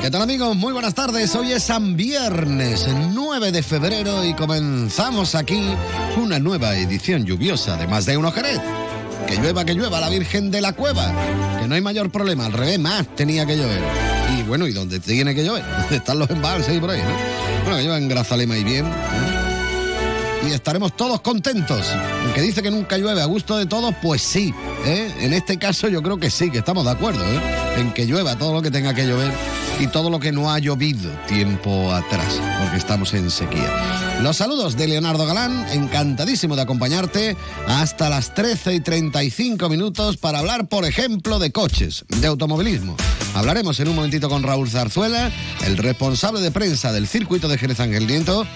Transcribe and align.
¿Qué 0.00 0.10
tal 0.10 0.22
amigos? 0.22 0.56
Muy 0.56 0.72
buenas 0.72 0.94
tardes. 0.94 1.34
Hoy 1.34 1.52
es 1.52 1.64
San 1.64 1.96
Viernes, 1.96 2.86
9 3.12 3.50
de 3.50 3.62
febrero 3.62 4.24
y 4.24 4.34
comenzamos 4.34 5.34
aquí 5.34 5.60
una 6.16 6.38
nueva 6.38 6.76
edición 6.76 7.24
lluviosa 7.24 7.76
de 7.76 7.86
Más 7.88 8.06
de 8.06 8.16
Uno 8.16 8.30
Jerez. 8.30 8.60
Que 9.26 9.36
llueva, 9.36 9.64
que 9.64 9.74
llueva 9.74 10.00
la 10.00 10.08
Virgen 10.08 10.50
de 10.50 10.60
la 10.60 10.74
Cueva. 10.74 11.12
Que 11.60 11.66
no 11.66 11.74
hay 11.74 11.80
mayor 11.80 12.10
problema, 12.10 12.46
al 12.46 12.52
revés, 12.52 12.78
más 12.78 13.06
tenía 13.16 13.46
que 13.46 13.56
llover. 13.56 13.80
Y 14.38 14.42
bueno, 14.42 14.68
¿y 14.68 14.72
dónde 14.72 15.00
tiene 15.00 15.34
que 15.34 15.44
llover? 15.44 15.64
¿Dónde 15.64 15.96
están 15.96 16.18
los 16.18 16.30
embalses 16.30 16.76
y 16.76 16.78
por 16.78 16.90
ahí, 16.90 17.00
no? 17.00 17.64
Bueno, 17.64 17.76
que 17.78 17.82
lleva 17.82 17.98
en 17.98 18.08
Grazalema 18.08 18.56
y 18.56 18.64
bien. 18.64 18.86
Y 20.48 20.52
estaremos 20.52 20.96
todos 20.96 21.20
contentos. 21.22 21.90
Aunque 22.24 22.42
dice 22.42 22.62
que 22.62 22.70
nunca 22.70 22.96
llueve 22.98 23.22
a 23.22 23.26
gusto 23.26 23.56
de 23.56 23.66
todos, 23.66 23.92
pues 24.00 24.22
sí. 24.22 24.54
¿eh? 24.84 25.12
En 25.20 25.32
este 25.32 25.58
caso 25.58 25.88
yo 25.88 26.02
creo 26.02 26.18
que 26.18 26.30
sí, 26.30 26.50
que 26.50 26.58
estamos 26.58 26.84
de 26.84 26.92
acuerdo. 26.92 27.24
¿eh? 27.24 27.40
En 27.78 27.92
que 27.92 28.06
llueva 28.06 28.36
todo 28.36 28.52
lo 28.52 28.62
que 28.62 28.70
tenga 28.70 28.94
que 28.94 29.04
llover 29.04 29.32
y 29.78 29.86
todo 29.88 30.10
lo 30.10 30.20
que 30.20 30.32
no 30.32 30.50
ha 30.50 30.58
llovido 30.58 31.10
tiempo 31.28 31.92
atrás, 31.92 32.40
porque 32.60 32.76
estamos 32.76 33.12
en 33.14 33.30
sequía. 33.30 33.70
Los 34.22 34.36
saludos 34.36 34.76
de 34.76 34.88
Leonardo 34.88 35.26
Galán, 35.26 35.66
encantadísimo 35.70 36.56
de 36.56 36.62
acompañarte 36.62 37.36
hasta 37.66 38.08
las 38.08 38.34
13 38.34 38.74
y 38.74 38.80
35 38.80 39.68
minutos 39.68 40.16
para 40.16 40.38
hablar, 40.38 40.68
por 40.68 40.84
ejemplo, 40.84 41.38
de 41.38 41.52
coches, 41.52 42.04
de 42.08 42.26
automovilismo. 42.26 42.96
Hablaremos 43.34 43.78
en 43.80 43.88
un 43.88 43.96
momentito 43.96 44.30
con 44.30 44.42
Raúl 44.42 44.70
Zarzuela, 44.70 45.30
el 45.66 45.76
responsable 45.76 46.40
de 46.40 46.50
prensa 46.50 46.92
del 46.92 47.06
circuito 47.06 47.48
de 47.48 47.58
Jerez 47.58 47.80
Ángel 47.80 48.06
Nieto. 48.06 48.46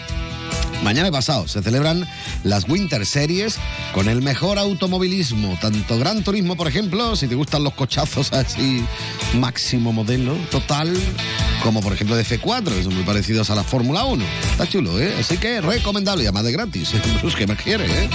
Mañana 0.82 1.08
y 1.08 1.10
pasado 1.10 1.46
se 1.46 1.62
celebran 1.62 2.08
las 2.42 2.68
Winter 2.68 3.04
Series 3.04 3.58
con 3.92 4.08
el 4.08 4.22
mejor 4.22 4.58
automovilismo, 4.58 5.58
tanto 5.60 5.98
Gran 5.98 6.24
Turismo, 6.24 6.56
por 6.56 6.68
ejemplo, 6.68 7.16
si 7.16 7.28
te 7.28 7.34
gustan 7.34 7.64
los 7.64 7.74
cochazos 7.74 8.32
así, 8.32 8.84
máximo 9.34 9.92
modelo, 9.92 10.34
total, 10.50 10.96
como 11.62 11.80
por 11.80 11.92
ejemplo 11.92 12.16
de 12.16 12.24
F4, 12.24 12.64
que 12.64 12.82
son 12.82 12.94
muy 12.94 13.04
parecidos 13.04 13.50
a 13.50 13.54
la 13.54 13.64
Fórmula 13.64 14.04
1. 14.04 14.24
Está 14.52 14.66
chulo, 14.66 14.98
¿eh? 14.98 15.14
Así 15.20 15.36
que 15.36 15.60
recomendable, 15.60 16.24
y 16.24 16.26
además 16.26 16.44
de 16.44 16.52
gratis. 16.52 16.92
Pues 17.20 17.34
que 17.34 17.46
me 17.46 17.54
quiere, 17.54 17.84
¿eh? 17.84 18.08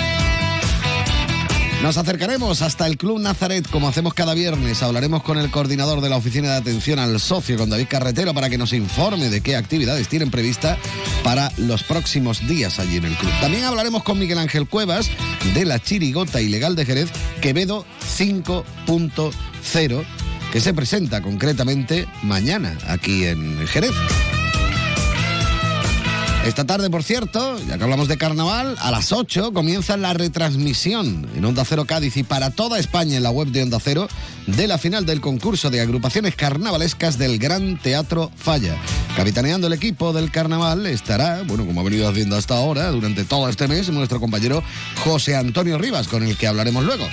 Nos 1.85 1.97
acercaremos 1.97 2.63
hasta 2.63 2.87
el 2.87 2.97
Club 2.97 3.19
Nazaret, 3.19 3.69
como 3.69 3.87
hacemos 3.87 4.15
cada 4.15 4.33
viernes. 4.33 4.81
Hablaremos 4.81 5.21
con 5.21 5.37
el 5.37 5.51
coordinador 5.51 6.01
de 6.01 6.09
la 6.09 6.17
Oficina 6.17 6.49
de 6.49 6.55
Atención 6.55 6.97
al 6.97 7.19
Socio, 7.19 7.59
con 7.59 7.69
David 7.69 7.85
Carretero, 7.87 8.33
para 8.33 8.49
que 8.49 8.57
nos 8.57 8.73
informe 8.73 9.29
de 9.29 9.41
qué 9.41 9.55
actividades 9.55 10.07
tienen 10.07 10.31
prevista 10.31 10.79
para 11.23 11.51
los 11.57 11.83
próximos 11.83 12.47
días 12.47 12.79
allí 12.79 12.97
en 12.97 13.05
el 13.05 13.15
club. 13.15 13.31
También 13.39 13.65
hablaremos 13.65 14.01
con 14.01 14.17
Miguel 14.17 14.39
Ángel 14.39 14.67
Cuevas 14.67 15.11
de 15.53 15.63
la 15.63 15.77
Chirigota 15.79 16.41
Ilegal 16.41 16.75
de 16.75 16.85
Jerez, 16.87 17.11
Quevedo 17.39 17.85
5.0, 18.17 20.05
que 20.51 20.61
se 20.61 20.73
presenta 20.73 21.21
concretamente 21.21 22.07
mañana 22.23 22.75
aquí 22.87 23.25
en 23.25 23.67
Jerez. 23.67 23.93
Esta 26.45 26.63
tarde, 26.63 26.91
por 26.91 27.01
cierto, 27.01 27.57
ya 27.67 27.79
que 27.79 27.83
hablamos 27.83 28.07
de 28.07 28.17
carnaval, 28.17 28.75
a 28.79 28.91
las 28.91 29.11
8 29.11 29.51
comienza 29.51 29.97
la 29.97 30.13
retransmisión 30.13 31.27
en 31.35 31.43
Onda 31.43 31.65
Cero 31.65 31.85
Cádiz 31.85 32.17
y 32.17 32.23
para 32.23 32.51
toda 32.51 32.77
España 32.77 33.17
en 33.17 33.23
la 33.23 33.31
web 33.31 33.47
de 33.47 33.63
Onda 33.63 33.79
Cero 33.79 34.07
de 34.45 34.67
la 34.67 34.77
final 34.77 35.07
del 35.07 35.21
concurso 35.21 35.71
de 35.71 35.81
agrupaciones 35.81 36.35
carnavalescas 36.35 37.17
del 37.17 37.39
Gran 37.39 37.79
Teatro 37.79 38.31
Falla. 38.37 38.77
Capitaneando 39.17 39.65
el 39.65 39.73
equipo 39.73 40.13
del 40.13 40.29
carnaval 40.29 40.85
estará, 40.85 41.41
bueno, 41.47 41.65
como 41.65 41.81
ha 41.81 41.83
venido 41.83 42.07
haciendo 42.07 42.35
hasta 42.35 42.55
ahora, 42.55 42.91
durante 42.91 43.23
todo 43.23 43.49
este 43.49 43.67
mes, 43.67 43.89
nuestro 43.89 44.19
compañero 44.19 44.61
José 45.03 45.35
Antonio 45.35 45.79
Rivas, 45.79 46.07
con 46.07 46.21
el 46.21 46.37
que 46.37 46.45
hablaremos 46.45 46.83
luego. 46.83 47.07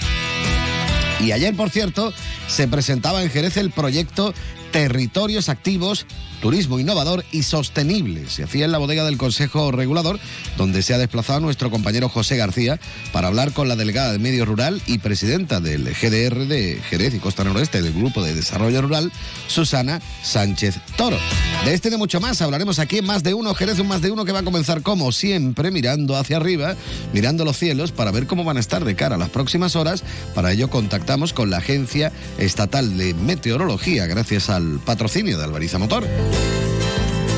Y 1.21 1.33
ayer, 1.33 1.57
por 1.57 1.71
cierto, 1.71 2.13
se 2.49 2.69
presentaba 2.69 3.23
en 3.23 3.31
Jerez 3.31 3.57
el 3.57 3.71
proyecto 3.71 4.35
Territorios 4.73 5.51
Activos, 5.51 6.07
Turismo 6.41 6.81
Innovador 6.81 7.25
y 7.31 7.43
Sostenible. 7.43 8.29
Se 8.29 8.43
hacía 8.43 8.65
en 8.65 8.73
la 8.73 8.79
bodega 8.79 9.05
del 9.05 9.19
Consejo 9.19 9.71
Regulador, 9.71 10.19
donde 10.57 10.83
se 10.83 10.95
ha 10.95 10.99
desplazado 10.99 11.41
nuestro 11.41 11.71
compañero 11.71 12.09
José 12.09 12.37
García 12.37 12.81
para 13.13 13.29
hablar 13.29 13.53
con 13.53 13.69
la 13.69 13.77
delegada 13.77 14.13
de 14.13 14.19
Medio 14.19 14.45
Rural 14.47 14.83
y 14.87 14.99
presidenta 14.99 15.61
del 15.61 15.85
GDR 15.85 16.47
de 16.47 16.81
Jerez 16.89 17.15
y 17.15 17.19
Costa 17.19 17.45
Noroeste 17.45 17.83
del 17.83 17.93
Grupo 17.93 18.25
de 18.25 18.35
Desarrollo 18.35 18.83
Rural, 18.83 19.13
Susana 19.47 20.01
Sánchez 20.23 20.81
Toro. 20.97 21.19
De 21.67 21.75
este 21.75 21.89
y 21.89 21.91
de 21.91 21.99
mucho 21.99 22.21
más 22.21 22.41
hablaremos 22.41 22.79
aquí 22.79 22.99
en 22.99 23.07
Más 23.07 23.23
de 23.23 23.35
Uno, 23.35 23.55
Jerez, 23.55 23.79
un 23.79 23.89
Más 23.89 24.01
de 24.01 24.11
Uno 24.11 24.25
que 24.25 24.33
va 24.33 24.41
a 24.41 24.45
comenzar 24.45 24.83
como 24.83 25.13
siempre 25.13 25.71
mirando 25.71 26.17
hacia 26.17 26.39
arriba, 26.39 26.77
mirando 27.13 27.45
los 27.45 27.59
cielos 27.59 27.93
para 27.93 28.11
ver 28.11 28.27
cómo 28.27 28.43
van 28.43 28.57
a 28.57 28.61
estar 28.61 28.85
de 28.85 28.97
cara 28.97 29.17
a 29.17 29.19
las 29.19 29.29
próximas 29.29 29.77
horas. 29.77 30.03
Para 30.35 30.53
ello 30.53 30.71
contactamos 30.71 31.33
con 31.33 31.51
la 31.51 31.59
Agencia 31.59 32.11
Estatal 32.39 32.97
de 32.97 33.15
Meteorología, 33.15 34.07
gracias 34.07 34.49
al 34.49 34.62
patrocinio 34.85 35.39
de 35.39 35.45
Alvariza 35.45 35.79
Motor. 35.79 36.05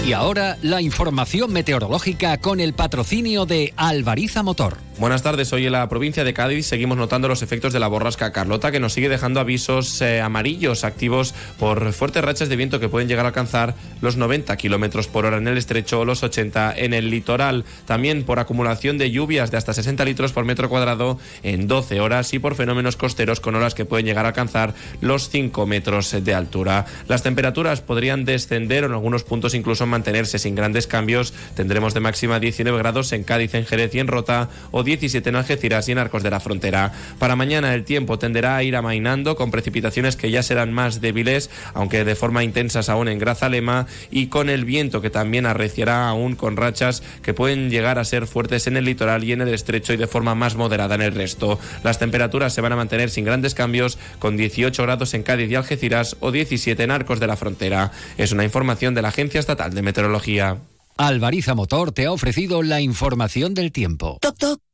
Y 0.07 0.13
ahora 0.13 0.59
la 0.61 0.83
información 0.83 1.53
meteorológica 1.53 2.37
con 2.39 2.61
el 2.61 2.75
patrocinio 2.75 3.47
de 3.47 3.73
Alvariza 3.77 4.43
Motor. 4.43 4.77
Buenas 4.97 5.25
tardes, 5.25 5.53
hoy 5.53 5.67
en 5.67 5.73
la 5.73 5.89
provincia 5.89 6.23
de 6.23 6.33
Cádiz 6.33 6.67
seguimos 6.67 6.97
notando 6.97 7.27
los 7.27 7.43
efectos 7.43 7.73
de 7.73 7.81
la 7.81 7.89
borrasca 7.89 8.31
Carlota 8.31 8.71
que 8.71 8.79
nos 8.79 8.93
sigue 8.93 9.09
dejando 9.09 9.41
avisos 9.41 10.01
eh, 10.01 10.21
amarillos 10.21 10.85
activos 10.85 11.35
por 11.59 11.93
fuertes 11.93 12.23
rachas 12.23 12.49
de 12.49 12.55
viento 12.55 12.79
que 12.79 12.89
pueden 12.89 13.09
llegar 13.09 13.25
a 13.25 13.31
alcanzar 13.31 13.75
los 14.01 14.17
90 14.17 14.57
kilómetros 14.57 15.09
por 15.09 15.27
hora 15.27 15.39
en 15.39 15.49
el 15.49 15.59
estrecho 15.59 15.99
o 15.99 16.05
los 16.05 16.23
80 16.23 16.75
en 16.77 16.95
el 16.95 17.11
litoral. 17.11 17.65
También 17.87 18.23
por 18.23 18.39
acumulación 18.39 18.97
de 18.97 19.11
lluvias 19.11 19.51
de 19.51 19.57
hasta 19.57 19.75
60 19.75 20.05
litros 20.05 20.33
por 20.33 20.45
metro 20.45 20.69
cuadrado 20.69 21.19
en 21.43 21.67
12 21.67 22.01
horas 22.01 22.33
y 22.33 22.39
por 22.39 22.55
fenómenos 22.55 22.97
costeros 22.97 23.41
con 23.41 23.57
olas 23.57 23.75
que 23.75 23.87
pueden 23.87 24.07
llegar 24.07 24.27
a 24.27 24.29
alcanzar 24.29 24.75
los 25.01 25.29
5 25.29 25.67
metros 25.67 26.15
de 26.23 26.35
altura. 26.35 26.87
Las 27.09 27.25
temperaturas 27.25 27.81
podrían 27.81 28.25
descender 28.25 28.85
o 28.85 28.87
en 28.87 28.93
algunos 28.93 29.25
puntos 29.25 29.55
incluso 29.55 29.87
mantenerse 29.87 30.39
sin 30.39 30.55
grandes 30.55 30.87
cambios. 30.87 31.35
Tendremos 31.57 31.95
de 31.95 32.01
máxima 32.01 32.39
19 32.39 32.79
grados 32.79 33.13
en 33.13 33.25
Cádiz, 33.25 33.55
en 33.55 33.67
Jerez 33.67 33.93
y 33.97 33.99
en 33.99 34.07
Rota 34.07 34.49
o 34.71 34.84
17 34.85 35.29
en 35.29 35.37
Algeciras 35.37 35.89
y 35.89 35.93
en 35.93 35.99
Arcos 35.99 36.23
de 36.23 36.31
la 36.31 36.41
Frontera. 36.41 36.93
Para 37.19 37.37
mañana 37.37 37.75
el 37.75 37.85
tiempo 37.85 38.19
tenderá 38.19 38.57
a 38.57 38.63
ir 38.63 38.77
amainando 38.77 39.37
con 39.37 39.51
precipitaciones 39.51 40.17
que 40.17 40.31
ya 40.31 40.43
serán 40.43 40.73
más 40.73 41.01
débiles, 41.01 41.51
aunque 41.73 42.05
de 42.05 42.15
forma 42.15 42.45
intensas 42.45 42.89
aún 42.89 43.09
en 43.09 43.19
Grazalema 43.19 43.87
y 44.11 44.29
con 44.29 44.49
el 44.49 44.65
viento 44.65 45.01
que 45.01 45.11
también 45.11 45.47
arreciará 45.47 46.09
aún 46.09 46.37
con 46.37 46.57
rachas 46.57 47.03
que 47.23 47.35
pueden 47.35 47.71
llegar 47.71 47.99
a 47.99 48.05
ser 48.05 48.27
fuertes 48.27 48.67
en 48.67 48.77
el 48.77 48.85
litoral 48.85 49.25
y 49.25 49.33
en 49.33 49.41
el 49.41 49.53
estrecho 49.53 49.93
y 49.93 49.97
de 49.97 50.07
forma 50.07 50.35
más 50.35 50.57
moderada 50.57 50.95
en 50.95 51.03
el 51.03 51.15
resto. 51.15 51.59
Las 51.83 51.99
temperaturas 51.99 52.53
se 52.53 52.61
van 52.61 52.73
a 52.73 52.77
mantener 52.77 53.11
sin 53.11 53.25
grandes 53.25 53.55
cambios 53.55 53.99
con 54.19 54.37
18 54.37 54.83
grados 54.83 55.15
en 55.15 55.23
Cádiz 55.23 55.51
y 55.51 55.55
Algeciras 55.55 56.17
o 56.21 56.31
17 56.31 56.83
en 56.83 56.91
Arcos 56.91 57.21
de 57.21 57.27
la 57.27 57.37
Frontera. 57.37 57.93
Es 58.19 58.33
una 58.33 58.45
información 58.45 58.95
de 58.95 59.03
la 59.03 59.09
Agencia 59.09 59.41
Estatal 59.41 59.75
de 59.75 59.83
Meteorología. 59.83 60.59
Alvariza 60.97 61.55
Motor 61.55 61.93
te 61.93 62.07
ha 62.07 62.13
ofrecido 62.13 62.63
la 62.63 62.81
información 62.81 63.55
del 63.55 63.73
tiempo. 63.73 64.19
Toc, 64.21 64.39
toc. 64.39 64.74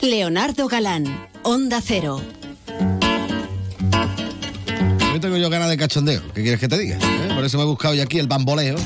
Leonardo 0.00 0.68
Galán, 0.68 1.04
Onda 1.42 1.80
Cero. 1.84 2.22
Yo 5.12 5.20
tengo 5.20 5.36
yo 5.36 5.50
ganas 5.50 5.68
de 5.68 5.76
cachondeo. 5.76 6.22
¿Qué 6.32 6.42
quieres 6.42 6.60
que 6.60 6.68
te 6.68 6.78
diga? 6.78 6.96
¿Eh? 6.96 7.32
Por 7.34 7.44
eso 7.44 7.58
me 7.58 7.64
he 7.64 7.66
buscado 7.66 7.94
yo 7.94 8.04
aquí 8.04 8.20
el 8.20 8.28
bamboleo 8.28 8.76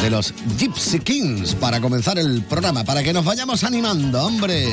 de 0.00 0.10
los 0.10 0.32
Gypsy 0.58 1.00
Kings 1.00 1.56
para 1.56 1.80
comenzar 1.80 2.20
el 2.20 2.42
programa, 2.42 2.84
para 2.84 3.02
que 3.02 3.12
nos 3.12 3.24
vayamos 3.24 3.64
animando, 3.64 4.24
hombre. 4.24 4.68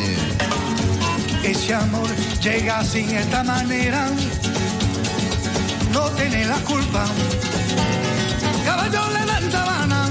Ese 1.44 1.74
amor 1.74 2.08
llega 2.44 2.84
sin 2.84 3.10
esta 3.10 3.44
manera, 3.44 4.08
no 5.92 6.10
tiene 6.12 6.46
la 6.46 6.58
culpa. 6.58 7.08
Caballo 8.64 9.02
le 9.14 9.26
dan 9.26 9.52
sabana, 9.52 10.10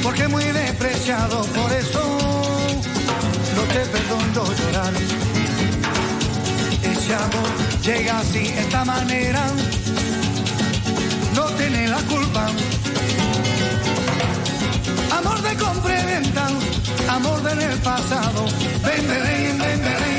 porque 0.00 0.28
muy 0.28 0.44
despreciado, 0.44 1.44
por 1.46 1.72
eso 1.72 2.33
te 3.74 3.80
perdono 3.86 4.44
llorar. 4.58 4.92
Ese 6.92 7.14
amor 7.14 7.50
llega 7.82 8.20
así, 8.20 8.46
esta 8.56 8.84
manera, 8.84 9.42
no 11.34 11.44
tiene 11.58 11.88
la 11.88 12.00
culpa. 12.12 12.46
Amor 15.18 15.42
de 15.42 15.56
compra 15.56 16.00
y 16.00 16.06
venta, 16.06 16.46
amor 17.08 17.42
del 17.42 17.78
pasado, 17.80 18.44
ven, 18.86 19.08
ven, 19.08 19.58
ven, 19.58 19.58
ven. 19.58 19.82
ven. 19.82 20.13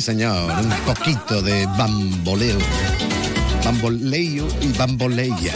Señor, 0.00 0.52
un 0.60 0.70
poquito 0.86 1.42
de 1.42 1.66
bamboleo. 1.66 2.58
Bamboleo 3.64 4.46
y 4.60 4.68
bamboleya. 4.78 5.52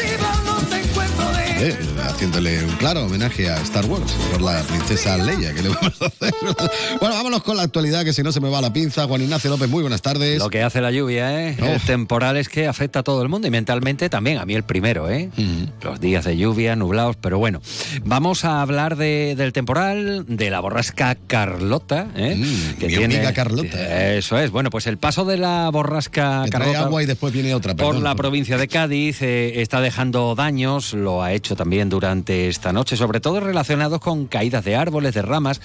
Eh, 1.64 1.76
haciéndole 2.08 2.64
un 2.64 2.72
claro 2.72 3.04
homenaje 3.06 3.48
a 3.48 3.56
Star 3.62 3.84
Wars 3.86 4.10
por 4.32 4.40
la 4.42 4.60
princesa 4.62 5.16
Leia 5.16 5.54
que 5.54 5.62
le 5.62 5.68
vamos 5.68 5.92
a 6.02 6.06
hacer. 6.06 6.34
Bueno, 7.00 7.14
vámonos 7.16 7.42
con 7.42 7.56
la 7.56 7.62
actualidad, 7.62 8.04
que 8.04 8.12
si 8.12 8.22
no 8.22 8.32
se 8.32 8.40
me 8.40 8.48
va 8.48 8.60
la 8.60 8.72
pinza. 8.72 9.06
Juan 9.06 9.22
Ignacio 9.22 9.48
López, 9.50 9.68
muy 9.68 9.82
buenas 9.82 10.02
tardes. 10.02 10.38
Lo 10.38 10.50
que 10.50 10.62
hace 10.62 10.80
la 10.80 10.90
lluvia, 10.90 11.48
¿eh? 11.48 11.56
Oh. 11.60 11.64
El 11.66 11.80
temporal 11.80 12.36
es 12.36 12.48
que 12.48 12.66
afecta 12.66 13.00
a 13.00 13.02
todo 13.02 13.22
el 13.22 13.28
mundo 13.28 13.46
y 13.46 13.50
mentalmente 13.50 14.08
también, 14.08 14.38
a 14.38 14.44
mí 14.44 14.54
el 14.54 14.62
primero, 14.64 15.08
¿eh? 15.10 15.30
Los 15.82 16.00
días 16.00 16.24
de 16.24 16.36
lluvia, 16.36 16.74
nublados, 16.76 17.16
pero 17.20 17.38
bueno. 17.38 17.60
Vamos 18.04 18.44
a 18.44 18.60
hablar 18.62 18.96
de- 18.96 19.34
del 19.36 19.52
temporal, 19.52 20.24
de 20.28 20.50
la 20.50 20.60
borrasca 20.60 21.16
Carlota, 21.26 22.08
¿eh? 22.16 22.34
Mm, 22.36 22.86
mi 22.86 23.04
amiga 23.04 23.32
Carlota. 23.32 24.14
Eso 24.16 24.38
es. 24.38 24.50
Bueno, 24.50 24.70
pues 24.70 24.86
el 24.86 24.98
paso 24.98 25.24
de 25.24 25.36
la 25.38 25.68
borrasca 25.70 26.42
Que 26.44 26.50
trae 26.50 26.60
Carlota 26.72 26.84
agua 26.86 27.02
y 27.02 27.06
después 27.06 27.32
viene 27.32 27.54
otra. 27.54 27.74
por 27.74 27.86
perdón. 27.88 28.04
la 28.04 28.14
provincia 28.14 28.56
de 28.58 28.68
Cádiz 28.68 29.22
eh, 29.22 29.60
está 29.62 29.80
dejando 29.80 30.34
daños, 30.34 30.92
lo 30.94 31.22
ha 31.22 31.32
hecho 31.32 31.51
también 31.56 31.88
durante 31.88 32.48
esta 32.48 32.72
noche, 32.72 32.96
sobre 32.96 33.20
todo 33.20 33.40
relacionados 33.40 34.00
con 34.00 34.26
caídas 34.26 34.64
de 34.64 34.76
árboles, 34.76 35.14
de 35.14 35.22
ramas. 35.22 35.60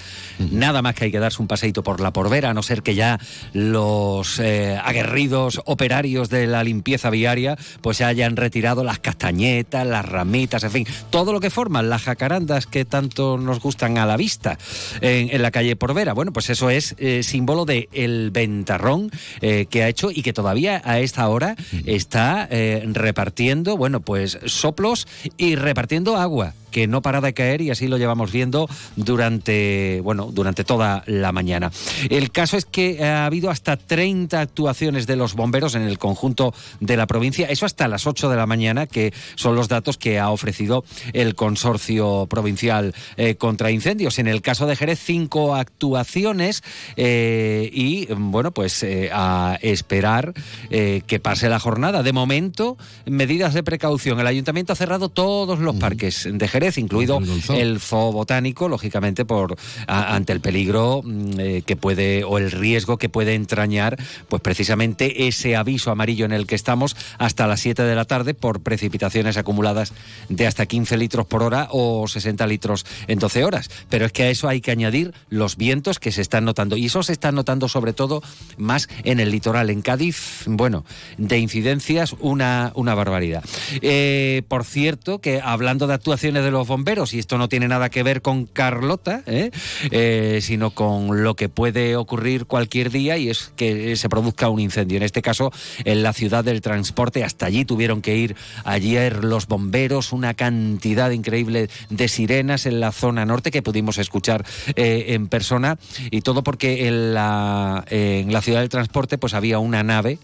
Nada 0.50 0.82
más 0.82 0.94
que 0.94 1.06
hay 1.06 1.12
que 1.12 1.18
darse 1.18 1.42
un 1.42 1.48
paseíto 1.48 1.82
por 1.82 2.00
la 2.00 2.12
Porvera, 2.12 2.50
a 2.50 2.54
no 2.54 2.62
ser 2.62 2.82
que 2.82 2.94
ya 2.94 3.18
los 3.52 4.38
eh, 4.38 4.78
aguerridos 4.82 5.60
operarios 5.64 6.28
de 6.28 6.46
la 6.46 6.64
limpieza 6.64 7.10
viaria 7.10 7.56
pues 7.80 7.98
se 7.98 8.04
hayan 8.04 8.36
retirado 8.36 8.84
las 8.84 8.98
castañetas, 8.98 9.86
las 9.86 10.04
ramitas, 10.04 10.64
en 10.64 10.70
fin, 10.70 10.86
todo 11.10 11.32
lo 11.32 11.40
que 11.40 11.50
forman 11.50 11.88
las 11.88 12.02
jacarandas 12.02 12.66
que 12.66 12.84
tanto 12.84 13.38
nos 13.38 13.60
gustan 13.60 13.98
a 13.98 14.06
la 14.06 14.16
vista 14.16 14.58
en, 15.00 15.30
en 15.30 15.42
la 15.42 15.50
calle 15.50 15.76
Porvera. 15.76 16.12
Bueno, 16.12 16.32
pues 16.32 16.50
eso 16.50 16.70
es 16.70 16.94
eh, 16.98 17.22
símbolo 17.22 17.64
del 17.64 17.88
el 17.92 18.30
ventarrón 18.30 19.10
eh, 19.40 19.66
que 19.70 19.82
ha 19.82 19.88
hecho 19.88 20.10
y 20.10 20.22
que 20.22 20.32
todavía 20.32 20.82
a 20.84 20.98
esta 21.00 21.28
hora 21.28 21.56
está 21.86 22.48
repartiendo, 22.48 23.76
bueno, 23.76 24.00
pues 24.00 24.38
soplos 24.46 25.06
y 25.36 25.54
repartiendo 25.54 25.77
repartiendo 25.78 26.16
agua 26.16 26.52
que 26.70 26.86
no 26.86 27.02
para 27.02 27.20
de 27.20 27.34
caer 27.34 27.60
y 27.60 27.70
así 27.70 27.88
lo 27.88 27.98
llevamos 27.98 28.32
viendo 28.32 28.68
durante, 28.96 30.00
bueno, 30.02 30.30
durante 30.32 30.64
toda 30.64 31.02
la 31.06 31.32
mañana. 31.32 31.70
El 32.10 32.30
caso 32.30 32.56
es 32.56 32.64
que 32.64 33.04
ha 33.04 33.26
habido 33.26 33.50
hasta 33.50 33.76
30 33.76 34.40
actuaciones 34.40 35.06
de 35.06 35.16
los 35.16 35.34
bomberos 35.34 35.74
en 35.74 35.82
el 35.82 35.98
conjunto 35.98 36.54
de 36.80 36.96
la 36.96 37.06
provincia, 37.06 37.46
eso 37.48 37.66
hasta 37.66 37.88
las 37.88 38.06
8 38.06 38.28
de 38.28 38.36
la 38.36 38.46
mañana, 38.46 38.86
que 38.86 39.12
son 39.34 39.54
los 39.54 39.68
datos 39.68 39.98
que 39.98 40.18
ha 40.18 40.30
ofrecido 40.30 40.84
el 41.12 41.34
consorcio 41.34 42.26
provincial 42.28 42.94
eh, 43.16 43.36
contra 43.36 43.70
incendios. 43.70 44.18
En 44.18 44.28
el 44.28 44.42
caso 44.42 44.66
de 44.66 44.76
Jerez, 44.76 45.00
cinco 45.02 45.54
actuaciones 45.54 46.62
eh, 46.96 47.70
y, 47.72 48.06
bueno, 48.14 48.52
pues 48.52 48.82
eh, 48.82 49.10
a 49.12 49.58
esperar 49.62 50.34
que 50.70 51.20
pase 51.20 51.48
la 51.48 51.58
jornada. 51.58 52.02
De 52.02 52.12
momento, 52.12 52.76
medidas 53.06 53.54
de 53.54 53.62
precaución. 53.62 54.20
El 54.20 54.26
ayuntamiento 54.26 54.72
ha 54.72 54.76
cerrado 54.76 55.08
todos 55.08 55.58
los 55.58 55.76
parques 55.76 56.28
de 56.30 56.48
Jerez, 56.48 56.57
incluido 56.78 57.18
El 57.54 57.80
zoo 57.80 58.12
botánico, 58.12 58.68
lógicamente 58.68 59.24
por 59.24 59.56
a- 59.86 60.14
ante 60.14 60.32
el 60.32 60.40
peligro 60.40 61.02
mm, 61.04 61.30
eh, 61.40 61.62
que 61.64 61.76
puede 61.76 62.24
o 62.24 62.38
el 62.38 62.50
riesgo 62.50 62.98
que 62.98 63.08
puede 63.08 63.34
entrañar, 63.34 63.96
pues 64.28 64.42
precisamente 64.42 65.28
ese 65.28 65.54
aviso 65.56 65.90
amarillo 65.90 66.24
en 66.24 66.32
el 66.32 66.46
que 66.46 66.54
estamos 66.54 66.96
hasta 67.18 67.46
las 67.46 67.60
7 67.60 67.82
de 67.82 67.94
la 67.94 68.04
tarde 68.04 68.34
por 68.34 68.60
precipitaciones 68.60 69.36
acumuladas 69.36 69.92
de 70.28 70.46
hasta 70.46 70.66
15 70.66 70.96
litros 70.96 71.26
por 71.26 71.42
hora 71.42 71.68
o 71.70 72.06
60 72.08 72.46
litros 72.46 72.84
en 73.06 73.18
12 73.18 73.44
horas. 73.44 73.70
Pero 73.88 74.06
es 74.06 74.12
que 74.12 74.24
a 74.24 74.30
eso 74.30 74.48
hay 74.48 74.60
que 74.60 74.70
añadir 74.70 75.12
los 75.28 75.56
vientos 75.56 75.98
que 75.98 76.12
se 76.12 76.22
están 76.22 76.44
notando 76.44 76.76
y 76.76 76.86
eso 76.86 77.02
se 77.02 77.12
está 77.12 77.32
notando 77.32 77.68
sobre 77.68 77.92
todo 77.92 78.22
más 78.56 78.88
en 79.04 79.20
el 79.20 79.30
litoral, 79.30 79.70
en 79.70 79.82
Cádiz, 79.82 80.42
bueno, 80.46 80.84
de 81.16 81.38
incidencias 81.38 82.14
una, 82.20 82.72
una 82.74 82.94
barbaridad. 82.94 83.44
Eh, 83.82 84.42
por 84.48 84.64
cierto, 84.64 85.20
que 85.20 85.40
hablando 85.42 85.86
de 85.86 85.94
actuaciones 85.94 86.42
de 86.44 86.47
los 86.50 86.66
bomberos, 86.66 87.14
y 87.14 87.18
esto 87.18 87.38
no 87.38 87.48
tiene 87.48 87.68
nada 87.68 87.90
que 87.90 88.02
ver 88.02 88.22
con 88.22 88.46
Carlota, 88.46 89.22
¿eh? 89.26 89.50
Eh, 89.90 90.40
sino 90.42 90.70
con 90.70 91.22
lo 91.22 91.34
que 91.34 91.48
puede 91.48 91.96
ocurrir 91.96 92.46
cualquier 92.46 92.90
día 92.90 93.16
y 93.16 93.30
es 93.30 93.52
que 93.56 93.96
se 93.96 94.08
produzca 94.08 94.48
un 94.48 94.60
incendio. 94.60 94.96
En 94.96 95.02
este 95.02 95.22
caso, 95.22 95.52
en 95.84 96.02
la 96.02 96.12
ciudad 96.12 96.44
del 96.44 96.60
transporte, 96.60 97.24
hasta 97.24 97.46
allí 97.46 97.64
tuvieron 97.64 98.02
que 98.02 98.16
ir 98.16 98.36
ayer 98.64 99.24
los 99.24 99.46
bomberos, 99.46 100.12
una 100.12 100.34
cantidad 100.34 101.10
increíble 101.10 101.68
de 101.90 102.08
sirenas 102.08 102.66
en 102.66 102.80
la 102.80 102.92
zona 102.92 103.24
norte 103.24 103.50
que 103.50 103.62
pudimos 103.62 103.98
escuchar 103.98 104.44
eh, 104.76 105.06
en 105.08 105.28
persona 105.28 105.78
y 106.10 106.20
todo 106.20 106.42
porque 106.42 106.88
en 106.88 107.14
la, 107.14 107.84
en 107.88 108.32
la 108.32 108.42
ciudad 108.42 108.60
del 108.60 108.68
transporte 108.68 109.18
pues 109.18 109.34
había 109.34 109.58
una 109.58 109.82
nave 109.82 110.18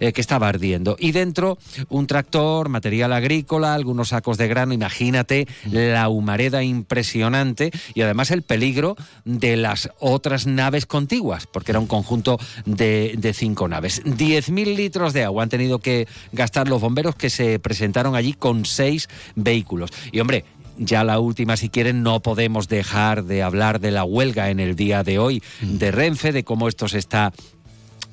eh, 0.00 0.12
que 0.12 0.20
estaba 0.20 0.48
ardiendo. 0.48 0.96
Y 0.98 1.12
dentro 1.12 1.58
un 1.88 2.06
tractor, 2.06 2.68
material 2.68 3.12
agrícola, 3.12 3.74
algunos 3.74 4.08
sacos 4.08 4.38
de 4.38 4.48
grano, 4.48 4.74
imagínate 4.74 5.46
la 5.70 6.08
humareda 6.08 6.62
impresionante 6.62 7.70
y 7.94 8.02
además 8.02 8.30
el 8.30 8.42
peligro 8.42 8.96
de 9.24 9.56
las 9.56 9.90
otras 9.98 10.46
naves 10.46 10.86
contiguas, 10.86 11.46
porque 11.46 11.72
era 11.72 11.80
un 11.80 11.86
conjunto 11.86 12.38
de, 12.66 13.14
de 13.18 13.32
cinco 13.32 13.68
naves. 13.68 14.02
10.000 14.04 14.76
litros 14.76 15.12
de 15.12 15.24
agua 15.24 15.42
han 15.42 15.48
tenido 15.48 15.78
que 15.78 16.06
gastar 16.32 16.68
los 16.68 16.80
bomberos 16.80 17.16
que 17.16 17.30
se 17.30 17.58
presentaron 17.58 18.14
allí 18.14 18.32
con 18.32 18.64
seis 18.64 19.08
vehículos. 19.34 19.90
Y 20.12 20.20
hombre, 20.20 20.44
ya 20.76 21.04
la 21.04 21.20
última, 21.20 21.56
si 21.56 21.68
quieren, 21.68 22.02
no 22.02 22.20
podemos 22.20 22.68
dejar 22.68 23.24
de 23.24 23.42
hablar 23.42 23.80
de 23.80 23.90
la 23.90 24.04
huelga 24.04 24.50
en 24.50 24.60
el 24.60 24.74
día 24.76 25.04
de 25.04 25.18
hoy 25.18 25.42
de 25.60 25.90
Renfe, 25.90 26.32
de 26.32 26.44
cómo 26.44 26.68
esto 26.68 26.88
se 26.88 26.98
está 26.98 27.32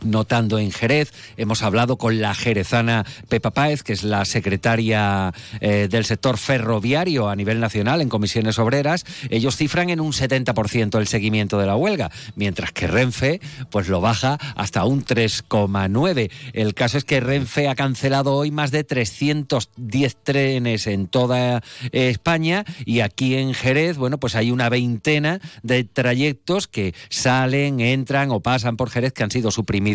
notando 0.04 0.60
en 0.60 0.72
Jerez. 0.72 1.12
Hemos 1.38 1.62
hablado 1.64 1.98
con 1.98 2.22
la 2.22 2.34
jerezana 2.34 3.06
Pepa 3.30 3.52
Páez, 3.52 3.84
que 3.84 3.94
es 3.94 4.04
la 4.04 4.26
secretaria 4.26 5.34
eh, 5.60 5.88
del 5.90 6.06
sector 6.06 6.38
ferroviario 6.38 7.30
a 7.30 7.36
nivel 7.36 7.60
nacional 7.60 8.02
en 8.02 8.10
comisiones 8.10 8.60
obreras. 8.60 9.06
Ellos 9.30 9.56
cifran 9.56 9.90
en 9.90 10.00
un 10.00 10.14
70% 10.14 10.98
el 10.98 11.08
seguimiento 11.08 11.60
de 11.60 11.66
la 11.66 11.76
huelga, 11.76 12.12
mientras 12.36 12.72
que 12.72 12.88
Renfe 12.88 13.42
pues 13.70 13.88
lo 13.88 14.02
baja 14.02 14.38
hasta 14.56 14.86
un 14.86 15.06
3,9. 15.06 16.32
El 16.54 16.74
caso 16.74 16.98
es 16.98 17.06
que 17.06 17.20
Renfe 17.20 17.68
ha 17.68 17.76
cancelado 17.76 18.34
hoy 18.34 18.52
más 18.52 18.72
de 18.72 18.84
310 18.84 20.18
trenes 20.24 20.88
en 20.88 21.08
toda 21.08 21.58
eh, 21.92 22.10
España 22.10 22.66
y 22.86 23.02
aquí 23.02 23.36
en 23.36 23.54
Jerez, 23.54 23.98
bueno, 23.98 24.20
pues 24.20 24.36
hay 24.36 24.52
una 24.52 24.70
veintena 24.70 25.40
de 25.64 25.84
trayectos 25.84 26.68
que 26.68 26.94
salen, 27.10 27.80
entran 27.80 28.32
o 28.32 28.40
pasan 28.40 28.78
por 28.78 28.90
Jerez 28.90 29.14
que 29.14 29.24
han 29.24 29.32
sido 29.32 29.52
suprimidos 29.52 29.91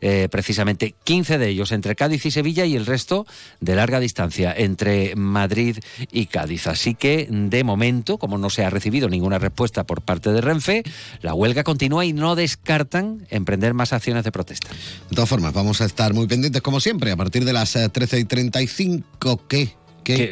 eh, 0.00 0.28
precisamente 0.30 0.94
15 1.04 1.38
de 1.38 1.48
ellos 1.48 1.72
entre 1.72 1.94
Cádiz 1.96 2.26
y 2.26 2.30
Sevilla 2.30 2.64
y 2.64 2.76
el 2.76 2.86
resto 2.86 3.26
de 3.60 3.74
larga 3.74 4.00
distancia 4.00 4.54
entre 4.56 5.14
Madrid 5.16 5.78
y 6.12 6.26
Cádiz. 6.26 6.66
Así 6.66 6.94
que 6.94 7.28
de 7.30 7.64
momento, 7.64 8.18
como 8.18 8.38
no 8.38 8.50
se 8.50 8.64
ha 8.64 8.70
recibido 8.70 9.08
ninguna 9.08 9.38
respuesta 9.38 9.84
por 9.84 10.02
parte 10.02 10.32
de 10.32 10.40
Renfe, 10.40 10.82
la 11.22 11.34
huelga 11.34 11.64
continúa 11.64 12.04
y 12.04 12.12
no 12.12 12.34
descartan 12.34 13.26
emprender 13.30 13.74
más 13.74 13.92
acciones 13.92 14.24
de 14.24 14.32
protesta. 14.32 14.68
De 15.10 15.14
todas 15.14 15.28
formas, 15.28 15.52
vamos 15.52 15.80
a 15.80 15.84
estar 15.84 16.14
muy 16.14 16.26
pendientes 16.26 16.62
como 16.62 16.80
siempre 16.80 17.10
a 17.10 17.16
partir 17.16 17.44
de 17.44 17.52
las 17.52 17.76
eh, 17.76 17.88
13 17.88 18.20
y 18.20 18.24
35. 18.24 19.46
¿Qué? 19.48 19.74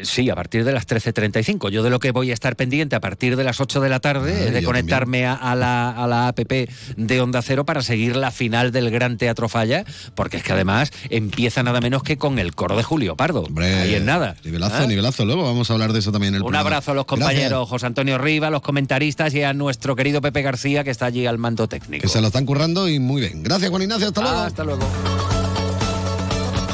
Sí, 0.05 0.31
a 0.31 0.35
partir 0.35 0.65
de 0.65 0.73
las 0.73 0.87
13.35. 0.87 1.71
Yo 1.71 1.83
de 1.83 1.91
lo 1.91 1.99
que 2.01 2.11
voy 2.11 2.31
a 2.31 2.35
estar 2.35 2.57
pendiente 2.57 2.97
a 2.97 3.01
partir 3.01 3.37
de 3.37 3.45
las 3.45 3.61
8 3.61 3.81
de 3.81 3.89
la 3.89 4.01
tarde 4.01 4.35
Ah, 4.37 4.45
es 4.47 4.53
de 4.53 4.63
conectarme 4.63 5.27
a, 5.27 5.35
a 5.35 5.55
la, 5.55 5.91
a 5.91 6.07
la 6.07 6.29
app 6.29 6.39
de 6.39 7.21
Onda 7.21 7.43
Cero 7.43 7.65
para 7.67 7.83
seguir 7.83 8.17
la 8.17 8.31
final 8.31 8.73
del 8.73 8.91
Gran 8.91 9.17
Teatro 9.19 9.49
Falla, 9.49 9.85
porque 10.15 10.37
es 10.39 10.43
que 10.43 10.53
además 10.53 10.91
empieza 11.11 11.63
nada 11.63 11.81
menos 11.81 12.03
que 12.03 12.17
con 12.19 12.39
el 12.39 12.55
coro 12.55 12.77
de 12.77 12.83
Julio 12.83 13.17
Pardo. 13.17 13.41
Hombre, 13.43 13.75
Ahí 13.75 13.95
en 13.95 14.07
nada. 14.07 14.37
Nivelazo, 14.45 14.77
¿Ah? 14.83 14.87
nivelazo. 14.87 15.25
Luego 15.25 15.45
vamos 15.45 15.71
a 15.71 15.73
hablar 15.75 15.93
de 15.93 15.99
eso 15.99 16.13
también 16.13 16.35
en 16.35 16.37
el 16.37 16.43
Un 16.43 16.47
programa. 16.49 16.69
abrazo 16.69 16.93
a 16.93 16.95
los 16.95 17.07
Gracias. 17.07 17.27
compañeros 17.29 17.69
José 17.69 17.87
Antonio 17.87 18.19
Riva, 18.19 18.47
a 18.49 18.51
los 18.51 18.63
comentaristas 18.63 19.35
y 19.35 19.43
a 19.43 19.53
nuestro 19.53 19.97
querido 19.97 20.21
Pepe 20.21 20.43
García 20.43 20.85
que 20.85 20.91
está 20.91 21.07
allí 21.07 21.27
al 21.27 21.39
mando 21.39 21.69
técnico. 21.69 22.03
Que 22.03 22.09
se 22.09 22.21
lo 22.21 22.29
están 22.29 22.47
currando 22.47 22.89
y 22.89 22.99
muy 22.99 23.21
bien. 23.21 23.43
Gracias, 23.43 23.71
Juan 23.71 23.83
Ignacio. 23.83 24.09
Hasta 24.09 24.21
luego. 24.23 24.39
Hasta 24.39 24.65
luego. 24.65 25.46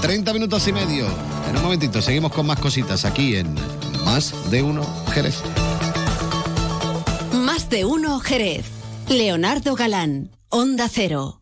30 0.03 0.33
minutos 0.33 0.67
y 0.67 0.73
medio. 0.73 1.07
En 1.49 1.57
un 1.57 1.63
momentito 1.63 2.03
seguimos 2.03 2.33
con 2.33 2.45
más 2.45 2.59
cositas 2.59 3.05
aquí 3.05 3.37
en 3.37 3.55
Más 4.05 4.35
de 4.51 4.61
Uno 4.61 4.85
Jerez. 5.13 5.41
Más 7.33 7.71
de 7.71 7.85
uno 7.85 8.19
Jerez. 8.19 8.67
Leonardo 9.09 9.77
Galán, 9.77 10.31
Onda 10.55 10.87
Cero. 10.87 11.39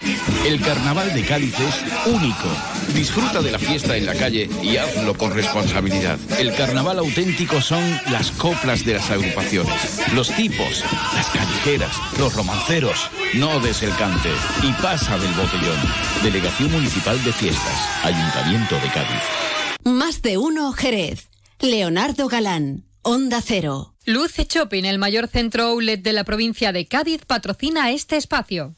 El 0.46 0.60
carnaval 0.60 1.12
de 1.12 1.24
Cádiz 1.24 1.52
es 1.58 2.06
único. 2.06 2.46
Disfruta 2.94 3.42
de 3.42 3.50
la 3.50 3.58
fiesta 3.58 3.96
en 3.96 4.06
la 4.06 4.14
calle 4.14 4.48
y 4.62 4.76
hazlo 4.76 5.14
con 5.18 5.34
responsabilidad. 5.34 6.16
El 6.38 6.54
carnaval 6.54 7.00
auténtico 7.00 7.60
son 7.60 7.82
las 8.08 8.30
coplas 8.30 8.84
de 8.84 8.94
las 8.94 9.10
agrupaciones, 9.10 10.00
los 10.14 10.30
tipos, 10.36 10.84
las 11.12 11.26
callejeras, 11.30 11.90
los 12.20 12.36
romanceros. 12.36 13.10
No 13.34 13.58
des 13.58 13.82
el 13.82 13.92
cante 13.96 14.30
y 14.62 14.70
pasa 14.80 15.18
del 15.18 15.34
botellón. 15.34 15.80
Delegación 16.22 16.70
Municipal 16.70 17.22
de 17.24 17.32
Fiestas, 17.32 18.04
Ayuntamiento 18.04 18.76
de 18.76 18.88
Cádiz. 18.92 19.22
Más 19.82 20.22
de 20.22 20.38
uno 20.38 20.70
Jerez. 20.70 21.30
Leonardo 21.58 22.28
Galán, 22.28 22.84
Onda 23.02 23.42
Cero. 23.44 23.96
Luce 24.06 24.46
Shopping, 24.48 24.84
el 24.84 24.98
mayor 24.98 25.26
centro 25.26 25.64
outlet 25.64 26.00
de 26.00 26.12
la 26.12 26.22
provincia 26.22 26.70
de 26.70 26.86
Cádiz, 26.86 27.22
patrocina 27.26 27.90
este 27.90 28.16
espacio. 28.16 28.76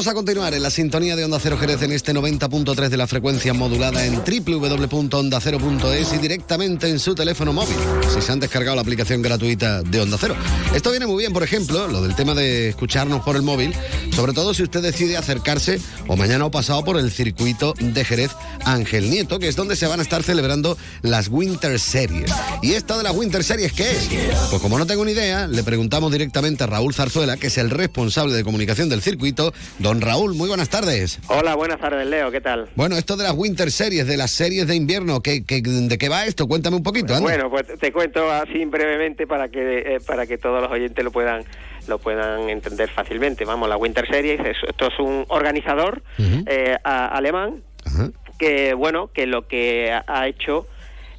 Vamos 0.00 0.12
a 0.12 0.14
continuar 0.14 0.54
en 0.54 0.62
la 0.62 0.70
sintonía 0.70 1.14
de 1.14 1.26
Onda 1.26 1.38
Cero 1.38 1.58
Jerez 1.60 1.82
en 1.82 1.92
este 1.92 2.14
90.3 2.14 2.88
de 2.88 2.96
la 2.96 3.06
frecuencia 3.06 3.52
modulada 3.52 4.02
en 4.06 4.14
www.ondacero.es 4.14 6.12
y 6.14 6.16
directamente 6.16 6.88
en 6.88 6.98
su 6.98 7.14
teléfono 7.14 7.52
móvil, 7.52 7.76
si 8.08 8.22
se 8.22 8.32
han 8.32 8.40
descargado 8.40 8.76
la 8.76 8.80
aplicación 8.80 9.20
gratuita 9.20 9.82
de 9.82 10.00
Onda 10.00 10.16
Cero. 10.18 10.36
Esto 10.74 10.90
viene 10.90 11.06
muy 11.06 11.18
bien, 11.18 11.34
por 11.34 11.42
ejemplo, 11.42 11.86
lo 11.86 12.00
del 12.00 12.14
tema 12.14 12.32
de 12.32 12.70
escucharnos 12.70 13.22
por 13.22 13.36
el 13.36 13.42
móvil, 13.42 13.74
sobre 14.12 14.32
todo 14.32 14.52
si 14.54 14.62
usted 14.62 14.80
decide 14.82 15.16
acercarse 15.16 15.78
o 16.08 16.16
mañana 16.16 16.44
o 16.46 16.50
pasado 16.50 16.84
por 16.84 16.98
el 16.98 17.10
circuito 17.10 17.74
de 17.80 18.04
Jerez 18.04 18.30
Ángel 18.64 19.08
Nieto, 19.10 19.38
que 19.38 19.48
es 19.48 19.56
donde 19.56 19.76
se 19.76 19.86
van 19.86 20.00
a 20.00 20.02
estar 20.02 20.22
celebrando 20.22 20.76
las 21.02 21.28
Winter 21.28 21.78
Series. 21.78 22.30
¿Y 22.62 22.72
esta 22.74 22.96
de 22.98 23.02
las 23.04 23.14
Winter 23.14 23.42
Series 23.44 23.72
qué 23.72 23.90
es? 23.90 24.08
Pues 24.50 24.60
como 24.60 24.78
no 24.78 24.86
tengo 24.86 25.04
ni 25.04 25.12
idea, 25.12 25.46
le 25.46 25.62
preguntamos 25.62 26.12
directamente 26.12 26.64
a 26.64 26.66
Raúl 26.66 26.92
Zarzuela, 26.94 27.36
que 27.36 27.46
es 27.48 27.58
el 27.58 27.70
responsable 27.70 28.34
de 28.34 28.44
comunicación 28.44 28.88
del 28.88 29.02
circuito. 29.02 29.52
Don 29.78 30.00
Raúl, 30.00 30.34
muy 30.34 30.48
buenas 30.48 30.68
tardes. 30.68 31.18
Hola, 31.28 31.54
buenas 31.54 31.80
tardes, 31.80 32.06
Leo, 32.06 32.30
¿qué 32.30 32.40
tal? 32.40 32.68
Bueno, 32.76 32.96
esto 32.96 33.16
de 33.16 33.24
las 33.24 33.34
Winter 33.34 33.70
Series, 33.70 34.06
de 34.06 34.16
las 34.16 34.30
series 34.30 34.66
de 34.66 34.74
invierno, 34.74 35.20
¿qué, 35.20 35.44
qué- 35.44 35.62
de 35.62 35.98
qué 35.98 36.08
va 36.08 36.26
esto? 36.26 36.46
Cuéntame 36.48 36.76
un 36.76 36.82
poquito, 36.82 37.14
anda. 37.14 37.20
Bueno, 37.28 37.50
pues 37.50 37.66
te 37.78 37.92
cuento 37.92 38.30
así 38.30 38.64
brevemente 38.66 39.26
para 39.26 39.48
que 39.48 39.60
eh, 39.96 40.00
para 40.06 40.26
que 40.26 40.36
todos 40.38 40.60
los 40.62 40.70
oyentes 40.70 41.02
lo 41.04 41.10
puedan 41.10 41.44
lo 41.90 41.98
puedan 41.98 42.48
entender 42.48 42.88
fácilmente. 42.88 43.44
Vamos, 43.44 43.68
la 43.68 43.76
Winter 43.76 44.06
Series, 44.08 44.40
es- 44.40 44.62
esto 44.66 44.86
es 44.86 44.98
un 44.98 45.26
organizador 45.28 46.02
eh, 46.46 46.78
a- 46.82 47.08
alemán 47.08 47.62
Ajá. 47.84 48.08
que 48.38 48.72
bueno 48.72 49.10
que 49.12 49.26
lo 49.26 49.46
que 49.46 49.92
ha- 49.92 50.26
hecho 50.26 50.66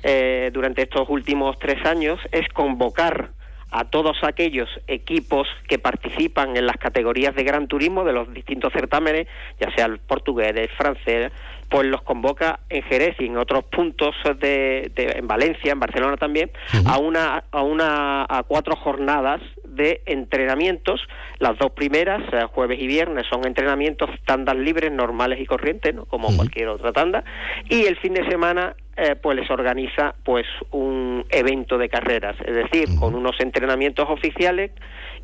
eh, 0.03 0.49
durante 0.51 0.81
estos 0.81 1.07
últimos 1.09 1.59
tres 1.59 1.85
años 1.85 2.19
es 2.31 2.47
convocar 2.49 3.29
a 3.73 3.85
todos 3.85 4.17
aquellos 4.23 4.67
equipos 4.87 5.47
que 5.69 5.77
participan 5.79 6.57
en 6.57 6.65
las 6.65 6.75
categorías 6.77 7.35
de 7.35 7.43
gran 7.43 7.67
turismo 7.67 8.03
de 8.03 8.11
los 8.11 8.33
distintos 8.33 8.73
certámenes, 8.73 9.27
ya 9.61 9.69
sea 9.75 9.85
el 9.85 9.99
portugués, 9.99 10.53
el 10.55 10.67
francés, 10.69 11.31
pues 11.69 11.85
los 11.87 12.01
convoca 12.01 12.59
en 12.69 12.81
Jerez 12.83 13.15
y 13.19 13.27
en 13.27 13.37
otros 13.37 13.63
puntos 13.65 14.13
de, 14.41 14.91
de- 14.93 15.13
en 15.19 15.25
Valencia, 15.27 15.71
en 15.71 15.79
Barcelona 15.79 16.17
también, 16.17 16.51
a 16.85 16.97
una 16.97 17.43
a 17.51 17.61
una 17.61 18.25
a 18.27 18.43
cuatro 18.43 18.75
jornadas 18.75 19.39
de 19.75 20.01
entrenamientos. 20.05 21.01
Las 21.39 21.57
dos 21.57 21.71
primeras, 21.71 22.21
jueves 22.51 22.79
y 22.79 22.87
viernes, 22.87 23.25
son 23.29 23.45
entrenamientos 23.45 24.09
tandas 24.25 24.55
libres, 24.55 24.91
normales 24.91 25.39
y 25.39 25.45
corrientes, 25.45 25.93
¿no? 25.95 26.05
como 26.05 26.35
cualquier 26.35 26.67
otra 26.69 26.91
tanda. 26.91 27.23
Y 27.69 27.85
el 27.85 27.97
fin 27.97 28.13
de 28.13 28.27
semana, 28.29 28.75
eh, 28.97 29.15
pues 29.15 29.37
les 29.37 29.49
organiza 29.49 30.13
pues 30.23 30.45
un 30.71 31.25
evento 31.29 31.77
de 31.77 31.89
carreras, 31.89 32.35
es 32.45 32.53
decir, 32.55 32.89
con 32.99 33.15
unos 33.15 33.39
entrenamientos 33.39 34.07
oficiales 34.09 34.71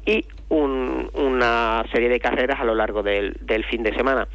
y 0.05 0.25
un- 0.49 1.09
una 1.15 1.83
serie 1.91 2.07
de 2.07 2.17
carreras 2.21 2.61
a 2.61 2.63
lo 2.63 2.73
largo 2.73 3.03
del, 3.03 3.35
del 3.41 3.65
fin 3.65 3.83
de 3.83 3.93
semana. 3.93 4.27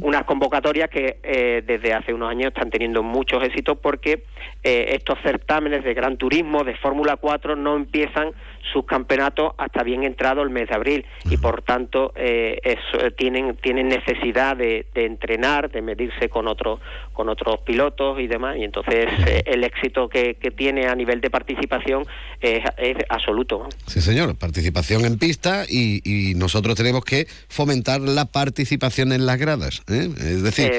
Unas 0.00 0.22
convocatorias 0.22 0.88
que 0.88 1.18
eh, 1.24 1.62
desde 1.66 1.92
hace 1.92 2.14
unos 2.14 2.30
años 2.30 2.52
están 2.54 2.70
teniendo 2.70 3.02
muchos 3.02 3.42
éxitos 3.42 3.76
porque 3.82 4.22
eh, 4.62 4.90
estos 4.94 5.18
certámenes 5.24 5.82
de 5.82 5.92
gran 5.94 6.16
turismo, 6.16 6.62
de 6.62 6.76
Fórmula 6.76 7.16
4, 7.16 7.56
no 7.56 7.74
empiezan 7.74 8.30
sus 8.72 8.84
campeonatos 8.84 9.52
hasta 9.58 9.82
bien 9.82 10.04
entrado 10.04 10.42
el 10.42 10.50
mes 10.50 10.68
de 10.68 10.74
abril 10.74 11.06
y 11.30 11.36
por 11.36 11.62
tanto 11.62 12.12
eh, 12.16 12.58
eso, 12.62 13.04
eh, 13.04 13.10
tienen 13.10 13.56
tienen 13.56 13.88
necesidad 13.88 14.56
de, 14.56 14.86
de 14.94 15.04
entrenar, 15.06 15.70
de 15.70 15.82
medirse 15.82 16.28
con 16.28 16.48
otros 16.48 16.80
con 17.12 17.28
otros 17.28 17.60
pilotos 17.66 18.20
y 18.20 18.26
demás 18.26 18.56
y 18.58 18.64
entonces 18.64 19.06
eh, 19.26 19.42
el 19.46 19.64
éxito 19.64 20.08
que, 20.08 20.34
que 20.34 20.50
tiene 20.50 20.86
a 20.86 20.94
nivel 20.94 21.20
de 21.20 21.30
participación 21.30 22.04
es, 22.40 22.62
es 22.76 22.96
absoluto. 23.08 23.68
Sí, 23.86 24.00
señor, 24.00 24.36
participación 24.36 25.04
en 25.04 25.18
pista 25.18 25.64
y, 25.68 26.00
y 26.04 26.34
nosotros 26.34 26.76
tenemos 26.76 27.04
que 27.04 27.26
fomentar 27.48 28.00
la 28.00 28.26
participación 28.26 29.12
en 29.12 29.26
las 29.26 29.38
gradas. 29.38 29.82
¿eh? 29.88 30.08
Es 30.18 30.42
decir, 30.42 30.70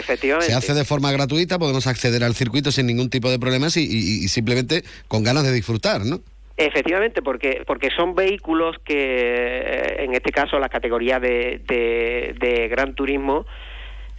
se 0.41 0.53
hace 0.53 0.73
de 0.73 0.85
forma 0.85 1.11
gratuita, 1.11 1.59
podemos 1.59 1.87
acceder 1.87 2.23
al 2.23 2.35
circuito 2.35 2.71
sin 2.71 2.87
ningún 2.87 3.09
tipo 3.09 3.29
de 3.29 3.39
problemas 3.39 3.75
y, 3.77 3.81
y- 3.81 4.23
y 4.23 4.27
simplemente 4.29 4.83
con 5.07 5.23
ganas 5.23 5.43
de 5.43 5.51
disfrutar, 5.51 6.05
¿no? 6.05 6.21
Efectivamente, 6.61 7.21
porque 7.21 7.63
porque 7.65 7.89
son 7.89 8.15
vehículos 8.15 8.75
que, 8.83 8.93
eh, 8.97 10.03
en 10.03 10.13
este 10.13 10.29
caso, 10.29 10.59
la 10.59 10.67
categoría 10.67 11.17
de, 11.17 11.61
de, 11.65 12.35
de 12.37 12.67
gran 12.67 12.95
turismo, 12.95 13.45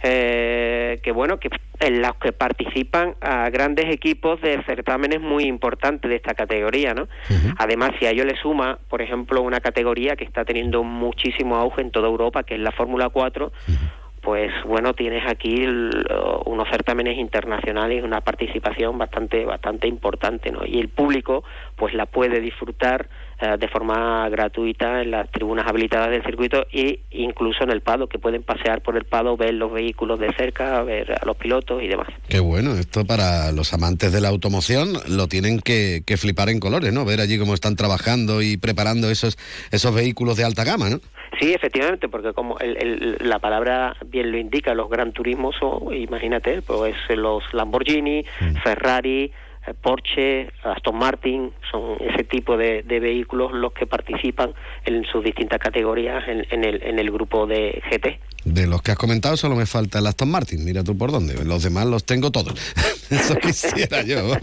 eh, 0.01 0.99
que 1.03 1.11
bueno, 1.11 1.39
que 1.39 1.49
en 1.79 2.01
los 2.01 2.15
que 2.15 2.31
participan 2.31 3.13
a 3.21 3.47
grandes 3.51 3.93
equipos 3.93 4.41
de 4.41 4.59
certámenes 4.63 5.21
muy 5.21 5.43
importantes 5.43 6.09
de 6.09 6.15
esta 6.15 6.33
categoría, 6.33 6.95
¿no? 6.95 7.07
Además, 7.59 7.91
si 7.99 8.07
a 8.07 8.09
ello 8.09 8.25
le 8.25 8.35
suma, 8.35 8.79
por 8.89 9.03
ejemplo, 9.03 9.43
una 9.43 9.59
categoría 9.59 10.15
que 10.15 10.23
está 10.23 10.43
teniendo 10.43 10.81
muchísimo 10.81 11.57
auge 11.57 11.81
en 11.81 11.91
toda 11.91 12.07
Europa, 12.07 12.41
que 12.41 12.55
es 12.55 12.59
la 12.59 12.71
Fórmula 12.71 13.09
4, 13.09 13.51
pues 14.21 14.51
bueno, 14.65 14.93
tienes 14.93 15.23
aquí 15.27 15.63
el- 15.63 16.05
unos 16.45 16.67
certámenes 16.69 17.17
internacionales 17.17 18.03
una 18.03 18.21
participación 18.21 18.97
bastante 18.97 19.45
bastante 19.45 19.87
importante, 19.87 20.51
¿no? 20.51 20.61
Y 20.65 20.79
el 20.79 20.89
público 20.89 21.43
pues 21.75 21.93
la 21.93 22.05
puede 22.05 22.39
disfrutar 22.39 23.09
eh, 23.39 23.57
de 23.59 23.67
forma 23.67 24.29
gratuita 24.29 25.01
en 25.01 25.09
las 25.09 25.29
tribunas 25.31 25.65
habilitadas 25.67 26.11
del 26.11 26.23
circuito 26.23 26.67
e 26.71 26.99
incluso 27.09 27.63
en 27.63 27.71
el 27.71 27.81
pado, 27.81 28.07
que 28.07 28.19
pueden 28.19 28.43
pasear 28.43 28.81
por 28.81 28.95
el 28.95 29.05
pado, 29.05 29.35
ver 29.35 29.55
los 29.55 29.71
vehículos 29.73 30.19
de 30.19 30.31
cerca, 30.33 30.83
ver 30.83 31.13
a 31.19 31.25
los 31.25 31.35
pilotos 31.37 31.81
y 31.81 31.87
demás. 31.87 32.07
Qué 32.29 32.39
bueno, 32.39 32.73
esto 32.73 33.03
para 33.05 33.51
los 33.51 33.73
amantes 33.73 34.11
de 34.11 34.21
la 34.21 34.29
automoción 34.29 34.93
lo 35.09 35.27
tienen 35.27 35.59
que, 35.59 36.03
que 36.05 36.17
flipar 36.17 36.49
en 36.49 36.59
colores, 36.59 36.93
¿no? 36.93 37.03
Ver 37.05 37.19
allí 37.19 37.39
cómo 37.39 37.55
están 37.55 37.75
trabajando 37.75 38.43
y 38.43 38.57
preparando 38.57 39.09
esos, 39.09 39.39
esos 39.71 39.95
vehículos 39.95 40.37
de 40.37 40.43
alta 40.43 40.63
gama, 40.63 40.89
¿no? 40.91 40.99
Sí, 41.41 41.53
efectivamente, 41.53 42.07
porque 42.07 42.33
como 42.33 42.59
el- 42.59 42.77
el- 42.77 43.17
la 43.27 43.39
palabra 43.39 43.97
bien 44.05 44.31
lo 44.31 44.37
indica, 44.37 44.75
los 44.75 44.89
gran 44.91 45.11
turismos 45.11 45.55
son, 45.59 45.91
imagínate, 45.91 46.61
pues 46.61 46.95
los 47.09 47.43
Lamborghini, 47.51 48.23
Ferrari, 48.63 49.23
eh, 49.23 49.31
Porsche, 49.81 50.49
Aston 50.63 50.97
Martin, 50.97 51.51
son 51.71 51.97
ese 51.99 52.23
tipo 52.23 52.57
de, 52.57 52.83
de 52.83 52.99
vehículos 52.99 53.51
los 53.51 53.73
que 53.73 53.85
participan 53.85 54.53
en 54.85 55.05
sus 55.05 55.23
distintas 55.23 55.59
categorías 55.59 56.27
en, 56.27 56.45
en 56.49 56.63
el, 56.63 56.83
en 56.83 56.99
el 56.99 57.11
grupo 57.11 57.47
de 57.47 57.81
GT. 57.89 58.19
De 58.43 58.65
los 58.65 58.81
que 58.81 58.91
has 58.91 58.97
comentado 58.97 59.37
solo 59.37 59.55
me 59.55 59.67
falta 59.67 59.99
el 59.99 60.07
Aston 60.07 60.29
Martin, 60.31 60.65
mira 60.65 60.83
tú 60.83 60.97
por 60.97 61.11
dónde. 61.11 61.45
Los 61.45 61.61
demás 61.61 61.85
los 61.85 62.03
tengo 62.05 62.31
todos. 62.31 62.53
Eso 63.11 63.35
quisiera 63.35 64.01
yo. 64.01 64.35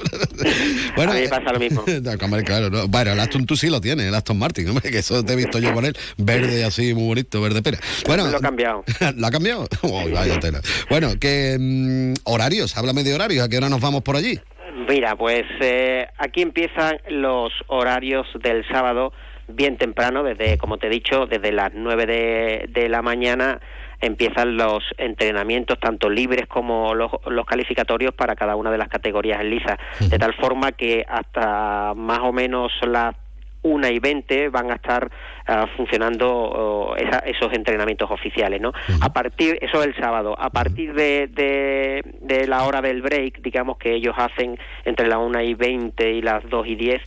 bueno, 0.94 1.12
A 1.12 1.14
mí 1.14 1.22
me 1.22 1.28
pasa 1.28 1.52
lo 1.52 1.58
mismo. 1.58 1.84
No, 1.98 2.12
hombre, 2.24 2.44
claro, 2.44 2.70
no. 2.70 2.86
Bueno, 2.86 3.12
el 3.12 3.20
Aston 3.20 3.44
tú 3.44 3.56
sí 3.56 3.68
lo 3.68 3.80
tienes, 3.80 4.06
el 4.06 4.14
Aston 4.14 4.38
Martin, 4.38 4.68
hombre, 4.68 4.90
que 4.90 4.98
eso 4.98 5.24
te 5.24 5.32
he 5.32 5.36
visto 5.36 5.58
yo 5.58 5.72
con 5.72 5.84
él, 5.84 5.96
verde 6.16 6.64
así, 6.64 6.94
muy 6.94 7.06
bonito, 7.06 7.40
verde 7.40 7.60
pera. 7.62 7.78
Bueno, 8.06 8.26
Lo 8.28 8.38
he 8.38 8.40
cambiado. 8.40 8.84
¿Lo 9.16 9.26
ha 9.26 9.30
cambiado? 9.30 9.66
Vaya 10.12 10.38
tela. 10.38 10.60
Bueno, 10.90 11.18
que 11.18 11.56
mm, 11.58 12.20
horarios, 12.24 12.76
háblame 12.76 13.02
de 13.02 13.14
horarios, 13.14 13.44
¿a 13.44 13.48
qué 13.48 13.56
hora 13.56 13.68
nos 13.68 13.80
vamos 13.80 14.02
por 14.02 14.16
allí? 14.16 14.38
Mira, 14.86 15.16
pues 15.16 15.44
eh, 15.60 16.06
aquí 16.18 16.42
empiezan 16.42 16.98
los 17.08 17.52
horarios 17.66 18.26
del 18.40 18.66
sábado 18.68 19.12
bien 19.48 19.76
temprano, 19.76 20.22
desde, 20.22 20.56
como 20.58 20.78
te 20.78 20.86
he 20.86 20.90
dicho, 20.90 21.26
desde 21.26 21.52
las 21.52 21.72
9 21.74 22.06
de, 22.06 22.66
de 22.68 22.88
la 22.88 23.02
mañana 23.02 23.60
empiezan 24.00 24.56
los 24.56 24.84
entrenamientos 24.96 25.80
tanto 25.80 26.08
libres 26.08 26.46
como 26.46 26.94
los, 26.94 27.10
los 27.26 27.44
calificatorios 27.44 28.14
para 28.14 28.36
cada 28.36 28.54
una 28.54 28.70
de 28.70 28.78
las 28.78 28.88
categorías 28.88 29.40
en 29.40 29.50
lisa, 29.50 29.78
de 29.98 30.18
tal 30.18 30.34
forma 30.34 30.72
que 30.72 31.04
hasta 31.08 31.94
más 31.96 32.20
o 32.20 32.32
menos 32.32 32.70
las 32.86 33.16
una 33.62 33.90
y 33.90 33.98
20 33.98 34.48
van 34.50 34.70
a 34.70 34.74
estar 34.74 35.10
ah, 35.46 35.66
funcionando 35.76 36.94
esa- 36.96 37.18
esos 37.20 37.52
entrenamientos 37.52 38.10
oficiales, 38.10 38.60
¿no? 38.60 38.72
A 39.00 39.12
partir, 39.12 39.58
eso 39.60 39.80
es 39.80 39.88
el 39.88 39.96
sábado, 39.96 40.34
a 40.38 40.50
partir 40.50 40.94
de, 40.94 41.26
de, 41.28 42.02
de 42.20 42.46
la 42.46 42.62
hora 42.64 42.80
del 42.80 43.02
break, 43.02 43.40
digamos 43.42 43.76
que 43.78 43.94
ellos 43.94 44.14
hacen 44.16 44.58
entre 44.84 45.08
la 45.08 45.18
una 45.18 45.42
y 45.42 45.54
20 45.54 46.10
y 46.12 46.22
las 46.22 46.48
2 46.48 46.66
y 46.68 46.76
10, 46.76 47.02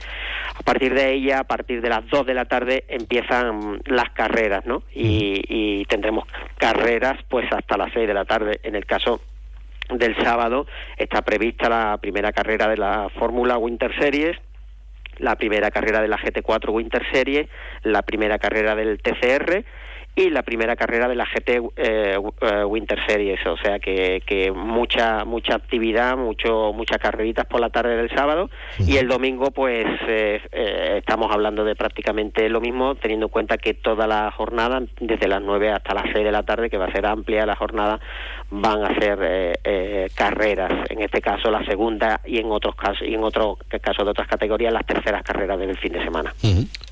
a 0.60 0.64
partir 0.64 0.94
de 0.94 1.14
ella, 1.14 1.40
a 1.40 1.44
partir 1.46 1.82
de 1.82 1.90
las 1.90 2.08
2 2.10 2.26
de 2.26 2.34
la 2.34 2.46
tarde 2.46 2.84
empiezan 2.90 3.80
las 3.86 4.10
carreras, 4.12 4.66
¿no? 4.66 4.84
Y, 4.94 5.42
y 5.48 5.86
tendremos 5.86 6.26
carreras 6.58 7.18
pues 7.30 7.46
hasta 7.52 7.78
las 7.78 7.92
6 7.94 8.08
de 8.08 8.14
la 8.14 8.26
tarde, 8.26 8.60
en 8.64 8.76
el 8.76 8.86
caso 8.86 9.22
del 9.90 10.16
sábado 10.24 10.68
está 10.98 11.22
prevista 11.22 11.68
la 11.70 11.98
primera 11.98 12.32
carrera 12.32 12.68
de 12.70 12.78
la 12.78 13.10
Fórmula 13.18 13.58
Winter 13.58 13.92
Series, 14.00 14.38
la 15.18 15.36
primera 15.36 15.72
carrera 15.72 16.02
de 16.02 16.08
la 16.08 16.18
GT4 16.18 16.70
Winter 16.70 17.04
Series, 17.12 17.48
la 17.84 18.02
primera 18.02 18.40
carrera 18.40 18.76
del 18.76 19.02
TCR 19.02 19.64
y 20.16 20.30
la 20.30 20.44
primera 20.44 20.76
carrera 20.76 21.08
de 21.08 21.16
la 21.16 21.26
GT 21.26 21.50
eh, 21.50 22.18
eh, 22.42 22.64
Winter 22.66 23.00
Series, 23.08 23.40
o 23.46 23.56
sea 23.58 23.80
que, 23.80 24.22
que 24.26 24.52
mucha 24.52 25.24
mucha 25.24 25.56
actividad, 25.56 26.18
mucho 26.18 26.74
muchas 26.74 26.98
carreritas 26.98 27.46
por 27.46 27.62
la 27.62 27.70
tarde 27.70 27.96
del 27.96 28.10
sábado 28.10 28.50
y 28.80 28.98
el 28.98 29.08
domingo 29.08 29.52
pues 29.52 29.86
eh, 30.08 30.42
eh, 30.52 30.96
estamos 30.98 31.32
hablando 31.32 31.64
de 31.64 31.76
prácticamente 31.76 32.50
lo 32.50 32.60
mismo, 32.60 32.96
teniendo 32.96 33.28
en 33.28 33.32
cuenta 33.32 33.58
que 33.58 33.74
toda 33.74 34.06
la 34.06 34.32
jornada, 34.32 34.82
desde 35.00 35.30
las 35.30 35.42
9 35.42 35.72
hasta 35.72 35.94
las 35.94 36.06
6 36.12 36.26
de 36.26 36.32
la 36.32 36.44
tarde, 36.44 36.70
que 36.70 36.78
va 36.78 36.86
a 36.86 36.92
ser 36.92 37.06
amplia 37.06 37.46
la 37.46 37.56
jornada, 37.56 38.02
van 38.54 38.84
a 38.84 38.94
ser 39.00 39.18
eh, 39.22 39.54
eh, 39.64 40.10
carreras, 40.14 40.72
en 40.90 41.02
este 41.02 41.22
caso 41.22 41.50
la 41.50 41.64
segunda 41.66 42.20
y 42.26 42.38
en 42.38 42.52
otros 42.52 42.76
casos 42.76 43.08
y 43.08 43.14
en 43.14 43.24
otros 43.24 43.58
casos 43.82 44.04
de 44.04 44.12
otras 44.12 44.28
categorías 44.28 44.74
las 44.74 44.86
terceras 44.86 45.24
carreras 45.24 45.58
del 45.58 45.78
fin 45.78 45.94
de 45.94 46.04
semana. 46.04 46.34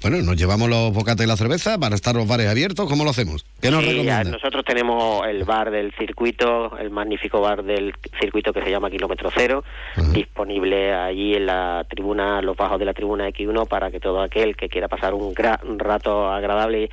Bueno, 0.01 0.18
nos 0.22 0.38
llevamos 0.38 0.70
los 0.70 0.94
bocates 0.94 1.25
y 1.25 1.28
la 1.28 1.36
cerveza 1.36 1.78
para 1.78 1.96
estar 1.96 2.16
los 2.16 2.25
bares 2.28 2.48
abiertos. 2.48 2.88
¿Cómo 2.89 3.04
lo 3.04 3.10
hacemos? 3.10 3.46
¿Qué 3.62 3.70
nos 3.72 3.84
Sí, 3.84 4.04
ya, 4.06 4.24
nosotros 4.24 4.63
tenemos 4.63 5.28
el 5.28 5.44
bar 5.44 5.70
del 5.70 5.92
circuito, 5.98 6.78
el 6.78 6.89
magnífico 6.92 7.42
bar 7.42 7.63
del 7.63 7.94
circuito 8.22 8.54
que 8.54 8.63
se 8.63 8.72
llama 8.72 8.89
Kilómetro 8.89 9.30
Cero, 9.36 9.63
disponible 10.13 10.94
allí 10.94 11.34
en 11.36 11.46
la 11.46 11.86
tribuna, 11.89 12.42
los 12.42 12.56
bajos 12.56 12.80
de 12.80 12.86
la 12.86 12.94
tribuna 12.94 13.28
X1 13.30 13.68
para 13.68 13.92
que 13.92 14.00
todo 14.00 14.22
aquel 14.22 14.56
que 14.56 14.70
quiera 14.70 14.88
pasar 14.88 15.13
un, 15.13 15.34
gra- 15.36 15.60
un 15.63 15.78
rato 15.80 16.30
agradable 16.32 16.84
y 16.84 16.89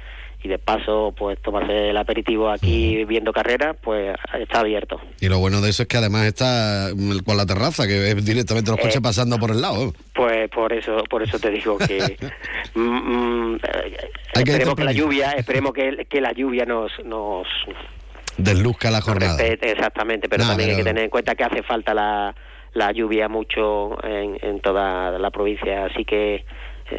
de 0.46 0.58
paso 0.58 1.14
pues 1.16 1.40
tomarse 1.40 1.90
el 1.90 1.96
aperitivo 1.96 2.50
aquí 2.50 3.04
viendo 3.04 3.32
carreras, 3.32 3.76
pues 3.82 4.16
está 4.38 4.60
abierto. 4.60 5.00
Y 5.20 5.28
lo 5.28 5.38
bueno 5.38 5.60
de 5.60 5.70
eso 5.70 5.82
es 5.82 5.88
que 5.88 5.96
además 5.96 6.26
está 6.26 6.90
mm, 6.94 7.18
con 7.20 7.36
la 7.36 7.46
terraza, 7.46 7.86
que 7.86 8.10
es 8.10 8.24
directamente 8.24 8.70
los 8.70 8.80
coches 8.80 8.96
Eh, 8.96 9.00
pasando 9.00 9.38
por 9.38 9.50
el 9.50 9.60
lado. 9.60 9.92
Pues 10.14 10.48
por 10.50 10.72
eso, 10.72 11.04
por 11.08 11.22
eso 11.22 11.38
te 11.38 11.50
digo 11.50 11.78
que 11.78 12.16
mm, 12.74 12.80
mm, 12.80 13.54
eh, 13.56 13.96
que 14.34 14.40
esperemos 14.40 14.74
que 14.74 14.84
la 14.84 14.92
lluvia, 14.92 15.32
esperemos 15.32 15.72
que, 15.72 16.06
que 16.08 16.20
la 16.20 16.32
lluvia 16.32 16.64
nos, 16.64 16.92
nos 17.04 17.46
Desluzca 18.38 18.90
la 18.90 19.00
jornada. 19.00 19.42
exactamente, 19.42 20.28
pero 20.28 20.44
también 20.44 20.70
hay 20.70 20.76
que 20.76 20.84
tener 20.84 21.04
en 21.04 21.10
cuenta 21.10 21.34
que 21.34 21.44
hace 21.44 21.62
falta 21.62 21.94
la, 21.94 22.34
la 22.74 22.92
lluvia 22.92 23.28
mucho 23.28 23.96
en, 24.04 24.38
en 24.42 24.60
toda 24.60 25.18
la 25.18 25.30
provincia, 25.30 25.86
así 25.86 26.04
que 26.04 26.44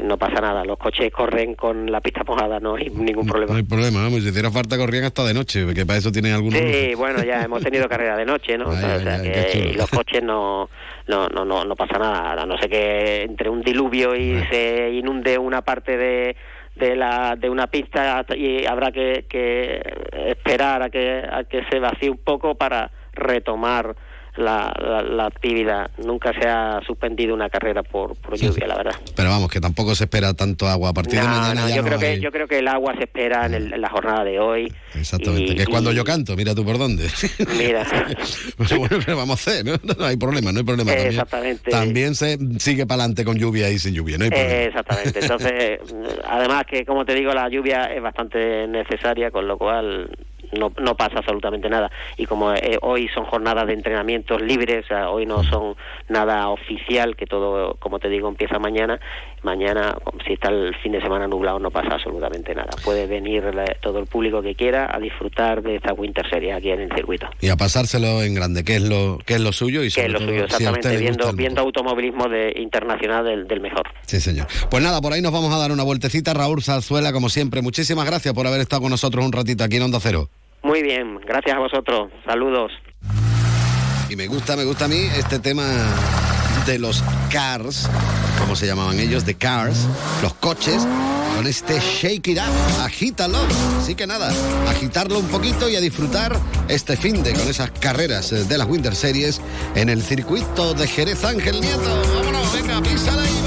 no 0.03 0.17
pasa 0.17 0.41
nada, 0.41 0.65
los 0.65 0.77
coches 0.77 1.11
corren 1.11 1.55
con 1.55 1.91
la 1.91 2.01
pista 2.01 2.23
mojada, 2.25 2.59
no 2.59 2.75
hay 2.75 2.89
ningún 2.89 3.25
problema. 3.25 3.53
No 3.53 3.57
hay 3.57 3.63
problema, 3.63 4.01
vamos, 4.01 4.21
si 4.21 4.29
hiciera 4.29 4.51
falta 4.51 4.77
corrían 4.77 5.05
hasta 5.05 5.23
de 5.25 5.33
noche, 5.33 5.65
que 5.73 5.85
para 5.85 5.99
eso 5.99 6.11
tienen 6.11 6.33
algunos... 6.33 6.59
Sí, 6.59 6.93
bueno, 6.95 7.23
ya 7.23 7.43
hemos 7.43 7.63
tenido 7.63 7.87
carrera 7.89 8.17
de 8.17 8.25
noche, 8.25 8.57
¿no? 8.57 8.69
O 8.69 8.75
sea, 8.75 9.21
que 9.21 9.73
los 9.75 9.89
coches 9.89 10.21
no, 10.23 10.69
no, 11.07 11.27
no, 11.29 11.45
no, 11.45 11.63
no 11.63 11.75
pasa 11.75 11.97
nada, 11.97 12.41
a 12.41 12.45
no 12.45 12.57
sé 12.57 12.67
que 12.69 13.23
entre 13.23 13.49
un 13.49 13.61
diluvio 13.61 14.15
y 14.15 14.43
se 14.49 14.91
inunde 14.91 15.37
una 15.37 15.61
parte 15.61 15.97
de 15.97 16.35
de 16.75 16.95
la 16.95 17.35
de 17.35 17.49
una 17.49 17.65
pista 17.67 18.23
y 18.35 18.65
habrá 18.65 18.91
que, 18.91 19.25
que 19.27 19.81
esperar 20.27 20.83
a 20.83 20.89
que 20.91 21.23
a 21.27 21.43
que 21.43 21.63
se 21.71 21.79
vacíe 21.79 22.09
un 22.09 22.19
poco 22.19 22.53
para 22.53 22.91
retomar 23.13 23.95
la, 24.37 24.73
la, 24.79 25.01
la 25.01 25.25
actividad. 25.25 25.89
Nunca 25.97 26.31
se 26.39 26.47
ha 26.47 26.79
suspendido 26.85 27.33
una 27.33 27.49
carrera 27.49 27.83
por, 27.83 28.15
por 28.15 28.35
lluvia, 28.37 28.67
la 28.67 28.75
verdad. 28.77 28.95
Pero 29.15 29.29
vamos, 29.29 29.49
que 29.49 29.59
tampoco 29.59 29.95
se 29.95 30.05
espera 30.05 30.33
tanto 30.33 30.67
agua. 30.67 30.89
A 30.89 30.93
partir 30.93 31.19
de 31.19 31.25
mañana 31.27 31.67
no, 31.67 31.75
yo 31.75 31.83
creo 31.83 31.99
que 31.99 32.05
hay- 32.07 32.19
yo 32.21 32.31
creo 32.31 32.47
que 32.47 32.59
el 32.59 32.67
agua 32.67 32.93
se 32.97 33.03
espera 33.05 33.45
en, 33.47 33.53
el- 33.55 33.73
en 33.73 33.81
la 33.81 33.89
jornada 33.89 34.23
de 34.23 34.39
hoy. 34.39 34.71
Exactamente, 34.95 35.53
y- 35.53 35.55
que 35.55 35.61
es 35.63 35.69
cuando 35.69 35.91
yo 35.91 36.03
canto, 36.03 36.35
mira 36.35 36.53
tú 36.55 36.63
por 36.63 36.77
dónde. 36.77 37.07
Mira. 37.57 37.85
Pero 38.57 38.79
bueno, 38.79 38.97
¿qué 39.05 39.13
vamos 39.13 39.47
a 39.47 39.51
hacer? 39.51 39.65
No, 39.65 39.75
No 39.97 40.05
hay 40.05 40.17
problema, 40.17 40.51
no 40.51 40.59
hay 40.59 40.65
problema. 40.65 40.91
También, 40.91 41.07
Exactamente. 41.09 41.71
También 41.71 42.15
se 42.15 42.37
sigue 42.59 42.85
para 42.85 43.01
adelante 43.03 43.25
con 43.25 43.37
lluvia 43.37 43.69
y 43.69 43.79
sin 43.79 43.93
lluvia, 43.93 44.17
no 44.17 44.25
hay 44.25 44.29
problema. 44.29 44.53
Eh, 44.53 44.65
exactamente. 44.65 45.19
Entonces, 45.21 45.51
eh, 45.55 45.79
además 46.27 46.63
que, 46.69 46.85
como 46.85 47.05
te 47.05 47.13
digo, 47.15 47.33
la 47.33 47.49
lluvia 47.49 47.85
es 47.85 48.01
bastante 48.01 48.67
necesaria, 48.67 49.31
con 49.31 49.47
lo 49.47 49.57
cual 49.57 50.09
no, 50.51 50.71
no 50.79 50.95
pasa 50.95 51.19
absolutamente 51.19 51.69
nada. 51.69 51.91
Y 52.17 52.25
como 52.25 52.53
eh, 52.53 52.77
hoy 52.81 53.07
son 53.09 53.25
jornadas 53.25 53.67
de 53.67 53.73
entrenamientos 53.73 54.41
libres, 54.41 54.85
hoy 55.09 55.25
no 55.25 55.43
son 55.43 55.75
nada 56.09 56.49
oficial, 56.49 57.15
que 57.15 57.25
todo, 57.25 57.75
como 57.79 57.99
te 57.99 58.09
digo, 58.09 58.27
empieza 58.27 58.59
mañana. 58.59 58.99
Mañana, 59.43 59.95
si 60.25 60.33
está 60.33 60.49
el 60.49 60.75
fin 60.81 60.91
de 60.91 61.01
semana 61.01 61.27
nublado, 61.27 61.59
no 61.59 61.71
pasa 61.71 61.95
absolutamente 61.95 62.53
nada. 62.55 62.69
Puede 62.83 63.07
venir 63.07 63.43
todo 63.81 63.99
el 63.99 64.07
público 64.07 64.41
que 64.41 64.55
quiera 64.55 64.89
a 64.93 64.99
disfrutar 64.99 65.61
de 65.61 65.75
esta 65.75 65.93
Winter 65.93 66.27
Series 66.29 66.55
aquí 66.55 66.71
en 66.71 66.81
el 66.81 66.91
circuito. 66.93 67.27
Y 67.39 67.49
a 67.49 67.55
pasárselo 67.55 68.23
en 68.23 68.33
grande, 68.33 68.63
que 68.63 68.77
es 68.77 68.81
lo, 68.81 69.19
que 69.25 69.35
es 69.35 69.41
lo 69.41 69.51
suyo 69.51 69.83
y 69.83 69.85
Que 69.85 69.91
sobre 69.91 70.07
es 70.07 70.13
lo 70.13 70.19
todo, 70.19 70.29
suyo, 70.29 70.43
exactamente, 70.45 70.97
viendo, 70.97 71.29
el 71.29 71.35
viendo 71.35 71.61
automovilismo 71.61 72.27
de, 72.27 72.53
internacional 72.57 73.25
del, 73.25 73.47
del 73.47 73.61
mejor. 73.61 73.83
Sí, 74.05 74.19
señor. 74.19 74.47
Pues 74.69 74.83
nada, 74.83 75.01
por 75.01 75.13
ahí 75.13 75.21
nos 75.21 75.31
vamos 75.31 75.53
a 75.53 75.57
dar 75.57 75.71
una 75.71 75.83
vueltecita. 75.83 76.33
Raúl 76.33 76.63
Zarzuela, 76.63 77.13
como 77.13 77.29
siempre, 77.29 77.61
muchísimas 77.61 78.05
gracias 78.05 78.33
por 78.33 78.47
haber 78.47 78.61
estado 78.61 78.81
con 78.81 78.91
nosotros 78.91 79.23
un 79.23 79.31
ratito 79.31 79.63
aquí 79.63 79.77
en 79.77 79.83
Onda 79.83 79.99
Cero. 80.01 80.29
Muy 80.63 80.81
bien, 80.81 81.19
gracias 81.25 81.55
a 81.55 81.59
vosotros. 81.59 82.09
Saludos. 82.25 82.71
Y 84.09 84.15
me 84.15 84.27
gusta, 84.27 84.55
me 84.55 84.63
gusta 84.63 84.85
a 84.85 84.87
mí 84.87 85.07
este 85.17 85.39
tema 85.39 85.63
de 86.67 86.79
los 86.79 87.01
cars, 87.31 87.87
como 88.37 88.55
se 88.55 88.67
llamaban 88.67 88.99
ellos, 88.99 89.25
de 89.25 89.35
cars, 89.35 89.87
los 90.21 90.33
coches, 90.33 90.85
con 91.35 91.47
este 91.47 91.79
shake 91.79 92.27
it 92.27 92.39
up, 92.39 92.81
agítalo. 92.83 93.39
Así 93.81 93.95
que 93.95 94.05
nada, 94.05 94.33
agitarlo 94.69 95.17
un 95.19 95.27
poquito 95.27 95.69
y 95.69 95.77
a 95.77 95.79
disfrutar 95.79 96.37
este 96.67 96.97
fin 96.97 97.23
de 97.23 97.31
con 97.33 97.47
esas 97.47 97.71
carreras 97.71 98.33
eh, 98.33 98.43
de 98.43 98.57
las 98.57 98.67
Winter 98.67 98.93
Series 98.95 99.39
en 99.75 99.87
el 99.87 100.03
circuito 100.03 100.73
de 100.73 100.87
Jerez 100.87 101.23
Ángel 101.23 101.61
Nieto. 101.61 102.01
Vámonos, 102.13 102.51
venga, 102.51 102.81
písala 102.81 103.23
ahí, 103.23 103.46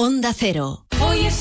Onda 0.00 0.32
Cero. 0.32 0.86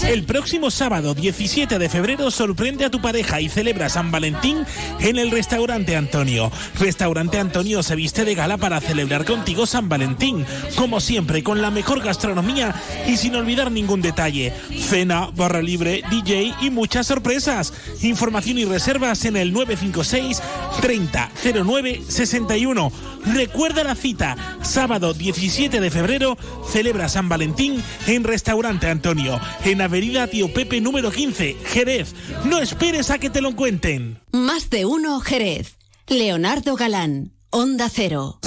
El 0.03 0.23
próximo 0.23 0.71
sábado 0.71 1.13
17 1.13 1.77
de 1.77 1.89
febrero 1.89 2.31
sorprende 2.31 2.85
a 2.85 2.89
tu 2.89 3.01
pareja 3.01 3.39
y 3.39 3.49
celebra 3.49 3.89
San 3.89 4.11
Valentín 4.11 4.65
en 4.99 5.17
el 5.17 5.29
restaurante 5.31 5.95
Antonio. 5.95 6.51
Restaurante 6.79 7.39
Antonio 7.39 7.83
se 7.83 7.95
viste 7.95 8.25
de 8.25 8.33
gala 8.33 8.57
para 8.57 8.81
celebrar 8.81 9.25
contigo 9.25 9.65
San 9.65 9.89
Valentín, 9.89 10.45
como 10.75 10.99
siempre 10.99 11.43
con 11.43 11.61
la 11.61 11.71
mejor 11.71 12.01
gastronomía 12.01 12.73
y 13.07 13.17
sin 13.17 13.35
olvidar 13.35 13.71
ningún 13.71 14.01
detalle. 14.01 14.53
Cena, 14.77 15.29
barra 15.35 15.61
libre, 15.61 16.03
DJ 16.09 16.53
y 16.61 16.69
muchas 16.69 17.07
sorpresas. 17.07 17.73
Información 18.01 18.57
y 18.57 18.65
reservas 18.65 19.25
en 19.25 19.37
el 19.37 19.53
956 19.53 20.41
30 20.81 21.31
09 21.63 22.01
61. 22.07 22.91
Recuerda 23.33 23.83
la 23.83 23.95
cita, 23.95 24.37
sábado 24.61 25.13
17 25.13 25.81
de 25.81 25.91
febrero, 25.91 26.37
celebra 26.71 27.09
San 27.09 27.27
Valentín 27.27 27.83
en 28.07 28.23
Restaurante 28.23 28.46
Antonio, 28.49 29.41
en 29.65 29.81
Avenida 29.81 30.25
Tío 30.27 30.53
Pepe 30.53 30.79
número 30.79 31.11
15, 31.11 31.57
Jerez. 31.65 32.13
No 32.45 32.59
esperes 32.59 33.09
a 33.11 33.19
que 33.19 33.29
te 33.29 33.41
lo 33.41 33.53
cuenten. 33.55 34.19
Más 34.31 34.69
de 34.69 34.85
uno 34.85 35.19
Jerez. 35.19 35.77
Leonardo 36.07 36.77
Galán, 36.77 37.33
Onda 37.49 37.89
Cero. 37.93 38.39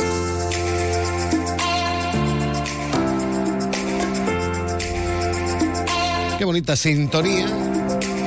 Qué 6.38 6.44
bonita 6.46 6.76
sintonía, 6.76 7.46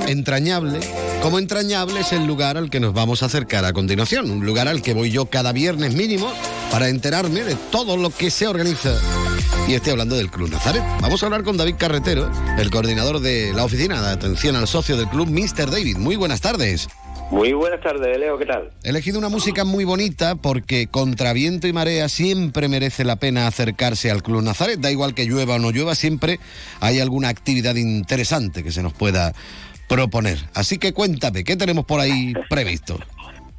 entrañable. 0.08 0.80
Como 1.24 1.40
entrañable 1.40 2.02
es 2.02 2.12
el 2.12 2.28
lugar 2.28 2.58
al 2.58 2.70
que 2.70 2.80
nos 2.80 2.94
vamos 2.94 3.24
a 3.24 3.26
acercar 3.26 3.66
a 3.66 3.74
continuación, 3.74 4.30
un 4.30 4.46
lugar 4.46 4.68
al 4.68 4.84
que 4.84 4.94
voy 4.94 5.10
yo 5.10 5.26
cada 5.26 5.52
viernes 5.52 5.96
mínimo 5.96 6.32
para 6.70 6.90
enterarme 6.90 7.44
de 7.44 7.56
todo 7.72 7.98
lo 7.98 8.12
que 8.12 8.30
se 8.30 8.46
organiza. 8.46 8.94
Y 9.68 9.76
estoy 9.76 9.92
hablando 9.92 10.16
del 10.16 10.30
Club 10.30 10.50
Nazaret. 10.50 10.84
Vamos 11.02 11.24
a 11.24 11.26
hablar 11.26 11.44
con 11.44 11.56
David 11.56 11.76
Carretero, 11.78 12.30
el 12.60 12.70
coordinador 12.70 13.20
de 13.22 13.54
la 13.54 13.64
oficina 13.64 14.02
de 14.02 14.10
atención 14.10 14.56
al 14.56 14.68
socio 14.68 14.98
del 14.98 15.08
club, 15.08 15.30
Mr. 15.30 15.72
David. 15.72 15.98
Muy 15.98 16.16
buenas 16.18 16.42
tardes. 16.42 16.90
Muy 17.32 17.54
buenas 17.54 17.82
tardes, 17.82 18.18
Leo, 18.20 18.38
¿qué 18.38 18.46
tal? 18.46 18.70
He 18.84 18.90
elegido 18.90 19.18
una 19.18 19.30
música 19.30 19.64
muy 19.64 19.86
bonita 19.86 20.36
porque 20.36 20.88
contra 20.88 21.34
viento 21.34 21.68
y 21.68 21.74
marea 21.74 22.10
siempre 22.10 22.68
merece 22.68 23.06
la 23.06 23.16
pena 23.16 23.48
acercarse 23.48 24.12
al 24.12 24.22
Club 24.22 24.44
Nazaret. 24.44 24.80
Da 24.80 24.92
igual 24.92 25.16
que 25.16 25.26
llueva 25.26 25.56
o 25.56 25.60
no 25.60 25.72
llueva, 25.72 25.96
siempre 25.96 26.40
hay 26.80 27.00
alguna 27.00 27.30
actividad 27.30 27.76
interesante 27.76 28.64
que 28.64 28.72
se 28.72 28.84
nos 28.84 28.94
pueda 28.94 29.34
proponer. 29.88 30.38
Así 30.54 30.78
que 30.78 30.94
cuéntame, 30.94 31.44
¿qué 31.44 31.56
tenemos 31.56 31.86
por 31.86 32.02
ahí 32.02 32.34
previsto? 32.50 33.00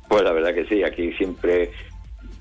Pues 0.09 0.23
la 0.23 0.33
verdad 0.33 0.55
que 0.55 0.67
sí, 0.67 0.83
aquí 0.85 1.13
siempre, 1.15 1.73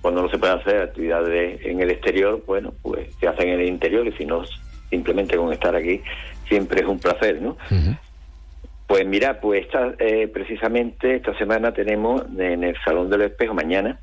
cuando 0.03 0.21
no 0.21 0.29
se 0.29 0.37
pueden 0.37 0.59
hacer 0.59 0.81
actividades 0.83 1.65
en 1.65 1.79
el 1.81 1.89
exterior, 1.89 2.43
bueno, 2.45 2.73
pues 2.83 3.07
se 3.19 3.27
hacen 3.27 3.49
en 3.49 3.59
el 3.61 3.67
interior 3.67 4.05
y 4.07 4.11
si 4.11 4.25
no, 4.25 4.43
simplemente 4.91 5.35
con 5.37 5.51
estar 5.51 5.75
aquí 5.75 6.01
siempre 6.47 6.81
es 6.81 6.87
un 6.87 6.99
placer, 6.99 7.41
¿no? 7.41 7.57
Pues 8.85 9.07
mira, 9.07 9.39
pues 9.39 9.65
esta, 9.65 9.93
eh, 9.97 10.27
precisamente 10.27 11.15
esta 11.15 11.35
semana 11.37 11.73
tenemos 11.73 12.21
en 12.37 12.63
el 12.63 12.75
Salón 12.85 13.09
del 13.09 13.21
Espejo, 13.23 13.53
mañana, 13.55 13.97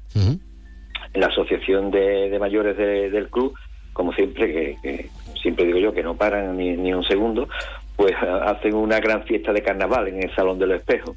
en 1.13 1.21
la 1.21 1.27
Asociación 1.29 1.91
de, 1.93 2.29
de 2.31 2.39
Mayores 2.39 2.77
de- 2.77 3.11
del 3.11 3.29
Club, 3.29 3.55
como 3.93 4.13
siempre, 4.15 4.51
que, 4.53 4.77
que 4.83 5.09
siempre 5.43 5.67
digo 5.67 5.79
yo 5.79 5.93
que 5.93 6.03
no 6.03 6.17
paran 6.17 6.57
ni, 6.57 6.77
ni 6.77 6.93
un 6.95 7.05
segundo, 7.05 7.49
pues 7.97 8.15
ha- 8.17 8.45
hacen 8.51 8.75
una 8.75 8.99
gran 9.01 9.23
fiesta 9.25 9.53
de 9.53 9.63
carnaval 9.63 10.09
en 10.09 10.23
el 10.25 10.35
Salón 10.35 10.59
del 10.59 10.73
Espejo, 10.73 11.15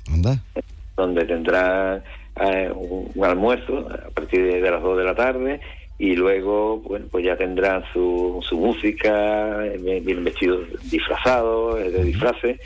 donde 0.97 1.23
tendrán 1.25 2.03
eh, 2.39 2.71
un, 2.73 3.11
un 3.13 3.25
almuerzo 3.25 3.87
a 3.89 4.09
partir 4.09 4.43
de, 4.43 4.61
de 4.61 4.71
las 4.71 4.81
2 4.81 4.97
de 4.97 5.03
la 5.03 5.15
tarde 5.15 5.59
y 5.99 6.15
luego, 6.15 6.79
bueno, 6.79 7.05
pues 7.09 7.23
ya 7.23 7.37
tendrán 7.37 7.83
su, 7.93 8.43
su 8.47 8.57
música, 8.57 9.59
bien 9.79 10.23
vestidos 10.23 10.67
disfrazados, 10.89 11.79
eh, 11.79 11.91
de 11.91 12.03
disfraces. 12.03 12.59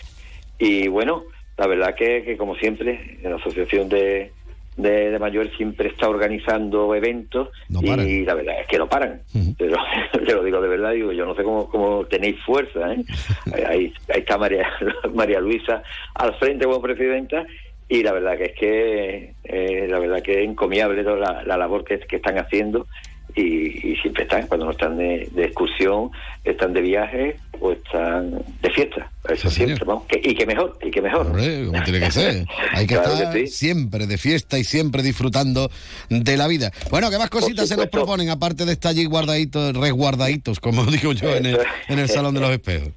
Y 0.57 0.87
bueno, 0.87 1.23
la 1.57 1.67
verdad 1.67 1.93
que, 1.93 2.23
que 2.23 2.37
como 2.37 2.55
siempre, 2.55 3.19
la 3.21 3.35
Asociación 3.35 3.89
de, 3.89 4.31
de, 4.77 5.11
de 5.11 5.19
Mayores 5.19 5.51
siempre 5.57 5.89
está 5.89 6.07
organizando 6.07 6.95
eventos 6.95 7.49
y 7.69 8.23
la 8.23 8.33
verdad 8.35 8.61
es 8.61 8.67
que 8.67 8.77
no 8.77 8.87
paran. 8.87 9.21
Pero 9.57 9.77
te 10.25 10.33
lo 10.33 10.43
digo 10.43 10.61
de 10.61 10.69
verdad, 10.69 10.93
digo, 10.93 11.11
yo 11.11 11.25
no 11.25 11.35
sé 11.35 11.43
cómo, 11.43 11.69
cómo 11.69 12.05
tenéis 12.05 12.37
fuerza. 12.45 12.93
¿eh? 12.93 13.03
ahí, 13.67 13.93
ahí 14.13 14.19
está 14.19 14.37
María, 14.37 14.67
María 15.13 15.39
Luisa 15.41 15.83
al 16.15 16.33
frente 16.35 16.65
como 16.65 16.81
presidenta 16.81 17.45
y 17.89 18.03
la 18.03 18.11
verdad 18.13 18.37
que 18.37 18.45
es 18.45 18.53
que 18.59 19.33
eh, 19.45 19.87
la 19.89 19.99
verdad 19.99 20.21
que 20.21 20.43
es 20.43 20.49
encomiable 20.49 21.03
toda 21.03 21.17
la, 21.17 21.43
la 21.43 21.57
labor 21.57 21.83
que, 21.85 21.99
que 21.99 22.17
están 22.17 22.37
haciendo 22.37 22.87
y, 23.35 23.91
y 23.91 23.95
siempre 23.97 24.23
están, 24.23 24.47
cuando 24.47 24.65
no 24.65 24.71
están 24.71 24.97
de, 24.97 25.29
de 25.31 25.45
excursión, 25.45 26.09
están 26.43 26.73
de 26.73 26.81
viaje 26.81 27.35
o 27.59 27.71
están 27.71 28.31
de 28.61 28.69
fiesta. 28.71 29.11
Eso 29.29 29.49
siempre, 29.51 29.83
vamos. 29.85 30.05
Que- 30.07 30.21
y 30.23 30.33
que 30.33 30.45
mejor, 30.45 30.77
y 30.81 30.89
que 30.89 31.01
mejor. 31.01 31.27
Hombre, 31.27 31.65
como 31.67 31.83
tiene 31.83 31.99
que 31.99 32.11
ser. 32.11 32.45
Hay 32.73 32.87
que 32.87 32.95
Claro 32.95 33.13
estar 33.13 33.33
que 33.33 33.45
sí. 33.47 33.53
siempre 33.53 34.07
de 34.07 34.17
fiesta 34.17 34.57
y 34.57 34.63
siempre 34.63 35.03
disfrutando 35.03 35.69
de 36.09 36.37
la 36.37 36.47
vida. 36.47 36.71
Bueno, 36.89 37.09
¿qué 37.11 37.17
más 37.19 37.29
cositas 37.29 37.67
se 37.67 37.77
nos 37.77 37.87
proponen 37.87 38.29
aparte 38.29 38.65
de 38.65 38.71
estar 38.71 38.91
allí 38.91 39.05
guardaditos, 39.05 39.75
resguardaditos, 39.75 40.59
como 40.59 40.83
digo 40.91 41.11
yo, 41.13 41.35
en 41.35 41.45
el, 41.47 41.59
en 41.89 41.99
el 41.99 42.09
Salón 42.09 42.33
de 42.33 42.41
los 42.41 42.51
Espejos? 42.53 42.89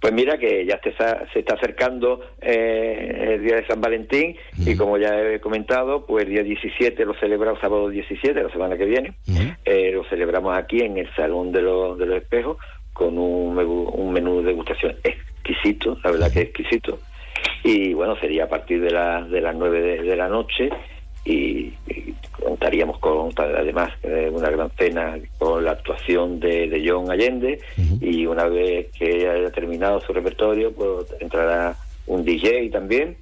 Pues 0.00 0.12
mira 0.12 0.36
que 0.38 0.64
ya 0.66 0.78
se 0.82 0.90
está, 0.90 1.26
se 1.32 1.38
está 1.40 1.54
acercando 1.54 2.20
eh, 2.40 3.32
el 3.34 3.42
día 3.42 3.56
de 3.56 3.66
San 3.66 3.80
Valentín 3.80 4.36
y 4.58 4.76
como 4.76 4.98
ya 4.98 5.18
he 5.20 5.40
comentado, 5.40 6.04
pues 6.06 6.24
el 6.26 6.30
día 6.32 6.42
17 6.42 7.04
lo 7.04 7.14
celebramos, 7.14 7.60
sábado 7.60 7.88
17, 7.88 8.42
la 8.42 8.50
semana 8.50 8.76
que 8.76 8.84
viene, 8.84 9.14
eh, 9.64 9.90
lo 9.92 10.04
celebramos 10.04 10.56
aquí 10.56 10.80
en 10.80 10.98
el 10.98 11.12
Salón 11.14 11.50
de, 11.50 11.62
los 11.62 11.98
de 11.98 12.06
los 12.06 12.16
Espejos 12.22 12.58
con 12.92 13.18
un, 13.18 13.54
menú- 13.56 13.90
un 13.92 14.12
menú 14.12 14.38
de 14.42 14.48
degustación 14.48 14.96
exquisito, 15.02 15.98
la 16.04 16.10
verdad 16.12 16.32
que 16.32 16.40
exquisito. 16.42 16.98
Y 17.64 17.92
bueno, 17.94 18.16
sería 18.20 18.44
a 18.44 18.48
partir 18.48 18.80
de, 18.80 18.90
la- 18.90 19.22
de 19.22 19.40
las 19.40 19.54
9 19.56 19.80
de, 19.80 20.02
de 20.02 20.16
la 20.16 20.28
noche 20.28 20.68
y, 21.26 21.74
y 21.88 22.14
contaríamos 22.42 22.98
con 23.00 23.30
además 23.36 23.90
eh, 24.02 24.30
una 24.32 24.48
gran 24.50 24.70
cena 24.78 25.18
con 25.38 25.64
la 25.64 25.72
actuación 25.72 26.38
de, 26.40 26.68
de 26.68 26.88
John 26.88 27.10
Allende 27.10 27.60
y 28.00 28.24
una 28.26 28.44
vez 28.46 28.86
que 28.98 29.28
haya 29.28 29.50
terminado 29.50 30.00
su 30.00 30.12
repertorio 30.12 30.72
pues 30.72 31.06
entrará 31.20 31.76
un 32.06 32.24
DJ 32.24 32.70
también 32.70 33.16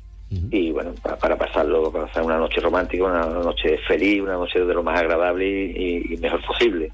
y 0.50 0.70
bueno 0.72 0.92
pa- 1.02 1.16
para, 1.16 1.36
pasarlo 1.38 1.90
para 1.92 2.06
pasar 2.06 2.24
una 2.24 2.38
noche 2.38 2.60
romántica 2.60 3.04
una 3.04 3.24
noche 3.26 3.78
feliz 3.86 4.20
una 4.20 4.34
noche 4.34 4.58
de 4.60 4.74
lo 4.74 4.82
más 4.82 4.98
agradable 5.00 5.46
y, 5.46 6.12
y 6.12 6.16
mejor 6.18 6.44
posible 6.44 6.90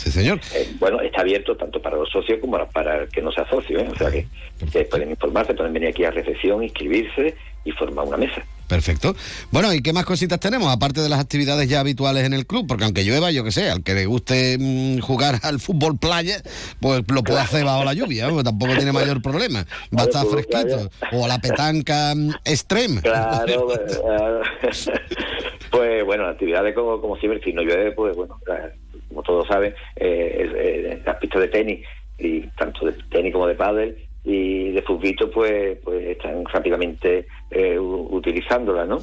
Sí, 0.00 0.10
señor. 0.10 0.40
Eh, 0.54 0.66
bueno, 0.78 0.98
está 1.02 1.20
abierto 1.20 1.54
tanto 1.58 1.82
para 1.82 1.98
los 1.98 2.08
socios 2.08 2.38
como 2.40 2.58
para 2.70 3.02
el 3.02 3.08
que 3.10 3.20
no 3.20 3.30
sea 3.30 3.46
socio, 3.50 3.80
¿eh? 3.80 3.88
o 3.92 3.94
sea 3.94 4.10
que, 4.10 4.26
que 4.72 4.84
pueden 4.86 5.10
informarse, 5.10 5.52
pueden 5.52 5.74
venir 5.74 5.90
aquí 5.90 6.04
a 6.04 6.10
recepción, 6.10 6.64
inscribirse 6.64 7.34
y 7.66 7.70
formar 7.72 8.06
una 8.06 8.16
mesa. 8.16 8.42
Perfecto. 8.66 9.14
Bueno, 9.50 9.74
¿y 9.74 9.82
qué 9.82 9.92
más 9.92 10.06
cositas 10.06 10.40
tenemos? 10.40 10.72
Aparte 10.72 11.02
de 11.02 11.10
las 11.10 11.20
actividades 11.20 11.68
ya 11.68 11.80
habituales 11.80 12.24
en 12.24 12.32
el 12.32 12.46
club, 12.46 12.66
porque 12.66 12.84
aunque 12.84 13.04
llueva, 13.04 13.30
yo 13.30 13.44
que 13.44 13.50
sé, 13.50 13.68
al 13.68 13.82
que 13.82 13.92
le 13.92 14.06
guste 14.06 14.56
mm, 14.58 15.00
jugar 15.00 15.40
al 15.42 15.60
fútbol 15.60 15.98
playa, 15.98 16.36
pues 16.80 17.02
lo 17.12 17.22
puede 17.22 17.40
hacer 17.40 17.62
bajo 17.66 17.84
la 17.84 17.92
lluvia, 17.92 18.28
¿no? 18.28 18.42
tampoco 18.42 18.72
tiene 18.76 18.92
mayor 18.92 19.20
problema. 19.20 19.66
Va 19.94 20.02
a 20.02 20.04
estar 20.04 20.24
fresquito. 20.24 20.88
O 21.12 21.26
a 21.26 21.28
la 21.28 21.38
petanca 21.40 22.14
mm, 22.14 22.30
extrema. 22.46 23.02
Claro, 23.02 23.74
eh, 23.74 24.40
pues 25.70 26.04
bueno, 26.06 26.26
actividades 26.26 26.74
como, 26.74 27.02
como 27.02 27.16
siempre, 27.18 27.42
si 27.44 27.52
no 27.52 27.60
llueve, 27.60 27.92
pues 27.92 28.16
bueno, 28.16 28.38
eh, 28.50 28.72
como 29.10 29.22
todos 29.22 29.46
saben, 29.46 29.74
eh, 29.96 30.48
eh, 30.56 31.02
las 31.04 31.16
pistas 31.18 31.42
de 31.42 31.48
tenis, 31.48 31.86
y 32.18 32.40
tanto 32.58 32.86
de 32.86 32.92
tenis 33.10 33.32
como 33.32 33.46
de 33.46 33.54
pádel 33.54 33.96
y 34.24 34.70
de 34.72 34.82
fútbol, 34.82 35.14
pues, 35.34 35.78
pues 35.84 36.06
están 36.08 36.44
rápidamente 36.46 37.26
eh, 37.50 37.78
u- 37.78 38.08
utilizándolas, 38.16 38.88
¿no? 38.88 38.98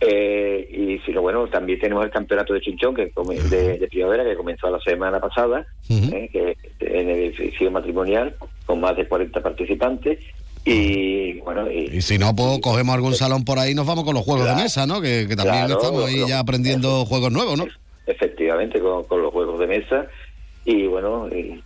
Eh, 0.00 0.68
y 0.70 0.98
si 1.06 1.12
no, 1.12 1.22
bueno, 1.22 1.46
también 1.48 1.78
tenemos 1.80 2.04
el 2.04 2.10
campeonato 2.10 2.52
de 2.52 2.60
chinchón 2.60 2.94
que 2.94 3.10
de, 3.50 3.78
de 3.78 3.88
primavera 3.88 4.24
que 4.24 4.36
comenzó 4.36 4.68
la 4.70 4.80
semana 4.80 5.18
pasada, 5.20 5.66
eh, 6.12 6.28
que 6.30 6.56
en 6.80 7.08
el 7.08 7.16
edificio 7.24 7.70
matrimonial 7.70 8.34
con 8.66 8.80
más 8.80 8.94
de 8.96 9.06
40 9.08 9.42
participantes 9.42 10.18
y 10.64 11.38
bueno 11.40 11.70
y, 11.70 11.96
Y 11.96 12.00
si 12.02 12.18
no, 12.18 12.34
pues 12.34 12.58
cogemos 12.60 12.94
algún 12.94 13.14
salón 13.14 13.44
por 13.44 13.58
ahí 13.58 13.70
y 13.70 13.74
nos 13.74 13.86
vamos 13.86 14.04
con 14.04 14.14
los 14.14 14.24
juegos 14.24 14.46
de 14.46 14.54
mesa, 14.62 14.86
¿no? 14.86 15.00
Que, 15.00 15.26
que 15.28 15.36
también 15.36 15.66
Claro, 15.66 15.80
estamos 15.80 16.04
ahí 16.06 16.28
ya 16.28 16.40
aprendiendo 16.40 17.04
juegos 17.06 17.32
nuevos, 17.32 17.56
¿no? 17.56 17.66
Efectivamente 18.06 18.80
con, 18.80 19.04
con 19.04 19.22
los 19.22 19.32
juegos 19.32 19.58
de 19.60 19.66
mesa. 19.66 20.06
Y 20.64 20.86
bueno 20.88 21.28
y, 21.28 21.62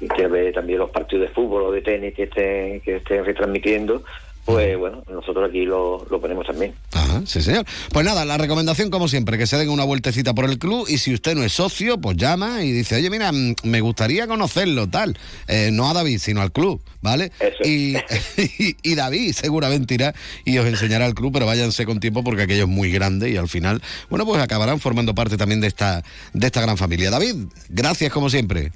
y 0.00 0.08
que 0.08 0.26
ve 0.26 0.52
también 0.52 0.78
los 0.78 0.88
partidos 0.88 1.28
de 1.28 1.34
fútbol 1.34 1.64
o 1.64 1.72
de 1.72 1.82
tenis 1.82 2.14
que 2.14 2.22
estén 2.22 2.80
que 2.80 2.96
estén 2.96 3.22
retransmitiendo 3.24 4.02
pues 4.48 4.78
bueno 4.78 5.04
nosotros 5.10 5.46
aquí 5.46 5.66
lo, 5.66 6.06
lo 6.10 6.20
ponemos 6.20 6.46
también 6.46 6.74
Ajá, 6.92 7.22
sí, 7.26 7.42
señor. 7.42 7.64
Pues 7.92 8.04
nada, 8.04 8.24
la 8.24 8.38
recomendación, 8.38 8.90
como 8.90 9.08
siempre, 9.08 9.36
que 9.36 9.46
se 9.46 9.56
den 9.56 9.68
una 9.68 9.84
vueltecita 9.84 10.34
por 10.34 10.46
el 10.46 10.58
club 10.58 10.86
y 10.88 10.98
si 10.98 11.12
usted 11.12 11.34
no 11.34 11.44
es 11.44 11.52
socio, 11.52 11.98
pues 11.98 12.16
llama 12.16 12.64
y 12.64 12.72
dice, 12.72 12.96
oye, 12.96 13.10
mira, 13.10 13.30
mm, 13.30 13.54
me 13.64 13.80
gustaría 13.80 14.26
conocerlo, 14.26 14.88
tal. 14.88 15.16
Eh, 15.46 15.70
no 15.72 15.88
a 15.88 15.92
David, 15.92 16.18
sino 16.18 16.40
al 16.40 16.50
club, 16.50 16.82
¿vale? 17.02 17.30
Y, 17.62 17.96
y, 18.36 18.76
y 18.82 18.94
David 18.94 19.32
seguramente 19.32 19.94
irá 19.94 20.14
y 20.44 20.58
os 20.58 20.66
enseñará 20.66 21.06
el 21.06 21.14
club, 21.14 21.32
pero 21.32 21.46
váyanse 21.46 21.84
con 21.84 22.00
tiempo 22.00 22.24
porque 22.24 22.42
aquello 22.42 22.64
es 22.64 22.68
muy 22.68 22.90
grande 22.90 23.30
y 23.30 23.36
al 23.36 23.48
final, 23.48 23.82
bueno, 24.08 24.24
pues 24.24 24.40
acabarán 24.42 24.80
formando 24.80 25.14
parte 25.14 25.36
también 25.36 25.60
de 25.60 25.68
esta, 25.68 26.02
de 26.32 26.46
esta 26.46 26.60
gran 26.62 26.76
familia. 26.76 27.10
David, 27.10 27.34
gracias 27.68 28.10
como 28.12 28.30
siempre. 28.30 28.72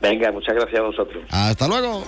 venga 0.00 0.30
muchas 0.30 0.54
gracias 0.54 0.80
a 0.80 0.84
vosotros 0.84 1.24
Hasta 1.30 1.68
luego. 1.68 2.04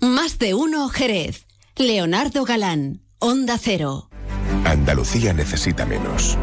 Más 0.00 0.38
de 0.38 0.54
uno 0.54 0.88
Jerez. 0.88 1.46
Leonardo 1.76 2.44
Galán, 2.44 3.02
Onda 3.18 3.56
Cero. 3.58 4.10
Andalucía 4.64 5.32
necesita 5.32 5.86
menos. 5.86 6.36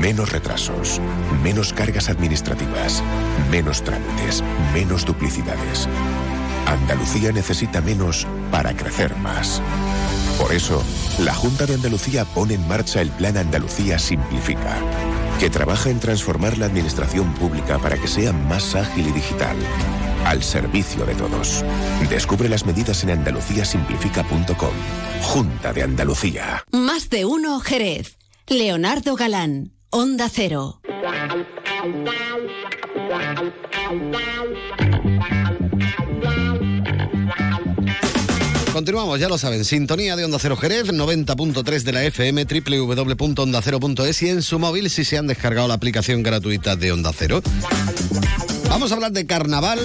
Menos 0.00 0.30
retrasos, 0.30 1.00
menos 1.42 1.72
cargas 1.72 2.08
administrativas, 2.08 3.02
menos 3.50 3.82
trámites, 3.82 4.44
menos 4.72 5.04
duplicidades. 5.04 5.88
Andalucía 6.66 7.32
necesita 7.32 7.80
menos 7.80 8.26
para 8.52 8.76
crecer 8.76 9.16
más. 9.16 9.60
Por 10.38 10.52
eso, 10.52 10.82
la 11.18 11.34
Junta 11.34 11.66
de 11.66 11.74
Andalucía 11.74 12.24
pone 12.24 12.54
en 12.54 12.66
marcha 12.68 13.00
el 13.00 13.10
Plan 13.10 13.36
Andalucía 13.36 13.98
Simplifica, 13.98 14.78
que 15.42 15.50
trabaja 15.50 15.90
en 15.90 15.98
transformar 15.98 16.56
la 16.56 16.66
administración 16.66 17.34
pública 17.34 17.76
para 17.80 17.98
que 17.98 18.06
sea 18.06 18.32
más 18.32 18.76
ágil 18.76 19.08
y 19.08 19.10
digital, 19.10 19.56
al 20.24 20.40
servicio 20.40 21.04
de 21.04 21.16
todos. 21.16 21.64
Descubre 22.08 22.48
las 22.48 22.64
medidas 22.64 23.02
en 23.02 23.10
andalucíasimplifica.com. 23.10 24.70
Junta 25.20 25.72
de 25.72 25.82
Andalucía. 25.82 26.62
Más 26.70 27.10
de 27.10 27.24
uno 27.24 27.58
Jerez. 27.58 28.18
Leonardo 28.46 29.16
Galán, 29.16 29.72
Onda 29.90 30.28
Cero. 30.32 30.80
Continuamos, 38.82 39.20
ya 39.20 39.28
lo 39.28 39.38
saben, 39.38 39.64
sintonía 39.64 40.16
de 40.16 40.24
Onda 40.24 40.40
Cero 40.40 40.56
Jerez, 40.56 40.88
90.3 40.88 41.82
de 41.82 41.92
la 41.92 42.02
FM, 42.02 42.46
www.ondacero.es 42.46 44.22
y 44.22 44.28
en 44.28 44.42
su 44.42 44.58
móvil 44.58 44.90
si 44.90 45.04
se 45.04 45.18
han 45.18 45.28
descargado 45.28 45.68
la 45.68 45.74
aplicación 45.74 46.24
gratuita 46.24 46.74
de 46.74 46.90
Onda 46.90 47.12
Cero. 47.16 47.42
Vamos 48.72 48.90
a 48.90 48.94
hablar 48.94 49.12
de 49.12 49.26
carnaval, 49.26 49.78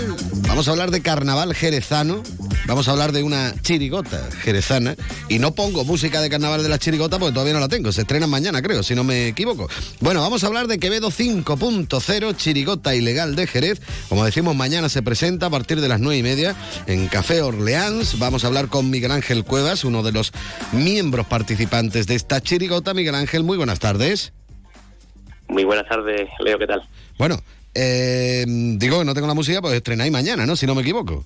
vamos 0.48 0.66
a 0.70 0.72
hablar 0.72 0.92
de 0.92 1.02
carnaval 1.02 1.54
jerezano, 1.54 2.24
vamos 2.68 2.88
a 2.88 2.92
hablar 2.92 3.12
de 3.12 3.22
una 3.22 3.54
chirigota 3.62 4.30
jerezana 4.42 4.96
y 5.28 5.40
no 5.40 5.54
pongo 5.54 5.84
música 5.84 6.22
de 6.22 6.30
carnaval 6.30 6.64
de 6.64 6.70
la 6.70 6.80
chirigota 6.80 7.20
porque 7.20 7.34
todavía 7.34 7.54
no 7.54 7.60
la 7.60 7.68
tengo, 7.68 7.92
se 7.92 8.02
estrena 8.02 8.28
mañana 8.28 8.62
creo, 8.62 8.84
si 8.84 8.96
no 8.96 9.04
me 9.04 9.28
equivoco. 9.28 9.68
Bueno, 10.00 10.22
vamos 10.22 10.46
a 10.46 10.48
hablar 10.48 10.68
de 10.68 10.80
Quevedo 10.80 11.12
5.0, 11.12 12.38
chirigota 12.38 12.96
ilegal 12.96 13.36
de 13.36 13.46
Jerez, 13.46 13.82
como 14.08 14.24
decimos 14.24 14.56
mañana 14.56 14.88
se 14.88 15.04
presenta 15.04 15.48
a 15.48 15.50
partir 15.50 15.82
de 15.82 15.90
las 15.90 16.00
nueve 16.00 16.20
y 16.20 16.24
media 16.24 16.56
en 16.88 17.08
Café 17.10 17.42
Orleans, 17.42 18.18
vamos 18.20 18.46
a 18.46 18.48
hablar 18.48 18.70
con 18.70 18.90
Miguel 18.90 19.12
Ángel 19.12 19.44
Cuevas, 19.44 19.84
uno 19.84 20.02
de 20.02 20.14
los 20.14 20.32
miembros 20.72 21.28
participantes 21.28 22.08
de 22.08 22.16
esta 22.16 22.40
chirigota. 22.40 22.94
Miguel 22.94 23.16
Ángel, 23.16 23.44
muy 23.44 23.58
buenas 23.58 23.80
tardes. 23.80 24.32
Muy 25.50 25.66
buenas 25.66 25.88
tardes, 25.88 26.30
Leo, 26.40 26.58
¿qué 26.58 26.68
tal? 26.68 26.88
Bueno, 27.18 27.42
eh, 27.78 28.44
digo 28.48 29.00
que 29.00 29.06
no 29.06 29.14
tengo 29.14 29.28
la 29.28 29.34
música, 29.36 29.62
pues 29.62 29.76
estrenáis 29.76 30.12
mañana, 30.12 30.46
¿no? 30.46 30.56
Si 30.56 30.66
no 30.66 30.74
me 30.74 30.82
equivoco. 30.82 31.24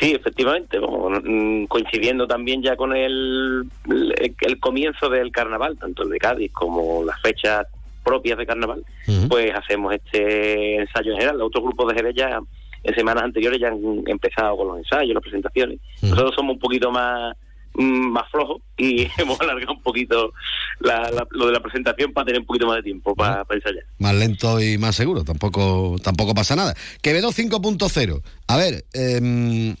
Sí, 0.00 0.12
efectivamente, 0.12 0.78
mm, 0.78 1.66
coincidiendo 1.66 2.26
también 2.26 2.62
ya 2.62 2.76
con 2.76 2.94
el, 2.94 3.64
el, 3.88 4.34
el 4.40 4.60
comienzo 4.60 5.08
del 5.08 5.30
carnaval, 5.30 5.78
tanto 5.78 6.02
el 6.02 6.10
de 6.10 6.18
Cádiz 6.18 6.52
como 6.52 7.04
las 7.04 7.20
fechas 7.20 7.66
propias 8.06 8.38
de 8.38 8.46
carnaval, 8.46 8.84
pues 9.28 9.52
hacemos 9.52 9.92
este 9.92 10.76
ensayo 10.76 11.12
en 11.12 11.16
general. 11.16 11.38
Los 11.38 11.48
otros 11.48 11.64
grupos 11.64 11.88
de 11.88 11.94
Jerez 11.94 12.14
ya 12.14 12.38
en 12.84 12.94
semanas 12.94 13.24
anteriores 13.24 13.60
ya 13.60 13.68
han 13.68 14.02
empezado 14.06 14.56
con 14.56 14.68
los 14.68 14.78
ensayos, 14.78 15.12
las 15.12 15.22
presentaciones. 15.22 15.80
Nosotros 16.02 16.34
somos 16.36 16.54
un 16.54 16.60
poquito 16.60 16.90
más 16.92 17.36
más 17.84 18.30
flojos 18.30 18.62
y 18.76 19.06
hemos 19.18 19.40
alargado 19.40 19.72
un 19.74 19.82
poquito 19.82 20.32
la- 20.80 21.10
la- 21.10 21.26
lo 21.30 21.46
de 21.46 21.52
la 21.52 21.60
presentación 21.60 22.12
para 22.12 22.26
tener 22.26 22.40
un 22.40 22.46
poquito 22.46 22.66
más 22.66 22.76
de 22.76 22.82
tiempo 22.84 23.14
para, 23.14 23.44
para 23.44 23.58
ensayar. 23.58 23.84
Más 23.98 24.14
lento 24.14 24.60
y 24.60 24.78
más 24.78 24.96
seguro, 24.96 25.24
tampoco, 25.24 25.96
tampoco 26.02 26.34
pasa 26.34 26.56
nada. 26.56 26.74
Quevedo 27.02 27.30
5.0. 27.32 28.22
A 28.48 28.56
ver, 28.56 28.84
eh, 28.94 29.74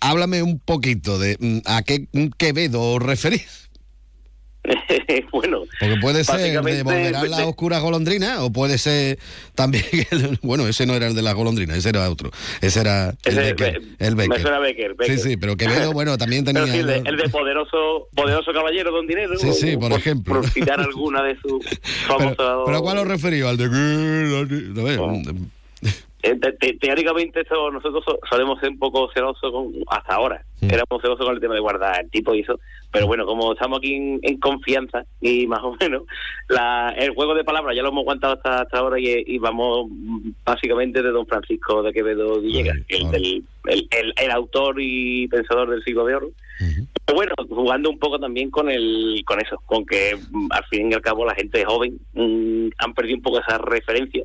háblame 0.00 0.42
un 0.42 0.58
poquito 0.58 1.18
de 1.18 1.36
mm, 1.38 1.58
a 1.66 1.82
qué 1.82 2.06
Quevedo 2.38 2.98
referís. 2.98 3.70
bueno, 5.32 5.60
Porque 5.78 5.96
puede 6.00 6.24
ser 6.24 6.40
de 6.40 6.82
Volverán 6.82 7.30
la 7.30 7.36
de- 7.38 7.44
oscura 7.44 7.78
golondrina 7.80 8.42
o 8.42 8.50
puede 8.50 8.78
ser 8.78 9.18
también, 9.54 9.84
el- 10.10 10.38
bueno, 10.42 10.66
ese 10.66 10.86
no 10.86 10.94
era 10.94 11.06
el 11.06 11.14
de 11.14 11.22
la 11.22 11.32
golondrina, 11.32 11.76
ese 11.76 11.90
era 11.90 12.08
otro. 12.10 12.30
Ese 12.62 12.80
era 12.80 13.10
el 13.24 13.38
Ese, 13.38 13.40
Becker. 13.52 13.80
me- 13.80 14.06
el 14.06 14.16
Me 14.16 14.22
Becker. 14.24 14.42
suena 14.42 14.58
Becker, 14.60 14.94
Becker. 14.94 15.18
Sí, 15.18 15.30
sí, 15.30 15.36
pero 15.36 15.56
Quevedo, 15.56 15.92
bueno, 15.92 16.16
también 16.16 16.44
tenía... 16.46 16.62
Pero 16.62 16.72
sí, 16.74 16.80
el, 16.80 16.86
de, 16.86 16.96
el 17.10 17.16
de 17.16 17.28
poderoso, 17.28 18.08
poderoso 18.14 18.52
caballero 18.52 18.90
don 18.90 19.06
dinero. 19.06 19.36
Sí, 19.38 19.52
sí, 19.52 19.76
por 19.76 19.92
ejemplo. 19.92 20.34
Por 20.40 20.48
citar 20.48 20.80
alguna 20.80 21.22
de 21.22 21.36
sus 21.40 21.64
famosos. 22.06 22.62
¿Pero 22.64 22.76
a 22.78 22.80
cuál 22.80 22.98
os 22.98 23.06
referís? 23.06 23.44
Al 23.44 23.56
de... 23.58 23.64
Eh, 23.66 25.34
te- 26.40 26.52
te- 26.52 26.76
teóricamente 26.78 27.40
eso, 27.42 27.70
nosotros 27.70 28.02
so- 28.06 28.18
solemos 28.30 28.58
ser 28.60 28.70
un 28.70 28.78
poco 28.78 29.10
celosos 29.12 29.50
con, 29.52 29.72
hasta 29.88 30.14
ahora. 30.14 30.42
Éramos 30.62 31.02
celosos 31.02 31.26
con 31.26 31.34
el 31.34 31.40
tema 31.40 31.52
de 31.54 31.60
guardar 31.60 32.00
el 32.02 32.10
tipo 32.10 32.34
y 32.34 32.40
eso. 32.40 32.58
Pero 32.90 33.06
bueno, 33.06 33.26
como 33.26 33.52
estamos 33.52 33.78
aquí 33.78 33.94
en, 33.94 34.18
en 34.22 34.38
confianza 34.38 35.04
y 35.20 35.46
más 35.48 35.60
o 35.62 35.76
menos 35.78 36.04
la, 36.48 36.94
el 36.96 37.10
juego 37.14 37.34
de 37.34 37.44
palabras 37.44 37.76
ya 37.76 37.82
lo 37.82 37.88
hemos 37.90 38.02
aguantado 38.02 38.34
hasta, 38.34 38.62
hasta 38.62 38.78
ahora 38.78 38.98
y, 38.98 39.24
y 39.26 39.38
vamos 39.38 39.88
básicamente 40.44 41.02
de 41.02 41.10
don 41.10 41.26
Francisco 41.26 41.82
de 41.82 41.92
Quevedo 41.92 42.40
Villegas, 42.40 42.78
el, 42.88 43.10
del- 43.10 43.44
el, 43.66 43.88
el- 43.90 44.14
el 44.16 44.30
autor 44.30 44.76
y 44.78 45.28
pensador 45.28 45.70
del 45.70 45.82
siglo 45.84 46.04
de 46.06 46.14
oro. 46.16 46.30
Pero 47.04 47.16
bueno, 47.16 47.32
jugando 47.48 47.90
un 47.90 47.98
poco 47.98 48.18
también 48.18 48.50
con 48.50 48.70
el 48.70 49.22
con 49.26 49.40
eso, 49.40 49.60
con 49.66 49.84
que 49.84 50.16
mm, 50.30 50.46
al 50.52 50.64
fin 50.66 50.90
y 50.90 50.94
al 50.94 51.02
cabo 51.02 51.26
la 51.26 51.34
gente 51.34 51.64
joven 51.64 51.98
mm, 52.14 52.68
han 52.78 52.94
perdido 52.94 53.16
un 53.16 53.22
poco 53.22 53.40
esa 53.40 53.58
referencia, 53.58 54.22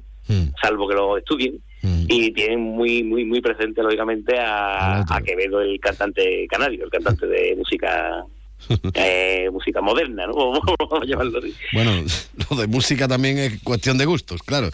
salvo 0.62 0.88
que 0.88 0.96
lo 0.96 1.18
estudien, 1.18 1.60
y 1.82 2.32
tienen 2.32 2.60
muy 2.60 3.04
muy 3.04 3.26
muy 3.26 3.42
presente 3.42 3.82
lógicamente 3.82 4.38
a, 4.40 5.02
a 5.02 5.22
Quevedo, 5.22 5.62
el 5.62 5.80
cantante 5.80 6.48
canario, 6.48 6.86
el 6.86 6.92
cantante 6.92 7.26
de 7.28 7.56
música 7.56 8.26
eh, 8.94 9.50
música 9.52 9.82
moderna, 9.82 10.28
¿no? 10.28 10.34
Vamos 10.80 11.04
a 11.04 11.06
llamarlo 11.06 11.40
así. 11.40 11.54
Bueno, 11.74 11.92
lo 12.50 12.58
de 12.58 12.68
música 12.68 13.08
también 13.08 13.38
es 13.38 13.62
cuestión 13.64 13.98
de 13.98 14.06
gustos, 14.06 14.42
claro. 14.44 14.70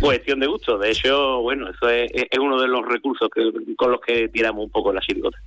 Cuestión 0.00 0.40
de 0.40 0.46
gusto. 0.46 0.78
De 0.78 0.90
hecho, 0.90 1.40
bueno, 1.40 1.68
eso 1.68 1.88
es, 1.88 2.10
es 2.12 2.38
uno 2.38 2.60
de 2.60 2.68
los 2.68 2.86
recursos 2.86 3.28
que, 3.34 3.42
con 3.76 3.90
los 3.90 4.00
que 4.00 4.28
tiramos 4.28 4.64
un 4.64 4.70
poco 4.70 4.92
la 4.92 5.00
chirigota. 5.00 5.38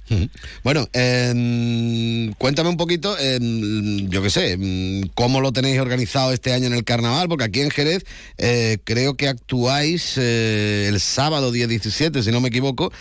Bueno, 0.63 0.87
em, 0.93 2.33
cuéntame 2.33 2.69
un 2.69 2.77
poquito, 2.77 3.17
em, 3.17 4.09
yo 4.09 4.21
qué 4.21 4.29
sé, 4.29 4.53
em, 4.53 5.07
cómo 5.15 5.41
lo 5.41 5.51
tenéis 5.51 5.79
organizado 5.79 6.31
este 6.31 6.53
año 6.53 6.67
en 6.67 6.73
el 6.73 6.83
carnaval, 6.83 7.27
porque 7.27 7.45
aquí 7.45 7.61
en 7.61 7.71
Jerez 7.71 8.05
eh, 8.37 8.77
creo 8.83 9.15
que 9.15 9.27
actuáis 9.27 10.17
eh, 10.17 10.87
el 10.87 10.99
sábado 10.99 11.51
día 11.51 11.67
17, 11.67 12.23
si 12.23 12.31
no 12.31 12.41
me 12.41 12.49
equivoco, 12.49 12.91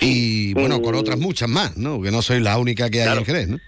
y 0.00 0.54
bueno, 0.54 0.80
con 0.82 0.94
otras 0.94 1.18
muchas 1.18 1.48
más, 1.48 1.76
¿no? 1.76 2.00
Que 2.00 2.10
no 2.10 2.22
sois 2.22 2.42
la 2.42 2.58
única 2.58 2.90
que 2.90 3.02
hay 3.02 3.18
en 3.18 3.24
Jerez, 3.24 3.48
¿no? 3.48 3.58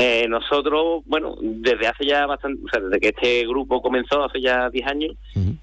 Eh, 0.00 0.28
nosotros, 0.28 1.02
bueno, 1.06 1.34
desde 1.42 1.88
hace 1.88 2.06
ya 2.06 2.24
bastante, 2.24 2.62
o 2.64 2.68
sea, 2.68 2.80
desde 2.80 3.00
que 3.00 3.08
este 3.08 3.44
grupo 3.48 3.82
comenzó 3.82 4.22
hace 4.22 4.40
ya 4.40 4.70
10 4.70 4.86
años, 4.86 5.16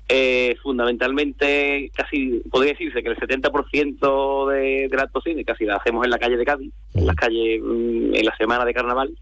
eh, 0.10 0.58
fundamentalmente 0.62 1.90
casi 1.96 2.42
podría 2.52 2.74
decirse 2.74 3.02
que 3.02 3.08
el 3.08 3.16
70% 3.16 4.50
de, 4.52 4.90
de 4.90 4.98
la 4.98 5.04
actuación 5.04 5.42
casi 5.46 5.64
la 5.64 5.78
hacemos 5.78 6.04
en 6.04 6.12
la 6.12 6.20
calle 6.20 6.36
de 6.36 6.44
Cádiz, 6.44 6.74
en 6.96 7.08
las 7.08 7.16
calles, 7.16 7.62
mm, 7.64 8.14
en 8.14 8.26
la 8.26 8.36
semana 8.36 8.66
de 8.66 8.74
carnaval, 8.74 9.18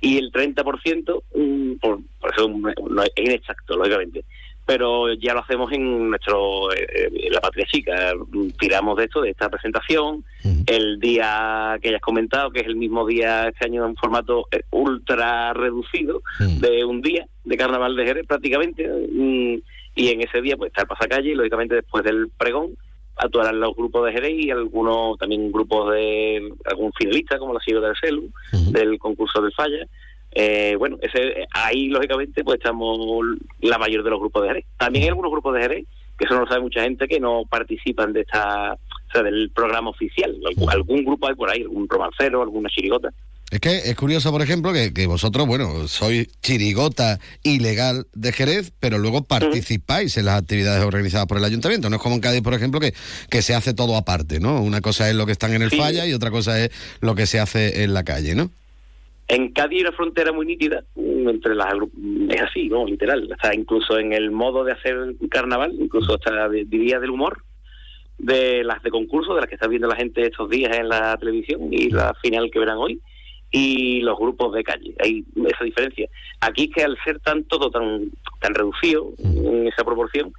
y 0.00 0.18
el 0.18 0.32
30%, 0.32 1.22
mm, 1.36 1.74
por, 1.74 2.00
por 2.20 2.34
eso 2.34 2.48
no 2.48 3.02
es 3.04 3.12
inexacto, 3.14 3.76
lógicamente, 3.76 4.24
pero 4.66 5.14
ya 5.14 5.32
lo 5.32 5.40
hacemos 5.40 5.72
en 5.72 6.10
nuestro 6.10 6.72
eh, 6.72 7.30
la 7.30 7.40
patria 7.40 7.64
chica. 7.66 8.12
Tiramos 8.58 8.96
de 8.96 9.04
esto 9.04 9.22
de 9.22 9.30
esta 9.30 9.48
presentación. 9.48 10.24
El 10.66 10.98
día 10.98 11.78
que 11.80 11.90
hayas 11.90 12.00
comentado 12.00 12.50
que 12.50 12.60
es 12.60 12.66
el 12.66 12.74
mismo 12.74 13.06
día 13.06 13.48
este 13.48 13.66
año 13.66 13.86
en 13.86 13.94
formato 13.94 14.48
eh, 14.50 14.62
ultra 14.72 15.54
reducido 15.54 16.20
de 16.40 16.84
un 16.84 17.00
día 17.00 17.26
de 17.44 17.56
carnaval 17.56 17.94
de 17.94 18.04
Jerez 18.04 18.26
prácticamente 18.26 18.88
mm, 18.88 19.54
y 19.94 20.08
en 20.08 20.20
ese 20.20 20.40
día 20.42 20.56
pues 20.56 20.70
está 20.70 20.82
el 20.82 20.88
pasacalle 20.88 21.30
y 21.30 21.34
lógicamente 21.34 21.76
después 21.76 22.02
del 22.02 22.28
pregón 22.36 22.76
actuarán 23.16 23.60
los 23.60 23.74
grupos 23.74 24.06
de 24.06 24.12
Jerez 24.12 24.32
y 24.36 24.50
algunos 24.50 25.16
también 25.18 25.52
grupos 25.52 25.92
de 25.94 26.52
algún 26.64 26.92
finalista 26.92 27.38
como 27.38 27.54
la 27.54 27.60
Sigo 27.60 27.80
del 27.80 27.94
Celu 28.00 28.28
del 28.72 28.98
concurso 28.98 29.40
del 29.40 29.52
Falla 29.52 29.86
eh, 30.38 30.76
bueno, 30.78 30.98
ese, 31.00 31.46
ahí 31.52 31.88
lógicamente 31.88 32.44
pues 32.44 32.58
estamos 32.58 33.24
la 33.60 33.78
mayor 33.78 34.04
de 34.04 34.10
los 34.10 34.20
grupos 34.20 34.42
de 34.42 34.48
Jerez. 34.48 34.64
También 34.78 35.04
hay 35.04 35.08
algunos 35.08 35.30
grupos 35.32 35.54
de 35.54 35.62
Jerez, 35.62 35.86
que 36.18 36.26
eso 36.26 36.34
no 36.34 36.40
lo 36.42 36.46
sabe 36.46 36.60
mucha 36.60 36.82
gente, 36.82 37.08
que 37.08 37.18
no 37.18 37.44
participan 37.50 38.12
de 38.12 38.20
esta, 38.20 38.74
o 38.74 39.10
sea, 39.12 39.22
del 39.22 39.50
programa 39.54 39.88
oficial. 39.90 40.36
Algún, 40.46 40.70
algún 40.70 41.04
grupo 41.06 41.26
hay 41.26 41.34
por 41.34 41.50
ahí, 41.50 41.62
algún 41.62 41.88
romancero, 41.88 42.42
alguna 42.42 42.68
chirigota. 42.68 43.08
Es 43.50 43.60
que 43.60 43.76
es 43.76 43.94
curioso, 43.94 44.30
por 44.30 44.42
ejemplo, 44.42 44.72
que, 44.72 44.92
que 44.92 45.06
vosotros, 45.06 45.46
bueno, 45.46 45.86
sois 45.88 46.26
chirigota 46.42 47.18
ilegal 47.44 48.06
de 48.12 48.32
Jerez, 48.32 48.72
pero 48.78 48.98
luego 48.98 49.22
participáis 49.24 50.16
en 50.18 50.26
las 50.26 50.42
actividades 50.42 50.84
organizadas 50.84 51.26
por 51.28 51.38
el 51.38 51.44
ayuntamiento. 51.44 51.88
No 51.88 51.96
es 51.96 52.02
como 52.02 52.16
en 52.16 52.20
Cádiz, 52.20 52.42
por 52.42 52.54
ejemplo, 52.54 52.78
que, 52.80 52.92
que 53.30 53.42
se 53.42 53.54
hace 53.54 53.72
todo 53.72 53.96
aparte, 53.96 54.40
¿no? 54.40 54.60
Una 54.60 54.80
cosa 54.80 55.08
es 55.08 55.14
lo 55.14 55.24
que 55.26 55.32
están 55.32 55.54
en 55.54 55.62
el 55.62 55.70
Sí. 55.70 55.76
falla 55.78 56.06
y 56.06 56.12
otra 56.12 56.30
cosa 56.30 56.62
es 56.62 56.70
lo 57.00 57.14
que 57.14 57.26
se 57.26 57.38
hace 57.40 57.84
en 57.84 57.94
la 57.94 58.02
calle, 58.02 58.34
¿no? 58.34 58.50
En 59.28 59.52
Cádiz 59.52 59.80
una 59.82 59.92
frontera 59.92 60.32
muy 60.32 60.46
nítida 60.46 60.84
mm, 60.94 61.28
entre 61.28 61.54
las 61.54 61.66
agru- 61.68 61.90
es 62.30 62.40
así, 62.42 62.68
¿no? 62.68 62.86
Literal. 62.86 63.28
O 63.32 63.36
sea, 63.42 63.54
incluso 63.54 63.98
en 63.98 64.12
el 64.12 64.30
modo 64.30 64.62
de 64.64 64.72
hacer 64.72 65.14
carnaval, 65.30 65.74
incluso 65.78 66.14
hasta 66.14 66.48
diría 66.48 67.00
del 67.00 67.10
humor, 67.10 67.42
de 68.18 68.62
las 68.64 68.82
de 68.82 68.90
concurso, 68.90 69.34
de 69.34 69.40
las 69.40 69.48
que 69.48 69.56
está 69.56 69.66
viendo 69.68 69.88
la 69.88 69.96
gente 69.96 70.22
estos 70.22 70.48
días 70.48 70.76
en 70.76 70.88
la 70.88 71.16
televisión 71.16 71.68
y 71.72 71.90
la 71.90 72.14
final 72.22 72.50
que 72.50 72.58
verán 72.60 72.78
hoy, 72.78 73.00
y 73.50 74.00
los 74.00 74.18
grupos 74.18 74.54
de 74.54 74.62
calle. 74.64 74.94
Hay 75.02 75.24
esa 75.46 75.64
diferencia. 75.64 76.08
Aquí 76.40 76.64
es 76.64 76.70
que 76.74 76.84
al 76.84 76.96
ser 77.04 77.18
tan 77.20 77.44
todo 77.44 77.70
tan, 77.70 78.10
tan 78.40 78.54
reducido 78.54 79.12
en 79.18 79.66
esa 79.66 79.84
proporción, 79.84 80.32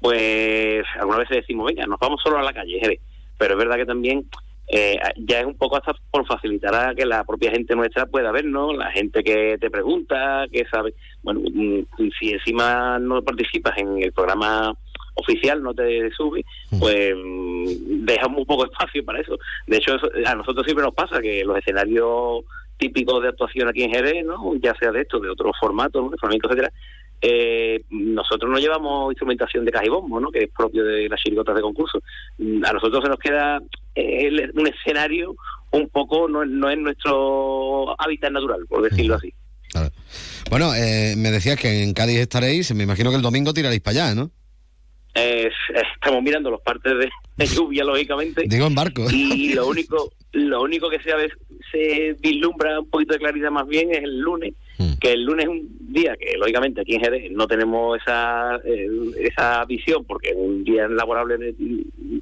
pues 0.00 0.84
algunas 1.00 1.20
veces 1.20 1.38
decimos, 1.38 1.66
venga, 1.66 1.86
nos 1.86 1.98
vamos 1.98 2.20
solo 2.22 2.38
a 2.38 2.42
la 2.42 2.52
calle, 2.52 2.78
Jerez. 2.78 3.00
pero 3.38 3.54
es 3.54 3.58
verdad 3.58 3.76
que 3.76 3.86
también 3.86 4.24
eh, 4.68 4.98
ya 5.18 5.40
es 5.40 5.46
un 5.46 5.56
poco 5.56 5.76
hasta 5.76 5.94
por 6.10 6.26
facilitar 6.26 6.74
a 6.74 6.94
que 6.94 7.04
la 7.06 7.22
propia 7.24 7.50
gente 7.50 7.76
nuestra 7.76 8.06
pueda 8.06 8.32
vernos, 8.32 8.76
la 8.76 8.90
gente 8.90 9.22
que 9.22 9.58
te 9.60 9.70
pregunta, 9.70 10.46
que 10.50 10.64
sabe. 10.70 10.94
Bueno, 11.22 11.40
mm, 11.40 11.80
si 12.18 12.30
encima 12.30 12.98
no 12.98 13.22
participas 13.22 13.76
en 13.78 14.02
el 14.02 14.12
programa 14.12 14.74
oficial 15.16 15.62
no 15.62 15.72
te 15.74 16.10
sube, 16.12 16.44
pues 16.80 17.14
mm, 17.14 18.04
deja 18.04 18.26
muy 18.28 18.44
poco 18.44 18.64
espacio 18.64 19.04
para 19.04 19.20
eso. 19.20 19.38
De 19.66 19.76
hecho, 19.76 19.94
eso- 19.96 20.10
a 20.26 20.34
nosotros 20.34 20.64
siempre 20.64 20.84
nos 20.84 20.94
pasa 20.94 21.20
que 21.20 21.44
los 21.44 21.56
escenarios 21.58 22.44
típicos 22.76 23.22
de 23.22 23.28
actuación 23.28 23.68
aquí 23.68 23.84
en 23.84 23.92
Jerez, 23.92 24.24
¿no? 24.26 24.54
ya 24.56 24.74
sea 24.80 24.90
de 24.90 25.02
esto, 25.02 25.20
de 25.20 25.30
otros 25.30 25.52
formatos, 25.60 26.02
¿no? 26.02 26.10
de 26.10 26.16
flamenco, 26.18 26.48
etcétera, 26.48 26.72
eh, 27.20 27.82
nosotros 27.90 28.50
no 28.50 28.58
llevamos 28.58 29.12
instrumentación 29.12 29.64
de 29.64 29.72
caja 29.72 29.86
y 29.86 29.88
bombo, 29.88 30.20
¿no? 30.20 30.30
que 30.30 30.44
es 30.44 30.50
propio 30.50 30.84
de 30.84 31.08
las 31.08 31.20
chirigotas 31.20 31.54
de 31.54 31.62
concurso. 31.62 32.00
Mm, 32.38 32.64
A 32.64 32.72
nosotros 32.72 33.02
se 33.02 33.08
nos 33.08 33.18
queda 33.18 33.60
eh, 33.94 34.50
un 34.54 34.66
escenario 34.66 35.34
un 35.70 35.88
poco, 35.88 36.28
no, 36.28 36.44
no 36.44 36.70
es 36.70 36.78
nuestro 36.78 38.00
hábitat 38.00 38.30
natural, 38.30 38.60
por 38.68 38.82
decirlo 38.82 39.16
así. 39.16 39.32
Bueno, 40.50 40.74
eh, 40.74 41.14
me 41.16 41.30
decías 41.30 41.58
que 41.58 41.82
en 41.82 41.94
Cádiz 41.94 42.18
estaréis, 42.18 42.72
me 42.74 42.84
imagino 42.84 43.10
que 43.10 43.16
el 43.16 43.22
domingo 43.22 43.52
tiraréis 43.52 43.80
para 43.80 44.04
allá, 44.04 44.14
¿no? 44.14 44.30
Eh, 45.14 45.50
estamos 45.94 46.22
mirando 46.22 46.50
los 46.50 46.60
partes 46.60 46.92
de, 46.98 47.10
de 47.36 47.46
lluvia, 47.46 47.84
lógicamente. 47.84 48.44
Digo 48.46 48.66
en 48.66 48.74
barco. 48.74 49.06
Y 49.10 49.52
lo 49.54 49.68
único, 49.68 50.12
lo 50.32 50.62
único 50.62 50.90
que 50.90 51.00
se, 51.00 51.12
a 51.12 51.16
veces 51.16 51.38
se 51.70 52.16
vislumbra 52.20 52.80
un 52.80 52.90
poquito 52.90 53.14
de 53.14 53.20
claridad 53.20 53.50
más 53.50 53.66
bien 53.66 53.92
es 53.92 54.02
el 54.02 54.18
lunes, 54.18 54.54
que 55.00 55.12
el 55.12 55.24
lunes 55.24 55.44
es 55.44 55.50
un 55.50 55.68
día 55.92 56.16
que 56.16 56.36
lógicamente 56.36 56.80
aquí 56.80 56.94
en 56.94 57.00
Jerez 57.00 57.30
no 57.30 57.46
tenemos 57.46 58.00
esa 58.00 58.56
eh, 58.64 58.88
esa 59.18 59.64
visión 59.64 60.04
porque 60.04 60.30
es 60.30 60.36
un 60.36 60.64
día 60.64 60.88
laborable 60.88 61.54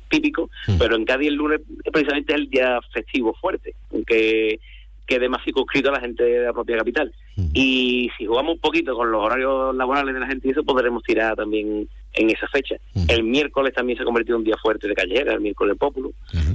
típico, 0.09 0.51
pero 0.79 0.97
en 0.97 1.05
Cádiz 1.05 1.29
el 1.29 1.35
lunes 1.35 1.61
precisamente 1.91 2.35
es 2.35 2.41
el 2.41 2.51
día 2.51 2.79
festivo 2.93 3.35
fuerte, 3.41 3.75
aunque 3.91 4.61
quede 5.07 5.29
más 5.29 5.45
circunscrito 5.45 5.89
a 5.89 5.93
la 5.93 6.01
gente 6.01 6.23
de 6.25 6.45
la 6.47 6.53
propia 6.53 6.79
capital. 6.79 7.13
Y 7.55 8.11
si 8.17 8.27
jugamos 8.27 8.55
un 8.55 8.61
poquito 8.61 8.95
con 8.95 9.11
los 9.11 9.23
horarios 9.23 9.75
laborales 9.75 10.15
de 10.15 10.21
la 10.21 10.27
gente 10.27 10.49
y 10.49 10.51
eso, 10.51 10.63
podremos 10.63 11.03
tirar 11.03 11.35
también 11.35 11.89
en 12.15 12.31
esa 12.31 12.47
fecha. 12.49 12.77
El 13.09 13.25
miércoles 13.25 13.75
también 13.75 13.97
se 13.97 14.03
ha 14.03 14.07
convertido 14.07 14.37
en 14.37 14.41
un 14.41 14.45
día 14.45 14.57
fuerte 14.61 14.89
de 14.89 14.95
callejera, 14.95 15.35
el 15.35 15.41
miércoles 15.41 15.77
Pópulo. 15.79 16.13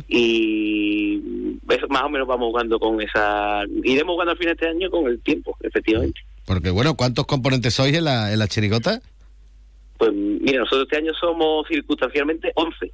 Y 0.08 1.22
eso 1.70 1.88
más 1.90 2.04
o 2.04 2.10
menos 2.10 2.28
vamos 2.28 2.48
jugando 2.48 2.80
con 2.80 3.02
esa... 3.02 3.64
Iremos 3.84 4.14
jugando 4.14 4.32
al 4.32 4.38
final 4.38 4.56
de 4.56 4.66
este 4.66 4.76
año 4.76 4.90
con 4.90 5.08
el 5.08 5.20
tiempo, 5.22 5.58
efectivamente. 5.62 6.22
Porque 6.46 6.70
bueno, 6.70 6.96
¿cuántos 6.96 7.26
componentes 7.26 7.74
sois 7.74 7.96
en 7.96 8.06
la, 8.06 8.32
en 8.32 8.40
la 8.40 8.48
chirigota? 8.48 9.02
Pues 9.98 10.14
mira, 10.14 10.60
nosotros 10.60 10.84
este 10.84 10.98
año 10.98 11.14
somos 11.20 11.68
circunstancialmente 11.68 12.52
11, 12.56 12.92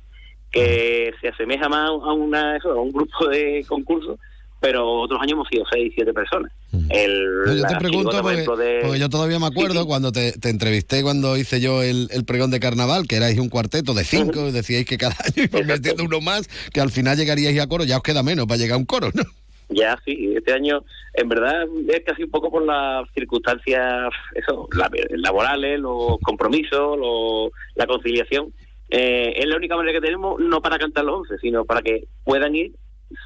que 0.51 1.13
se 1.19 1.27
asemeja 1.27 1.67
más 1.67 1.89
a, 1.89 2.13
una, 2.13 2.57
a 2.57 2.73
un 2.75 2.91
grupo 2.91 3.27
de 3.27 3.65
concursos, 3.67 4.17
pero 4.63 4.89
otros 5.01 5.19
años 5.21 5.33
hemos 5.33 5.47
sido 5.49 5.65
6, 5.69 5.91
7 5.93 6.13
personas. 6.13 6.49
El, 6.89 7.43
No, 7.45 7.53
yo 7.53 7.63
te 7.67 7.75
pregunto 7.75 8.21
porque, 8.21 8.37
de- 8.63 8.79
porque 8.81 8.97
yo 8.99 9.09
todavía 9.09 9.37
me 9.37 9.47
acuerdo 9.47 9.85
cuando 9.85 10.13
te, 10.13 10.31
te 10.31 10.49
entrevisté 10.49 11.03
cuando 11.03 11.35
hice 11.35 11.59
yo 11.59 11.83
el, 11.83 12.07
el 12.11 12.23
pregón 12.23 12.49
de 12.49 12.61
carnaval, 12.61 13.05
que 13.05 13.17
erais 13.17 13.37
un 13.39 13.49
cuarteto 13.49 13.93
de 13.93 14.05
cinco, 14.05 14.47
y 14.47 14.51
decíais 14.53 14.85
que 14.85 14.97
cada 14.97 15.15
año 15.25 15.43
ibais 15.43 15.67
metiendo 15.67 16.05
uno 16.05 16.21
más, 16.21 16.47
que 16.71 16.79
al 16.79 16.91
final 16.91 17.17
llegaríais 17.17 17.59
a 17.59 17.67
coro, 17.67 17.83
ya 17.83 17.97
os 17.97 18.03
queda 18.03 18.23
menos 18.23 18.45
para 18.47 18.57
llegar 18.57 18.75
a 18.75 18.79
un 18.79 18.85
coro, 18.85 19.09
¿no? 19.13 19.23
Ya, 19.67 19.97
sí, 20.05 20.33
este 20.35 20.53
año, 20.53 20.83
en 21.13 21.27
verdad, 21.27 21.63
es 21.89 22.01
casi 22.05 22.23
un 22.23 22.29
poco 22.31 22.49
por 22.49 22.63
las 22.65 23.05
circunstancias 23.13 24.09
eso, 24.35 24.69
la- 24.73 24.89
laborales, 25.17 25.77
los 25.79 26.19
compromisos, 26.23 26.97
lo- 26.97 27.51
la 27.75 27.85
conciliación. 27.85 28.53
Eh, 28.89 29.33
es 29.37 29.45
la 29.47 29.57
única 29.57 29.75
manera 29.75 29.99
que 29.99 30.05
tenemos, 30.05 30.39
no 30.39 30.61
para 30.61 30.77
cantar 30.77 31.03
los 31.03 31.19
11, 31.21 31.35
sino 31.41 31.65
para 31.65 31.81
que 31.81 32.03
puedan 32.23 32.55
ir 32.55 32.71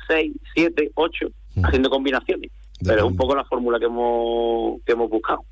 6, 0.08 0.34
7, 0.54 0.92
8, 0.96 1.28
haciendo 1.64 1.90
combinaciones. 1.90 2.52
Pero 2.84 2.98
es 2.98 3.04
un 3.04 3.16
poco 3.16 3.36
la 3.36 3.44
fórmula 3.44 3.80
que 3.80 3.86
hemos, 3.86 4.80
que 4.86 4.92
hemos 4.92 5.10
buscado. 5.10 5.44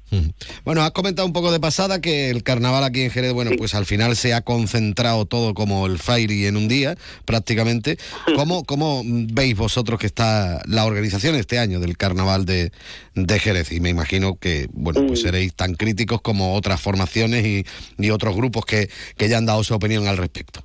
Bueno, 0.64 0.84
has 0.84 0.92
comentado 0.92 1.26
un 1.26 1.34
poco 1.34 1.52
de 1.52 1.60
pasada 1.60 2.00
que 2.00 2.30
el 2.30 2.44
carnaval 2.44 2.84
aquí 2.84 3.02
en 3.02 3.10
Jerez, 3.10 3.34
bueno, 3.34 3.52
pues 3.58 3.74
al 3.74 3.86
final 3.86 4.16
se 4.16 4.34
ha 4.34 4.42
concentrado 4.42 5.26
todo 5.26 5.56
como 5.56 5.88
el 5.88 5.98
Fairy 5.98 6.46
en 6.46 6.56
un 6.56 6.68
día, 6.68 6.96
prácticamente. 7.26 7.98
¿Cómo, 8.36 8.64
¿Cómo 8.64 9.02
veis 9.04 9.58
vosotros 9.58 10.00
que 10.00 10.06
está 10.06 10.62
la 10.68 10.86
organización 10.86 11.36
este 11.36 11.58
año 11.58 11.80
del 11.80 11.98
carnaval 11.98 12.46
de, 12.46 12.72
de 13.16 13.40
Jerez? 13.40 13.72
Y 13.72 13.80
me 13.80 13.90
imagino 13.90 14.36
que, 14.38 14.68
bueno, 14.72 15.06
pues 15.08 15.22
seréis 15.22 15.56
tan 15.56 15.74
críticos 15.74 16.22
como 16.22 16.54
otras 16.54 16.80
formaciones 16.80 17.44
y, 17.46 17.66
y 17.98 18.12
otros 18.12 18.36
grupos 18.36 18.66
que, 18.66 18.90
que 19.18 19.30
ya 19.30 19.40
han 19.40 19.48
dado 19.48 19.64
su 19.64 19.74
opinión 19.74 20.08
al 20.08 20.18
respecto. 20.18 20.65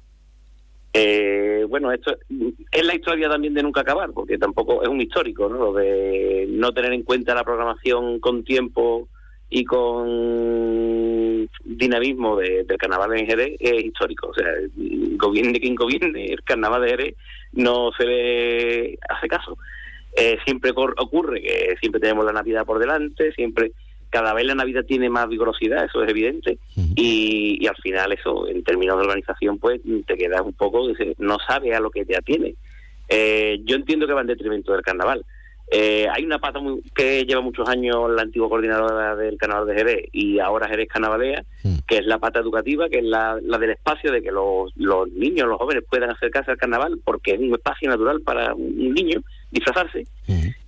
Eh, 0.93 1.65
bueno, 1.69 1.93
esto 1.93 2.17
es 2.73 2.85
la 2.85 2.95
historia 2.95 3.29
también 3.29 3.55
de 3.55 3.63
nunca 3.63 3.83
acabar, 3.83 4.11
porque 4.13 4.39
tampoco 4.39 4.83
es 4.83 4.89
un 4.89 5.01
histórico, 5.01 5.49
¿no? 5.49 5.57
Lo 5.59 5.73
de 5.73 6.47
no 6.49 6.73
tener 6.73 6.93
en 6.93 7.05
cuenta 7.05 7.35
la 7.35 7.45
programación 7.45 8.19
con 8.19 8.43
tiempo 8.43 9.09
y 9.49 9.65
con 9.65 11.49
dinamismo 11.65 12.37
de- 12.37 12.65
del 12.65 12.79
carnaval 12.79 13.17
en 13.19 13.27
Jerez 13.27 13.57
es 13.61 13.85
histórico. 13.85 14.29
O 14.29 14.35
sea, 14.35 14.47
gobierne 15.17 15.61
quien 15.61 15.75
gobierne, 15.77 16.27
el 16.27 16.43
carnaval 16.43 16.83
de 16.83 16.89
Jerez 16.91 17.15
no 17.53 17.91
se 17.97 18.05
le 18.07 18.99
hace 19.09 19.29
caso. 19.29 19.57
Eh, 20.17 20.39
siempre 20.45 20.73
ocurre 20.75 21.41
que 21.41 21.77
siempre 21.81 22.01
tenemos 22.01 22.25
la 22.25 22.33
Navidad 22.33 22.67
por 22.67 22.81
delante, 22.81 23.33
siempre 23.33 23.73
cada 24.11 24.35
vez 24.35 24.45
la 24.45 24.55
Navidad 24.55 24.85
tiene 24.87 25.09
más 25.09 25.29
vigorosidad, 25.29 25.85
eso 25.85 26.03
es 26.03 26.11
evidente, 26.11 26.59
y, 26.97 27.59
y 27.61 27.67
al 27.67 27.77
final 27.77 28.13
eso, 28.13 28.47
en 28.49 28.63
términos 28.65 28.97
de 28.99 29.05
organización, 29.05 29.59
pues 29.59 29.81
te 30.07 30.17
quedas 30.17 30.43
un 30.43 30.53
poco, 30.53 30.87
no 31.19 31.37
sabes 31.47 31.75
a 31.75 31.81
lo 31.81 31.91
que 31.91 32.05
te 32.05 32.17
atiene. 32.17 32.55
Eh, 33.09 33.61
yo 33.65 33.77
entiendo 33.77 34.07
que 34.07 34.13
va 34.13 34.21
en 34.21 34.27
detrimento 34.29 34.73
del 34.73 34.83
carnaval. 34.83 35.25
Eh, 35.73 36.09
hay 36.13 36.25
una 36.25 36.41
pata 36.41 36.59
muy- 36.59 36.83
que 36.95 37.25
lleva 37.25 37.41
muchos 37.41 37.69
años 37.69 38.11
la 38.11 38.23
antigua 38.23 38.49
coordinadora 38.49 39.15
del 39.15 39.37
carnaval 39.39 39.69
de 39.69 39.75
Jerez 39.77 40.05
y 40.11 40.41
ahora 40.41 40.67
Jerez 40.69 40.89
Carnavalea, 40.89 41.45
que 41.87 41.99
es 41.99 42.07
la 42.07 42.19
pata 42.19 42.41
educativa, 42.41 42.89
que 42.89 42.99
es 42.99 43.05
la, 43.05 43.39
la 43.41 43.57
del 43.59 43.71
espacio 43.71 44.11
de 44.11 44.21
que 44.21 44.33
los, 44.33 44.73
los 44.77 45.09
niños, 45.13 45.47
los 45.47 45.59
jóvenes 45.59 45.85
puedan 45.89 46.11
acercarse 46.11 46.51
al 46.51 46.57
carnaval, 46.57 46.99
porque 47.05 47.35
es 47.35 47.39
un 47.41 47.55
espacio 47.55 47.89
natural 47.89 48.21
para 48.23 48.53
un 48.55 48.93
niño 48.95 49.21
disfrazarse 49.53 50.07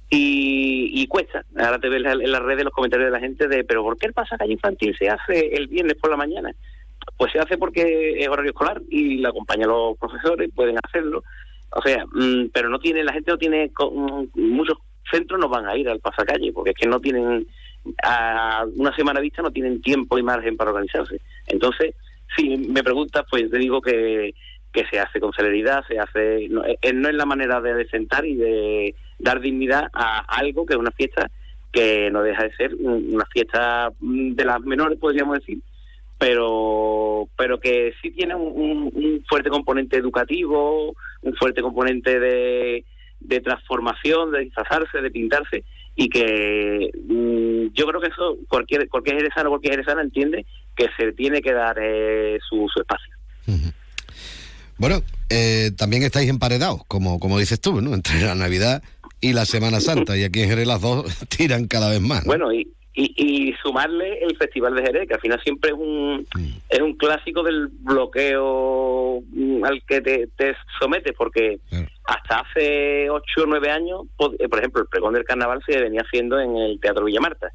y, 0.09 0.62
y 0.95 1.07
cuesta. 1.07 1.43
Ahora 1.57 1.79
te 1.79 1.89
ves 1.89 2.05
en 2.05 2.31
las 2.31 2.43
redes 2.43 2.65
los 2.65 2.73
comentarios 2.75 3.09
de 3.09 3.19
la 3.19 3.25
gente 3.25 3.49
de, 3.49 3.65
pero 3.65 3.83
¿por 3.83 3.97
qué 3.97 4.07
el 4.09 4.13
pasacalle 4.13 4.53
infantil 4.53 4.95
se 4.99 5.09
hace 5.09 5.55
el 5.55 5.67
viernes 5.69 5.97
por 5.97 6.11
la 6.11 6.19
mañana? 6.19 6.53
Pues 7.17 7.33
se 7.33 7.39
hace 7.39 7.57
porque 7.57 8.21
es 8.23 8.29
horario 8.29 8.51
escolar 8.51 8.83
y 8.91 9.17
la 9.17 9.31
acompañan 9.31 9.71
los 9.71 9.97
profesores, 9.97 10.51
pueden 10.55 10.77
hacerlo. 10.83 11.25
O 11.71 11.81
sea, 11.81 12.05
mm, 12.13 12.51
pero 12.53 12.69
no 12.69 12.79
tiene, 12.79 13.03
la 13.05 13.15
gente 13.15 13.31
no 13.31 13.39
tiene, 13.39 13.71
mm, 13.75 14.25
muchos 14.35 14.77
centros 15.11 15.41
no 15.41 15.49
van 15.49 15.67
a 15.67 15.77
ir 15.79 15.89
al 15.89 16.01
pasacalle 16.01 16.53
porque 16.53 16.71
es 16.73 16.77
que 16.77 16.87
no 16.87 17.01
tienen, 17.01 17.47
a 18.05 18.67
una 18.77 18.95
semana 18.95 19.21
vista 19.21 19.41
no 19.41 19.51
tienen 19.51 19.81
tiempo 19.81 20.19
y 20.19 20.23
margen 20.23 20.59
para 20.59 20.73
organizarse. 20.73 21.23
Entonces, 21.47 21.95
si 22.37 22.59
me 22.59 22.83
preguntas, 22.83 23.25
pues 23.31 23.51
te 23.51 23.57
digo 23.57 23.81
que, 23.81 24.35
que 24.73 24.85
se 24.87 24.99
hace 24.99 25.21
con 25.21 25.33
celeridad, 25.33 25.85
se 25.87 25.99
hace, 25.99 26.49
no, 26.49 26.65
eh, 26.65 26.79
no 26.95 27.09
es 27.09 27.15
la 27.15 27.27
manera 27.27 27.61
de 27.61 27.75
desentar 27.75 28.25
y 28.25 28.37
de 28.37 28.95
dar 29.19 29.41
dignidad 29.41 29.89
a 29.93 30.21
algo 30.39 30.65
que 30.67 30.75
es 30.75 30.79
una 30.81 30.91
fiesta 30.93 31.31
que 31.73 32.11
no 32.11 32.23
deja 32.23 32.45
de 32.45 32.55
ser 32.57 32.75
un- 32.75 33.15
una 33.15 33.25
fiesta 33.27 33.91
mm, 34.01 34.33
de 34.35 34.45
las 34.45 34.61
menores, 34.63 34.99
podríamos 34.99 35.39
decir, 35.39 35.59
pero 36.19 37.29
pero 37.37 37.59
que 37.59 37.93
sí 38.01 38.11
tiene 38.11 38.35
un, 38.35 39.23
fuerte 39.29 39.51
componente 39.51 39.97
educativo, 39.97 40.95
un 41.23 41.35
fuerte 41.35 41.63
componente 41.63 42.19
de, 42.21 42.85
de 43.21 43.41
transformación, 43.41 44.31
de 44.33 44.41
disfrazarse, 44.41 45.01
de 45.01 45.11
pintarse, 45.11 45.65
y 45.97 46.09
que 46.09 46.91
mm, 47.09 47.73
yo 47.75 47.87
creo 47.87 48.01
que 48.01 48.09
eso 48.09 48.37
cualquier 48.49 48.89
cualquier 48.89 49.17
jerezano, 49.17 49.51
cualquier 49.51 49.75
jerezana 49.75 50.03
entiende 50.03 50.47
que 50.77 50.87
se 50.97 51.13
tiene 51.13 51.41
que 51.43 51.53
dar 51.53 51.77
eh, 51.81 52.39
su, 52.49 52.67
su 52.73 52.81
espacio. 52.81 53.13
Bueno, 54.83 55.01
eh, 55.31 55.71
también 55.79 56.03
estáis 56.03 56.29
emparedados, 56.29 56.85
como, 56.89 57.21
como 57.21 57.39
dices 57.39 57.61
tú, 57.61 57.81
¿no? 57.81 57.95
Entre 57.95 58.21
la 58.21 58.35
Navidad 58.35 58.83
y 59.21 59.33
la 59.33 59.45
Semana 59.45 59.79
Santa, 59.81 60.17
y 60.17 60.25
aquí 60.25 60.43
en 60.43 60.49
Jerez 60.49 60.67
las 60.67 60.81
dos 60.81 61.07
tiran 61.29 61.69
cada 61.69 61.89
vez 61.89 62.01
más. 62.01 62.25
¿no? 62.25 62.27
Bueno, 62.27 62.53
y, 62.53 62.67
y, 62.93 63.15
y 63.17 63.55
sumarle 63.63 64.19
el 64.25 64.37
Festival 64.37 64.75
de 64.75 64.83
Jerez, 64.83 65.07
que 65.07 65.15
al 65.15 65.21
final 65.21 65.41
siempre 65.45 65.71
es 65.71 65.77
un, 65.79 66.27
es 66.69 66.81
un 66.81 66.97
clásico 66.97 67.45
del 67.45 67.69
bloqueo 68.27 69.23
mm, 69.33 69.65
al 69.65 69.83
que 69.87 70.01
te, 70.01 70.29
te 70.37 70.55
sometes, 70.81 71.13
porque 71.17 71.61
hasta 72.05 72.41
hace 72.41 73.09
ocho 73.11 73.43
o 73.45 73.47
nueve 73.47 73.71
años, 73.71 74.03
eh, 74.39 74.49
por 74.49 74.59
ejemplo, 74.59 74.83
el 74.83 74.89
pregón 74.89 75.15
del 75.15 75.25
carnaval 75.25 75.63
se 75.67 75.81
venía 75.81 76.03
haciendo 76.03 76.41
en 76.41 76.57
el 76.57 76.81
Teatro 76.81 77.05
Villa 77.05 77.21
Marta. 77.21 77.53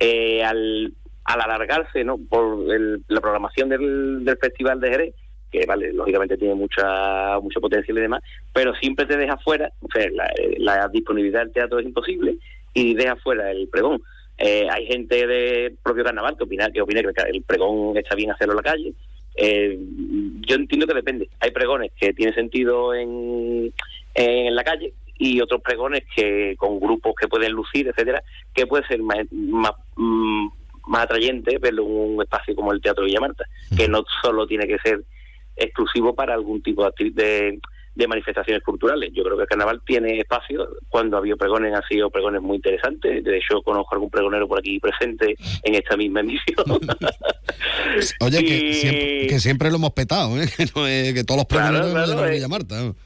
Eh, 0.00 0.44
al, 0.44 0.92
al 1.24 1.40
alargarse 1.40 2.04
¿no? 2.04 2.18
por 2.18 2.72
el- 2.74 3.02
la 3.08 3.20
programación 3.20 3.68
del, 3.70 4.24
del 4.24 4.36
Festival 4.38 4.78
de 4.80 4.88
Jerez, 4.90 5.14
que 5.50 5.64
vale, 5.66 5.92
lógicamente 5.92 6.36
tiene 6.36 6.54
mucha 6.54 7.38
mucho 7.40 7.60
potencial 7.60 7.98
y 7.98 8.02
demás, 8.02 8.22
pero 8.52 8.74
siempre 8.74 9.06
te 9.06 9.16
deja 9.16 9.36
fuera, 9.38 9.70
o 9.80 9.88
sea, 9.92 10.08
la, 10.10 10.30
la 10.58 10.88
disponibilidad 10.88 11.40
del 11.40 11.52
teatro 11.52 11.78
es 11.78 11.86
imposible 11.86 12.36
y 12.74 12.94
deja 12.94 13.16
fuera 13.16 13.50
el 13.50 13.68
pregón. 13.68 14.02
Eh, 14.38 14.66
hay 14.70 14.86
gente 14.86 15.26
del 15.26 15.78
propio 15.82 16.04
carnaval 16.04 16.36
que 16.36 16.44
opina 16.44 16.70
que 16.70 16.82
opina 16.82 17.00
que 17.00 17.22
el 17.30 17.42
pregón 17.42 17.96
está 17.96 18.14
bien 18.14 18.30
hacerlo 18.30 18.52
en 18.52 18.56
la 18.56 18.62
calle. 18.62 18.92
Eh, 19.36 19.78
yo 20.46 20.56
entiendo 20.56 20.86
que 20.86 20.94
depende. 20.94 21.28
Hay 21.40 21.50
pregones 21.50 21.92
que 21.98 22.12
tienen 22.12 22.34
sentido 22.34 22.94
en, 22.94 23.72
en 24.14 24.54
la 24.54 24.64
calle 24.64 24.92
y 25.18 25.40
otros 25.40 25.62
pregones 25.62 26.04
que 26.14 26.54
con 26.58 26.78
grupos 26.78 27.14
que 27.18 27.28
pueden 27.28 27.52
lucir, 27.52 27.88
etcétera, 27.88 28.22
que 28.54 28.66
puede 28.66 28.86
ser 28.86 29.00
más, 29.02 29.18
más, 29.30 29.72
mm, 29.96 30.48
más 30.88 31.04
atrayente 31.04 31.58
verlo 31.58 31.84
en 31.84 31.90
un 31.90 32.22
espacio 32.22 32.54
como 32.54 32.72
el 32.72 32.80
Teatro 32.80 33.04
Villa 33.04 33.20
Marta, 33.20 33.44
que 33.76 33.88
no 33.88 34.04
solo 34.22 34.46
tiene 34.46 34.66
que 34.66 34.78
ser 34.78 35.02
exclusivo 35.56 36.14
para 36.14 36.34
algún 36.34 36.62
tipo 36.62 36.84
de, 36.84 37.10
de, 37.10 37.58
de 37.94 38.08
manifestaciones 38.08 38.62
culturales. 38.62 39.10
Yo 39.14 39.22
creo 39.24 39.36
que 39.36 39.42
el 39.44 39.48
carnaval 39.48 39.80
tiene 39.86 40.18
espacio. 40.18 40.68
Cuando 40.88 41.16
ha 41.16 41.20
habido 41.20 41.36
pregones, 41.36 41.74
han 41.74 41.82
sido 41.88 42.10
pregones 42.10 42.42
muy 42.42 42.56
interesantes. 42.56 43.24
De 43.24 43.38
hecho, 43.38 43.62
conozco 43.62 43.94
algún 43.94 44.10
pregonero 44.10 44.46
por 44.46 44.58
aquí 44.58 44.78
presente 44.78 45.34
en 45.62 45.74
esta 45.74 45.96
misma 45.96 46.20
emisión. 46.20 46.64
Oye, 48.20 48.44
que, 48.44 48.74
siempre, 48.74 49.26
que 49.28 49.40
siempre 49.40 49.70
lo 49.70 49.76
hemos 49.76 49.92
petado, 49.92 50.40
¿eh? 50.40 50.46
Que, 50.56 50.66
no 50.74 50.86
es- 50.86 51.14
que 51.14 51.24
todos 51.24 51.38
los 51.38 51.46
Claro, 51.46 51.78
premios 51.78 51.92
claro, 52.06 52.20
de 52.22 52.28
eh. 52.28 52.34
Villa 52.34 52.48
Marta. 52.48 52.82
¿no? 52.82 52.96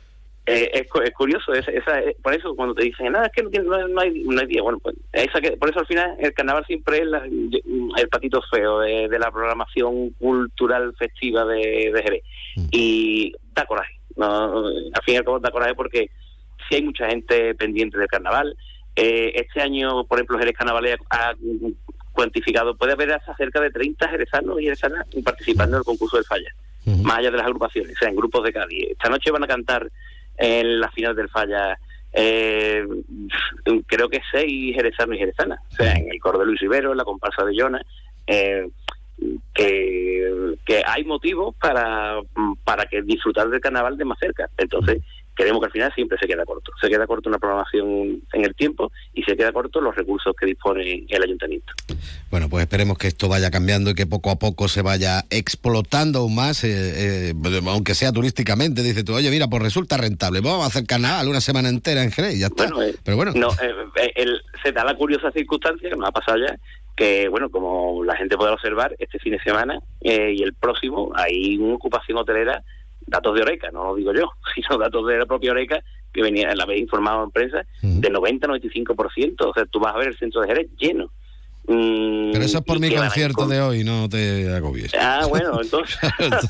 Eh, 0.46 0.70
es, 0.72 0.86
es 1.04 1.10
curioso, 1.14 1.52
es- 1.52 1.68
esa, 1.68 2.00
eh, 2.00 2.16
por 2.22 2.34
eso 2.34 2.54
cuando 2.56 2.74
te 2.74 2.84
dicen, 2.84 3.12
nada, 3.12 3.26
es 3.26 3.32
que 3.32 3.42
no, 3.42 3.62
no, 3.62 3.88
no 3.88 4.00
hay, 4.00 4.22
no 4.24 4.40
hay 4.40 4.46
día, 4.46 4.62
bueno, 4.62 4.78
pues 4.80 4.96
esa 5.12 5.40
que, 5.40 5.52
por 5.52 5.68
eso 5.70 5.80
al 5.80 5.86
final 5.86 6.16
el 6.18 6.32
carnaval 6.32 6.64
siempre 6.66 6.98
es 6.98 7.06
la- 7.06 7.24
el 7.24 8.08
patito 8.10 8.40
feo 8.50 8.80
de, 8.80 9.08
de 9.08 9.18
la 9.18 9.30
programación 9.30 10.10
cultural 10.18 10.94
festiva 10.98 11.44
de, 11.44 11.90
de 11.94 12.02
Jerez. 12.02 12.22
Y 12.72 13.32
da 13.54 13.64
coraje, 13.66 13.94
¿no? 14.16 14.66
al 14.66 15.02
fin 15.04 15.14
y 15.14 15.16
al 15.18 15.24
cabo 15.24 15.38
da 15.40 15.50
coraje 15.50 15.74
porque 15.74 16.10
si 16.68 16.76
hay 16.76 16.82
mucha 16.82 17.06
gente 17.08 17.54
pendiente 17.54 17.98
del 17.98 18.08
carnaval. 18.08 18.56
Eh, 18.96 19.32
este 19.36 19.60
año, 19.62 20.04
por 20.04 20.18
ejemplo, 20.18 20.36
Jerez 20.38 20.56
Carnaval 20.56 20.84
ha, 21.10 21.30
ha 21.30 21.34
cuantificado, 22.12 22.76
puede 22.76 22.92
haber 22.92 23.12
hasta 23.12 23.36
cerca 23.36 23.60
de 23.60 23.70
30 23.70 24.08
jerezanos 24.08 24.60
y 24.60 24.64
jerezanas 24.64 25.06
participando 25.24 25.76
en 25.76 25.80
el 25.80 25.84
concurso 25.84 26.16
del 26.16 26.26
Falla 26.26 26.50
más 27.04 27.18
allá 27.18 27.30
de 27.30 27.36
las 27.36 27.46
agrupaciones, 27.46 27.94
o 27.94 27.98
sea, 27.98 28.08
en 28.08 28.16
grupos 28.16 28.42
de 28.42 28.52
Cádiz. 28.54 28.88
Esta 28.90 29.10
noche 29.10 29.30
van 29.30 29.44
a 29.44 29.46
cantar 29.46 29.86
en 30.40 30.80
la 30.80 30.90
final 30.90 31.14
del 31.14 31.28
Falla, 31.28 31.78
eh, 32.12 32.84
creo 33.86 34.08
que 34.08 34.20
seis 34.32 34.74
jerezanos 34.74 35.16
y 35.16 35.18
jerezanas, 35.18 35.60
o 35.70 35.76
sea, 35.76 35.92
en 35.92 36.10
el 36.10 36.18
coro 36.18 36.38
de 36.38 36.46
Luis 36.46 36.60
Rivero, 36.60 36.92
en 36.92 36.98
la 36.98 37.04
comparsa 37.04 37.44
de 37.44 37.54
Jonas, 37.54 37.82
eh, 38.26 38.68
que, 39.54 40.54
que 40.64 40.82
hay 40.84 41.04
motivos 41.04 41.54
para, 41.60 42.18
para 42.64 42.86
que 42.86 43.02
disfrutar 43.02 43.48
del 43.50 43.60
carnaval 43.60 43.98
de 43.98 44.06
más 44.06 44.18
cerca. 44.18 44.48
Entonces, 44.56 45.02
queremos 45.36 45.60
que 45.60 45.66
al 45.66 45.72
final 45.72 45.92
siempre 45.94 46.18
se 46.20 46.26
queda 46.26 46.44
corto. 46.44 46.70
Se 46.80 46.88
queda 46.88 47.06
corto 47.06 47.28
una 47.28 47.38
programación 47.38 48.20
en 48.32 48.44
el 48.44 48.54
tiempo 48.54 48.92
y 49.14 49.22
se 49.22 49.36
queda 49.36 49.52
corto 49.52 49.80
los 49.80 49.94
recursos 49.94 50.34
que 50.38 50.46
dispone 50.46 51.06
el 51.08 51.22
ayuntamiento. 51.22 51.72
Bueno, 52.30 52.48
pues 52.48 52.62
esperemos 52.62 52.98
que 52.98 53.08
esto 53.08 53.28
vaya 53.28 53.50
cambiando 53.50 53.90
y 53.90 53.94
que 53.94 54.06
poco 54.06 54.30
a 54.30 54.36
poco 54.38 54.68
se 54.68 54.82
vaya 54.82 55.24
explotando 55.30 56.20
aún 56.20 56.34
más, 56.34 56.62
eh, 56.64 57.30
eh, 57.30 57.34
aunque 57.66 57.94
sea 57.94 58.12
turísticamente. 58.12 58.82
Dice 58.82 59.02
tú, 59.04 59.14
oye, 59.14 59.30
mira, 59.30 59.48
pues 59.48 59.62
resulta 59.62 59.96
rentable. 59.96 60.40
Vamos 60.40 60.64
a 60.64 60.68
hacer 60.68 60.86
carnaval 60.86 61.28
una 61.28 61.40
semana 61.40 61.68
entera 61.68 62.02
en 62.02 62.10
Jerez 62.12 62.36
y 62.36 62.40
ya 62.40 62.46
está. 62.46 62.68
Pero 63.04 63.16
bueno, 63.16 63.32
No, 63.34 63.48
eh, 63.52 63.72
eh, 63.96 64.12
el- 64.16 64.42
se 64.62 64.72
da 64.72 64.84
la 64.84 64.94
curiosa 64.94 65.30
circunstancia 65.32 65.88
que 65.88 65.96
nos 65.96 66.06
ha 66.08 66.12
pasado 66.12 66.38
ya, 66.38 66.54
que 66.96 67.28
bueno, 67.28 67.48
como 67.50 68.04
la 68.04 68.14
gente 68.16 68.36
puede 68.36 68.52
observar, 68.52 68.94
este 68.98 69.18
fin 69.18 69.32
de 69.32 69.40
semana 69.40 69.80
y 70.02 70.42
el 70.42 70.52
próximo 70.54 71.12
hay 71.14 71.56
una 71.56 71.74
ocupación 71.76 72.18
hotelera, 72.18 72.62
datos 73.10 73.34
de 73.34 73.42
Oreca, 73.42 73.70
no 73.70 73.84
lo 73.84 73.94
digo 73.96 74.12
yo, 74.14 74.30
sino 74.54 74.78
datos 74.78 75.06
de 75.06 75.18
la 75.18 75.26
propia 75.26 75.50
Oreca, 75.52 75.82
que 76.12 76.22
venía, 76.22 76.54
la 76.54 76.64
habéis 76.64 76.82
informado 76.82 77.22
en 77.24 77.30
prensa, 77.30 77.64
de 77.82 78.10
90-95%, 78.10 79.34
o 79.46 79.52
sea, 79.54 79.64
tú 79.66 79.78
vas 79.80 79.94
a 79.94 79.98
ver 79.98 80.08
el 80.08 80.18
centro 80.18 80.40
de 80.40 80.48
Jerez 80.48 80.68
lleno. 80.78 81.10
Mm, 81.68 82.32
pero 82.32 82.44
eso 82.44 82.58
es 82.58 82.64
por 82.64 82.80
mi 82.80 82.92
concierto 82.92 83.36
con- 83.42 83.50
de 83.50 83.60
hoy, 83.60 83.84
no 83.84 84.08
te 84.08 84.52
agobies. 84.52 84.92
Ah, 84.98 85.26
bueno, 85.28 85.60
entonces... 85.62 85.96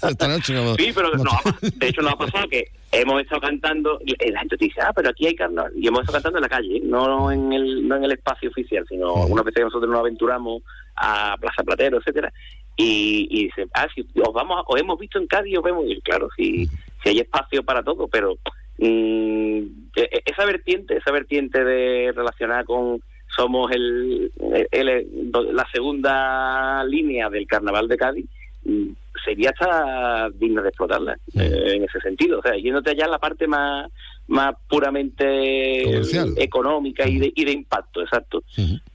Esta 0.02 0.28
noche 0.28 0.54
como- 0.56 0.76
Sí, 0.76 0.92
pero 0.94 1.10
no, 1.16 1.30
de 1.60 1.88
hecho 1.88 2.00
nos 2.00 2.12
ha 2.12 2.16
pasado 2.16 2.48
que 2.48 2.68
hemos 2.92 3.20
estado 3.20 3.40
cantando 3.42 4.00
y 4.04 4.14
la 4.30 4.40
gente 4.40 4.56
te 4.56 4.64
dice, 4.66 4.80
ah, 4.80 4.92
pero 4.94 5.10
aquí 5.10 5.26
hay 5.26 5.34
carnaval. 5.34 5.72
Y 5.76 5.86
hemos 5.88 6.00
estado 6.00 6.14
cantando 6.16 6.38
en 6.38 6.42
la 6.42 6.48
calle, 6.48 6.80
no 6.84 7.30
en 7.30 7.52
el, 7.52 7.86
no 7.86 7.96
en 7.96 8.04
el 8.04 8.12
espacio 8.12 8.48
oficial, 8.48 8.84
sino 8.88 9.12
una 9.26 9.42
vez 9.42 9.54
que 9.54 9.62
nosotros 9.62 9.90
nos 9.90 10.00
aventuramos 10.00 10.62
a 10.96 11.36
Plaza 11.40 11.64
Platero, 11.64 11.98
etcétera 11.98 12.32
y, 12.80 13.28
y 13.30 13.44
dice, 13.44 13.66
ah, 13.74 13.86
si 13.94 14.00
os 14.20 14.32
vamos, 14.32 14.58
a- 14.58 14.64
os 14.66 14.80
hemos 14.80 14.98
visto 14.98 15.18
en 15.18 15.26
Cádiz, 15.26 15.58
os 15.58 15.64
vemos, 15.64 15.84
y 15.86 16.00
claro, 16.00 16.28
si, 16.36 16.66
si 17.02 17.08
hay 17.08 17.18
espacio 17.20 17.62
para 17.62 17.82
todo, 17.82 18.08
pero 18.08 18.34
mm, 18.78 19.58
e- 19.96 20.22
esa 20.24 20.44
vertiente, 20.44 20.96
esa 20.96 21.10
vertiente 21.12 21.62
de 21.64 22.12
relacionar 22.14 22.64
con 22.64 23.00
somos 23.36 23.70
el, 23.70 24.32
el- 24.72 25.30
la 25.52 25.66
segunda 25.72 26.82
línea 26.84 27.30
del 27.30 27.46
carnaval 27.46 27.86
de 27.88 27.96
Cádiz, 27.96 28.26
mm, 28.64 28.88
sería 29.24 29.50
hasta 29.50 30.30
digna 30.30 30.62
de 30.62 30.68
explotarla 30.70 31.16
eh, 31.38 31.74
en 31.76 31.84
ese 31.84 32.00
sentido. 32.00 32.38
O 32.38 32.42
sea, 32.42 32.56
yéndote 32.56 32.90
allá 32.90 33.04
a 33.04 33.08
la 33.10 33.18
parte 33.18 33.46
más, 33.46 33.90
más 34.28 34.54
puramente 34.68 35.82
Comercial. 35.84 36.34
económica 36.36 37.06
y 37.08 37.18
de, 37.18 37.32
y 37.34 37.44
de 37.44 37.52
impacto, 37.52 38.00
exacto. 38.02 38.42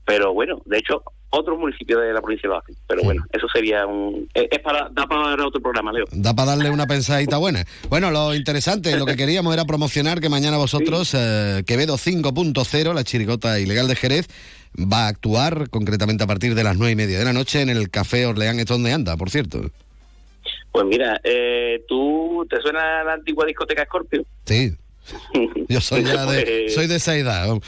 Pero 0.04 0.32
bueno, 0.34 0.60
de 0.66 0.78
hecho, 0.78 1.02
otros 1.38 1.58
municipios 1.58 2.02
de 2.02 2.12
la 2.12 2.20
provincia 2.20 2.48
lo 2.48 2.58
hacen. 2.58 2.74
Pero 2.86 3.02
bueno, 3.02 3.24
eso 3.32 3.46
sería 3.48 3.86
un. 3.86 4.28
Es, 4.34 4.46
es 4.50 4.58
para, 4.60 4.88
da 4.90 5.06
para 5.06 5.46
otro 5.46 5.60
programa, 5.60 5.92
Leo. 5.92 6.04
Da 6.12 6.34
para 6.34 6.52
darle 6.52 6.70
una 6.70 6.86
pensadita 6.86 7.38
buena. 7.38 7.64
Bueno, 7.88 8.10
lo 8.10 8.34
interesante, 8.34 8.96
lo 8.96 9.06
que 9.06 9.16
queríamos 9.16 9.52
era 9.54 9.64
promocionar 9.64 10.20
que 10.20 10.28
mañana 10.28 10.56
vosotros, 10.56 11.14
eh, 11.14 11.62
Quevedo 11.66 11.96
5.0, 11.96 12.94
la 12.94 13.04
chirigota 13.04 13.58
ilegal 13.58 13.88
de 13.88 13.96
Jerez, 13.96 14.28
va 14.76 15.06
a 15.06 15.08
actuar 15.08 15.70
concretamente 15.70 16.24
a 16.24 16.26
partir 16.26 16.54
de 16.54 16.64
las 16.64 16.76
nueve 16.76 16.92
y 16.92 16.96
media 16.96 17.18
de 17.18 17.24
la 17.24 17.32
noche 17.32 17.62
en 17.62 17.70
el 17.70 17.90
Café 17.90 18.26
Orleán, 18.26 18.58
es 18.58 18.66
donde 18.66 18.92
anda, 18.92 19.16
por 19.16 19.30
cierto. 19.30 19.70
Pues 20.72 20.84
mira, 20.84 21.20
eh, 21.24 21.82
¿tú 21.88 22.46
te 22.50 22.60
suena 22.60 23.02
la 23.02 23.14
antigua 23.14 23.46
discoteca 23.46 23.84
Scorpio? 23.84 24.24
Sí, 24.44 24.76
yo 25.68 25.80
soy 25.80 26.04
ya 26.04 26.26
de, 26.26 26.42
Pues, 26.44 26.74
soy 26.74 26.86
de 26.86 26.96
esa 26.96 27.16
edad. 27.16 27.46
vamos. 27.48 27.64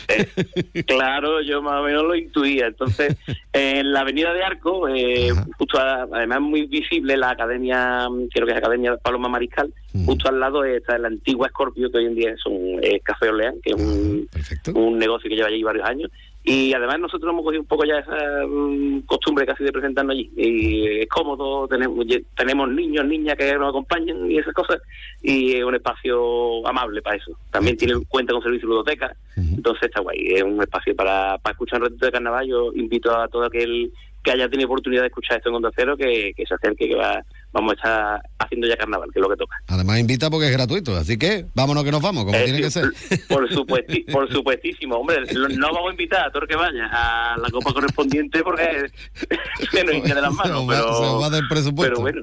Claro, 0.86 1.40
yo 1.42 1.62
más 1.62 1.80
o 1.80 1.84
menos 1.84 2.04
lo 2.04 2.14
intuía. 2.14 2.66
Entonces, 2.66 3.16
en 3.52 3.92
la 3.92 4.00
avenida 4.00 4.32
de 4.32 4.42
Arco, 4.42 4.88
eh, 4.88 5.30
justo 5.56 5.78
a- 5.78 6.08
además 6.12 6.40
muy 6.40 6.66
visible 6.66 7.16
la 7.16 7.30
academia, 7.30 8.08
mm, 8.08 8.28
creo 8.28 8.46
que 8.46 8.52
es 8.52 8.58
Academia 8.58 8.96
Paloma 8.96 9.28
Mariscal, 9.28 9.72
justo 10.04 10.28
al 10.28 10.38
lado 10.40 10.64
está 10.64 10.96
el 10.96 11.04
antigua 11.06 11.48
Scorpio, 11.48 11.90
que 11.90 11.98
hoy 11.98 12.06
en 12.06 12.14
día 12.14 12.30
es 12.32 12.44
un 12.46 12.78
eh, 12.82 13.00
Café 13.02 13.28
Orleán, 13.28 13.54
que 13.62 13.70
es 13.70 13.76
un, 13.76 14.28
un 14.74 14.98
negocio 14.98 15.28
que 15.28 15.36
lleva 15.36 15.48
allí 15.48 15.62
varios 15.62 15.86
años. 15.86 16.10
Y 16.50 16.72
además 16.72 16.98
nosotros 16.98 17.30
hemos 17.30 17.44
cogido 17.44 17.60
un 17.60 17.68
poco 17.68 17.84
ya 17.84 17.98
esa 17.98 18.46
mm, 18.48 19.00
costumbre 19.02 19.44
casi 19.44 19.64
de 19.64 19.70
presentarnos 19.70 20.14
allí. 20.14 20.30
Y 20.34 21.00
es 21.00 21.08
cómodo, 21.08 21.68
tenemos, 21.68 22.06
tenemos 22.34 22.70
niños, 22.70 23.04
niñas 23.04 23.36
que 23.36 23.52
nos 23.52 23.68
acompañan 23.68 24.30
y 24.30 24.38
esas 24.38 24.54
cosas. 24.54 24.80
Y 25.22 25.56
es 25.56 25.62
un 25.62 25.74
espacio 25.74 26.66
amable 26.66 27.02
para 27.02 27.16
eso. 27.16 27.32
También 27.50 27.76
tiene 27.76 28.02
cuenta 28.08 28.32
con 28.32 28.42
servicio 28.42 28.66
de 28.66 28.74
biblioteca. 28.76 29.14
Entonces 29.36 29.82
está 29.82 30.00
guay. 30.00 30.36
Es 30.36 30.42
un 30.42 30.58
espacio 30.62 30.96
para, 30.96 31.36
para 31.36 31.52
escuchar 31.52 31.80
un 31.80 31.88
ratito 31.88 32.06
de 32.06 32.12
carnaval. 32.12 32.46
Yo 32.46 32.72
invito 32.72 33.14
a 33.14 33.28
todo 33.28 33.44
aquel 33.44 33.92
que 34.22 34.30
haya 34.30 34.48
tenido 34.48 34.68
oportunidad 34.68 35.02
de 35.02 35.08
escuchar 35.08 35.36
esto 35.36 35.50
en 35.50 35.56
Onda 35.56 35.70
Cero 35.76 35.98
que, 35.98 36.32
que 36.34 36.46
se 36.46 36.54
acerque, 36.54 36.88
que 36.88 36.96
va, 36.96 37.22
vamos 37.52 37.72
a 37.72 37.74
estar 37.76 38.20
haciendo 38.38 38.66
ya 38.68 38.76
carnaval, 38.76 39.08
que 39.12 39.18
es 39.18 39.22
lo 39.22 39.28
que 39.30 39.36
toca. 39.36 39.56
Además 39.68 39.98
invita 39.98 40.30
porque 40.30 40.46
es 40.46 40.52
gratuito, 40.52 40.96
así 40.96 41.16
que 41.18 41.46
vámonos 41.54 41.82
que 41.84 41.90
nos 41.90 42.02
vamos, 42.02 42.24
como 42.24 42.36
Eh, 42.36 42.44
tiene 42.44 42.60
que 42.60 42.70
ser. 42.70 42.84
Por, 43.28 43.48
supuesti- 43.50 44.04
por 44.12 44.30
supuestísimo, 44.32 44.96
hombre, 44.96 45.18
no 45.56 45.66
vamos 45.72 45.88
a 45.88 45.90
invitar 45.92 46.26
a 46.26 46.30
todo 46.30 46.42
el 46.42 46.48
que 46.48 46.56
vaya 46.56 46.88
a 46.92 47.36
la 47.38 47.48
copa 47.50 47.72
correspondiente 47.72 48.42
porque 48.42 48.86
se 49.72 49.84
nos 49.84 49.94
hincha 49.94 50.14
de 50.14 50.20
las 50.22 50.32
manos, 50.32 50.62
Se 50.62 50.68
pero, 50.68 50.94
se 50.98 51.22
va 51.22 51.30
del 51.30 51.48
presupuesto. 51.48 52.02
pero 52.04 52.22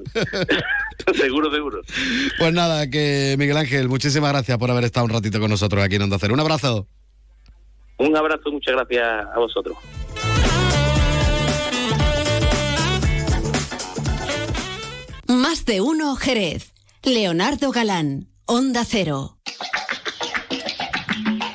seguro, 1.14 1.50
seguro. 1.52 1.80
Pues 2.38 2.52
nada, 2.52 2.88
que 2.88 3.34
Miguel 3.38 3.56
Ángel, 3.56 3.88
muchísimas 3.88 4.30
gracias 4.32 4.56
por 4.58 4.70
haber 4.70 4.84
estado 4.84 5.06
un 5.06 5.12
ratito 5.12 5.40
con 5.40 5.50
nosotros 5.50 5.82
aquí 5.84 5.96
en 5.96 6.02
Onda 6.02 6.18
Cero. 6.20 6.34
Un 6.34 6.40
abrazo. 6.40 6.86
Un 7.98 8.16
abrazo, 8.16 8.50
muchas 8.52 8.74
gracias 8.74 9.06
a 9.34 9.38
vosotros. 9.38 9.76
Más 15.28 15.64
de 15.64 15.80
uno 15.80 16.14
Jerez. 16.16 16.72
Leonardo 17.02 17.72
Galán, 17.72 18.28
Onda 18.44 18.84
Cero. 18.84 19.38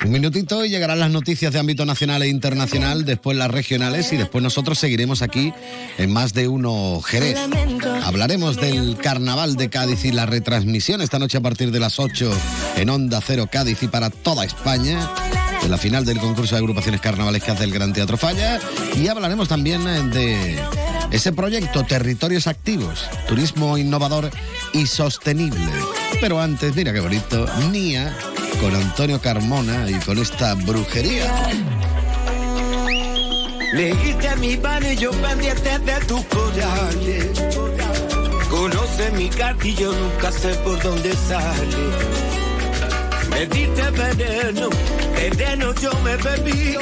Un 0.04 0.10
minutito 0.10 0.64
y 0.64 0.68
llegarán 0.68 0.98
las 0.98 1.10
noticias 1.10 1.52
de 1.52 1.58
ámbito 1.58 1.86
nacional 1.86 2.22
e 2.22 2.28
internacional, 2.28 3.04
después 3.04 3.36
las 3.36 3.50
regionales 3.50 4.12
y 4.12 4.16
después 4.16 4.42
nosotros 4.42 4.78
seguiremos 4.78 5.22
aquí 5.22 5.54
en 5.96 6.12
más 6.12 6.34
de 6.34 6.48
uno 6.48 7.00
Jerez. 7.00 7.38
Hablaremos 8.02 8.56
del 8.56 8.96
Carnaval 8.96 9.56
de 9.56 9.70
Cádiz 9.70 10.04
y 10.04 10.12
la 10.12 10.26
retransmisión 10.26 11.00
esta 11.00 11.18
noche 11.18 11.38
a 11.38 11.42
partir 11.42 11.70
de 11.70 11.80
las 11.80 11.98
8 11.98 12.30
en 12.76 12.90
Onda 12.90 13.20
Cero 13.24 13.48
Cádiz 13.50 13.82
y 13.82 13.88
para 13.88 14.10
toda 14.10 14.44
España. 14.44 15.08
De 15.62 15.68
la 15.68 15.78
final 15.78 16.04
del 16.04 16.18
concurso 16.18 16.56
de 16.56 16.58
agrupaciones 16.58 17.00
carnavales 17.00 17.42
que 17.42 17.52
hace 17.52 17.64
el 17.64 17.72
Gran 17.72 17.92
Teatro 17.92 18.16
Falla. 18.16 18.58
Y 18.96 19.06
hablaremos 19.06 19.48
también 19.48 19.84
de 20.10 20.60
ese 21.12 21.32
proyecto 21.32 21.84
Territorios 21.84 22.46
Activos, 22.46 23.08
turismo 23.28 23.78
innovador 23.78 24.30
y 24.72 24.86
sostenible. 24.86 25.70
Pero 26.20 26.40
antes, 26.40 26.74
mira 26.74 26.92
qué 26.92 27.00
bonito, 27.00 27.46
Nia 27.70 28.16
con 28.60 28.74
Antonio 28.74 29.20
Carmona 29.20 29.88
y 29.90 29.94
con 29.94 30.18
esta 30.18 30.54
brujería. 30.54 31.50
Leíste 33.72 34.36
mi 34.36 34.52
y 34.52 34.96
yo 34.96 35.10
pendiente 35.12 35.78
de 35.78 36.00
tus 36.06 36.24
corales. 36.26 37.40
Conoce 38.50 39.10
mi 39.12 39.28
cartillo, 39.28 39.92
nunca 39.92 40.30
sé 40.30 40.54
por 40.56 40.80
dónde 40.82 41.12
sale. 41.14 42.22
Me 43.30 43.46
diste 43.46 43.90
veneno, 43.90 44.68
veneno 45.14 45.74
yo 45.74 45.90
me 46.04 46.16
bebí. 46.16 46.76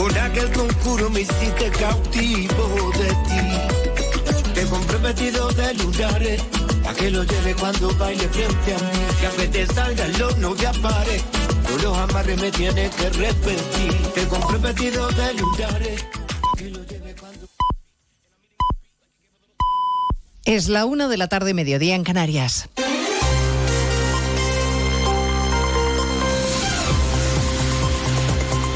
Con 0.00 0.16
aquel 0.16 0.50
conjuro 0.52 1.10
me 1.10 1.20
hiciste 1.20 1.70
cautivo 1.78 2.90
de 2.98 3.08
ti. 3.28 4.54
Te 4.54 4.64
compré 4.64 4.96
vestido 4.96 5.48
de 5.52 5.74
lunares, 5.74 6.42
Pa' 6.82 6.94
que 6.94 7.10
lo 7.10 7.22
lleve 7.22 7.54
cuando 7.54 7.94
baile 7.96 8.26
frente 8.30 8.74
a 8.74 8.78
mí. 8.78 8.98
Que 9.20 9.26
aunque 9.26 9.48
te 9.48 9.66
salga 9.66 10.06
el 10.06 10.22
horno 10.22 10.54
de 10.54 10.68
pared, 10.80 11.20
tú 11.68 11.82
los 11.82 11.98
amarres 11.98 12.40
me 12.40 12.50
tienes 12.50 12.94
que 12.94 13.10
repetir. 13.10 13.92
Te 14.14 14.26
compré 14.26 14.56
vestido 14.56 15.06
de 15.08 15.34
lunares. 15.34 16.04
Es 20.46 20.68
la 20.68 20.86
una 20.86 21.08
de 21.08 21.18
la 21.18 21.28
tarde, 21.28 21.52
mediodía 21.52 21.94
en 21.94 22.04
Canarias. 22.04 22.70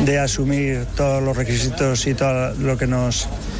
de 0.00 0.18
asumir 0.18 0.84
todos 0.96 1.22
los 1.22 1.36
requisitos 1.36 2.06
y 2.06 2.14
todo 2.14 2.54
lo 2.54 2.76
que 2.76 2.86
nos, 2.86 3.28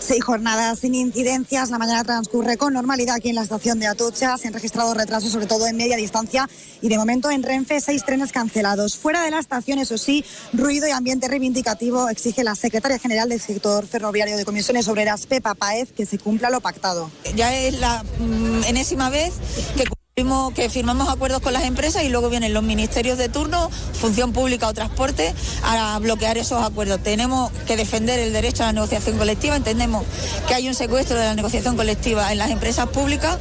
Seis 0.00 0.24
jornadas 0.24 0.78
sin 0.78 0.94
incidencias. 0.94 1.70
La 1.70 1.78
mañana 1.78 2.02
transcurre 2.02 2.56
con 2.56 2.72
normalidad 2.72 3.16
aquí 3.16 3.28
en 3.28 3.34
la 3.34 3.42
estación 3.42 3.78
de 3.78 3.86
Atocha. 3.86 4.38
Se 4.38 4.48
han 4.48 4.54
registrado 4.54 4.94
retrasos, 4.94 5.30
sobre 5.30 5.46
todo 5.46 5.66
en 5.66 5.76
media 5.76 5.96
distancia. 5.96 6.48
Y 6.80 6.88
de 6.88 6.96
momento 6.96 7.30
en 7.30 7.42
Renfe, 7.42 7.80
seis 7.80 8.04
trenes 8.04 8.32
cancelados. 8.32 8.96
Fuera 8.96 9.22
de 9.22 9.30
la 9.30 9.38
estación, 9.38 9.78
eso 9.78 9.98
sí, 9.98 10.24
ruido 10.54 10.88
y 10.88 10.90
ambiente 10.90 11.28
reivindicativo 11.28 12.08
exige 12.08 12.42
la 12.42 12.54
secretaria 12.54 12.98
general 12.98 13.28
del 13.28 13.40
sector 13.40 13.86
ferroviario 13.86 14.36
de 14.36 14.44
Comisiones 14.44 14.88
Obreras, 14.88 15.26
Pepa 15.26 15.54
Paez, 15.54 15.92
que 15.92 16.06
se 16.06 16.18
cumpla 16.18 16.48
lo 16.48 16.60
pactado. 16.60 17.10
Ya 17.36 17.54
es 17.54 17.78
la 17.78 18.02
mm, 18.02 18.64
enésima 18.64 19.10
vez 19.10 19.34
que 19.76 19.84
que 20.54 20.68
firmamos 20.68 21.08
acuerdos 21.08 21.40
con 21.40 21.52
las 21.52 21.64
empresas 21.64 22.02
y 22.04 22.08
luego 22.08 22.28
vienen 22.28 22.52
los 22.52 22.62
ministerios 22.62 23.16
de 23.16 23.28
turno, 23.28 23.70
función 23.70 24.32
pública 24.32 24.68
o 24.68 24.74
transporte, 24.74 25.34
a 25.62 25.98
bloquear 25.98 26.36
esos 26.36 26.62
acuerdos. 26.62 27.02
Tenemos 27.02 27.50
que 27.66 27.76
defender 27.76 28.18
el 28.18 28.32
derecho 28.32 28.62
a 28.62 28.66
la 28.66 28.72
negociación 28.74 29.16
colectiva. 29.16 29.56
Entendemos 29.56 30.04
que 30.46 30.54
hay 30.54 30.68
un 30.68 30.74
secuestro 30.74 31.18
de 31.18 31.24
la 31.24 31.34
negociación 31.34 31.76
colectiva 31.76 32.32
en 32.32 32.38
las 32.38 32.50
empresas 32.50 32.88
públicas. 32.88 33.38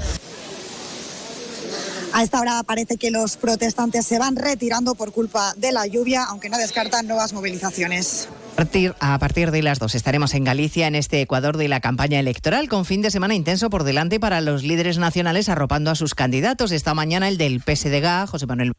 A 2.13 2.23
esta 2.23 2.39
hora 2.39 2.63
parece 2.63 2.97
que 2.97 3.11
los 3.11 3.35
protestantes 3.35 4.05
se 4.05 4.17
van 4.17 4.35
retirando 4.35 4.95
por 4.95 5.11
culpa 5.11 5.53
de 5.57 5.71
la 5.71 5.85
lluvia, 5.85 6.23
aunque 6.23 6.49
no 6.49 6.57
descartan 6.57 7.07
nuevas 7.07 7.33
movilizaciones. 7.33 8.29
A 8.59 8.61
partir, 8.61 8.93
a 8.99 9.17
partir 9.19 9.51
de 9.51 9.61
las 9.61 9.79
dos 9.79 9.95
estaremos 9.95 10.33
en 10.33 10.43
Galicia, 10.43 10.87
en 10.87 10.95
este 10.95 11.21
Ecuador 11.21 11.55
de 11.55 11.69
la 11.69 11.79
campaña 11.79 12.19
electoral, 12.19 12.67
con 12.67 12.83
fin 12.83 13.01
de 13.01 13.09
semana 13.09 13.33
intenso 13.33 13.69
por 13.69 13.85
delante 13.85 14.19
para 14.19 14.41
los 14.41 14.63
líderes 14.63 14.97
nacionales 14.97 15.47
arropando 15.47 15.91
a 15.91 15.95
sus 15.95 16.13
candidatos. 16.13 16.73
Esta 16.73 16.93
mañana 16.93 17.29
el 17.29 17.37
del 17.37 17.61
PSDG, 17.61 18.27
José 18.27 18.47
Manuel 18.47 18.73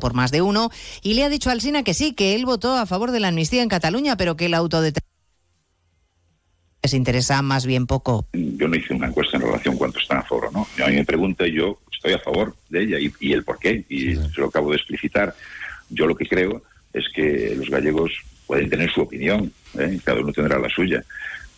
por 0.00 0.14
más 0.14 0.30
de 0.30 0.40
uno, 0.40 0.70
y 1.02 1.12
le 1.12 1.24
ha 1.24 1.28
dicho 1.28 1.50
al 1.50 1.60
Sina 1.60 1.82
que 1.82 1.92
sí, 1.92 2.14
que 2.14 2.34
él 2.34 2.46
votó 2.46 2.78
a 2.78 2.86
favor 2.86 3.10
de 3.10 3.20
la 3.20 3.28
amnistía 3.28 3.62
en 3.62 3.68
Cataluña, 3.68 4.16
pero 4.16 4.38
que 4.38 4.46
el 4.46 4.54
autodeterminación 4.54 5.12
les 6.82 6.94
interesa 6.94 7.42
más 7.42 7.66
bien 7.66 7.86
poco. 7.86 8.26
yo 8.32 8.68
no 8.68 8.74
hice 8.74 8.94
una 8.94 9.08
encuesta 9.08 9.36
en 9.36 9.42
relación 9.42 9.74
a 9.74 9.78
cuánto 9.78 9.98
están 9.98 10.16
a 10.20 10.22
favor 10.22 10.46
o 10.46 10.50
no. 10.50 10.66
A 10.82 10.88
mí 10.88 10.96
me 10.96 11.04
pregunta 11.04 11.46
y 11.46 11.52
yo 11.52 11.78
estoy 11.92 12.14
a 12.14 12.18
favor 12.20 12.56
de 12.70 12.84
ella 12.84 12.98
y, 12.98 13.12
y 13.20 13.34
el 13.34 13.44
por 13.44 13.58
qué, 13.58 13.84
y 13.86 14.14
se 14.14 14.40
lo 14.40 14.46
acabo 14.46 14.70
de 14.70 14.76
explicitar. 14.76 15.34
Yo 15.90 16.06
lo 16.06 16.16
que 16.16 16.24
creo 16.24 16.62
es 16.94 17.04
que 17.14 17.54
los 17.54 17.68
gallegos 17.68 18.10
pueden 18.46 18.68
tener 18.68 18.90
su 18.90 19.02
opinión, 19.02 19.52
¿eh? 19.78 19.98
cada 20.04 20.20
uno 20.20 20.32
tendrá 20.32 20.58
la 20.58 20.68
suya, 20.68 21.04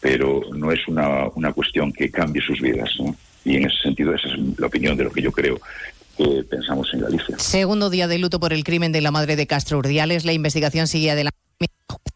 pero 0.01 0.43
no 0.55 0.73
es 0.73 0.87
una, 0.89 1.27
una 1.35 1.53
cuestión 1.53 1.93
que 1.93 2.11
cambie 2.11 2.43
sus 2.43 2.61
vidas. 2.61 2.91
¿no? 2.99 3.17
Y 3.45 3.57
en 3.57 3.67
ese 3.67 3.77
sentido, 3.83 4.15
esa 4.15 4.29
es 4.29 4.59
la 4.59 4.67
opinión 4.67 4.97
de 4.97 5.05
lo 5.05 5.11
que 5.11 5.23
yo 5.23 5.33
creo 5.33 5.61
que 6.17 6.45
pensamos 6.49 6.89
en 6.95 7.01
Galicia. 7.01 7.39
Segundo 7.39 7.91
día 7.91 8.09
de 8.09 8.19
luto 8.19 8.41
por 8.41 8.53
el 8.53 8.65
crimen 8.65 8.93
de 8.93 9.01
la 9.01 9.11
madre 9.11 9.37
de 9.37 9.47
Castro 9.47 9.79
Urdiales. 9.79 10.25
La 10.25 10.33
investigación 10.33 10.87
sigue 10.87 11.11
adelante. 11.11 11.46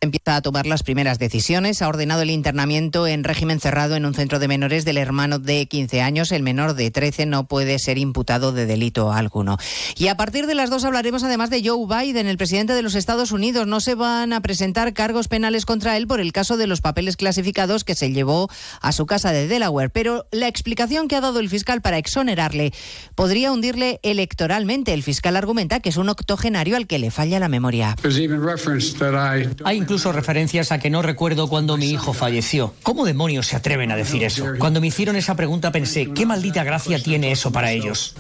Empieza 0.03 0.37
a 0.37 0.41
tomar 0.41 0.67
las 0.67 0.83
primeras 0.83 1.19
decisiones. 1.19 1.83
Ha 1.83 1.89
ordenado 1.89 2.23
el 2.23 2.31
internamiento 2.31 3.07
en 3.07 3.23
régimen 3.23 3.61
cerrado 3.61 3.97
en 3.97 4.07
un 4.07 4.15
centro 4.15 4.39
de 4.39 4.49
menores 4.49 4.87
del 4.87 4.97
hermano 4.97 5.39
de 5.39 5.67
15 5.67 6.01
años. 6.01 6.33
El 6.33 6.43
menor 6.43 6.75
de 6.75 6.91
13 6.91 7.27
no 7.27 7.47
puede 7.47 7.79
ser 7.79 7.99
imputado 7.99 8.53
de 8.53 8.65
delito 8.65 9.13
alguno. 9.13 9.59
Y 9.97 10.07
a 10.09 10.17
partir 10.17 10.47
de 10.47 10.55
las 10.55 10.71
dos 10.71 10.85
hablaremos 10.85 11.23
además 11.23 11.51
de 11.51 11.63
Joe 11.63 11.87
Biden, 11.87 12.27
el 12.29 12.39
presidente 12.39 12.73
de 12.73 12.81
los 12.81 12.95
Estados 12.95 13.31
Unidos. 13.31 13.67
No 13.67 13.81
se 13.81 13.95
van 13.95 14.33
a 14.33 14.41
presentar 14.41 14.95
cargos 14.95 15.29
penales 15.29 15.67
contra 15.67 15.97
él 15.99 16.07
por 16.07 16.21
el 16.21 16.33
caso 16.33 16.57
de 16.57 16.67
los 16.67 16.81
papeles 16.81 17.19
clasificados 17.19 17.85
que 17.85 17.95
se 17.95 18.11
llevó 18.11 18.49
a 18.81 18.93
su 18.93 19.05
casa 19.05 19.33
de 19.33 19.49
Delaware. 19.49 19.91
Pero 19.91 20.27
la 20.31 20.49
explicación 20.49 21.09
que 21.09 21.17
ha 21.17 21.21
dado 21.21 21.41
el 21.41 21.51
fiscal 21.51 21.83
para 21.83 21.99
exonerarle 21.99 22.73
podría 23.15 23.53
hundirle 23.53 24.01
electoralmente. 24.03 24.95
El 24.95 25.03
fiscal 25.03 25.37
argumenta 25.37 25.81
que 25.81 25.91
es 25.91 25.99
un 25.99 26.09
octogenario 26.09 26.77
al 26.77 26.87
que 26.87 26.99
le 26.99 27.11
falla 27.11 27.39
la 27.39 27.49
memoria. 27.49 27.97
Hay 29.71 29.77
incluso 29.77 30.11
referencias 30.11 30.73
a 30.73 30.81
que 30.81 30.91
no 30.91 31.01
recuerdo 31.01 31.47
cuando 31.47 31.77
mi 31.77 31.93
hijo 31.93 32.13
falleció. 32.13 32.75
¿Cómo 32.83 33.05
demonios 33.05 33.47
se 33.47 33.55
atreven 33.55 33.93
a 33.93 33.97
decir 33.97 34.25
eso? 34.25 34.45
Cuando 34.59 34.81
me 34.81 34.89
hicieron 34.89 35.15
esa 35.15 35.37
pregunta 35.37 35.71
pensé, 35.71 36.11
¿qué 36.13 36.27
maldita 36.27 36.65
gracia 36.65 37.01
tiene 37.01 37.31
eso 37.31 37.53
para 37.53 37.71
ellos? 37.71 38.17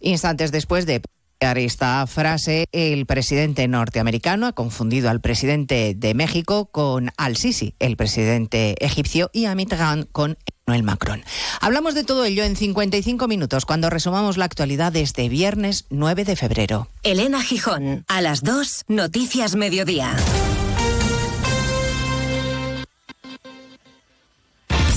Instantes 0.00 0.50
después 0.50 0.86
de 0.86 1.02
esta 1.40 2.06
frase, 2.06 2.66
el 2.70 3.06
presidente 3.06 3.66
norteamericano 3.66 4.46
ha 4.46 4.52
confundido 4.52 5.08
al 5.08 5.20
presidente 5.20 5.94
de 5.96 6.14
México 6.14 6.66
con 6.66 7.10
al-Sisi, 7.16 7.74
el 7.78 7.96
presidente 7.96 8.76
egipcio, 8.84 9.30
y 9.32 9.46
a 9.46 9.54
Mitterrand 9.54 10.06
con 10.12 10.36
Emmanuel 10.66 10.84
Macron. 10.84 11.24
Hablamos 11.60 11.94
de 11.94 12.04
todo 12.04 12.24
ello 12.24 12.44
en 12.44 12.56
55 12.56 13.26
minutos 13.26 13.64
cuando 13.64 13.90
resumamos 13.90 14.36
la 14.36 14.44
actualidad 14.44 14.92
de 14.92 15.00
este 15.00 15.28
viernes 15.28 15.86
9 15.90 16.24
de 16.24 16.36
febrero. 16.36 16.88
Elena 17.02 17.42
Gijón, 17.42 18.04
a 18.06 18.20
las 18.20 18.42
2, 18.42 18.84
Noticias 18.88 19.56
Mediodía. 19.56 20.14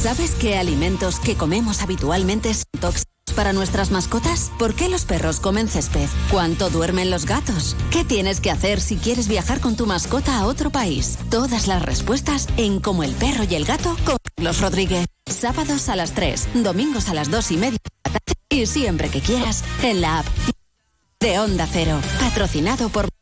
¿Sabes 0.03 0.31
qué 0.31 0.57
alimentos 0.57 1.21
que 1.21 1.37
comemos 1.37 1.81
habitualmente 1.81 2.53
son 2.53 2.65
tóxicos 2.81 3.33
para 3.37 3.53
nuestras 3.53 3.89
mascotas? 3.89 4.51
¿Por 4.59 4.75
qué 4.75 4.89
los 4.89 5.05
perros 5.05 5.39
comen 5.39 5.69
césped? 5.69 6.09
¿Cuánto 6.29 6.69
duermen 6.69 7.09
los 7.09 7.25
gatos? 7.25 7.77
¿Qué 7.89 8.03
tienes 8.03 8.41
que 8.41 8.51
hacer 8.51 8.81
si 8.81 8.97
quieres 8.97 9.29
viajar 9.29 9.61
con 9.61 9.77
tu 9.77 9.85
mascota 9.85 10.39
a 10.39 10.45
otro 10.45 10.71
país? 10.71 11.17
Todas 11.29 11.67
las 11.67 11.81
respuestas 11.81 12.49
en 12.57 12.81
Como 12.81 13.03
el 13.03 13.13
perro 13.13 13.45
y 13.49 13.55
el 13.55 13.63
gato 13.63 13.95
con 14.03 14.17
Carlos 14.35 14.59
Rodríguez. 14.59 15.05
Sábados 15.25 15.87
a 15.87 15.95
las 15.95 16.11
3, 16.11 16.49
domingos 16.55 17.07
a 17.07 17.13
las 17.13 17.31
2 17.31 17.51
y 17.51 17.57
media 17.57 17.79
y 18.49 18.65
siempre 18.65 19.07
que 19.07 19.21
quieras 19.21 19.63
en 19.83 20.01
la 20.01 20.19
app 20.19 20.25
de 21.21 21.39
Onda 21.39 21.65
Cero. 21.71 21.97
Patrocinado 22.19 22.89
por 22.89 23.07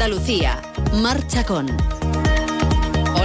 Andalucía. 0.00 0.62
Marcha 0.92 1.44
con. 1.44 1.66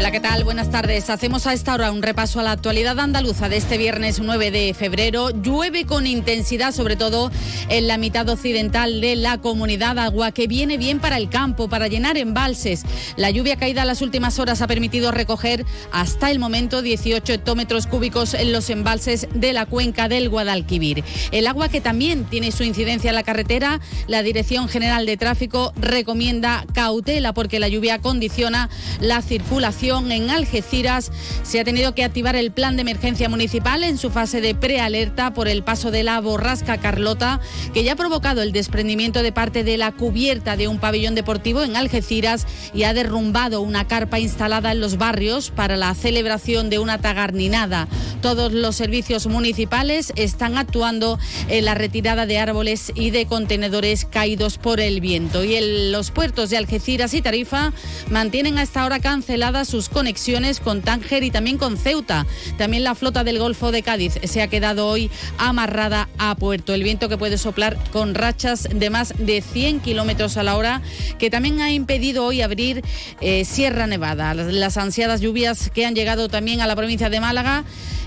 Hola, 0.03 0.11
¿qué 0.11 0.19
tal? 0.19 0.43
Buenas 0.43 0.69
tardes. 0.69 1.09
Hacemos 1.09 1.47
a 1.47 1.53
esta 1.53 1.73
hora 1.73 1.89
un 1.89 2.01
repaso 2.01 2.41
a 2.41 2.43
la 2.43 2.51
actualidad 2.51 2.99
andaluza 2.99 3.47
de 3.47 3.55
este 3.55 3.77
viernes 3.77 4.19
9 4.19 4.51
de 4.51 4.73
febrero. 4.73 5.29
Llueve 5.29 5.85
con 5.85 6.07
intensidad, 6.07 6.73
sobre 6.73 6.97
todo 6.97 7.31
en 7.69 7.87
la 7.87 7.97
mitad 7.97 8.27
occidental 8.27 8.99
de 8.99 9.15
la 9.15 9.37
comunidad, 9.37 9.97
agua 9.99 10.33
que 10.33 10.47
viene 10.47 10.77
bien 10.77 10.99
para 10.99 11.15
el 11.15 11.29
campo, 11.29 11.69
para 11.69 11.87
llenar 11.87 12.17
embalses. 12.17 12.83
La 13.15 13.29
lluvia 13.29 13.55
caída 13.55 13.85
las 13.85 14.01
últimas 14.01 14.39
horas 14.39 14.61
ha 14.61 14.67
permitido 14.67 15.13
recoger 15.13 15.65
hasta 15.93 16.31
el 16.31 16.37
momento 16.37 16.81
18 16.81 17.31
hectómetros 17.31 17.87
cúbicos 17.87 18.33
en 18.33 18.51
los 18.51 18.69
embalses 18.69 19.29
de 19.33 19.53
la 19.53 19.65
cuenca 19.65 20.09
del 20.09 20.27
Guadalquivir. 20.27 21.01
El 21.31 21.47
agua 21.47 21.69
que 21.69 21.79
también 21.79 22.25
tiene 22.25 22.51
su 22.51 22.65
incidencia 22.65 23.11
en 23.11 23.15
la 23.15 23.23
carretera, 23.23 23.79
la 24.07 24.21
Dirección 24.21 24.67
General 24.67 25.05
de 25.05 25.15
Tráfico 25.15 25.71
recomienda 25.77 26.65
cautela 26.73 27.33
porque 27.33 27.61
la 27.61 27.69
lluvia 27.69 27.99
condiciona 27.99 28.69
la 28.99 29.21
circulación 29.21 29.92
en 29.93 30.31
Algeciras. 30.31 31.11
Se 31.43 31.59
ha 31.59 31.63
tenido 31.63 31.93
que 31.93 32.03
activar 32.03 32.35
el 32.35 32.51
plan 32.51 32.75
de 32.75 32.81
emergencia 32.81 33.29
municipal 33.29 33.83
en 33.83 33.99
su 33.99 34.09
fase 34.09 34.41
de 34.41 34.55
prealerta 34.55 35.33
por 35.35 35.47
el 35.47 35.63
paso 35.63 35.91
de 35.91 36.03
la 36.03 36.19
borrasca 36.19 36.79
Carlota, 36.79 37.39
que 37.73 37.83
ya 37.83 37.93
ha 37.93 37.95
provocado 37.95 38.41
el 38.41 38.51
desprendimiento 38.51 39.21
de 39.21 39.31
parte 39.31 39.63
de 39.63 39.77
la 39.77 39.91
cubierta 39.91 40.57
de 40.57 40.67
un 40.67 40.79
pabellón 40.79 41.13
deportivo 41.13 41.61
en 41.61 41.75
Algeciras 41.75 42.47
y 42.73 42.83
ha 42.83 42.93
derrumbado 42.93 43.61
una 43.61 43.87
carpa 43.87 44.19
instalada 44.19 44.71
en 44.71 44.79
los 44.79 44.97
barrios 44.97 45.51
para 45.51 45.77
la 45.77 45.93
celebración 45.93 46.71
de 46.71 46.79
una 46.79 46.97
tagarninada. 46.97 47.87
Todos 48.21 48.51
los 48.51 48.75
servicios 48.75 49.27
municipales 49.27 50.11
están 50.15 50.57
actuando 50.57 51.19
en 51.49 51.65
la 51.65 51.75
retirada 51.75 52.25
de 52.25 52.39
árboles 52.39 52.91
y 52.95 53.11
de 53.11 53.27
contenedores 53.27 54.05
caídos 54.05 54.57
por 54.57 54.79
el 54.79 55.01
viento. 55.01 55.43
Y 55.43 55.55
en 55.55 55.91
los 55.91 56.09
puertos 56.09 56.49
de 56.49 56.57
Algeciras 56.57 57.13
y 57.13 57.21
Tarifa 57.21 57.73
mantienen 58.09 58.57
a 58.57 58.63
esta 58.63 58.85
hora 58.85 58.99
canceladas 58.99 59.67
sus 59.67 59.82
conexiones 59.89 60.59
con 60.59 60.81
Tánger 60.81 61.23
y 61.23 61.31
también 61.31 61.57
con 61.57 61.77
Ceuta. 61.77 62.25
También 62.57 62.83
la 62.83 62.95
flota 62.95 63.23
del 63.23 63.39
Golfo 63.39 63.71
de 63.71 63.83
Cádiz 63.83 64.19
se 64.23 64.41
ha 64.41 64.47
quedado 64.47 64.87
hoy 64.87 65.09
amarrada 65.37 66.09
a 66.17 66.35
puerto. 66.35 66.73
El 66.73 66.83
viento 66.83 67.09
que 67.09 67.17
puede 67.17 67.37
soplar 67.37 67.77
con 67.91 68.15
rachas 68.15 68.67
de 68.73 68.89
más 68.89 69.13
de 69.17 69.41
100 69.41 69.79
kilómetros 69.79 70.37
a 70.37 70.43
la 70.43 70.57
hora, 70.57 70.81
que 71.19 71.29
también 71.29 71.61
ha 71.61 71.71
impedido 71.71 72.25
hoy 72.25 72.41
abrir 72.41 72.83
eh, 73.21 73.45
Sierra 73.45 73.87
Nevada. 73.87 74.33
Las, 74.33 74.53
las 74.53 74.77
ansiadas 74.77 75.21
lluvias 75.21 75.69
que 75.69 75.85
han 75.85 75.95
llegado 75.95 76.29
también 76.29 76.61
a 76.61 76.67
la 76.67 76.75
provincia 76.75 77.09
de 77.09 77.19
Málaga. 77.19 77.63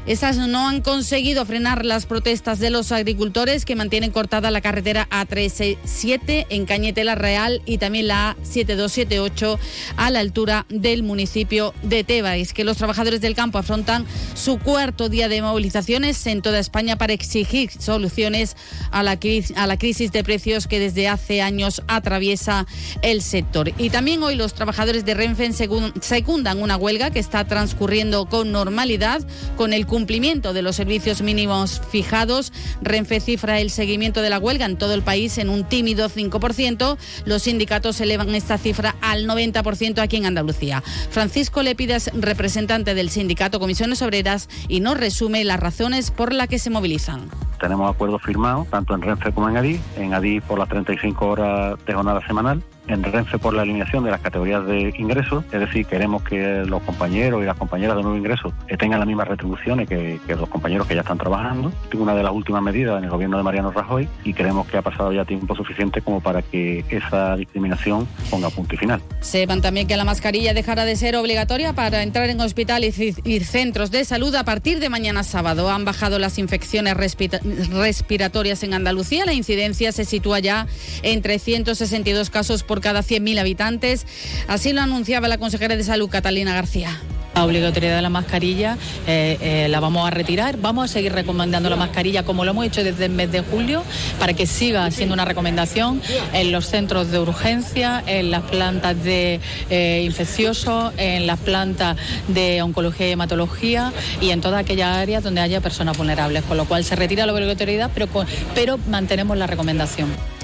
Esas 0.06 0.36
no 0.36 0.68
han 0.68 0.82
conseguido 0.82 1.44
frenar 1.44 1.84
las 1.84 2.06
protestas 2.06 2.60
de 2.60 2.70
los 2.70 2.92
agricultores 2.92 3.64
que 3.64 3.74
mantienen 3.74 4.12
cortada 4.12 4.52
la 4.52 4.60
carretera 4.60 5.08
A367 5.10 6.46
en 6.48 6.64
Cañetela 6.64 7.16
Real 7.16 7.60
y 7.66 7.78
también 7.78 8.06
la 8.06 8.36
A7278 8.44 9.58
a 9.96 10.10
la 10.12 10.20
altura 10.20 10.64
del 10.68 11.02
municipio 11.02 11.74
de 11.82 12.04
Tebais, 12.04 12.52
que 12.52 12.62
los 12.62 12.76
trabajadores 12.76 13.20
del 13.20 13.34
campo 13.34 13.58
afrontan 13.58 14.06
su 14.34 14.60
cuarto 14.60 15.08
día 15.08 15.28
de 15.28 15.42
movilizaciones 15.42 16.24
en 16.28 16.40
toda 16.40 16.60
España 16.60 16.96
para 16.96 17.12
exigir 17.12 17.72
soluciones 17.72 18.56
a 18.92 19.02
la, 19.02 19.18
a 19.56 19.66
la 19.66 19.76
crisis 19.76 20.12
de 20.12 20.22
precios 20.22 20.68
que 20.68 20.78
desde 20.78 21.08
hace 21.08 21.42
años 21.42 21.82
atraviesa 21.88 22.64
el 23.02 23.22
sector. 23.22 23.72
Y 23.76 23.90
también 23.90 24.22
hoy 24.22 24.36
los 24.36 24.54
trabajadores 24.54 25.04
de 25.04 25.14
Renfe 25.14 25.52
secundan 26.00 26.62
una 26.62 26.76
huelga 26.76 27.10
que 27.10 27.18
está 27.18 27.44
transcurriendo 27.44 28.26
con 28.26 28.52
normalidad 28.52 29.26
con 29.56 29.72
el 29.72 29.86
cumplimiento 29.96 30.52
de 30.52 30.60
los 30.60 30.76
servicios 30.76 31.22
mínimos 31.22 31.80
fijados. 31.90 32.52
Renfe 32.82 33.18
cifra 33.18 33.60
el 33.60 33.70
seguimiento 33.70 34.20
de 34.20 34.28
la 34.28 34.38
huelga 34.38 34.66
en 34.66 34.76
todo 34.76 34.92
el 34.92 35.00
país 35.00 35.38
en 35.38 35.48
un 35.48 35.64
tímido 35.64 36.10
5%. 36.10 36.98
Los 37.24 37.44
sindicatos 37.44 37.98
elevan 38.02 38.34
esta 38.34 38.58
cifra 38.58 38.94
al 39.00 39.26
90% 39.26 40.00
aquí 40.00 40.18
en 40.18 40.26
Andalucía. 40.26 40.82
Francisco 41.08 41.62
Lepidas, 41.62 42.10
representante 42.12 42.94
del 42.94 43.08
sindicato 43.08 43.58
Comisiones 43.58 44.02
Obreras, 44.02 44.50
y 44.68 44.80
nos 44.80 44.98
resume 44.98 45.44
las 45.44 45.60
razones 45.60 46.10
por 46.10 46.34
las 46.34 46.48
que 46.48 46.58
se 46.58 46.68
movilizan. 46.68 47.30
Tenemos 47.58 47.90
acuerdos 47.90 48.20
firmados 48.20 48.68
tanto 48.68 48.94
en 48.94 49.00
Renfe 49.00 49.32
como 49.32 49.48
en 49.48 49.56
Adif. 49.56 49.80
En 49.96 50.12
Adif 50.12 50.44
por 50.44 50.58
las 50.58 50.68
35 50.68 51.26
horas 51.26 51.78
de 51.86 51.94
jornada 51.94 52.20
semanal. 52.26 52.62
En 52.88 53.02
Renfe 53.02 53.38
por 53.38 53.54
la 53.54 53.62
eliminación 53.62 54.04
de 54.04 54.10
las 54.10 54.20
categorías 54.20 54.64
de 54.66 54.94
ingresos. 54.98 55.44
Es 55.52 55.60
decir, 55.60 55.86
queremos 55.86 56.22
que 56.22 56.64
los 56.66 56.82
compañeros 56.82 57.42
y 57.42 57.46
las 57.46 57.56
compañeras 57.56 57.96
de 57.96 58.02
nuevo 58.02 58.16
ingreso 58.16 58.52
eh, 58.68 58.76
tengan 58.76 59.00
las 59.00 59.06
mismas 59.08 59.28
retribuciones 59.28 59.88
que, 59.88 60.18
los 60.28 60.48
compañeros 60.48 60.86
que 60.86 60.94
ya 60.94 61.00
están 61.00 61.18
trabajando. 61.18 61.72
Es 61.92 61.98
una 61.98 62.14
de 62.14 62.22
las 62.22 62.32
últimas 62.32 62.62
medidas 62.62 62.98
en 62.98 63.04
el 63.04 63.10
gobierno 63.10 63.36
de 63.36 63.42
Mariano 63.42 63.70
Rajoy 63.72 64.08
y 64.24 64.32
creemos 64.34 64.66
que 64.68 64.76
ha 64.76 64.82
pasado 64.82 65.12
ya 65.12 65.24
tiempo 65.24 65.54
suficiente 65.56 66.00
como 66.00 66.20
para 66.20 66.42
que 66.42 66.84
esa 66.90 67.36
discriminación 67.36 68.06
ponga 68.30 68.50
punto 68.50 68.74
y 68.74 68.78
final. 68.78 69.00
Sepan 69.20 69.60
también 69.62 69.86
que 69.86 69.96
la 69.96 70.04
mascarilla 70.04 70.54
dejará 70.54 70.84
de 70.84 70.96
ser 70.96 71.16
obligatoria 71.16 71.72
para 71.72 72.02
entrar 72.02 72.28
en 72.30 72.40
hospitales 72.40 72.98
y 72.98 73.40
centros 73.40 73.90
de 73.90 74.04
salud 74.04 74.34
a 74.34 74.44
partir 74.44 74.78
de 74.80 74.88
mañana 74.88 75.22
sábado. 75.24 75.70
Han 75.70 75.84
bajado 75.84 76.18
las 76.18 76.38
infecciones 76.38 76.94
respira- 76.96 77.40
respiratorias 77.72 78.62
en 78.62 78.74
Andalucía. 78.74 79.24
La 79.26 79.32
incidencia 79.32 79.92
se 79.92 80.04
sitúa 80.04 80.38
ya 80.40 80.66
en 81.02 81.22
362 81.22 82.30
casos 82.30 82.62
por 82.62 82.75
cada 82.80 83.02
100.000 83.02 83.38
habitantes. 83.38 84.06
Así 84.48 84.72
lo 84.72 84.80
anunciaba 84.80 85.28
la 85.28 85.38
consejera 85.38 85.76
de 85.76 85.84
Salud, 85.84 86.08
Catalina 86.08 86.54
García. 86.54 87.00
La 87.36 87.44
obligatoriedad 87.44 87.96
de 87.96 88.02
la 88.02 88.08
mascarilla 88.08 88.78
eh, 89.06 89.36
eh, 89.42 89.68
la 89.68 89.78
vamos 89.78 90.06
a 90.06 90.10
retirar. 90.10 90.56
Vamos 90.56 90.86
a 90.86 90.88
seguir 90.88 91.12
recomendando 91.12 91.68
la 91.68 91.76
mascarilla 91.76 92.22
como 92.22 92.46
lo 92.46 92.52
hemos 92.52 92.64
hecho 92.64 92.82
desde 92.82 93.04
el 93.04 93.10
mes 93.10 93.30
de 93.30 93.42
julio 93.42 93.82
para 94.18 94.32
que 94.32 94.46
siga 94.46 94.90
siendo 94.90 95.12
una 95.12 95.26
recomendación 95.26 96.00
en 96.32 96.50
los 96.50 96.64
centros 96.64 97.10
de 97.10 97.18
urgencia, 97.18 98.02
en 98.06 98.30
las 98.30 98.42
plantas 98.44 99.04
de 99.04 99.40
eh, 99.68 100.02
infecciosos, 100.06 100.94
en 100.96 101.26
las 101.26 101.38
plantas 101.38 101.98
de 102.28 102.62
oncología 102.62 103.08
y 103.08 103.10
hematología 103.10 103.92
y 104.22 104.30
en 104.30 104.40
todas 104.40 104.58
aquellas 104.58 104.96
áreas 104.96 105.22
donde 105.22 105.42
haya 105.42 105.60
personas 105.60 105.98
vulnerables. 105.98 106.42
Con 106.44 106.56
lo 106.56 106.64
cual 106.64 106.84
se 106.84 106.96
retira 106.96 107.26
la 107.26 107.34
obligatoriedad, 107.34 107.90
pero, 107.92 108.08
pero 108.54 108.78
mantenemos 108.88 109.36
la 109.36 109.46
recomendación. 109.46 110.35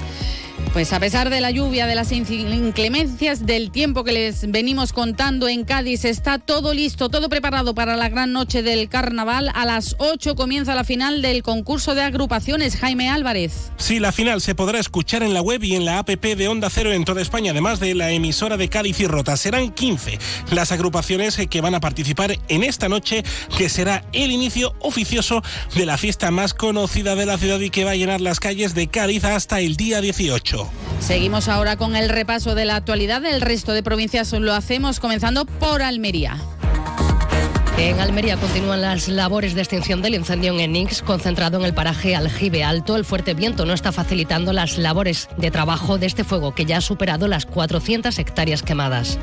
Pues 0.71 0.91
a 0.93 0.99
pesar 0.99 1.29
de 1.29 1.41
la 1.41 1.51
lluvia, 1.51 1.85
de 1.85 1.95
las 1.95 2.11
inclemencias 2.11 3.45
del 3.45 3.71
tiempo 3.71 4.03
que 4.03 4.11
les 4.11 4.49
venimos 4.49 4.93
contando 4.93 5.47
en 5.47 5.65
Cádiz, 5.65 6.05
está 6.05 6.39
todo 6.39 6.73
listo, 6.73 7.09
todo 7.09 7.29
preparado 7.29 7.75
para 7.75 7.95
la 7.95 8.09
gran 8.09 8.31
noche 8.31 8.63
del 8.63 8.89
carnaval. 8.89 9.51
A 9.53 9.65
las 9.65 9.95
8 9.99 10.35
comienza 10.35 10.73
la 10.73 10.83
final 10.83 11.21
del 11.21 11.43
concurso 11.43 11.93
de 11.93 12.01
agrupaciones. 12.01 12.75
Jaime 12.75 13.09
Álvarez. 13.09 13.71
Sí, 13.77 13.99
la 13.99 14.11
final 14.11 14.41
se 14.41 14.55
podrá 14.55 14.79
escuchar 14.79 15.21
en 15.21 15.33
la 15.33 15.41
web 15.41 15.63
y 15.63 15.75
en 15.75 15.85
la 15.85 15.99
app 15.99 16.09
de 16.09 16.47
Onda 16.47 16.69
Cero 16.69 16.91
en 16.91 17.05
toda 17.05 17.21
España, 17.21 17.51
además 17.51 17.79
de 17.79 17.93
la 17.93 18.11
emisora 18.11 18.57
de 18.57 18.69
Cádiz 18.69 18.99
y 18.99 19.07
Rota. 19.07 19.37
Serán 19.37 19.71
15 19.71 20.17
las 20.51 20.71
agrupaciones 20.71 21.37
que 21.49 21.61
van 21.61 21.75
a 21.75 21.79
participar 21.79 22.37
en 22.47 22.63
esta 22.63 22.89
noche, 22.89 23.23
que 23.57 23.69
será 23.69 24.05
el 24.11 24.31
inicio 24.31 24.73
oficioso 24.79 25.43
de 25.75 25.85
la 25.85 25.97
fiesta 25.97 26.31
más 26.31 26.53
conocida 26.53 27.15
de 27.15 27.25
la 27.25 27.37
ciudad 27.37 27.59
y 27.59 27.69
que 27.69 27.85
va 27.85 27.91
a 27.91 27.95
llenar 27.95 28.21
las 28.21 28.39
calles 28.39 28.73
de 28.73 28.87
Cádiz 28.87 29.23
hasta 29.23 29.59
el 29.59 29.75
día 29.75 30.01
18. 30.01 30.52
Seguimos 30.99 31.47
ahora 31.47 31.77
con 31.77 31.95
el 31.95 32.09
repaso 32.09 32.55
de 32.55 32.65
la 32.65 32.75
actualidad 32.75 33.21
del 33.21 33.41
resto 33.41 33.73
de 33.73 33.83
provincias. 33.83 34.31
Lo 34.33 34.53
hacemos 34.53 34.99
comenzando 34.99 35.45
por 35.45 35.81
Almería. 35.81 36.37
En 37.77 37.99
Almería 37.99 38.37
continúan 38.37 38.81
las 38.81 39.07
labores 39.07 39.55
de 39.55 39.61
extinción 39.61 40.01
del 40.01 40.13
incendio 40.13 40.53
en 40.53 40.59
Enix, 40.59 41.01
concentrado 41.01 41.57
en 41.59 41.65
el 41.65 41.73
paraje 41.73 42.15
Aljibe 42.15 42.63
Alto. 42.63 42.95
El 42.95 43.03
fuerte 43.03 43.33
viento 43.33 43.65
no 43.65 43.73
está 43.73 43.91
facilitando 43.91 44.53
las 44.53 44.77
labores 44.77 45.27
de 45.37 45.51
trabajo 45.51 45.97
de 45.97 46.05
este 46.05 46.23
fuego, 46.23 46.53
que 46.53 46.65
ya 46.65 46.77
ha 46.77 46.81
superado 46.81 47.27
las 47.27 47.45
400 47.45 48.17
hectáreas 48.19 48.61
quemadas. 48.61 49.17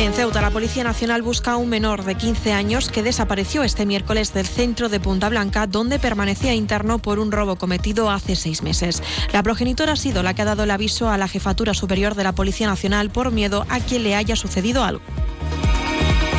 En 0.00 0.14
Ceuta, 0.14 0.40
la 0.40 0.50
Policía 0.50 0.82
Nacional 0.82 1.20
busca 1.20 1.52
a 1.52 1.56
un 1.58 1.68
menor 1.68 2.04
de 2.04 2.14
15 2.14 2.54
años 2.54 2.88
que 2.88 3.02
desapareció 3.02 3.62
este 3.62 3.84
miércoles 3.84 4.32
del 4.32 4.46
centro 4.46 4.88
de 4.88 4.98
Punta 4.98 5.28
Blanca, 5.28 5.66
donde 5.66 5.98
permanecía 5.98 6.54
interno 6.54 7.00
por 7.00 7.18
un 7.18 7.30
robo 7.30 7.56
cometido 7.56 8.10
hace 8.10 8.34
seis 8.34 8.62
meses. 8.62 9.02
La 9.34 9.42
progenitora 9.42 9.92
ha 9.92 9.96
sido 9.96 10.22
la 10.22 10.32
que 10.32 10.40
ha 10.40 10.46
dado 10.46 10.62
el 10.62 10.70
aviso 10.70 11.10
a 11.10 11.18
la 11.18 11.28
Jefatura 11.28 11.74
Superior 11.74 12.14
de 12.14 12.24
la 12.24 12.32
Policía 12.32 12.66
Nacional 12.66 13.10
por 13.10 13.30
miedo 13.30 13.66
a 13.68 13.78
que 13.78 13.98
le 13.98 14.14
haya 14.14 14.36
sucedido 14.36 14.84
algo. 14.84 15.02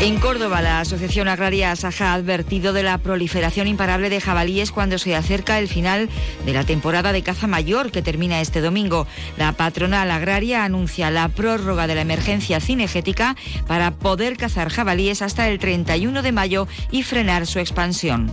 En 0.01 0.17
Córdoba, 0.17 0.63
la 0.63 0.79
Asociación 0.79 1.27
Agraria 1.27 1.71
Asaja 1.71 2.09
ha 2.09 2.13
advertido 2.15 2.73
de 2.73 2.81
la 2.81 2.97
proliferación 2.97 3.67
imparable 3.67 4.09
de 4.09 4.19
jabalíes 4.19 4.71
cuando 4.71 4.97
se 4.97 5.15
acerca 5.15 5.59
el 5.59 5.67
final 5.67 6.09
de 6.43 6.53
la 6.53 6.63
temporada 6.63 7.13
de 7.13 7.21
caza 7.21 7.45
mayor 7.45 7.91
que 7.91 8.01
termina 8.01 8.41
este 8.41 8.61
domingo. 8.61 9.05
La 9.37 9.51
patronal 9.51 10.09
agraria 10.09 10.65
anuncia 10.65 11.11
la 11.11 11.29
prórroga 11.29 11.85
de 11.85 11.93
la 11.93 12.01
emergencia 12.01 12.59
cinegética 12.59 13.35
para 13.67 13.91
poder 13.91 14.37
cazar 14.37 14.69
jabalíes 14.69 15.21
hasta 15.21 15.47
el 15.47 15.59
31 15.59 16.23
de 16.23 16.31
mayo 16.31 16.67
y 16.89 17.03
frenar 17.03 17.45
su 17.45 17.59
expansión. 17.59 18.31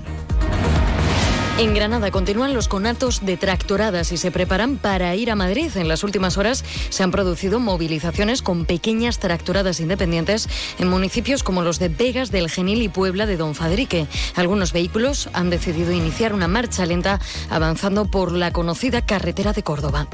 En 1.59 1.75
Granada 1.75 2.13
continúan 2.13 2.55
los 2.55 2.69
conatos 2.69 3.27
de 3.27 3.37
tractoradas 3.37 4.13
y 4.13 4.17
se 4.17 4.31
preparan 4.31 4.77
para 4.77 5.17
ir 5.17 5.29
a 5.29 5.35
Madrid. 5.35 5.73
En 5.75 5.89
las 5.89 6.05
últimas 6.05 6.39
horas 6.39 6.65
se 6.89 7.03
han 7.03 7.11
producido 7.11 7.59
movilizaciones 7.59 8.43
con 8.43 8.65
pequeñas 8.65 9.19
tractoradas 9.19 9.81
independientes 9.81 10.49
en 10.79 10.87
municipios 10.87 11.43
como 11.43 11.63
los 11.63 11.81
de 11.81 11.89
Vegas 11.89 12.31
del 12.31 12.49
Genil 12.49 12.81
y 12.83 12.89
Puebla 12.89 13.27
de 13.27 13.37
Don 13.37 13.57
Fadrique. 13.57 14.07
Algunos 14.37 14.73
vehículos 14.73 15.31
han 15.33 15.51
decidido 15.51 15.91
iniciar 15.91 16.33
una 16.33 16.47
marcha 16.47 16.87
lenta 16.87 17.19
avanzando 17.51 18.05
por 18.05 18.31
la 18.31 18.53
conocida 18.53 19.05
carretera 19.05 19.53
de 19.53 19.65
Córdoba. 19.65 20.07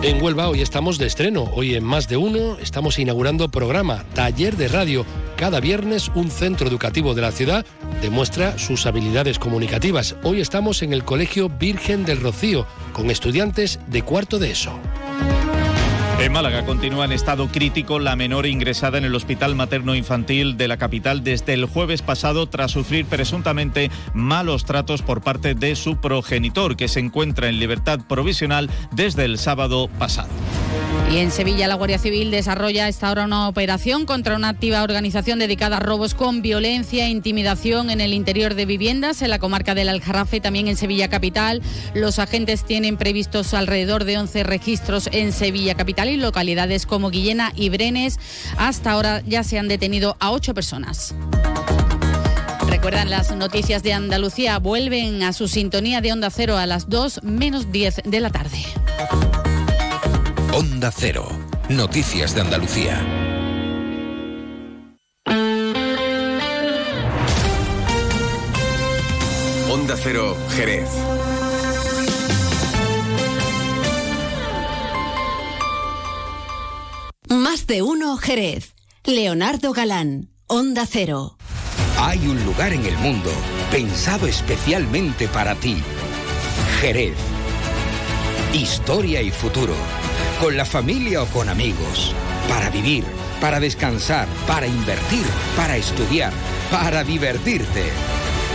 En 0.00 0.22
Huelva 0.22 0.48
hoy 0.48 0.60
estamos 0.60 0.96
de 0.96 1.06
estreno. 1.06 1.50
Hoy 1.54 1.74
en 1.74 1.82
Más 1.82 2.06
de 2.06 2.16
Uno 2.16 2.56
estamos 2.60 3.00
inaugurando 3.00 3.48
programa 3.48 4.04
Taller 4.14 4.56
de 4.56 4.68
Radio. 4.68 5.04
Cada 5.36 5.58
viernes 5.58 6.08
un 6.14 6.30
centro 6.30 6.68
educativo 6.68 7.16
de 7.16 7.22
la 7.22 7.32
ciudad 7.32 7.66
demuestra 8.00 8.56
sus 8.58 8.86
habilidades 8.86 9.40
comunicativas. 9.40 10.14
Hoy 10.22 10.40
estamos 10.40 10.82
en 10.82 10.92
el 10.92 11.02
Colegio 11.02 11.48
Virgen 11.48 12.04
del 12.04 12.20
Rocío 12.20 12.64
con 12.92 13.10
estudiantes 13.10 13.80
de 13.88 14.02
cuarto 14.02 14.38
de 14.38 14.52
ESO. 14.52 14.78
En 16.20 16.32
Málaga 16.32 16.66
continúa 16.66 17.04
en 17.04 17.12
estado 17.12 17.46
crítico 17.46 18.00
la 18.00 18.16
menor 18.16 18.46
ingresada 18.46 18.98
en 18.98 19.04
el 19.04 19.14
Hospital 19.14 19.54
Materno 19.54 19.94
Infantil 19.94 20.56
de 20.56 20.66
la 20.66 20.76
capital 20.76 21.22
desde 21.22 21.54
el 21.54 21.64
jueves 21.64 22.02
pasado 22.02 22.48
tras 22.48 22.72
sufrir 22.72 23.06
presuntamente 23.06 23.88
malos 24.14 24.64
tratos 24.64 25.00
por 25.02 25.20
parte 25.22 25.54
de 25.54 25.76
su 25.76 25.98
progenitor, 25.98 26.76
que 26.76 26.88
se 26.88 26.98
encuentra 26.98 27.48
en 27.48 27.60
libertad 27.60 28.00
provisional 28.08 28.68
desde 28.90 29.26
el 29.26 29.38
sábado 29.38 29.88
pasado. 29.96 30.28
Y 31.12 31.18
en 31.18 31.30
Sevilla 31.30 31.68
la 31.68 31.74
Guardia 31.74 31.98
Civil 31.98 32.30
desarrolla 32.30 32.86
esta 32.86 33.10
hora 33.10 33.24
una 33.24 33.48
operación 33.48 34.04
contra 34.04 34.36
una 34.36 34.50
activa 34.50 34.82
organización 34.82 35.38
dedicada 35.38 35.78
a 35.78 35.80
robos 35.80 36.14
con 36.14 36.42
violencia 36.42 37.06
e 37.06 37.08
intimidación 37.08 37.90
en 37.90 38.00
el 38.00 38.12
interior 38.12 38.54
de 38.54 38.66
viviendas 38.66 39.22
en 39.22 39.30
la 39.30 39.38
comarca 39.38 39.74
del 39.74 39.88
Aljarafe, 39.88 40.40
también 40.40 40.68
en 40.68 40.76
Sevilla 40.76 41.08
Capital. 41.08 41.62
Los 41.94 42.18
agentes 42.18 42.64
tienen 42.64 42.98
previstos 42.98 43.54
alrededor 43.54 44.04
de 44.04 44.18
11 44.18 44.42
registros 44.42 45.08
en 45.12 45.32
Sevilla 45.32 45.74
Capital 45.74 46.10
y 46.10 46.18
localidades 46.18 46.84
como 46.84 47.10
Guillena 47.10 47.52
y 47.56 47.70
Brenes. 47.70 48.18
Hasta 48.58 48.92
ahora 48.92 49.22
ya 49.26 49.44
se 49.44 49.58
han 49.58 49.68
detenido 49.68 50.16
a 50.20 50.30
ocho 50.30 50.52
personas. 50.52 51.14
Recuerdan 52.68 53.08
las 53.08 53.34
noticias 53.34 53.82
de 53.82 53.94
Andalucía, 53.94 54.58
vuelven 54.58 55.22
a 55.22 55.32
su 55.32 55.48
sintonía 55.48 56.02
de 56.02 56.12
Onda 56.12 56.28
Cero 56.30 56.58
a 56.58 56.66
las 56.66 56.90
2 56.90 57.22
menos 57.22 57.72
10 57.72 58.02
de 58.04 58.20
la 58.20 58.30
tarde. 58.30 58.58
Onda 60.52 60.90
Cero. 60.90 61.28
Noticias 61.68 62.34
de 62.34 62.40
Andalucía. 62.40 63.04
Onda 69.70 69.94
Cero, 70.02 70.36
Jerez. 70.56 70.88
Más 77.28 77.66
de 77.66 77.82
uno 77.82 78.16
Jerez. 78.16 78.74
Leonardo 79.04 79.72
Galán, 79.72 80.30
Onda 80.46 80.86
Cero. 80.86 81.36
Hay 81.98 82.26
un 82.26 82.42
lugar 82.44 82.72
en 82.72 82.86
el 82.86 82.96
mundo 82.98 83.30
pensado 83.70 84.26
especialmente 84.26 85.28
para 85.28 85.54
ti. 85.54 85.76
Jerez. 86.80 87.16
Historia 88.54 89.20
y 89.20 89.30
futuro. 89.30 89.74
Con 90.40 90.56
la 90.56 90.64
familia 90.64 91.22
o 91.22 91.26
con 91.26 91.48
amigos. 91.48 92.14
Para 92.48 92.70
vivir, 92.70 93.04
para 93.40 93.58
descansar, 93.58 94.28
para 94.46 94.68
invertir, 94.68 95.26
para 95.56 95.76
estudiar, 95.76 96.32
para 96.70 97.02
divertirte. 97.02 97.90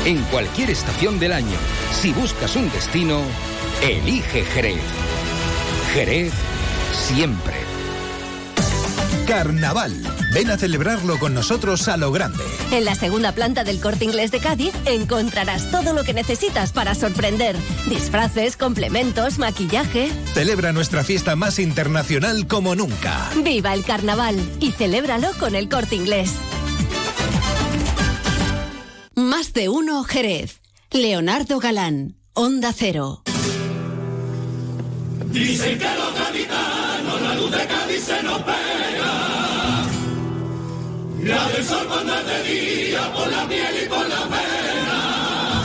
En 0.06 0.22
cualquier 0.24 0.70
estación 0.70 1.20
del 1.20 1.34
año, 1.34 1.58
si 1.92 2.14
buscas 2.14 2.56
un 2.56 2.72
destino, 2.72 3.22
elige 3.82 4.46
Jerez. 4.46 4.82
Jerez 5.94 6.32
siempre. 6.94 7.62
Carnaval. 9.28 9.93
Ven 10.34 10.49
a 10.49 10.57
celebrarlo 10.57 11.17
con 11.17 11.34
nosotros 11.34 11.88
a 11.88 11.97
lo 11.97 12.11
grande. 12.11 12.43
En 12.71 12.86
la 12.86 12.95
segunda 12.95 13.32
planta 13.32 13.63
del 13.63 13.80
Corte 13.80 14.03
Inglés 14.05 14.32
de 14.32 14.39
Cádiz 14.39 14.74
encontrarás 14.86 15.71
todo 15.71 15.93
lo 15.93 16.03
que 16.03 16.13
necesitas 16.13 16.71
para 16.71 16.93
sorprender. 16.95 17.55
Disfraces, 17.88 18.57
complementos, 18.57 19.39
maquillaje. 19.39 20.11
Celebra 20.34 20.74
nuestra 20.74 21.03
fiesta 21.03 21.36
más 21.36 21.59
internacional 21.59 22.47
como 22.47 22.76
nunca. 22.76 23.30
Viva 23.43 23.74
el 23.74 23.84
carnaval 23.84 24.36
y 24.59 24.71
celébralo 24.71 25.32
con 25.39 25.55
el 25.55 25.69
Corte 25.69 25.95
Inglés. 25.95 26.34
Más 29.15 29.53
de 29.53 29.69
uno 29.69 30.03
Jerez. 30.03 30.61
Leonardo 30.91 31.59
Galán, 31.59 32.17
Onda 32.34 32.74
Cero. 32.74 33.24
Dicen 35.32 35.80
que 35.80 35.86
los 35.86 36.13
gaditanos 36.13 37.21
la 37.21 37.36
luz 37.36 37.51
de 37.51 37.65
Cádiz 37.65 38.03
se 38.03 38.21
nos. 38.21 38.62
La 41.24 41.47
del 41.47 41.65
sol 41.65 41.88
cuando 41.88 42.13
es 42.19 42.26
de 42.26 42.43
día, 42.43 43.13
por 43.13 43.32
la 43.32 43.47
piel 43.47 43.84
y 43.86 43.88
por 43.88 44.09
la 44.09 44.24
pena. 44.28 45.63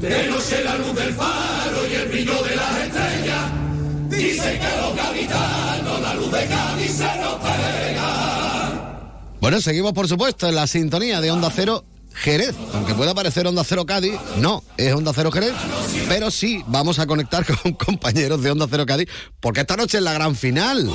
De 0.00 0.26
noche 0.28 0.64
la 0.64 0.76
luz 0.78 0.94
del 0.96 1.14
faro 1.14 1.86
y 1.88 1.94
el 1.94 2.08
brillo 2.08 2.42
de 2.42 2.56
las 2.56 2.78
estrellas. 2.78 3.50
Dicen 4.08 4.58
que 4.58 4.76
los 4.80 4.96
gaditanos 4.96 6.00
la 6.00 6.14
luz 6.14 6.32
de 6.32 6.46
Cádiz 6.46 6.90
se 6.90 7.20
nos 7.20 7.34
pega. 7.34 9.10
Bueno, 9.40 9.60
seguimos 9.60 9.92
por 9.92 10.08
supuesto 10.08 10.48
en 10.48 10.56
la 10.56 10.66
sintonía 10.66 11.20
de 11.20 11.30
Onda 11.30 11.50
Cero 11.54 11.84
Jerez. 12.12 12.56
Aunque 12.74 12.94
pueda 12.94 13.14
parecer 13.14 13.46
Onda 13.46 13.62
Cero 13.62 13.86
Cádiz, 13.86 14.14
no, 14.38 14.64
es 14.76 14.92
Onda 14.92 15.12
Cero 15.14 15.30
Jerez. 15.30 15.54
Pero 16.08 16.32
sí 16.32 16.64
vamos 16.66 16.98
a 16.98 17.06
conectar 17.06 17.46
con 17.62 17.74
compañeros 17.74 18.42
de 18.42 18.50
Onda 18.50 18.66
Cero 18.68 18.84
Cádiz, 18.86 19.08
porque 19.38 19.60
esta 19.60 19.76
noche 19.76 19.98
es 19.98 20.02
la 20.02 20.14
gran 20.14 20.34
final. 20.34 20.90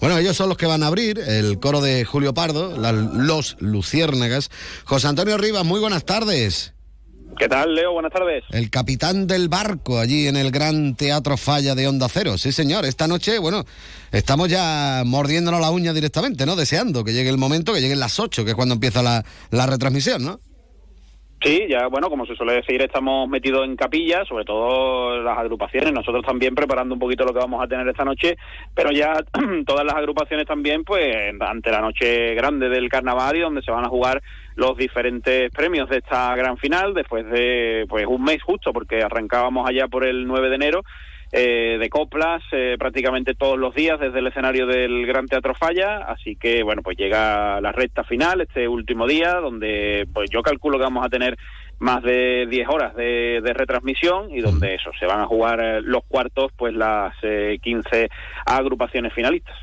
Bueno, 0.00 0.18
ellos 0.18 0.36
son 0.36 0.48
los 0.48 0.58
que 0.58 0.66
van 0.66 0.82
a 0.82 0.88
abrir 0.88 1.18
el 1.18 1.58
coro 1.58 1.80
de 1.80 2.04
Julio 2.04 2.34
Pardo, 2.34 2.76
la- 2.78 2.92
los 2.92 3.56
Luciérnagas. 3.60 4.50
José 4.84 5.08
Antonio 5.08 5.38
Rivas, 5.38 5.64
muy 5.64 5.80
buenas 5.80 6.04
tardes. 6.04 6.72
¿Qué 7.38 7.48
tal, 7.48 7.74
Leo? 7.74 7.92
Buenas 7.92 8.12
tardes. 8.12 8.44
El 8.50 8.70
capitán 8.70 9.26
del 9.26 9.48
barco 9.48 9.98
allí 9.98 10.26
en 10.26 10.36
el 10.36 10.50
Gran 10.50 10.94
Teatro 10.96 11.36
Falla 11.36 11.74
de 11.74 11.86
Onda 11.86 12.08
Cero. 12.10 12.38
Sí, 12.38 12.50
señor. 12.52 12.86
Esta 12.86 13.06
noche, 13.08 13.38
bueno, 13.38 13.64
estamos 14.10 14.48
ya 14.48 15.02
mordiéndonos 15.04 15.60
la 15.60 15.70
uña 15.70 15.92
directamente, 15.92 16.46
¿no? 16.46 16.56
Deseando 16.56 17.04
que 17.04 17.12
llegue 17.12 17.28
el 17.28 17.36
momento, 17.36 17.74
que 17.74 17.80
lleguen 17.82 18.00
las 18.00 18.18
8, 18.20 18.44
que 18.44 18.50
es 18.52 18.56
cuando 18.56 18.74
empieza 18.74 19.02
la, 19.02 19.22
la 19.50 19.66
retransmisión, 19.66 20.24
¿no? 20.24 20.40
Sí, 21.46 21.64
ya 21.68 21.86
bueno, 21.86 22.10
como 22.10 22.26
se 22.26 22.34
suele 22.34 22.54
decir, 22.54 22.82
estamos 22.82 23.28
metidos 23.28 23.64
en 23.64 23.76
capilla, 23.76 24.24
sobre 24.24 24.44
todo 24.44 25.22
las 25.22 25.38
agrupaciones, 25.38 25.92
nosotros 25.92 26.24
también 26.26 26.56
preparando 26.56 26.94
un 26.94 26.98
poquito 26.98 27.24
lo 27.24 27.32
que 27.32 27.38
vamos 27.38 27.62
a 27.62 27.68
tener 27.68 27.86
esta 27.86 28.04
noche, 28.04 28.36
pero 28.74 28.90
ya 28.90 29.22
todas 29.64 29.86
las 29.86 29.94
agrupaciones 29.94 30.44
también, 30.44 30.82
pues 30.82 31.14
ante 31.38 31.70
la 31.70 31.80
noche 31.80 32.34
grande 32.34 32.68
del 32.68 32.88
carnaval 32.88 33.36
y 33.36 33.42
donde 33.42 33.62
se 33.62 33.70
van 33.70 33.84
a 33.84 33.88
jugar 33.88 34.20
los 34.56 34.76
diferentes 34.76 35.48
premios 35.52 35.88
de 35.88 35.98
esta 35.98 36.34
gran 36.34 36.56
final, 36.56 36.94
después 36.94 37.24
de 37.30 37.86
pues 37.88 38.06
un 38.08 38.24
mes 38.24 38.42
justo, 38.42 38.72
porque 38.72 39.04
arrancábamos 39.04 39.68
allá 39.68 39.86
por 39.86 40.04
el 40.04 40.26
9 40.26 40.48
de 40.48 40.54
enero, 40.56 40.82
eh, 41.38 41.76
de 41.78 41.90
coplas 41.90 42.42
eh, 42.52 42.76
prácticamente 42.78 43.34
todos 43.34 43.58
los 43.58 43.74
días 43.74 44.00
desde 44.00 44.20
el 44.20 44.26
escenario 44.26 44.66
del 44.66 45.06
Gran 45.06 45.26
Teatro 45.26 45.54
Falla, 45.54 45.98
así 46.08 46.34
que 46.34 46.62
bueno, 46.62 46.80
pues 46.82 46.96
llega 46.96 47.60
la 47.60 47.72
recta 47.72 48.04
final, 48.04 48.40
este 48.40 48.66
último 48.66 49.06
día, 49.06 49.34
donde 49.34 50.08
pues 50.14 50.30
yo 50.30 50.40
calculo 50.40 50.78
que 50.78 50.84
vamos 50.84 51.04
a 51.04 51.10
tener 51.10 51.36
más 51.78 52.02
de 52.02 52.46
10 52.48 52.68
horas 52.68 52.96
de, 52.96 53.40
de 53.42 53.52
retransmisión 53.52 54.30
y 54.30 54.40
donde 54.40 54.76
eso, 54.76 54.90
se 54.98 55.04
van 55.04 55.20
a 55.20 55.26
jugar 55.26 55.60
eh, 55.62 55.82
los 55.82 56.04
cuartos, 56.08 56.52
pues 56.56 56.74
las 56.74 57.14
eh, 57.22 57.58
15 57.62 58.08
agrupaciones 58.46 59.12
finalistas. 59.12 59.56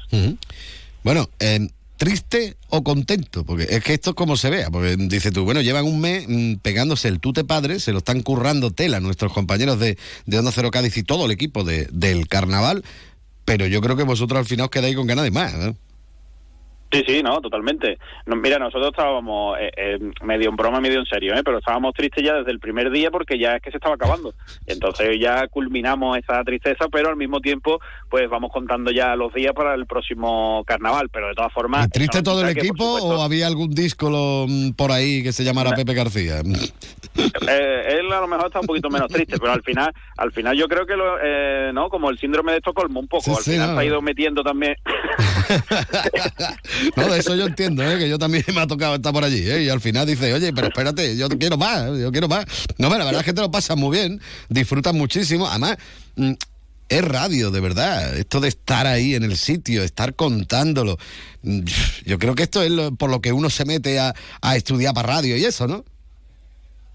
Bueno, 1.02 1.28
eh, 1.40 1.60
triste 1.98 2.58
o 2.70 2.84
contento, 2.84 3.46
porque 3.46 3.68
es 3.70 3.84
que 3.84 3.94
esto 3.94 4.12
es 4.12 4.16
como 4.16 4.36
se 4.36 4.50
vea, 4.50 4.70
porque 4.70 4.96
dice 4.98 5.32
tú, 5.32 5.46
bueno, 5.46 5.62
llevan 5.62 5.86
un 5.86 6.00
mes 6.02 6.26
mm, 6.28 6.56
pegándose 6.56 7.08
el 7.08 7.20
tute 7.20 7.44
padre, 7.44 7.80
se 7.80 7.92
lo 7.92 8.00
están 8.00 8.22
currando 8.22 8.72
tela 8.72 9.00
nuestros 9.00 9.32
compañeros 9.34 9.80
de, 9.80 9.98
de 10.26 10.40
Onda 10.40 10.52
Cero 10.54 10.72
Cádiz 10.72 10.98
y 10.98 11.04
todo 11.04 11.26
el 11.26 11.32
equipo 11.32 11.64
de, 11.64 11.88
del 11.92 12.28
carnaval, 12.28 12.84
pero 13.46 13.68
yo 13.68 13.82
creo 13.82 13.96
que 13.96 14.04
vosotros 14.04 14.40
al 14.40 14.46
final 14.46 14.66
os 14.66 14.72
quedáis 14.72 14.96
con 14.96 15.08
ganas 15.08 15.24
de 15.24 15.32
más, 15.32 15.54
¿no? 15.54 15.76
Sí, 16.94 17.04
sí, 17.08 17.24
no, 17.24 17.42
totalmente. 17.42 17.98
No, 18.28 18.36
mira, 18.36 18.60
nosotros 18.60 18.92
estábamos 18.92 19.58
eh, 19.60 19.72
eh, 19.76 19.98
medio 20.22 20.50
en 20.50 20.56
broma, 20.56 20.80
medio 20.80 21.00
en 21.00 21.08
serio, 21.08 21.34
¿eh? 21.34 21.42
pero 21.44 21.58
estábamos 21.58 21.92
tristes 21.96 22.24
ya 22.24 22.36
desde 22.36 22.52
el 22.52 22.60
primer 22.60 22.92
día 22.92 23.10
porque 23.10 23.40
ya 23.40 23.56
es 23.56 23.64
que 23.64 23.72
se 23.72 23.78
estaba 23.78 23.96
acabando. 23.96 24.36
Entonces 24.68 25.18
ya 25.20 25.48
culminamos 25.48 26.20
esa 26.20 26.44
tristeza, 26.44 26.86
pero 26.92 27.10
al 27.10 27.16
mismo 27.16 27.40
tiempo, 27.40 27.80
pues 28.12 28.30
vamos 28.30 28.52
contando 28.52 28.92
ya 28.92 29.16
los 29.16 29.34
días 29.34 29.54
para 29.54 29.74
el 29.74 29.88
próximo 29.88 30.64
carnaval. 30.68 31.10
Pero 31.10 31.30
de 31.30 31.34
todas 31.34 31.52
formas. 31.52 31.90
¿Triste 31.90 32.22
todo 32.22 32.48
el 32.48 32.54
que, 32.54 32.60
equipo 32.60 33.00
supuesto, 33.00 33.20
o 33.20 33.24
había 33.24 33.48
algún 33.48 33.74
disco 33.74 34.12
lo, 34.12 34.46
mm, 34.48 34.74
por 34.74 34.92
ahí 34.92 35.24
que 35.24 35.32
se 35.32 35.44
llamara 35.44 35.72
Pepe 35.72 35.96
García? 35.96 36.42
eh, 37.50 37.98
él 38.00 38.12
a 38.12 38.22
lo 38.22 38.28
mejor 38.28 38.48
está 38.48 38.60
un 38.60 38.68
poquito 38.68 38.90
menos 38.90 39.08
triste, 39.08 39.38
pero 39.40 39.52
al 39.52 39.64
final, 39.64 39.92
al 40.18 40.32
final 40.32 40.56
yo 40.56 40.68
creo 40.68 40.86
que 40.86 40.96
lo, 40.96 41.18
eh, 41.24 41.72
no, 41.74 41.90
como 41.90 42.12
el 42.12 42.20
síndrome 42.20 42.52
de 42.52 42.60
Estocolmo 42.60 43.00
un 43.00 43.08
poco, 43.08 43.24
Sí, 43.24 43.32
al 43.32 43.44
sí, 43.44 43.52
final 43.52 43.70
no. 43.70 43.76
se 43.76 43.82
ha 43.82 43.86
ido 43.86 44.02
metiendo 44.02 44.44
también. 44.44 44.76
No, 46.96 47.08
de 47.12 47.20
eso 47.20 47.36
yo 47.36 47.46
entiendo, 47.46 47.84
¿eh? 47.84 47.98
que 47.98 48.10
yo 48.10 48.18
también 48.20 48.44
me 48.54 48.62
ha 48.62 48.68
tocado 48.68 48.96
estar 48.96 49.14
por 49.14 49.24
allí. 49.24 49.40
¿eh? 49.50 49.64
Y 49.64 49.70
al 49.70 49.82
final 49.82 50.06
dice, 50.08 50.34
oye, 50.34 50.54
pero 50.54 50.68
espérate, 50.68 51.16
yo 51.18 51.30
quiero 51.30 51.58
más, 51.58 51.98
yo 51.98 52.12
quiero 52.12 52.28
más. 52.28 52.46
No, 52.78 52.88
pero 52.90 53.00
la 53.00 53.06
verdad 53.06 53.22
es 53.22 53.26
que 53.26 53.34
te 53.34 53.42
lo 53.42 53.52
pasas 53.52 53.78
muy 53.78 53.98
bien, 53.98 54.22
disfrutas 54.50 54.94
muchísimo. 54.94 55.48
Además, 55.48 55.78
mm, 56.16 56.34
es 56.90 57.02
radio, 57.04 57.50
de 57.52 57.60
verdad. 57.60 58.18
Esto 58.18 58.40
de 58.40 58.50
estar 58.50 58.86
ahí 58.88 59.16
en 59.16 59.24
el 59.24 59.38
sitio, 59.38 59.84
estar 59.84 60.16
contándolo. 60.16 60.98
Mm, 61.42 61.62
Yo 62.06 62.20
creo 62.20 62.36
que 62.36 62.44
esto 62.44 62.62
es 62.62 62.72
por 62.98 63.10
lo 63.10 63.22
que 63.22 63.32
uno 63.32 63.50
se 63.50 63.66
mete 63.66 64.00
a, 64.00 64.14
a 64.42 64.56
estudiar 64.56 64.94
para 64.94 65.08
radio 65.16 65.38
y 65.38 65.46
eso, 65.46 65.68
¿no? 65.68 65.86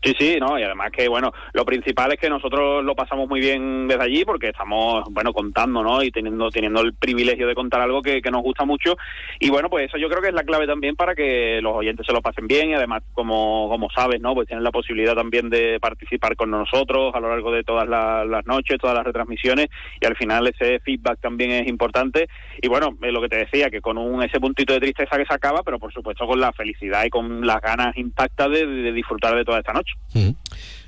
Sí, 0.00 0.14
sí, 0.16 0.36
no, 0.40 0.56
y 0.56 0.62
además 0.62 0.92
que, 0.92 1.08
bueno, 1.08 1.32
lo 1.52 1.64
principal 1.64 2.12
es 2.12 2.20
que 2.20 2.30
nosotros 2.30 2.84
lo 2.84 2.94
pasamos 2.94 3.28
muy 3.28 3.40
bien 3.40 3.88
desde 3.88 4.04
allí 4.04 4.24
porque 4.24 4.50
estamos, 4.50 5.02
bueno, 5.10 5.32
contando, 5.32 5.82
¿no? 5.82 6.04
Y 6.04 6.12
teniendo 6.12 6.50
teniendo 6.50 6.82
el 6.82 6.94
privilegio 6.94 7.48
de 7.48 7.56
contar 7.56 7.80
algo 7.80 8.00
que, 8.00 8.22
que 8.22 8.30
nos 8.30 8.42
gusta 8.42 8.64
mucho. 8.64 8.96
Y 9.40 9.50
bueno, 9.50 9.68
pues 9.68 9.88
eso 9.88 9.98
yo 9.98 10.08
creo 10.08 10.22
que 10.22 10.28
es 10.28 10.34
la 10.34 10.44
clave 10.44 10.68
también 10.68 10.94
para 10.94 11.16
que 11.16 11.58
los 11.62 11.74
oyentes 11.74 12.06
se 12.06 12.12
lo 12.12 12.22
pasen 12.22 12.46
bien 12.46 12.70
y 12.70 12.74
además, 12.74 13.02
como, 13.12 13.68
como 13.68 13.90
sabes, 13.90 14.20
¿no? 14.20 14.34
Pues 14.34 14.46
tienen 14.46 14.62
la 14.62 14.70
posibilidad 14.70 15.16
también 15.16 15.50
de 15.50 15.80
participar 15.80 16.36
con 16.36 16.52
nosotros 16.52 17.12
a 17.16 17.18
lo 17.18 17.30
largo 17.30 17.50
de 17.50 17.64
todas 17.64 17.88
la- 17.88 18.24
las 18.24 18.46
noches, 18.46 18.78
todas 18.78 18.94
las 18.94 19.04
retransmisiones 19.04 19.66
y 20.00 20.06
al 20.06 20.16
final 20.16 20.46
ese 20.46 20.78
feedback 20.78 21.18
también 21.20 21.50
es 21.50 21.66
importante. 21.66 22.28
Y 22.62 22.68
bueno, 22.68 22.96
lo 23.00 23.20
que 23.20 23.28
te 23.28 23.36
decía, 23.38 23.68
que 23.68 23.80
con 23.80 23.98
un 23.98 24.22
ese 24.22 24.38
puntito 24.38 24.72
de 24.74 24.80
tristeza 24.80 25.16
que 25.18 25.26
se 25.26 25.34
acaba, 25.34 25.64
pero 25.64 25.80
por 25.80 25.92
supuesto 25.92 26.24
con 26.24 26.38
la 26.38 26.52
felicidad 26.52 27.04
y 27.04 27.10
con 27.10 27.44
las 27.44 27.60
ganas 27.60 27.96
intactas 27.96 28.48
de 28.50 28.92
disfrutar 28.92 29.34
de 29.34 29.44
toda 29.44 29.58
esta 29.58 29.72
noche. 29.72 29.87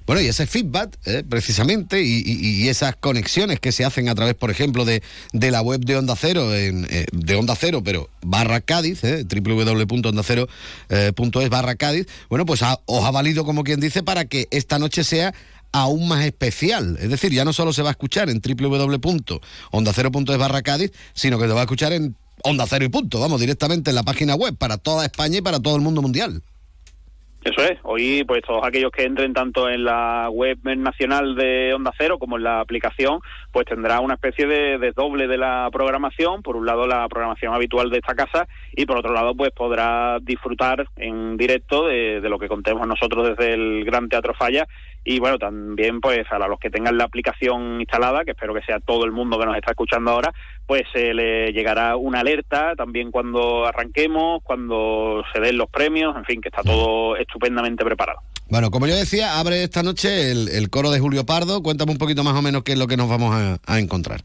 Bueno, 0.07 0.23
y 0.23 0.27
ese 0.27 0.47
feedback, 0.49 0.99
eh, 1.05 1.23
precisamente, 1.29 2.03
y, 2.03 2.69
esas 2.69 2.97
conexiones 2.97 3.61
que 3.61 3.71
se 3.71 3.85
hacen 3.85 4.09
a 4.09 4.15
través, 4.17 4.35
por 4.35 4.51
ejemplo, 4.51 4.85
de, 4.85 5.03
de 5.33 5.51
la 5.53 5.63
web 5.63 5.85
de 5.85 5.97
Onda 5.97 6.17
Cero, 6.17 6.53
en, 6.57 6.85
eh, 6.91 7.07
de 7.13 7.35
Onda 7.37 7.55
Cero, 7.55 7.81
pero 7.85 8.11
barra 8.23 8.61
Cádiz, 8.61 9.05
eh, 9.05 9.25
www.ondacero.es 9.25 11.49
barra 11.51 11.77
Cádiz, 11.77 12.09
bueno, 12.29 12.45
pues 12.45 12.63
ha- 12.63 12.81
os 12.87 13.05
ha 13.05 13.11
valido, 13.13 13.45
como 13.45 13.63
quien 13.63 13.79
dice, 13.79 14.03
para 14.03 14.25
que 14.25 14.49
esta 14.51 14.81
noche 14.81 15.05
sea 15.05 15.33
aún 15.73 16.09
más 16.09 16.25
especial. 16.25 16.99
Es 17.01 17.11
decir, 17.11 17.33
ya 17.33 17.45
no 17.45 17.53
solo 17.53 17.73
se 17.73 17.83
va 17.83 17.91
a 17.91 17.93
escuchar 17.93 18.29
en 18.31 18.41
www.ondacero.es 18.41 20.39
barra 20.39 20.63
Cádiz, 20.63 20.93
sino 21.15 21.39
que 21.39 21.47
se 21.47 21.53
va 21.53 21.61
a 21.61 21.65
escuchar 21.65 21.93
en 21.93 22.17
Onda 22.43 22.67
Cero 22.69 22.85
y 22.85 22.89
punto, 22.89 23.21
vamos, 23.21 23.41
directamente 23.41 23.91
en 23.91 23.95
la 23.95 24.03
página 24.03 24.35
web, 24.35 24.57
para 24.57 24.79
toda 24.79 25.05
España 25.05 25.39
y 25.39 25.43
para 25.43 25.61
todo 25.61 25.77
el 25.77 25.83
mundo 25.83 26.03
mundial. 26.03 26.43
Eso 27.43 27.63
es, 27.63 27.79
hoy 27.85 28.23
pues 28.25 28.43
todos 28.43 28.63
aquellos 28.63 28.91
que 28.93 29.05
entren 29.05 29.33
tanto 29.33 29.67
en 29.67 29.83
la 29.83 30.29
web 30.31 30.59
nacional 30.63 31.35
de 31.35 31.73
Onda 31.73 31.91
Cero 31.97 32.19
como 32.19 32.37
en 32.37 32.43
la 32.43 32.61
aplicación, 32.61 33.21
pues 33.51 33.65
tendrá 33.65 34.01
una 34.01 34.15
especie 34.15 34.47
de, 34.47 34.93
doble 34.95 35.27
de 35.27 35.39
la 35.39 35.67
programación, 35.73 36.43
por 36.43 36.57
un 36.57 36.67
lado 36.67 36.87
la 36.87 37.09
programación 37.09 37.55
habitual 37.55 37.89
de 37.89 37.97
esta 37.97 38.15
casa 38.15 38.47
y 38.77 38.85
por 38.85 38.99
otro 38.99 39.15
lado 39.15 39.35
pues 39.35 39.53
podrá 39.53 40.19
disfrutar 40.21 40.87
en 40.97 41.39
directo 41.39 41.87
de 41.87 42.21
lo 42.21 42.39
que 42.39 42.49
contemos 42.49 42.87
nosotros 42.87 43.31
desde 43.31 43.55
el 43.55 43.87
Gran 43.87 44.11
Teatro 44.11 44.35
Falla 44.35 44.67
y 45.05 45.19
bueno, 45.19 45.39
también 45.39 46.01
pues 46.01 46.31
a 46.31 46.39
los 46.39 46.59
que 46.59 46.71
tengan 46.71 46.99
la 46.99 47.05
aplicación 47.05 47.81
instalada, 47.81 48.25
que 48.25 48.33
espero 48.33 48.55
que 48.55 48.63
sea 48.63 48.81
todo 48.81 49.05
el 49.05 49.13
mundo 49.13 49.39
que 49.39 49.47
nos 49.47 49.57
está 49.57 49.71
escuchando 49.71 50.11
ahora, 50.11 50.33
pues 50.67 50.83
se 50.93 51.15
le 51.15 51.53
llegará 51.53 51.97
una 51.97 52.21
alerta 52.21 52.75
también 52.77 53.11
cuando 53.11 53.67
arranquemos, 53.67 54.43
cuando 54.43 55.25
se 55.33 55.41
den 55.41 55.57
los 55.57 55.71
premios, 55.71 56.15
en 56.17 56.25
fin, 56.25 56.41
que 56.41 56.49
está 56.49 56.63
todo 56.63 57.17
estupendamente 57.17 57.85
preparado. 57.85 58.21
Bueno, 58.51 58.71
como 58.71 58.87
yo 58.87 58.97
decía, 58.97 59.39
abre 59.39 59.63
esta 59.63 59.83
noche 59.83 60.33
el, 60.33 60.49
el 60.49 60.71
coro 60.71 60.91
de 60.91 61.01
Julio 61.01 61.25
Pardo. 61.25 61.63
Cuéntame 61.63 61.93
un 61.93 61.99
poquito 61.99 62.25
más 62.25 62.35
o 62.35 62.43
menos 62.43 62.63
qué 62.65 62.73
es 62.73 62.79
lo 62.79 62.89
que 62.89 62.97
nos 62.97 63.09
vamos 63.09 63.35
a, 63.35 63.59
a 63.65 63.79
encontrar. 63.79 64.23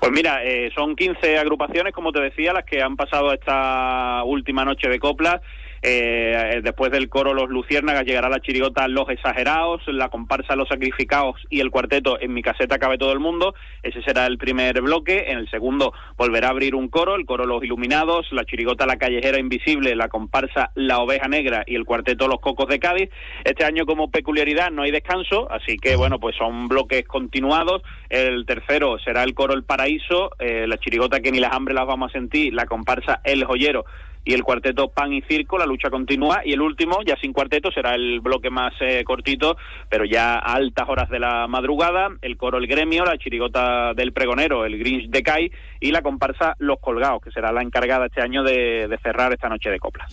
Pues 0.00 0.12
mira, 0.12 0.44
eh, 0.44 0.70
son 0.74 0.94
15 0.94 1.38
agrupaciones, 1.38 1.92
como 1.92 2.12
te 2.12 2.20
decía, 2.20 2.52
las 2.52 2.64
que 2.64 2.82
han 2.82 2.96
pasado 2.96 3.32
esta 3.32 4.22
última 4.24 4.64
noche 4.64 4.88
de 4.88 4.98
coplas. 4.98 5.40
Eh, 5.82 6.60
después 6.62 6.90
del 6.90 7.08
coro 7.08 7.34
Los 7.34 7.48
Luciérnagas 7.48 8.04
llegará 8.04 8.28
la 8.28 8.40
chirigota 8.40 8.88
Los 8.88 9.08
Exagerados, 9.08 9.82
la 9.86 10.08
comparsa 10.08 10.56
Los 10.56 10.68
Sacrificados 10.68 11.40
y 11.50 11.60
el 11.60 11.70
cuarteto 11.70 12.18
En 12.20 12.32
mi 12.34 12.42
caseta 12.42 12.78
cabe 12.78 12.98
todo 12.98 13.12
el 13.12 13.20
mundo. 13.20 13.54
Ese 13.82 14.02
será 14.02 14.26
el 14.26 14.38
primer 14.38 14.80
bloque. 14.80 15.26
En 15.28 15.38
el 15.38 15.50
segundo 15.50 15.92
volverá 16.16 16.48
a 16.48 16.50
abrir 16.50 16.74
un 16.74 16.88
coro, 16.88 17.14
el 17.14 17.26
coro 17.26 17.46
Los 17.46 17.62
Iluminados, 17.62 18.26
la 18.32 18.44
chirigota 18.44 18.86
La 18.86 18.96
Callejera 18.96 19.38
Invisible, 19.38 19.94
la 19.94 20.08
comparsa 20.08 20.70
La 20.74 20.98
Oveja 20.98 21.28
Negra 21.28 21.64
y 21.66 21.74
el 21.74 21.84
cuarteto 21.84 22.28
Los 22.28 22.40
Cocos 22.40 22.68
de 22.68 22.78
Cádiz. 22.78 23.10
Este 23.44 23.64
año 23.64 23.86
como 23.86 24.10
peculiaridad 24.10 24.70
no 24.70 24.82
hay 24.82 24.90
descanso, 24.90 25.50
así 25.50 25.76
que 25.76 25.96
bueno, 25.96 26.18
pues 26.18 26.36
son 26.36 26.68
bloques 26.68 27.06
continuados. 27.06 27.82
El 28.08 28.46
tercero 28.46 28.98
será 28.98 29.22
el 29.22 29.34
coro 29.34 29.54
El 29.54 29.64
Paraíso, 29.64 30.30
eh, 30.38 30.66
la 30.66 30.78
chirigota 30.78 31.20
que 31.20 31.32
ni 31.32 31.40
las 31.40 31.52
hambre 31.52 31.74
las 31.74 31.86
vamos 31.86 32.10
a 32.10 32.12
sentir, 32.12 32.54
la 32.54 32.66
comparsa 32.66 33.20
El 33.24 33.44
Joyero 33.44 33.84
y 34.26 34.34
el 34.34 34.42
cuarteto 34.42 34.88
Pan 34.88 35.12
y 35.12 35.22
Circo, 35.22 35.56
la 35.56 35.66
lucha 35.66 35.88
continúa, 35.88 36.42
y 36.44 36.52
el 36.52 36.60
último, 36.60 36.98
ya 37.06 37.16
sin 37.20 37.32
cuarteto, 37.32 37.70
será 37.70 37.94
el 37.94 38.20
bloque 38.20 38.50
más 38.50 38.74
eh, 38.80 39.04
cortito, 39.04 39.56
pero 39.88 40.04
ya 40.04 40.34
a 40.34 40.54
altas 40.54 40.88
horas 40.88 41.08
de 41.08 41.20
la 41.20 41.46
madrugada, 41.46 42.08
el 42.22 42.36
coro 42.36 42.58
El 42.58 42.66
Gremio, 42.66 43.04
la 43.04 43.16
chirigota 43.18 43.94
del 43.94 44.12
pregonero, 44.12 44.66
el 44.66 44.78
Grinch 44.78 45.08
de 45.08 45.22
Kai, 45.22 45.52
y 45.80 45.92
la 45.92 46.02
comparsa 46.02 46.56
Los 46.58 46.80
Colgados, 46.80 47.22
que 47.22 47.30
será 47.30 47.52
la 47.52 47.62
encargada 47.62 48.06
este 48.06 48.20
año 48.20 48.42
de, 48.42 48.88
de 48.88 48.98
cerrar 48.98 49.32
esta 49.32 49.48
noche 49.48 49.70
de 49.70 49.78
coplas. 49.78 50.10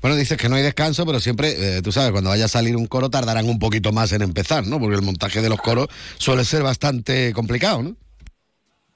Bueno, 0.00 0.16
dices 0.16 0.38
que 0.38 0.48
no 0.48 0.56
hay 0.56 0.62
descanso, 0.62 1.04
pero 1.04 1.20
siempre, 1.20 1.76
eh, 1.76 1.82
tú 1.82 1.92
sabes, 1.92 2.10
cuando 2.10 2.30
vaya 2.30 2.46
a 2.46 2.48
salir 2.48 2.74
un 2.74 2.86
coro 2.86 3.10
tardarán 3.10 3.48
un 3.50 3.58
poquito 3.58 3.92
más 3.92 4.12
en 4.12 4.22
empezar, 4.22 4.66
¿no? 4.66 4.80
Porque 4.80 4.96
el 4.96 5.02
montaje 5.02 5.42
de 5.42 5.50
los 5.50 5.60
coros 5.60 5.88
suele 6.16 6.44
ser 6.44 6.62
bastante 6.62 7.34
complicado, 7.34 7.82
¿no? 7.82 8.01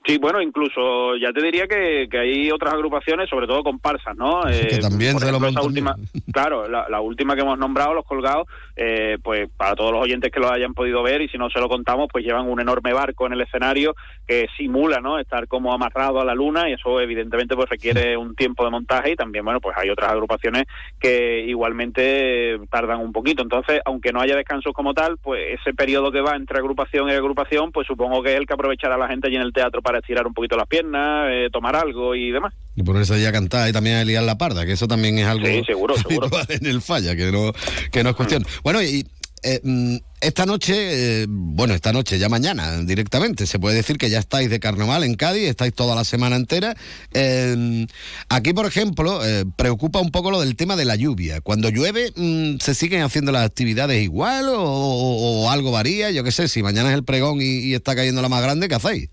Sí, 0.07 0.19
bueno, 0.19 0.41
incluso 0.41 1.17
ya 1.17 1.33
te 1.33 1.43
diría 1.43 1.67
que, 1.67 2.07
que 2.09 2.19
hay 2.19 2.51
otras 2.53 2.75
agrupaciones, 2.75 3.29
sobre 3.29 3.49
todo 3.49 3.65
comparsas, 3.65 4.17
¿no? 4.17 4.49
Eh, 4.49 4.69
que 4.71 4.79
también 4.79 5.19
se 5.19 5.33
lo 5.33 5.39
última, 5.39 5.97
claro, 6.33 6.69
la, 6.69 6.89
la 6.89 7.01
última 7.01 7.35
que 7.35 7.41
hemos 7.41 7.59
nombrado, 7.59 7.93
los 7.93 8.05
colgados, 8.05 8.47
eh, 8.77 9.16
pues 9.22 9.49
para 9.57 9.74
todos 9.74 9.93
los 9.93 10.03
oyentes 10.03 10.31
que 10.31 10.41
lo 10.41 10.51
hayan 10.51 10.74
podido 10.74 11.03
ver 11.03 11.22
y 11.22 11.29
si 11.29 11.39
no 11.39 11.49
se 11.51 11.61
lo 11.61 11.68
contamos, 11.68 12.09
pues 12.12 12.24
llevan 12.24 12.49
un 12.49 12.61
enorme 12.61 12.93
barco 12.93 13.27
en 13.27 13.33
el 13.33 13.41
escenario 13.41 13.95
que 14.27 14.47
simula, 14.57 15.01
¿no? 15.01 15.18
Estar 15.18 15.49
como 15.49 15.72
amarrado 15.72 16.20
a 16.20 16.24
la 16.24 16.35
luna 16.35 16.68
y 16.68 16.74
eso 16.74 17.01
evidentemente 17.01 17.57
pues 17.57 17.70
requiere 17.70 18.16
un 18.16 18.35
tiempo 18.35 18.64
de 18.64 18.70
montaje 18.70 19.12
y 19.12 19.16
también, 19.16 19.45
bueno, 19.45 19.61
pues 19.61 19.77
hay 19.79 19.89
otras 19.89 20.11
agrupaciones 20.11 20.64
que 21.01 21.45
igualmente 21.47 22.59
tardan 22.70 23.01
un 23.01 23.12
poquito. 23.12 23.43
Entonces, 23.43 23.81
aunque 23.85 24.12
no 24.12 24.20
haya 24.20 24.37
descansos 24.37 24.72
como 24.72 24.95
tal, 24.95 25.16
pues 25.18 25.59
ese 25.61 25.72
periodo 25.74 26.12
que 26.12 26.20
va 26.20 26.37
entre 26.37 26.59
agrupación 26.59 27.09
y 27.09 27.12
agrupación, 27.12 27.72
pues 27.72 27.87
supongo 27.87 28.22
que 28.22 28.35
es 28.35 28.39
el 28.39 28.47
que 28.47 28.55
aprovechará 28.55 28.97
la 28.97 29.09
gente 29.09 29.29
allí 29.29 29.37
en 29.37 29.43
el 29.43 29.53
teatro 29.53 29.81
para 29.83 29.99
estirar 29.99 30.27
un 30.27 30.35
poquito 30.35 30.57
las 30.57 30.66
piernas, 30.66 31.29
eh, 31.31 31.49
tomar 31.51 31.77
algo 31.77 32.14
y 32.14 32.31
demás. 32.31 32.53
Y 32.74 32.83
ponerse 32.83 33.14
ahí 33.14 33.24
a 33.24 33.33
cantar 33.33 33.70
y 33.70 33.72
también 33.72 33.97
a 33.97 34.05
liar 34.05 34.22
la 34.22 34.37
parda, 34.37 34.66
que 34.66 34.72
eso 34.72 34.87
también 34.87 35.18
es 35.18 35.27
algo 35.27 35.47
Sí, 35.47 35.62
seguro, 35.64 35.95
en 36.49 36.66
el 36.66 36.83
falla, 36.83 37.16
que 37.16 37.33
no, 37.33 37.53
que 37.91 38.03
no 38.03 38.11
es 38.11 38.16
cuestión. 38.16 38.45
Bueno, 38.67 38.83
y 38.83 39.07
eh, 39.45 39.61
mm, 39.62 39.97
esta 40.21 40.45
noche, 40.45 40.75
eh, 41.23 41.27
bueno, 41.29 41.73
esta 41.73 41.93
noche, 41.93 42.19
ya 42.19 42.29
mañana 42.29 42.79
directamente, 42.83 43.47
se 43.47 43.61
puede 43.61 43.77
decir 43.77 43.97
que 43.97 44.11
ya 44.11 44.19
estáis 44.19 44.51
de 44.51 44.59
carnaval 44.59 45.05
en 45.05 45.14
Cádiz, 45.14 45.45
estáis 45.45 45.73
toda 45.73 45.95
la 45.95 46.03
semana 46.03 46.35
entera. 46.35 46.75
Eh, 47.14 47.87
aquí, 48.29 48.53
por 48.55 48.67
ejemplo, 48.67 49.25
eh, 49.25 49.45
preocupa 49.55 50.01
un 50.01 50.11
poco 50.11 50.33
lo 50.33 50.41
del 50.41 50.57
tema 50.57 50.75
de 50.75 50.85
la 50.85 50.97
lluvia. 50.97 51.41
Cuando 51.41 51.69
llueve, 51.69 52.12
mm, 52.17 52.59
¿se 52.59 52.75
siguen 52.75 53.03
haciendo 53.03 53.31
las 53.31 53.47
actividades 53.47 54.03
igual 54.03 54.47
o 54.49 55.49
algo 55.49 55.71
varía? 55.71 56.11
Yo 56.11 56.25
qué 56.25 56.33
sé, 56.33 56.49
si 56.49 56.64
mañana 56.64 56.89
es 56.89 56.97
el 56.97 57.05
pregón 57.05 57.41
y, 57.41 57.69
y 57.69 57.75
está 57.75 57.95
cayendo 57.95 58.21
la 58.21 58.29
más 58.29 58.43
grande, 58.43 58.67
¿qué 58.67 58.75
hacéis? 58.75 59.11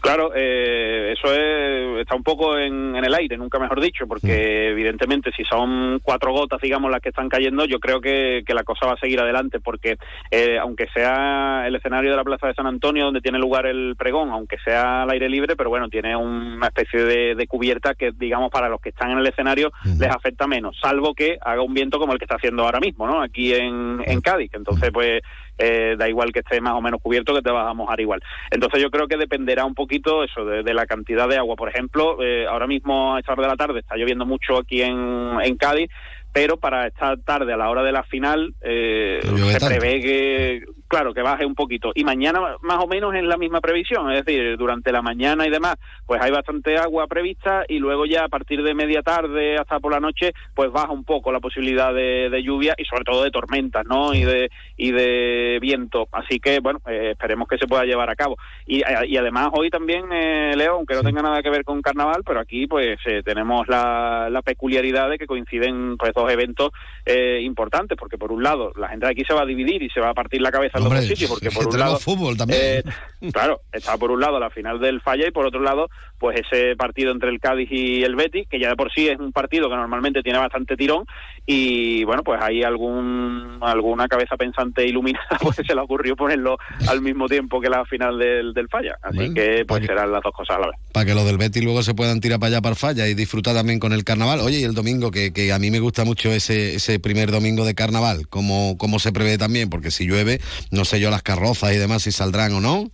Claro, 0.00 0.32
eh, 0.34 1.14
eso 1.16 1.32
es- 1.34 2.00
está 2.00 2.14
un 2.16 2.22
poco 2.22 2.56
en, 2.58 2.96
en 2.96 3.04
el 3.04 3.14
aire, 3.14 3.36
nunca 3.36 3.58
mejor 3.58 3.80
dicho, 3.80 4.06
porque 4.06 4.68
evidentemente 4.70 5.30
si 5.36 5.44
son 5.44 6.00
cuatro 6.02 6.32
gotas, 6.32 6.60
digamos, 6.60 6.90
las 6.90 7.00
que 7.00 7.10
están 7.10 7.28
cayendo, 7.28 7.64
yo 7.66 7.78
creo 7.78 8.00
que, 8.00 8.42
que 8.46 8.54
la 8.54 8.64
cosa 8.64 8.86
va 8.86 8.92
a 8.94 8.98
seguir 8.98 9.20
adelante, 9.20 9.60
porque 9.60 9.96
eh, 10.30 10.58
aunque 10.58 10.86
sea 10.94 11.64
el 11.66 11.74
escenario 11.76 12.10
de 12.10 12.16
la 12.16 12.24
Plaza 12.24 12.46
de 12.46 12.54
San 12.54 12.66
Antonio 12.66 13.04
donde 13.04 13.20
tiene 13.20 13.38
lugar 13.38 13.66
el 13.66 13.94
pregón, 13.96 14.30
aunque 14.30 14.56
sea 14.64 15.02
al 15.02 15.10
aire 15.10 15.28
libre, 15.28 15.56
pero 15.56 15.68
bueno, 15.70 15.88
tiene 15.88 16.16
una 16.16 16.68
especie 16.68 17.04
de, 17.04 17.34
de 17.34 17.46
cubierta 17.46 17.94
que, 17.94 18.10
digamos, 18.16 18.50
para 18.50 18.68
los 18.68 18.80
que 18.80 18.88
están 18.90 19.10
en 19.10 19.18
el 19.18 19.26
escenario 19.26 19.70
les 19.98 20.10
afecta 20.10 20.46
menos, 20.46 20.78
salvo 20.80 21.14
que 21.14 21.38
haga 21.42 21.62
un 21.62 21.74
viento 21.74 21.98
como 21.98 22.12
el 22.14 22.18
que 22.18 22.24
está 22.24 22.36
haciendo 22.36 22.64
ahora 22.64 22.80
mismo, 22.80 23.06
¿no? 23.06 23.20
Aquí 23.22 23.52
en, 23.54 24.02
en 24.06 24.20
Cádiz, 24.22 24.50
entonces 24.54 24.90
pues 24.92 25.20
eh, 25.60 25.94
da 25.98 26.08
igual 26.08 26.32
que 26.32 26.40
esté 26.40 26.60
más 26.60 26.74
o 26.74 26.80
menos 26.80 27.00
cubierto 27.02 27.34
que 27.34 27.42
te 27.42 27.50
vas 27.50 27.68
a 27.68 27.74
mojar 27.74 28.00
igual. 28.00 28.20
Entonces 28.50 28.82
yo 28.82 28.90
creo 28.90 29.06
que 29.06 29.16
dependerá 29.16 29.64
un 29.64 29.74
poquito 29.74 30.24
eso 30.24 30.44
de, 30.44 30.62
de 30.62 30.74
la 30.74 30.86
cantidad 30.86 31.28
de 31.28 31.36
agua. 31.36 31.54
Por 31.56 31.68
ejemplo, 31.68 32.16
eh, 32.22 32.46
ahora 32.48 32.66
mismo 32.66 33.14
a 33.14 33.20
esta 33.20 33.32
hora 33.32 33.42
de 33.42 33.48
la 33.48 33.56
tarde 33.56 33.80
está 33.80 33.96
lloviendo 33.96 34.24
mucho 34.24 34.58
aquí 34.58 34.82
en, 34.82 35.38
en 35.42 35.56
Cádiz, 35.56 35.90
pero 36.32 36.56
para 36.56 36.86
esta 36.86 37.16
tarde 37.16 37.52
a 37.52 37.56
la 37.56 37.68
hora 37.68 37.82
de 37.82 37.92
la 37.92 38.04
final 38.04 38.54
eh, 38.62 39.20
se 39.22 39.66
prevé 39.66 40.00
que 40.00 40.64
claro 40.90 41.14
que 41.14 41.22
baje 41.22 41.46
un 41.46 41.54
poquito. 41.54 41.92
Y 41.94 42.02
mañana 42.02 42.40
más 42.62 42.78
o 42.82 42.88
menos 42.88 43.14
es 43.14 43.22
la 43.22 43.36
misma 43.36 43.60
previsión 43.60 44.10
es 44.10 44.24
decir 44.24 44.56
durante 44.56 44.90
la 44.90 45.02
mañana 45.02 45.46
y 45.46 45.50
demás 45.50 45.76
pues 46.04 46.20
hay 46.20 46.32
bastante 46.32 46.76
agua 46.76 47.06
prevista 47.06 47.64
y 47.68 47.78
luego 47.78 48.06
ya 48.06 48.24
a 48.24 48.28
partir 48.28 48.62
de 48.62 48.74
media 48.74 49.02
tarde 49.02 49.56
hasta 49.56 49.78
por 49.78 49.92
la 49.92 50.00
noche 50.00 50.32
pues 50.54 50.70
baja 50.72 50.90
un 50.90 51.04
poco 51.04 51.30
la 51.30 51.38
posibilidad 51.38 51.94
de, 51.94 52.28
de 52.28 52.42
lluvia 52.42 52.74
y 52.76 52.84
sobre 52.84 53.04
todo 53.04 53.22
de 53.22 53.30
tormentas 53.30 53.86
no 53.86 54.12
y 54.12 54.24
de 54.24 54.50
y 54.76 54.90
de 54.90 55.58
viento. 55.60 56.08
Así 56.10 56.40
que 56.40 56.58
bueno 56.58 56.80
eh, 56.86 57.12
esperemos 57.12 57.48
que 57.48 57.58
se 57.58 57.68
pueda 57.68 57.84
llevar 57.84 58.10
a 58.10 58.16
cabo. 58.16 58.36
Y, 58.66 58.80
eh, 58.80 59.06
y 59.06 59.16
además 59.16 59.50
hoy 59.52 59.70
también 59.70 60.06
eh, 60.12 60.54
Leo 60.56 60.74
aunque 60.74 60.94
no 60.94 61.02
tenga 61.02 61.22
nada 61.22 61.40
que 61.40 61.50
ver 61.50 61.64
con 61.64 61.80
carnaval 61.82 62.22
pero 62.26 62.40
aquí 62.40 62.66
pues 62.66 62.98
eh, 63.06 63.22
tenemos 63.24 63.68
la, 63.68 64.28
la 64.28 64.42
peculiaridad 64.42 65.08
de 65.08 65.18
que 65.18 65.26
coinciden 65.26 65.96
pues 65.96 66.12
dos 66.14 66.30
eventos 66.32 66.70
eh, 67.06 67.40
importantes 67.42 67.96
porque 67.96 68.18
por 68.18 68.32
un 68.32 68.42
lado 68.42 68.72
la 68.76 68.88
gente 68.88 69.06
de 69.06 69.12
aquí 69.12 69.22
se 69.24 69.34
va 69.34 69.42
a 69.42 69.46
dividir 69.46 69.82
y 69.82 69.90
se 69.90 70.00
va 70.00 70.10
a 70.10 70.14
partir 70.14 70.40
la 70.42 70.50
cabeza 70.50 70.79
en 70.86 70.90
los 70.90 71.00
dos 71.00 71.06
sitios 71.06 71.30
porque 71.30 71.50
por 71.50 71.66
un 71.68 71.78
lado 71.78 71.98
fútbol 71.98 72.36
también. 72.36 72.60
eh, 72.60 73.30
claro 73.32 73.60
está 73.72 73.96
por 73.96 74.10
un 74.10 74.20
lado 74.20 74.38
la 74.38 74.50
final 74.50 74.80
del 74.80 75.00
Falla 75.00 75.26
y 75.28 75.30
por 75.30 75.46
otro 75.46 75.60
lado 75.60 75.88
pues 76.18 76.40
ese 76.40 76.76
partido 76.76 77.12
entre 77.12 77.30
el 77.30 77.40
Cádiz 77.40 77.68
y 77.70 78.02
el 78.02 78.16
Betis 78.16 78.46
que 78.48 78.58
ya 78.58 78.68
de 78.68 78.76
por 78.76 78.92
sí 78.92 79.08
es 79.08 79.18
un 79.18 79.32
partido 79.32 79.68
que 79.68 79.76
normalmente 79.76 80.22
tiene 80.22 80.38
bastante 80.38 80.76
tirón 80.76 81.04
y 81.46 82.04
bueno 82.04 82.22
pues 82.22 82.40
hay 82.42 82.62
algún 82.62 83.58
alguna 83.60 84.08
cabeza 84.08 84.36
pensante 84.36 84.86
iluminada 84.86 85.26
pues 85.40 85.56
se 85.56 85.74
le 85.74 85.80
ocurrió 85.80 86.16
ponerlo 86.16 86.58
al 86.88 87.00
mismo 87.00 87.26
tiempo 87.28 87.60
que 87.60 87.68
la 87.68 87.84
final 87.84 88.18
del, 88.18 88.52
del 88.52 88.68
Falla 88.68 88.98
así 89.02 89.16
Bueno, 89.16 89.34
que 89.34 89.64
pues 89.66 89.86
serán 89.86 90.12
las 90.12 90.22
dos 90.22 90.32
cosas 90.32 90.56
a 90.56 90.60
la 90.60 90.66
vez 90.68 90.76
para 90.92 91.06
que 91.06 91.14
los 91.14 91.24
del 91.24 91.38
Betis 91.38 91.62
luego 91.62 91.82
se 91.82 91.94
puedan 91.94 92.20
tirar 92.20 92.38
para 92.38 92.48
allá 92.48 92.60
para 92.60 92.72
el 92.72 92.76
falla 92.76 93.06
y 93.08 93.14
disfrutar 93.14 93.54
también 93.54 93.78
con 93.78 93.92
el 93.92 94.04
carnaval. 94.04 94.40
Oye, 94.40 94.60
y 94.60 94.64
el 94.64 94.74
domingo, 94.74 95.10
que, 95.10 95.32
que 95.32 95.52
a 95.52 95.58
mí 95.58 95.70
me 95.70 95.80
gusta 95.80 96.04
mucho 96.04 96.32
ese, 96.32 96.74
ese 96.74 96.98
primer 96.98 97.30
domingo 97.30 97.64
de 97.64 97.74
carnaval, 97.74 98.26
como, 98.28 98.76
como 98.78 98.98
se 98.98 99.12
prevé 99.12 99.38
también, 99.38 99.70
porque 99.70 99.90
si 99.90 100.06
llueve, 100.06 100.40
no 100.70 100.84
sé 100.84 101.00
yo 101.00 101.10
las 101.10 101.22
carrozas 101.22 101.72
y 101.72 101.78
demás 101.78 102.02
si 102.02 102.12
saldrán 102.12 102.52
o 102.54 102.60
no, 102.60 102.90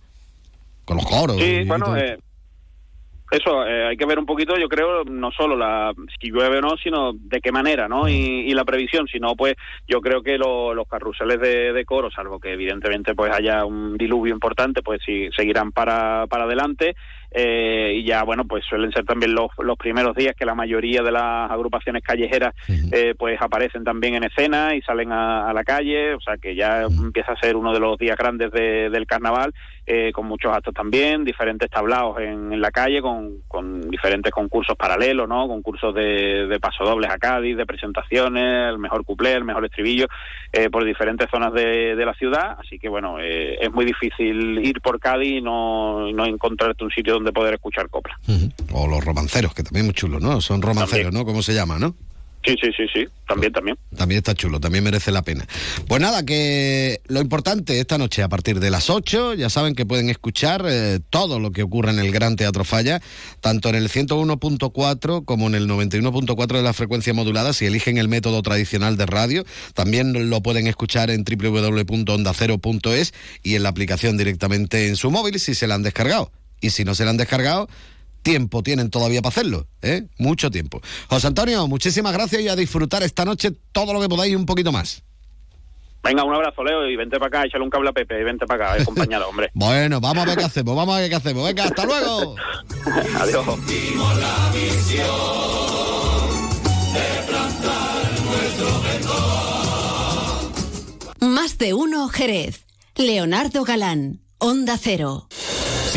con 0.85 0.97
los 0.97 1.05
coros. 1.05 1.37
Sí, 1.41 1.63
bueno, 1.65 1.95
eh, 1.97 2.17
eso 3.29 3.65
eh, 3.67 3.87
hay 3.87 3.97
que 3.97 4.05
ver 4.05 4.19
un 4.19 4.25
poquito, 4.25 4.55
yo 4.57 4.69
creo, 4.69 5.03
no 5.03 5.31
solo 5.31 5.57
la 5.57 5.93
si 6.19 6.29
llueve 6.31 6.59
o 6.59 6.61
no, 6.61 6.77
sino 6.81 7.11
de 7.13 7.41
qué 7.41 7.51
manera, 7.51 7.89
¿no? 7.89 8.07
Y, 8.07 8.13
y 8.13 8.53
la 8.53 8.63
previsión, 8.63 9.05
si 9.11 9.19
no, 9.19 9.35
pues 9.35 9.55
yo 9.85 9.99
creo 9.99 10.23
que 10.23 10.37
lo- 10.37 10.73
los 10.73 10.87
carruseles 10.87 11.37
de, 11.41 11.73
de 11.73 11.85
coro, 11.85 12.09
salvo 12.09 12.39
que 12.39 12.53
evidentemente 12.53 13.13
pues 13.15 13.33
haya 13.35 13.65
un 13.65 13.97
diluvio 13.97 14.33
importante, 14.33 14.81
pues 14.81 15.01
sí, 15.05 15.27
seguirán 15.35 15.73
para, 15.73 16.25
para 16.27 16.45
adelante. 16.45 16.95
Eh, 17.31 17.93
y 17.95 18.03
ya, 18.03 18.23
bueno, 18.23 18.45
pues 18.45 18.63
suelen 18.65 18.91
ser 18.91 19.05
también 19.05 19.33
los, 19.33 19.49
los 19.59 19.77
primeros 19.77 20.15
días 20.15 20.35
que 20.35 20.45
la 20.45 20.55
mayoría 20.55 21.01
de 21.01 21.11
las 21.11 21.51
agrupaciones 21.51 22.03
callejeras 22.03 22.53
eh, 22.91 23.13
pues 23.17 23.41
aparecen 23.41 23.83
también 23.83 24.15
en 24.15 24.23
escena 24.23 24.75
y 24.75 24.81
salen 24.81 25.11
a, 25.11 25.49
a 25.49 25.53
la 25.53 25.63
calle, 25.63 26.13
o 26.13 26.21
sea 26.21 26.37
que 26.37 26.55
ya 26.55 26.83
empieza 26.83 27.33
a 27.33 27.39
ser 27.39 27.55
uno 27.55 27.73
de 27.73 27.79
los 27.79 27.97
días 27.97 28.17
grandes 28.17 28.51
de- 28.51 28.89
del 28.89 29.05
carnaval, 29.05 29.53
eh, 29.85 30.11
con 30.11 30.25
muchos 30.27 30.51
actos 30.53 30.73
también, 30.73 31.23
diferentes 31.23 31.69
tablaos 31.69 32.19
en, 32.19 32.51
en 32.51 32.59
la 32.61 32.71
calle, 32.71 33.01
con, 33.01 33.37
con 33.47 33.89
diferentes 33.89 34.31
concursos 34.33 34.75
paralelos, 34.75 35.29
¿no? 35.29 35.47
Concursos 35.47 35.93
de, 35.95 36.45
de 36.47 36.59
pasodobles 36.59 37.09
a 37.09 37.17
Cádiz, 37.17 37.55
de 37.55 37.65
presentaciones, 37.65 38.69
el 38.69 38.79
mejor 38.79 39.05
cuplé, 39.05 39.33
el 39.33 39.45
mejor 39.45 39.63
estribillo, 39.65 40.07
eh, 40.51 40.69
por 40.69 40.83
diferentes 40.83 41.29
zonas 41.29 41.53
de, 41.53 41.95
de 41.95 42.05
la 42.05 42.13
ciudad, 42.15 42.57
así 42.59 42.79
que 42.79 42.89
bueno, 42.89 43.19
eh, 43.19 43.57
es 43.61 43.71
muy 43.71 43.85
difícil 43.85 44.59
ir 44.65 44.81
por 44.81 44.99
Cádiz 44.99 45.37
y 45.37 45.41
no, 45.41 46.07
y 46.07 46.13
no 46.13 46.25
encontrarte 46.25 46.83
un 46.83 46.91
sitio 46.91 47.16
donde 47.17 47.31
poder 47.31 47.55
escuchar 47.55 47.89
copla. 47.89 48.19
O 48.71 48.87
los 48.87 49.03
romanceros, 49.03 49.53
que 49.53 49.63
también 49.63 49.85
es 49.85 49.87
muy 49.87 49.93
chulo, 49.93 50.19
¿no? 50.19 50.41
Son 50.41 50.61
romanceros, 50.61 51.13
¿no? 51.13 51.25
¿Cómo 51.25 51.41
se 51.41 51.53
llama, 51.53 51.79
no? 51.79 51.95
Sí, 52.47 52.55
sí, 52.61 52.69
sí, 52.77 52.83
sí, 52.93 53.05
también, 53.27 53.51
también. 53.51 53.77
También 53.97 54.19
está 54.19 54.33
chulo, 54.33 54.61
también 54.61 54.81
merece 54.81 55.11
la 55.11 55.21
pena. 55.21 55.45
Pues 55.85 55.99
nada, 55.99 56.23
que 56.23 57.01
lo 57.07 57.19
importante 57.19 57.77
esta 57.77 57.97
noche 57.97 58.23
a 58.23 58.29
partir 58.29 58.61
de 58.61 58.71
las 58.71 58.89
8, 58.89 59.33
ya 59.33 59.49
saben 59.49 59.75
que 59.75 59.85
pueden 59.85 60.09
escuchar 60.09 60.63
eh, 60.65 61.01
todo 61.09 61.41
lo 61.41 61.51
que 61.51 61.61
ocurre 61.63 61.91
en 61.91 61.99
el 61.99 62.09
Gran 62.13 62.37
Teatro 62.37 62.63
Falla, 62.63 63.01
tanto 63.41 63.67
en 63.67 63.75
el 63.75 63.89
101.4 63.89 65.25
como 65.25 65.47
en 65.47 65.55
el 65.55 65.67
91.4 65.67 66.47
de 66.47 66.61
la 66.61 66.71
frecuencia 66.71 67.13
modulada, 67.13 67.51
si 67.51 67.65
eligen 67.65 67.97
el 67.97 68.07
método 68.07 68.41
tradicional 68.43 68.95
de 68.95 69.07
radio. 69.07 69.43
También 69.73 70.29
lo 70.29 70.41
pueden 70.41 70.67
escuchar 70.67 71.09
en 71.09 71.25
www.ondacero.es 71.25 73.13
y 73.43 73.55
en 73.55 73.63
la 73.63 73.69
aplicación 73.69 74.15
directamente 74.15 74.87
en 74.87 74.95
su 74.95 75.11
móvil 75.11 75.37
si 75.41 75.53
se 75.53 75.67
la 75.67 75.75
han 75.75 75.83
descargado. 75.83 76.31
Y 76.61 76.71
si 76.71 76.83
no 76.83 76.95
se 76.95 77.03
la 77.05 77.11
han 77.11 77.17
descargado, 77.17 77.67
tiempo 78.21 78.63
tienen 78.63 78.89
todavía 78.89 79.21
para 79.21 79.29
hacerlo, 79.29 79.67
¿eh? 79.81 80.07
Mucho 80.17 80.51
tiempo. 80.51 80.81
José 81.07 81.27
Antonio, 81.27 81.67
muchísimas 81.67 82.13
gracias 82.13 82.41
y 82.41 82.49
a 82.49 82.55
disfrutar 82.55 83.03
esta 83.03 83.25
noche 83.25 83.51
todo 83.71 83.93
lo 83.93 84.01
que 84.01 84.09
podáis 84.09 84.33
y 84.33 84.35
un 84.35 84.45
poquito 84.45 84.71
más. 84.71 85.03
Venga, 86.03 86.23
un 86.23 86.33
abrazo, 86.33 86.63
Leo, 86.63 86.87
y 86.87 86.95
vente 86.95 87.17
para 87.17 87.27
acá, 87.27 87.45
échale 87.45 87.63
un 87.63 87.69
cable 87.69 87.89
a 87.89 87.93
Pepe, 87.93 88.19
y 88.19 88.23
vente 88.23 88.45
para 88.45 88.71
acá, 88.71 88.81
acompañado, 88.81 89.27
hombre. 89.29 89.49
Bueno, 89.53 89.99
vamos 89.99 90.23
a 90.23 90.25
ver 90.27 90.37
qué 90.37 90.45
hacemos, 90.45 90.75
vamos 90.75 90.95
a 90.95 90.99
ver 90.99 91.09
qué 91.09 91.15
hacemos. 91.15 91.45
Venga, 91.45 91.65
hasta 91.65 91.85
luego. 91.85 92.35
Adiós. 93.19 93.45
Más 101.19 101.57
de 101.57 101.73
uno 101.73 102.07
Jerez. 102.09 102.65
Leonardo 102.95 103.63
Galán, 103.63 104.21
Onda 104.39 104.77
Cero. 104.77 105.27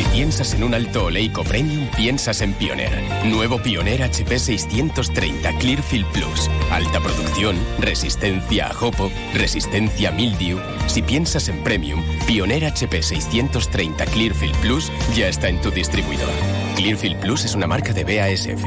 Si 0.01 0.07
piensas 0.07 0.55
en 0.55 0.65
un 0.65 0.73
alto 0.73 1.05
oleico 1.05 1.45
premium, 1.45 1.87
piensas 1.95 2.41
en 2.41 2.55
Pioneer. 2.55 3.03
Nuevo 3.27 3.61
Pioneer 3.61 4.05
HP 4.05 4.39
630 4.39 5.53
Clearfield 5.59 6.07
Plus. 6.07 6.49
Alta 6.71 7.01
producción, 7.01 7.59
resistencia 7.79 8.69
a 8.69 8.73
jopo, 8.73 9.13
resistencia 9.35 10.09
a 10.09 10.13
mildew. 10.13 10.59
Si 10.87 11.03
piensas 11.03 11.51
en 11.51 11.63
premium, 11.63 12.03
Pioneer 12.27 12.65
HP 12.65 13.03
630 13.03 14.07
Clearfield 14.07 14.57
Plus 14.63 14.91
ya 15.15 15.29
está 15.29 15.51
en 15.51 15.61
tu 15.61 15.71
distribuidor. 15.71 16.33
Clearfield 16.77 17.21
Plus 17.21 17.45
es 17.45 17.55
una 17.55 17.67
marca 17.67 17.93
de 17.93 18.05
BASF. 18.05 18.65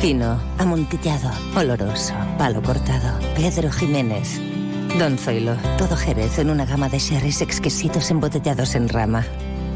Fino, 0.00 0.40
amontillado, 0.58 1.32
oloroso, 1.56 2.14
palo 2.38 2.62
cortado. 2.62 3.18
Pedro 3.34 3.72
Jiménez. 3.72 4.40
Don 5.00 5.18
Zoilo, 5.18 5.56
todo 5.76 5.96
Jerez 5.96 6.38
en 6.38 6.50
una 6.50 6.64
gama 6.64 6.88
de 6.88 7.00
sherries 7.00 7.40
exquisitos 7.40 8.12
embotellados 8.12 8.76
en 8.76 8.88
rama. 8.88 9.26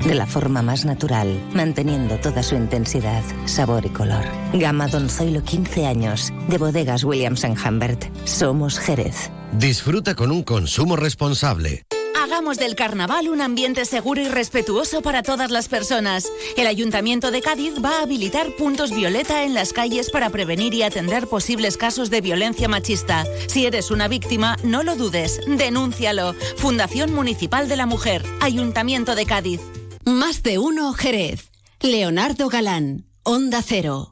De 0.05 0.14
la 0.14 0.26
forma 0.26 0.62
más 0.62 0.84
natural, 0.84 1.28
manteniendo 1.53 2.16
toda 2.18 2.42
su 2.42 2.55
intensidad, 2.55 3.22
sabor 3.46 3.84
y 3.84 3.90
color. 3.90 4.24
Gama 4.53 4.88
Don 4.88 5.09
Zoilo 5.09 5.42
15 5.42 5.86
años, 5.86 6.32
de 6.49 6.59
bodegas 6.59 7.05
Williams⁇ 7.05 7.44
Humbert. 7.68 8.05
Somos 8.24 8.78
Jerez. 8.78 9.30
Disfruta 9.53 10.14
con 10.14 10.30
un 10.30 10.42
consumo 10.42 10.96
responsable. 10.96 11.84
Hagamos 12.20 12.59
del 12.59 12.74
carnaval 12.74 13.28
un 13.28 13.40
ambiente 13.40 13.84
seguro 13.84 14.20
y 14.20 14.28
respetuoso 14.28 15.03
para 15.03 15.22
todas 15.22 15.51
las 15.51 15.68
personas. 15.68 16.28
El 16.57 16.66
Ayuntamiento 16.66 17.30
de 17.30 17.40
Cádiz 17.40 17.74
va 17.82 17.99
a 17.99 18.03
habilitar 18.03 18.55
puntos 18.57 18.94
violeta 18.94 19.44
en 19.44 19.55
las 19.55 19.72
calles 19.72 20.11
para 20.11 20.28
prevenir 20.28 20.74
y 20.74 20.82
atender 20.82 21.26
posibles 21.26 21.76
casos 21.76 22.11
de 22.11 22.20
violencia 22.20 22.68
machista. 22.68 23.24
Si 23.46 23.66
eres 23.66 23.90
una 23.90 24.09
víctima, 24.09 24.57
no 24.62 24.82
lo 24.82 24.94
dudes, 24.94 25.40
denúncialo. 25.46 26.34
Fundación 26.57 27.14
Municipal 27.14 27.68
de 27.68 27.76
la 27.76 27.86
Mujer, 27.86 28.24
Ayuntamiento 28.40 29.14
de 29.14 29.24
Cádiz. 29.24 29.61
Más 30.09 30.42
de 30.42 30.56
uno 30.56 30.94
Jerez. 30.94 31.50
Leonardo 31.82 32.48
Galán, 32.48 33.04
Onda 33.24 33.61
Cero. 33.61 34.11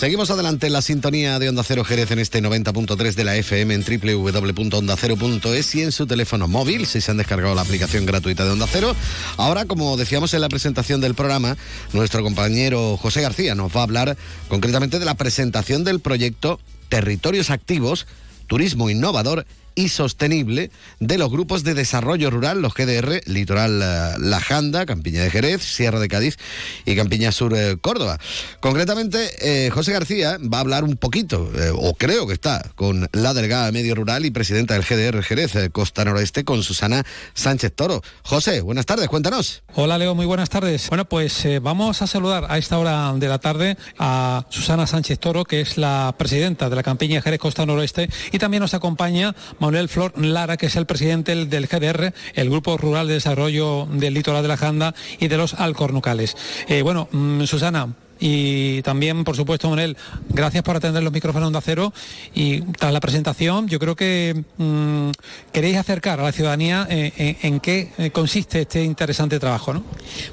Seguimos 0.00 0.30
adelante 0.30 0.68
en 0.68 0.72
la 0.72 0.80
sintonía 0.80 1.38
de 1.38 1.50
Onda 1.50 1.62
Cero 1.62 1.84
Jerez 1.84 2.10
en 2.12 2.18
este 2.18 2.42
90.3 2.42 3.12
de 3.12 3.24
la 3.24 3.36
FM 3.36 3.74
en 3.74 3.84
www.ondacero.es 3.84 5.74
y 5.74 5.82
en 5.82 5.92
su 5.92 6.06
teléfono 6.06 6.48
móvil 6.48 6.86
si 6.86 7.02
se 7.02 7.10
han 7.10 7.18
descargado 7.18 7.54
la 7.54 7.60
aplicación 7.60 8.06
gratuita 8.06 8.46
de 8.46 8.52
Onda 8.52 8.66
Cero. 8.66 8.96
Ahora, 9.36 9.66
como 9.66 9.98
decíamos 9.98 10.32
en 10.32 10.40
la 10.40 10.48
presentación 10.48 11.02
del 11.02 11.14
programa, 11.14 11.58
nuestro 11.92 12.22
compañero 12.22 12.96
José 12.96 13.20
García 13.20 13.54
nos 13.54 13.76
va 13.76 13.80
a 13.80 13.84
hablar 13.84 14.16
concretamente 14.48 14.98
de 14.98 15.04
la 15.04 15.14
presentación 15.14 15.84
del 15.84 16.00
proyecto 16.00 16.58
Territorios 16.88 17.50
Activos, 17.50 18.06
Turismo 18.46 18.88
Innovador 18.88 19.44
y 19.78 19.90
sostenible 19.90 20.72
de 20.98 21.18
los 21.18 21.30
grupos 21.30 21.62
de 21.62 21.72
desarrollo 21.72 22.30
rural, 22.30 22.60
los 22.60 22.74
GDR, 22.74 23.20
Litoral 23.26 23.80
eh, 23.80 24.14
La 24.18 24.40
Janda, 24.40 24.84
Campiña 24.86 25.22
de 25.22 25.30
Jerez, 25.30 25.62
Sierra 25.62 26.00
de 26.00 26.08
Cádiz 26.08 26.36
y 26.84 26.96
Campiña 26.96 27.30
Sur 27.30 27.54
eh, 27.54 27.76
Córdoba. 27.80 28.18
Concretamente, 28.58 29.30
eh, 29.40 29.70
José 29.70 29.92
García 29.92 30.36
va 30.52 30.58
a 30.58 30.60
hablar 30.62 30.82
un 30.82 30.96
poquito, 30.96 31.48
o 31.74 31.94
creo 31.94 32.26
que 32.26 32.32
está, 32.32 32.72
con 32.74 33.08
la 33.12 33.34
delegada 33.34 33.70
Medio 33.70 33.94
Rural 33.94 34.26
y 34.26 34.32
presidenta 34.32 34.74
del 34.74 34.82
GDR 34.82 35.22
Jerez, 35.22 35.52
Costa 35.70 36.04
Noroeste, 36.04 36.42
con 36.42 36.64
Susana 36.64 37.04
Sánchez 37.34 37.72
Toro. 37.72 38.02
José, 38.24 38.62
buenas 38.62 38.84
tardes, 38.84 39.06
cuéntanos. 39.06 39.62
Hola 39.74 39.96
Leo, 39.96 40.16
muy 40.16 40.26
buenas 40.26 40.50
tardes. 40.50 40.88
Bueno, 40.88 41.04
pues 41.04 41.46
vamos 41.62 42.02
a 42.02 42.08
saludar 42.08 42.46
a 42.48 42.58
esta 42.58 42.78
hora 42.78 43.12
de 43.14 43.28
la 43.28 43.38
tarde 43.38 43.76
a 44.00 44.44
Susana 44.48 44.88
Sánchez 44.88 45.20
Toro, 45.20 45.44
que 45.44 45.60
es 45.60 45.78
la 45.78 46.16
presidenta 46.18 46.68
de 46.68 46.74
la 46.74 46.82
Campiña 46.82 47.22
Jerez 47.22 47.38
Costa 47.38 47.64
Noroeste, 47.64 48.10
y 48.32 48.38
también 48.38 48.60
nos 48.60 48.74
acompaña 48.74 49.36
Manuel 49.60 49.67
Flor 49.88 50.12
Lara, 50.16 50.56
que 50.56 50.66
es 50.66 50.76
el 50.76 50.86
presidente 50.86 51.34
del- 51.34 51.48
del 51.50 51.66
GDR, 51.66 52.12
el 52.34 52.50
Grupo 52.50 52.76
Rural 52.76 53.08
de 53.08 53.14
Desarrollo 53.14 53.86
del 53.90 54.14
Litoral 54.14 54.42
de 54.42 54.48
la 54.48 54.56
Janda 54.56 54.94
y 55.18 55.28
de 55.28 55.36
los 55.36 55.54
Alcornucales. 55.54 56.36
Eh, 56.68 56.82
bueno, 56.82 57.08
mm, 57.12 57.44
Susana. 57.44 57.88
Y 58.20 58.82
también, 58.82 59.24
por 59.24 59.36
supuesto, 59.36 59.68
Manuel, 59.70 59.96
gracias 60.28 60.62
por 60.62 60.76
atender 60.76 61.02
los 61.02 61.12
micrófonos 61.12 61.52
de 61.52 61.58
acero. 61.58 61.92
Y 62.34 62.62
tras 62.62 62.92
la 62.92 63.00
presentación, 63.00 63.68
yo 63.68 63.78
creo 63.78 63.96
que 63.96 64.44
mm, 64.56 65.10
queréis 65.52 65.76
acercar 65.76 66.20
a 66.20 66.24
la 66.24 66.32
ciudadanía 66.32 66.86
eh, 66.90 67.12
en, 67.16 67.54
en 67.54 67.60
qué 67.60 67.92
eh, 67.98 68.10
consiste 68.10 68.62
este 68.62 68.82
interesante 68.82 69.38
trabajo, 69.38 69.72
¿no? 69.72 69.84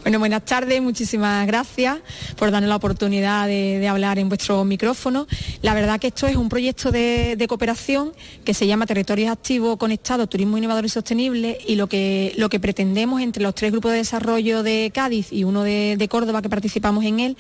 Bueno, 0.02 0.20
buenas 0.20 0.46
tardes, 0.46 0.82
muchísimas 0.82 1.46
gracias 1.48 2.00
por 2.38 2.52
darnos 2.52 2.70
la 2.70 2.76
oportunidad 2.76 3.48
de, 3.48 3.86
hablar 3.88 4.18
en 4.20 4.30
vuestro 4.30 4.64
micrófono. 4.66 5.28
La 5.62 5.74
verdad 5.74 6.00
que 6.00 6.08
esto 6.08 6.28
es 6.28 6.36
un 6.36 6.50
proyecto 6.50 6.92
de, 6.92 7.46
cooperación 7.48 8.12
que 8.44 8.56
se 8.56 8.66
llama 8.66 8.88
Territorios 8.88 9.32
Activos 9.32 9.78
Conectados, 9.78 10.28
Turismo 10.28 10.58
Innovador 10.58 10.86
y 10.86 10.90
Sostenible 10.90 11.60
y 11.68 11.76
lo 11.76 11.88
que, 11.88 12.34
lo 12.38 12.50
que 12.50 12.60
pretendemos 12.60 13.22
entre 13.22 13.44
los 13.44 13.54
tres 13.54 13.72
grupos 13.72 13.92
de 13.92 14.00
desarrollo 14.00 14.64
de 14.64 14.92
Cádiz 14.94 15.32
y 15.32 15.44
uno 15.44 15.62
de 15.64 16.08
Córdoba 16.10 16.42
que 16.42 16.50
participamos 16.50 17.06
en 17.06 17.20
él 17.20 17.38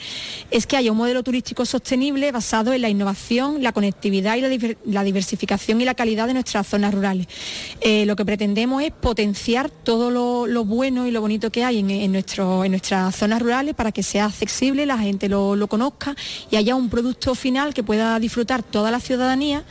es 0.52 0.66
que 0.68 0.78
haya 0.78 0.92
un 0.92 0.98
modelo 0.98 1.24
turístico 1.24 1.66
sostenible 1.66 2.32
basado 2.32 2.74
en 2.74 2.82
la 2.82 2.90
innovación, 2.90 3.64
la 3.64 3.72
conectividad 3.72 4.36
y 4.36 4.42
la, 4.42 4.50
diver- 4.50 4.78
la 4.86 5.04
diversificación 5.04 5.82
y 5.82 5.86
la 5.86 5.94
calidad 5.94 6.28
de 6.28 6.34
nuestras 6.34 6.68
zonas 6.68 6.94
rurales. 6.94 7.28
Eh, 7.82 8.06
lo 8.06 8.16
que 8.16 8.26
pretendemos 8.26 8.84
es 8.84 8.92
potenciar 8.92 9.70
todo 9.70 10.12
lo, 10.12 10.66
bueno 10.66 11.08
y 11.08 11.12
lo 11.12 11.22
bonito 11.22 11.52
que 11.52 11.64
hay 11.64 11.80
en, 11.80 11.90
en 11.90 12.12
nuestras 12.12 13.16
zonas 13.16 13.42
rurales 13.42 13.76
para 13.76 13.92
que 13.92 14.04
sea 14.04 14.26
accesible, 14.26 14.86
la 14.86 14.98
gente 14.98 15.30
lo, 15.30 15.68
conozca 15.68 16.16
y 16.52 16.56
haya 16.58 16.76
un 16.76 16.90
producto 16.90 17.36
final 17.36 17.74
que 17.74 17.84
pueda 17.84 18.20
disfrutar 18.20 18.64
toda 18.64 18.92
la 18.92 19.00
ciudadanía 19.00 19.64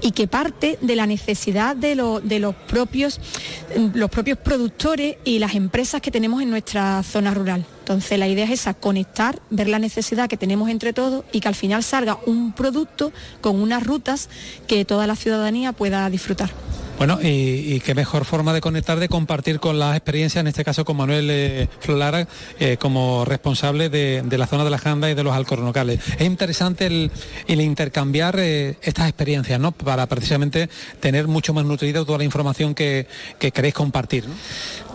y 0.00 0.12
que 0.12 0.26
parte 0.26 0.78
de 0.80 0.96
la 0.96 1.06
necesidad 1.06 1.74
de, 1.76 1.96
de 2.22 2.38
los, 2.38 2.54
propios, 2.54 3.20
los 3.94 4.10
propios 4.10 4.38
productores 4.38 5.16
y 5.24 5.38
las 5.38 5.54
empresas 5.54 6.00
que 6.00 6.10
tenemos 6.10 6.42
en 6.42 6.50
nuestra 6.50 7.02
zona 7.02 7.32
rural. 7.34 7.64
Entonces 7.88 8.18
la 8.18 8.28
idea 8.28 8.44
es 8.44 8.50
esa, 8.50 8.74
conectar, 8.74 9.40
ver 9.48 9.66
la 9.66 9.78
necesidad 9.78 10.28
que 10.28 10.36
tenemos 10.36 10.68
entre 10.68 10.92
todos 10.92 11.24
y 11.32 11.40
que 11.40 11.48
al 11.48 11.54
final 11.54 11.82
salga 11.82 12.18
un 12.26 12.52
producto 12.52 13.12
con 13.40 13.58
unas 13.58 13.82
rutas 13.82 14.28
que 14.66 14.84
toda 14.84 15.06
la 15.06 15.16
ciudadanía 15.16 15.72
pueda 15.72 16.10
disfrutar. 16.10 16.50
Bueno, 16.98 17.20
y, 17.22 17.78
qué 17.78 17.94
mejor 17.94 18.24
forma 18.24 18.52
de 18.52 18.60
conectar, 18.60 18.98
de 18.98 19.08
compartir 19.08 19.60
con 19.60 19.78
las 19.78 19.94
experiencias, 19.96 20.40
en 20.40 20.48
este 20.48 20.64
caso 20.64 20.84
con 20.84 20.96
Manuel 20.96 21.28
eh, 21.30 21.68
Flolara, 21.78 22.26
eh, 22.58 22.76
como 22.76 23.24
responsable 23.24 23.88
de, 23.88 24.24
la 24.36 24.48
zona 24.48 24.64
de 24.64 24.70
la 24.70 24.78
Janda 24.78 25.08
y 25.08 25.14
de 25.14 25.22
los 25.22 25.32
alcornocales. 25.32 26.00
Es 26.18 26.26
interesante 26.26 26.86
el, 26.86 27.10
intercambiar 27.46 28.34
eh, 28.40 28.78
estas 28.82 29.08
experiencias, 29.08 29.60
¿no? 29.60 29.70
Para 29.70 30.06
precisamente 30.06 30.68
tener 30.98 31.28
mucho 31.28 31.54
más 31.54 31.64
nutrida 31.64 32.04
toda 32.04 32.18
la 32.18 32.24
información 32.24 32.74
que, 32.74 33.06
que 33.38 33.52
queréis 33.52 33.74
compartir. 33.74 34.24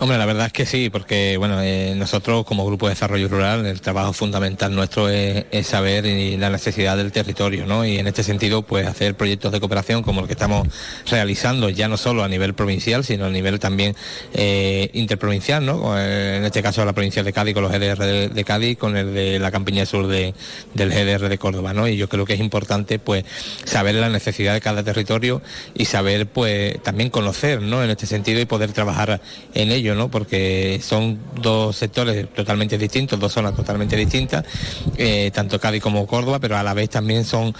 Hombre, 0.01 0.17
la 0.17 0.25
verdad 0.25 0.47
es 0.47 0.53
que 0.53 0.65
sí, 0.65 0.89
porque 0.89 1.37
bueno, 1.37 1.61
eh, 1.61 1.93
nosotros 1.95 2.43
como 2.45 2.65
Grupo 2.65 2.87
de 2.87 2.95
Desarrollo 2.95 3.29
Rural, 3.29 3.65
el 3.65 3.79
trabajo 3.79 4.11
fundamental 4.11 4.75
nuestro 4.75 5.07
es, 5.07 5.45
es 5.51 5.67
saber 5.67 6.05
y 6.05 6.35
la 6.35 6.49
necesidad 6.49 6.97
del 6.97 7.13
territorio, 7.13 7.65
¿no? 7.65 7.85
Y 7.85 7.99
en 7.99 8.07
este 8.07 8.23
sentido, 8.23 8.63
pues 8.63 8.85
hacer 8.85 9.15
proyectos 9.15 9.53
de 9.53 9.61
cooperación 9.61 10.03
como 10.03 10.19
el 10.19 10.27
que 10.27 10.33
estamos 10.33 10.67
realizando, 11.09 11.69
ya 11.69 11.87
no 11.87 11.92
solo 11.97 12.23
a 12.23 12.27
nivel 12.27 12.53
provincial, 12.53 13.03
sino 13.03 13.25
a 13.25 13.29
nivel 13.29 13.59
también 13.59 13.95
eh, 14.33 14.89
interprovincial, 14.93 15.65
¿no? 15.65 15.97
Eh, 15.99 16.37
En 16.37 16.45
este 16.45 16.61
caso 16.61 16.83
la 16.85 16.93
provincia 16.93 17.23
de 17.23 17.33
Cádiz 17.33 17.53
con 17.53 17.63
los 17.63 17.71
GDR 17.71 18.29
de, 18.29 18.43
Cádiz, 18.43 18.77
con 18.77 18.95
el 18.97 19.13
de 19.13 19.39
la 19.39 19.51
Campiña 19.51 19.85
Sur 19.85 20.07
de- 20.07 20.33
del 20.73 20.89
GDR 20.91 21.29
de 21.29 21.37
Córdoba, 21.37 21.73
¿no? 21.73 21.87
Y 21.87 21.97
yo 21.97 22.09
creo 22.09 22.25
que 22.25 22.33
es 22.33 22.39
importante, 22.39 22.99
pues, 22.99 23.25
saber 23.65 23.95
la 23.95 24.09
necesidad 24.09 24.53
de 24.53 24.61
cada 24.61 24.83
territorio 24.83 25.41
y 25.73 25.85
saber, 25.85 26.27
pues, 26.27 26.81
también 26.83 27.09
conocer, 27.09 27.61
¿no? 27.61 27.83
En 27.83 27.89
este 27.89 28.05
sentido 28.05 28.39
y 28.41 28.45
poder 28.45 28.71
trabajar 28.73 29.21
en 29.53 29.71
ello, 29.71 29.95
¿no? 29.95 30.09
Porque 30.09 30.79
son 30.83 31.19
dos 31.41 31.75
sectores 31.75 32.27
totalmente 32.33 32.77
distintos, 32.77 33.19
dos 33.19 33.31
zonas 33.33 33.55
totalmente 33.55 33.95
distintas, 33.95 34.45
eh, 34.97 35.31
tanto 35.33 35.59
Cádiz 35.59 35.81
como 35.81 36.05
Córdoba, 36.07 36.39
pero 36.39 36.57
a 36.57 36.63
la 36.63 36.73
vez 36.73 36.89
también 36.89 37.23
son 37.25 37.53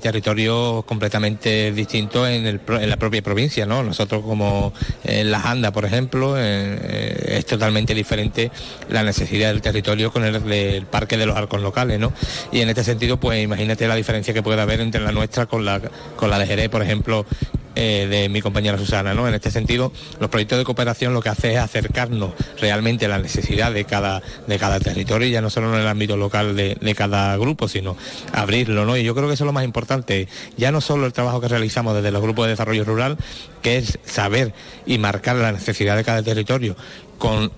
territorios 0.00 0.84
completamente 0.84 1.72
distintos 1.72 2.28
en 2.28 2.60
la 2.88 2.96
propia 2.96 3.22
provincia, 3.22 3.59
¿no? 3.66 3.82
Nosotros 3.82 4.22
como 4.22 4.72
eh, 5.04 5.24
La 5.24 5.40
Janda, 5.40 5.72
por 5.72 5.84
ejemplo, 5.84 6.36
eh, 6.38 6.42
eh, 6.42 7.36
es 7.38 7.46
totalmente 7.46 7.94
diferente 7.94 8.50
la 8.88 9.02
necesidad 9.02 9.48
del 9.48 9.62
territorio 9.62 10.12
con 10.12 10.24
el 10.24 10.42
del 10.44 10.86
parque 10.86 11.16
de 11.16 11.26
los 11.26 11.36
arcos 11.36 11.60
locales, 11.60 11.98
¿no? 11.98 12.12
Y 12.52 12.60
en 12.60 12.68
este 12.68 12.84
sentido, 12.84 13.18
pues 13.18 13.42
imagínate 13.42 13.86
la 13.88 13.94
diferencia 13.94 14.34
que 14.34 14.42
puede 14.42 14.60
haber 14.60 14.80
entre 14.80 15.00
la 15.00 15.12
nuestra 15.12 15.46
con 15.46 15.64
la, 15.64 15.80
con 16.16 16.30
la 16.30 16.38
de 16.38 16.46
Jerez, 16.46 16.68
por 16.68 16.82
ejemplo, 16.82 17.26
eh, 17.74 18.06
de 18.10 18.28
mi 18.28 18.40
compañera 18.40 18.78
Susana, 18.78 19.14
¿no? 19.14 19.28
En 19.28 19.34
este 19.34 19.50
sentido, 19.50 19.92
los 20.18 20.30
proyectos 20.30 20.58
de 20.58 20.64
cooperación 20.64 21.14
lo 21.14 21.22
que 21.22 21.28
hace 21.28 21.52
es 21.52 21.58
acercarnos 21.58 22.32
realmente 22.60 23.06
a 23.06 23.08
la 23.08 23.18
necesidad 23.18 23.72
de 23.72 23.84
cada, 23.84 24.22
de 24.46 24.58
cada 24.58 24.80
territorio, 24.80 25.28
ya 25.28 25.40
no 25.40 25.50
solo 25.50 25.72
en 25.74 25.80
el 25.80 25.86
ámbito 25.86 26.16
local 26.16 26.56
de, 26.56 26.76
de 26.80 26.94
cada 26.94 27.36
grupo, 27.36 27.68
sino 27.68 27.96
abrirlo, 28.32 28.84
¿no? 28.84 28.96
Y 28.96 29.04
yo 29.04 29.14
creo 29.14 29.28
que 29.28 29.34
eso 29.34 29.44
es 29.44 29.46
lo 29.46 29.52
más 29.52 29.64
importante, 29.64 30.28
ya 30.56 30.72
no 30.72 30.80
solo 30.80 31.06
el 31.06 31.12
trabajo 31.12 31.40
que 31.40 31.48
realizamos 31.48 31.94
desde 31.94 32.10
los 32.10 32.22
grupos 32.22 32.46
de 32.46 32.50
desarrollo 32.50 32.84
rural, 32.84 33.16
que 33.62 33.78
es 33.78 33.98
saber 34.04 34.52
y 34.86 34.98
marcar 34.98 35.36
la 35.36 35.52
necesidad 35.52 35.96
de 35.96 36.04
cada 36.04 36.22
territorio, 36.22 36.76
con, 37.20 37.52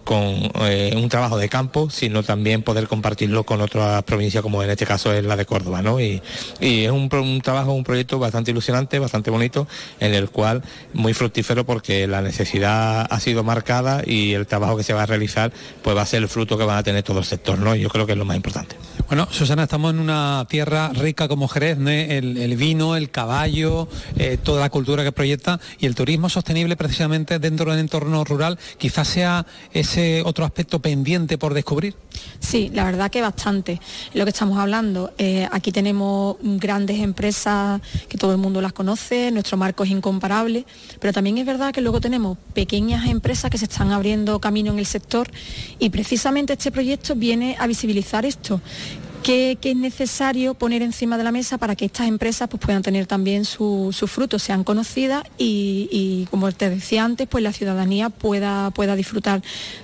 eh, 0.62 0.92
un 0.96 1.08
trabajo 1.08 1.38
de 1.38 1.48
campo, 1.48 1.88
sino 1.88 2.24
también 2.24 2.62
poder 2.62 2.88
compartirlo 2.88 3.44
con 3.44 3.60
otras 3.60 4.02
provincias, 4.02 4.42
como 4.42 4.62
en 4.62 4.70
este 4.70 4.84
caso 4.84 5.12
es 5.12 5.24
la 5.24 5.36
de 5.36 5.46
Córdoba, 5.46 5.80
¿no? 5.80 6.00
Y, 6.00 6.20
es 6.60 6.90
un, 6.90 7.08
trabajo, 7.42 7.72
un 7.72 7.84
proyecto 7.84 8.18
bastante 8.18 8.50
ilusionante, 8.50 8.98
bastante 8.98 9.30
bonito, 9.30 9.68
en 10.00 10.14
el 10.14 10.30
cual 10.30 10.62
muy 10.92 11.14
fructífero 11.14 11.64
porque 11.64 12.08
la 12.08 12.22
necesidad 12.22 13.06
ha 13.08 13.20
sido 13.20 13.44
marcada 13.44 14.02
y 14.04 14.34
el 14.34 14.46
trabajo 14.46 14.76
que 14.76 14.82
se 14.82 14.92
va 14.92 15.04
a 15.04 15.06
realizar 15.06 15.52
pues 15.82 15.96
va 15.96 16.02
a 16.02 16.06
ser 16.06 16.22
el 16.22 16.28
fruto 16.28 16.58
que 16.58 16.64
van 16.64 16.78
a 16.78 16.82
tener 16.82 17.04
todo 17.04 17.20
el 17.20 17.24
sector, 17.24 17.58
¿no? 17.58 17.76
Yo 17.76 17.88
creo 17.88 18.04
que 18.04 18.12
es 18.12 18.18
lo 18.18 18.24
más 18.24 18.36
importante. 18.36 18.76
Bueno, 19.06 19.28
Susana, 19.30 19.64
estamos 19.64 19.92
en 19.92 20.00
una 20.00 20.44
tierra 20.48 20.88
rica 20.88 21.28
como 21.28 21.46
Jerez, 21.46 21.78
¿no? 21.78 21.90
el, 21.90 22.36
el 22.36 22.56
vino, 22.56 22.96
el 22.96 23.10
caballo, 23.10 23.88
eh, 24.16 24.38
toda 24.42 24.60
la 24.60 24.70
cultura 24.70 25.04
que 25.04 25.12
proyecta 25.12 25.60
y 25.78 25.86
el 25.86 25.94
turismo 25.94 26.28
sostenible 26.28 26.76
precisamente 26.76 27.38
dentro 27.38 27.70
del 27.70 27.80
entorno 27.80 28.24
rural 28.24 28.58
quizás 28.78 29.08
sea 29.08 29.46
ese 29.72 30.22
otro 30.24 30.44
aspecto 30.44 30.80
pendiente 30.80 31.38
por 31.38 31.54
descubrir. 31.54 31.94
Sí, 32.40 32.70
la 32.74 32.84
verdad 32.84 33.10
que 33.10 33.22
bastante. 33.22 33.80
Lo 34.14 34.24
que 34.24 34.30
estamos 34.30 34.58
hablando, 34.58 35.12
eh, 35.18 35.48
aquí 35.50 35.72
tenemos 35.72 36.36
grandes 36.42 37.00
empresas 37.00 37.80
que 38.08 38.18
todo 38.18 38.32
el 38.32 38.38
mundo 38.38 38.60
las 38.60 38.72
conoce, 38.72 39.30
nuestro 39.30 39.56
marco 39.56 39.84
es 39.84 39.90
incomparable, 39.90 40.66
pero 41.00 41.12
también 41.12 41.38
es 41.38 41.46
verdad 41.46 41.72
que 41.72 41.80
luego 41.80 42.00
tenemos 42.00 42.36
pequeñas 42.54 43.06
empresas 43.06 43.50
que 43.50 43.58
se 43.58 43.64
están 43.64 43.92
abriendo 43.92 44.40
camino 44.40 44.72
en 44.72 44.78
el 44.78 44.86
sector 44.86 45.30
y 45.78 45.90
precisamente 45.90 46.52
este 46.52 46.70
proyecto 46.70 47.14
viene 47.14 47.56
a 47.58 47.66
visibilizar 47.66 48.26
esto 48.26 48.60
¿Qué, 49.22 49.56
qué 49.60 49.70
es 49.70 49.76
necesario 49.76 50.54
poner 50.54 50.82
encima 50.82 51.16
de 51.16 51.22
la 51.22 51.30
mesa 51.30 51.56
para 51.56 51.76
que 51.76 51.84
estas 51.84 52.08
empresas 52.08 52.48
pues, 52.48 52.60
puedan 52.60 52.82
tener 52.82 53.06
también 53.06 53.44
su- 53.44 53.90
sus 53.92 54.10
frutos, 54.10 54.42
sean 54.42 54.64
conocidas 54.64 55.22
y, 55.38 56.26
como 56.28 56.50
te 56.50 56.68
decía 56.68 57.04
antes, 57.04 57.28
pues 57.28 57.44
la 57.44 57.52
ciudadanía 57.52 58.10
pueda, 58.10 58.70
pueda 58.72 58.96
disfrutar 58.96 59.40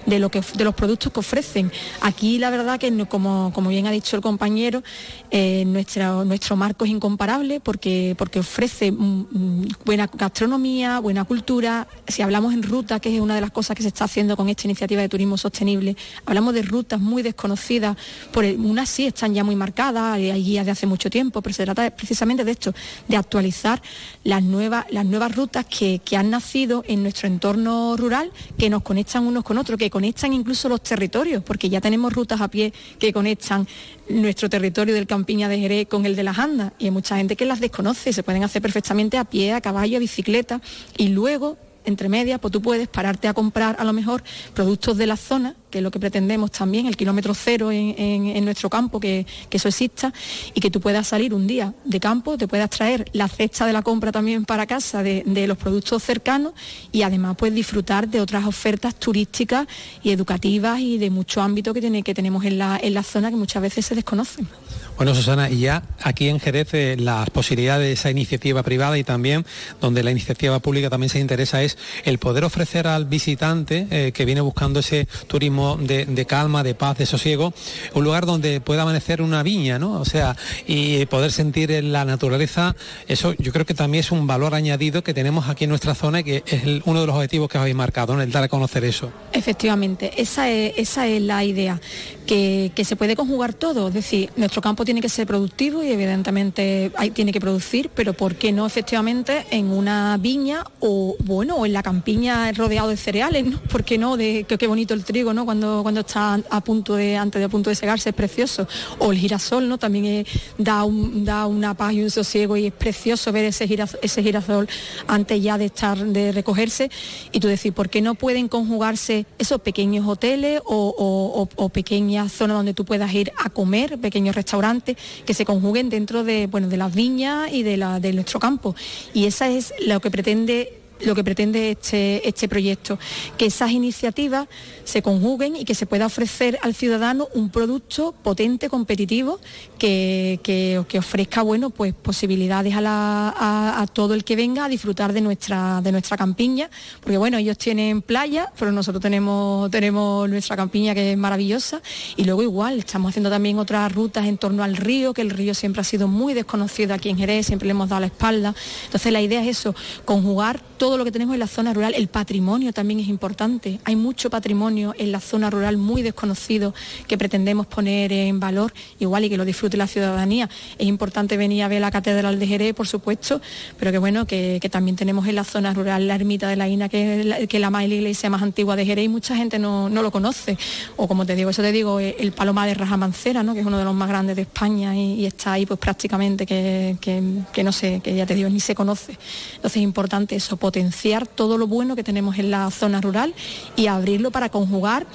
de, 0.06 0.18
lo 0.18 0.28
que, 0.28 0.40
de 0.56 0.64
los 0.64 0.74
productos 0.74 1.12
que 1.12 1.20
ofrecen. 1.20 1.70
Aquí 2.00 2.38
la 2.38 2.50
verdad 2.50 2.80
que, 2.80 2.92
como, 3.06 3.52
como 3.54 3.70
bien 3.70 3.86
ha 3.86 3.92
dicho 3.92 4.16
el 4.16 4.22
compañero, 4.22 4.82
eh, 5.30 5.62
nuestra- 5.68 6.24
nuestro 6.24 6.56
marco 6.56 6.84
es 6.84 6.90
incomparable 6.90 7.60
porque, 7.60 8.16
porque 8.18 8.40
ofrece 8.40 8.90
mm, 8.90 9.26
mm, 9.30 9.68
buena 9.84 10.10
gastronomía, 10.12 10.98
buena 10.98 11.22
cultura. 11.22 11.86
Si 12.08 12.22
hablamos 12.22 12.54
en 12.54 12.64
ruta, 12.64 12.98
que 12.98 13.14
es 13.14 13.20
una 13.20 13.36
de 13.36 13.40
las 13.42 13.52
cosas 13.52 13.76
que 13.76 13.82
se 13.84 13.88
está 13.88 14.02
haciendo 14.04 14.36
con 14.36 14.48
esta 14.48 14.66
iniciativa 14.66 15.00
de 15.00 15.08
turismo 15.08 15.36
sostenible, 15.36 15.96
hablamos 16.26 16.54
de 16.54 16.62
rutas 16.62 16.98
muy 16.98 17.22
desconocidas, 17.22 17.96
por 18.32 18.44
unas 18.44 18.88
sí 18.88 19.06
ya 19.34 19.44
muy 19.44 19.56
marcadas, 19.56 20.14
hay 20.14 20.42
guías 20.42 20.66
de 20.66 20.72
hace 20.72 20.86
mucho 20.86 21.10
tiempo, 21.10 21.42
pero 21.42 21.54
se 21.54 21.64
trata 21.64 21.90
precisamente 21.90 22.44
de 22.44 22.52
esto, 22.52 22.72
de 23.06 23.16
actualizar 23.16 23.82
las 24.24 24.42
nuevas, 24.42 24.86
las 24.90 25.04
nuevas 25.04 25.34
rutas 25.34 25.66
que, 25.66 26.00
que 26.04 26.16
han 26.16 26.30
nacido 26.30 26.84
en 26.86 27.02
nuestro 27.02 27.28
entorno 27.28 27.96
rural, 27.96 28.30
que 28.58 28.70
nos 28.70 28.82
conectan 28.82 29.26
unos 29.26 29.44
con 29.44 29.58
otros, 29.58 29.78
que 29.78 29.90
conectan 29.90 30.32
incluso 30.32 30.68
los 30.68 30.82
territorios, 30.82 31.42
porque 31.42 31.68
ya 31.68 31.80
tenemos 31.80 32.12
rutas 32.12 32.40
a 32.40 32.48
pie 32.48 32.72
que 32.98 33.12
conectan 33.12 33.66
nuestro 34.08 34.48
territorio 34.48 34.94
del 34.94 35.06
Campiña 35.06 35.48
de 35.48 35.58
Jerez 35.58 35.88
con 35.88 36.06
el 36.06 36.16
de 36.16 36.22
las 36.22 36.38
Andas, 36.38 36.72
y 36.78 36.86
hay 36.86 36.90
mucha 36.90 37.16
gente 37.16 37.36
que 37.36 37.44
las 37.44 37.60
desconoce, 37.60 38.12
se 38.12 38.22
pueden 38.22 38.44
hacer 38.44 38.62
perfectamente 38.62 39.18
a 39.18 39.24
pie, 39.24 39.52
a 39.52 39.60
caballo, 39.60 39.96
a 39.96 40.00
bicicleta, 40.00 40.60
y 40.96 41.08
luego 41.08 41.56
entre 41.88 42.08
medias, 42.08 42.38
pues 42.38 42.52
tú 42.52 42.60
puedes 42.62 42.86
pararte 42.86 43.28
a 43.28 43.34
comprar 43.34 43.76
a 43.78 43.84
lo 43.84 43.92
mejor 43.92 44.22
productos 44.54 44.96
de 44.96 45.06
la 45.06 45.16
zona, 45.16 45.54
que 45.70 45.78
es 45.78 45.84
lo 45.84 45.90
que 45.90 45.98
pretendemos 46.00 46.50
también, 46.50 46.86
el 46.86 46.96
kilómetro 46.96 47.34
cero 47.34 47.70
en, 47.70 47.94
en- 47.98 48.44
nuestro 48.44 48.70
campo, 48.70 48.98
que, 49.00 49.26
que 49.50 49.56
eso 49.58 49.68
exista, 49.68 50.12
y 50.54 50.60
que 50.60 50.70
tú 50.70 50.80
puedas 50.80 51.06
salir 51.06 51.34
un 51.34 51.46
día 51.46 51.74
de 51.84 52.00
campo, 52.00 52.38
te 52.38 52.48
puedas 52.48 52.70
traer 52.70 53.04
la 53.12 53.28
cesta 53.28 53.66
de 53.66 53.72
la 53.72 53.82
compra 53.82 54.10
también 54.12 54.44
para 54.44 54.66
casa 54.66 55.02
de, 55.02 55.22
de 55.26 55.46
los 55.46 55.58
productos 55.58 56.02
cercanos 56.02 56.52
y 56.92 57.02
además 57.02 57.36
pues 57.38 57.52
disfrutar 57.54 58.08
de 58.08 58.20
otras 58.20 58.46
ofertas 58.46 58.94
turísticas 58.94 59.66
y 60.02 60.10
educativas 60.12 60.80
y 60.80 60.98
de 60.98 61.10
mucho 61.10 61.42
ámbito 61.42 61.74
que, 61.74 61.80
tiene, 61.80 62.02
que 62.02 62.14
tenemos 62.14 62.44
en 62.44 62.58
la, 62.58 62.78
en 62.82 62.94
la 62.94 63.02
zona 63.02 63.30
que 63.30 63.36
muchas 63.36 63.60
veces 63.62 63.84
se 63.84 63.94
desconocen. 63.94 64.48
Bueno, 64.96 65.14
Susana, 65.14 65.48
y 65.48 65.60
ya 65.60 65.82
aquí 66.02 66.28
en 66.28 66.40
Jerez 66.40 66.74
eh, 66.74 66.96
las 66.98 67.30
posibilidades 67.30 67.86
de 67.86 67.92
esa 67.92 68.10
iniciativa 68.10 68.62
privada 68.64 68.98
y 68.98 69.04
también 69.04 69.46
donde 69.80 70.02
la 70.02 70.10
iniciativa 70.10 70.58
pública 70.58 70.90
también 70.90 71.10
se 71.10 71.20
interesa 71.20 71.62
es 71.62 71.78
el 72.04 72.18
poder 72.18 72.44
ofrecer 72.44 72.86
al 72.88 73.04
visitante 73.04 73.86
eh, 73.90 74.12
que 74.12 74.24
viene 74.24 74.40
buscando 74.40 74.80
ese 74.80 75.06
turismo 75.28 75.57
de, 75.78 76.24
calma, 76.26 76.62
de 76.62 76.74
paz, 76.74 76.98
de 76.98 77.06
sosiego, 77.06 77.52
un 77.94 78.04
lugar 78.04 78.26
donde 78.26 78.60
pueda 78.60 78.82
amanecer 78.82 79.20
una 79.22 79.42
viña, 79.42 79.78
¿no? 79.78 80.00
O 80.00 80.04
sea, 80.04 80.36
y 80.66 81.04
poder 81.06 81.32
sentir 81.32 81.70
en 81.70 81.92
la 81.92 82.04
naturaleza, 82.04 82.74
eso 83.08 83.34
yo 83.38 83.52
creo 83.52 83.66
que 83.66 83.74
también 83.74 84.00
es 84.00 84.10
un 84.12 84.26
valor 84.26 84.54
añadido 84.54 85.02
que 85.02 85.14
tenemos 85.14 85.48
aquí 85.48 85.64
en 85.64 85.70
nuestra 85.70 85.94
zona 85.94 86.20
y 86.20 86.24
que 86.24 86.42
es 86.46 86.62
uno 86.84 87.00
de 87.00 87.06
los 87.06 87.14
objetivos 87.16 87.48
que 87.48 87.58
os 87.58 87.62
habéis 87.62 87.76
marcado, 87.76 88.14
¿no? 88.14 88.22
el 88.22 88.30
dar 88.32 88.44
a 88.44 88.48
conocer 88.48 88.84
eso. 88.84 89.10
Efectivamente, 89.32 90.12
esa 90.20 90.48
es, 90.50 90.74
esa 90.76 91.06
es 91.06 91.20
la 91.22 91.44
idea, 91.44 91.80
que, 92.26 92.72
que 92.74 92.84
se 92.84 92.96
puede 92.96 93.16
conjugar 93.16 93.54
todo, 93.54 93.88
es 93.88 93.94
decir, 93.94 94.30
nuestro 94.36 94.60
campo 94.62 94.84
tiene 94.84 95.00
que 95.00 95.08
ser 95.08 95.26
productivo 95.26 95.82
y 95.82 95.88
evidentemente 95.90 96.90
hay- 96.96 97.10
tiene 97.10 97.32
que 97.32 97.40
producir, 97.40 97.90
pero 97.94 98.12
¿por 98.12 98.34
qué 98.36 98.52
no 98.52 98.66
efectivamente 98.66 99.46
en 99.50 99.70
una 99.70 100.16
viña 100.20 100.64
o 100.80 101.16
bueno, 101.20 101.56
o 101.56 101.66
en 101.66 101.72
la 101.72 101.82
campiña 101.82 102.52
rodeado 102.52 102.88
de 102.88 102.96
cereales, 102.96 103.46
¿no? 103.46 103.58
¿Por 103.60 103.84
qué 103.84 103.98
no? 103.98 104.16
De, 104.16 104.44
qué, 104.48 104.58
qué 104.58 104.66
bonito 104.66 104.94
el 104.94 105.04
trigo, 105.04 105.32
¿no? 105.32 105.46
Cuando, 105.48 105.80
cuando 105.82 106.00
está 106.00 106.38
a 106.50 106.60
punto 106.60 106.94
de, 106.94 107.16
antes 107.16 107.40
de 107.40 107.46
a 107.46 107.48
punto 107.48 107.70
de 107.70 107.74
segarse, 107.74 108.10
es 108.10 108.14
precioso. 108.14 108.68
O 108.98 109.12
el 109.12 109.18
girasol, 109.18 109.66
¿no? 109.66 109.78
También 109.78 110.26
da, 110.58 110.84
da 111.24 111.46
una 111.46 111.72
paz 111.72 111.94
y 111.94 112.02
un 112.02 112.10
sosiego 112.10 112.54
y 112.58 112.66
es 112.66 112.72
precioso 112.74 113.32
ver 113.32 113.46
ese, 113.46 113.66
giras- 113.66 113.96
ese 114.02 114.22
girasol 114.22 114.68
antes 115.06 115.42
ya 115.42 115.56
de 115.56 115.64
estar, 115.64 115.96
de 116.04 116.32
recogerse. 116.32 116.90
Y 117.32 117.40
tú 117.40 117.48
decir, 117.48 117.72
¿por 117.72 117.88
qué 117.88 118.02
no 118.02 118.14
pueden 118.14 118.46
conjugarse 118.48 119.24
esos 119.38 119.62
pequeños 119.62 120.06
hoteles 120.06 120.60
o- 120.66 121.48
o 121.56 121.68
pequeñas 121.70 122.30
zonas 122.30 122.58
donde 122.58 122.74
tú 122.74 122.84
puedas 122.84 123.10
ir 123.14 123.32
a 123.42 123.48
comer, 123.48 123.96
pequeños 123.98 124.36
restaurantes, 124.36 124.98
que 125.24 125.32
se 125.32 125.46
conjuguen 125.46 125.88
dentro 125.88 126.24
de, 126.24 126.46
bueno, 126.46 126.68
de 126.68 126.76
las 126.76 126.94
viñas 126.94 127.50
y 127.52 127.62
de, 127.62 127.78
la, 127.78 128.00
de 128.00 128.12
nuestro 128.12 128.38
campo? 128.38 128.74
Y 129.14 129.24
esa 129.24 129.48
es 129.48 129.72
lo 129.86 129.98
que 130.00 130.10
pretende 130.10 130.74
lo 131.00 131.14
que 131.14 131.22
pretende 131.24 131.70
este, 131.72 132.26
este 132.28 132.48
proyecto, 132.48 132.98
que 133.36 133.46
esas 133.46 133.70
iniciativas 133.70 134.48
se 134.84 135.02
conjuguen 135.02 135.56
y 135.56 135.64
que 135.64 135.74
se 135.74 135.86
pueda 135.86 136.06
ofrecer 136.06 136.58
al 136.62 136.74
ciudadano 136.74 137.28
un 137.34 137.50
producto 137.50 138.12
potente, 138.22 138.68
competitivo, 138.68 139.38
que, 139.78 140.40
que- 140.42 140.98
ofrezca 140.98 141.42
bueno, 141.42 141.70
pues, 141.70 141.94
posibilidades 141.94 142.74
a, 142.74 142.80
la- 142.80 143.80
a 143.80 143.86
todo 143.86 144.14
el 144.14 144.24
que 144.24 144.34
venga 144.36 144.64
a 144.64 144.68
disfrutar 144.68 145.12
de 145.12 145.20
nuestra, 145.20 145.80
de 145.80 145.92
nuestra 145.92 146.16
campiña, 146.16 146.70
porque 147.00 147.16
bueno, 147.18 147.38
ellos 147.38 147.56
tienen 147.58 148.02
playa, 148.02 148.52
pero 148.58 148.72
nosotros 148.72 149.00
tenemos, 149.00 149.70
tenemos 149.70 150.28
nuestra 150.28 150.56
campiña 150.56 150.94
que 150.94 151.12
es 151.12 151.18
maravillosa, 151.18 151.80
y 152.16 152.24
luego 152.24 152.42
igual, 152.42 152.78
estamos 152.80 153.10
haciendo 153.10 153.30
también 153.30 153.58
otras 153.58 153.92
rutas 153.92 154.26
en 154.26 154.38
torno 154.38 154.62
al 154.64 154.76
río, 154.76 155.14
que 155.14 155.22
el 155.22 155.30
río 155.30 155.54
siempre 155.54 155.80
ha 155.82 155.84
sido 155.84 156.08
muy 156.08 156.34
desconocido 156.34 156.94
aquí 156.94 157.08
en 157.10 157.18
Jerez, 157.18 157.46
siempre 157.46 157.66
le 157.66 157.72
hemos 157.72 157.88
dado 157.88 158.00
la 158.00 158.06
espalda. 158.06 158.54
Entonces 158.86 159.12
la 159.12 159.20
idea 159.20 159.40
es 159.42 159.48
eso, 159.58 159.74
conjugar 160.04 160.60
todo 160.78 160.87
lo 160.96 161.04
que 161.04 161.12
tenemos 161.12 161.34
en 161.34 161.40
la 161.40 161.46
zona 161.46 161.74
rural, 161.74 161.94
el 161.94 162.08
patrimonio 162.08 162.72
también 162.72 163.00
es 163.00 163.08
importante. 163.08 163.80
Hay 163.84 163.96
mucho 163.96 164.30
patrimonio 164.30 164.94
en 164.96 165.12
la 165.12 165.20
zona 165.20 165.50
rural 165.50 165.76
muy 165.76 166.02
desconocido 166.02 166.74
que 167.06 167.18
pretendemos 167.18 167.66
poner 167.66 168.12
en 168.12 168.40
valor, 168.40 168.72
igual 168.98 169.24
y 169.24 169.28
que 169.28 169.36
lo 169.36 169.44
disfrute 169.44 169.76
la 169.76 169.86
ciudadanía. 169.86 170.48
Es 170.78 170.86
importante 170.86 171.36
venir 171.36 171.62
a 171.64 171.68
ver 171.68 171.80
la 171.80 171.90
Catedral 171.90 172.38
de 172.38 172.46
Jerez, 172.46 172.74
por 172.74 172.86
supuesto, 172.86 173.40
pero 173.78 173.90
que 173.92 173.98
bueno, 173.98 174.26
que, 174.26 174.60
también 174.70 174.96
tenemos 174.96 175.26
en 175.26 175.34
la 175.34 175.44
zona 175.44 175.72
rural 175.74 176.06
la 176.06 176.14
ermita 176.14 176.48
de 176.48 176.56
la 176.56 176.68
Ina, 176.68 176.88
que 176.88 177.20
es 177.20 177.26
la, 177.26 177.46
que 177.46 177.58
la 177.58 177.70
más 177.70 177.88
la 177.88 177.94
iglesia 177.94 178.28
más 178.30 178.42
antigua 178.42 178.76
de 178.76 178.84
Jerez 178.86 179.04
y 179.04 179.08
mucha 179.08 179.34
gente 179.36 179.58
no, 179.58 179.88
no 179.88 180.02
lo 180.02 180.10
conoce. 180.10 180.56
O 180.96 181.08
como 181.08 181.24
te 181.26 181.34
digo, 181.34 181.50
eso 181.50 181.62
te 181.62 181.72
digo, 181.72 182.00
eh, 182.00 182.16
el 182.18 182.32
Palomar 182.32 182.68
de 182.68 182.74
Rajamancera, 182.74 183.42
¿no? 183.42 183.54
que 183.54 183.60
es 183.60 183.66
uno 183.66 183.78
de 183.78 183.84
los 183.84 183.94
más 183.94 184.08
grandes 184.08 184.36
de 184.36 184.42
España 184.42 184.94
y, 184.96 185.14
y 185.14 185.26
está 185.26 185.52
ahí 185.52 185.64
pues 185.66 185.78
prácticamente 185.80 186.46
que, 186.46 186.96
que- 187.00 187.22
que 187.52 187.64
no 187.64 187.72
sé, 187.72 188.00
que 188.04 188.14
ya 188.14 188.26
te 188.26 188.34
digo, 188.34 188.48
ni 188.50 188.60
se 188.60 188.74
conoce. 188.74 189.16
Entonces 189.56 189.76
es 189.78 189.82
importante 189.82 190.36
eso, 190.36 190.56
potenciar 190.56 190.77
todo 191.26 191.58
lo 191.58 191.66
bueno 191.66 191.94
que 191.96 192.04
tenemos 192.04 192.38
en 192.38 192.50
la 192.50 192.70
zona 192.70 193.00
rural 193.00 193.34
y 193.76 193.86
abrirlo 193.86 194.30
para 194.30 194.48
conjugar, 194.48 195.06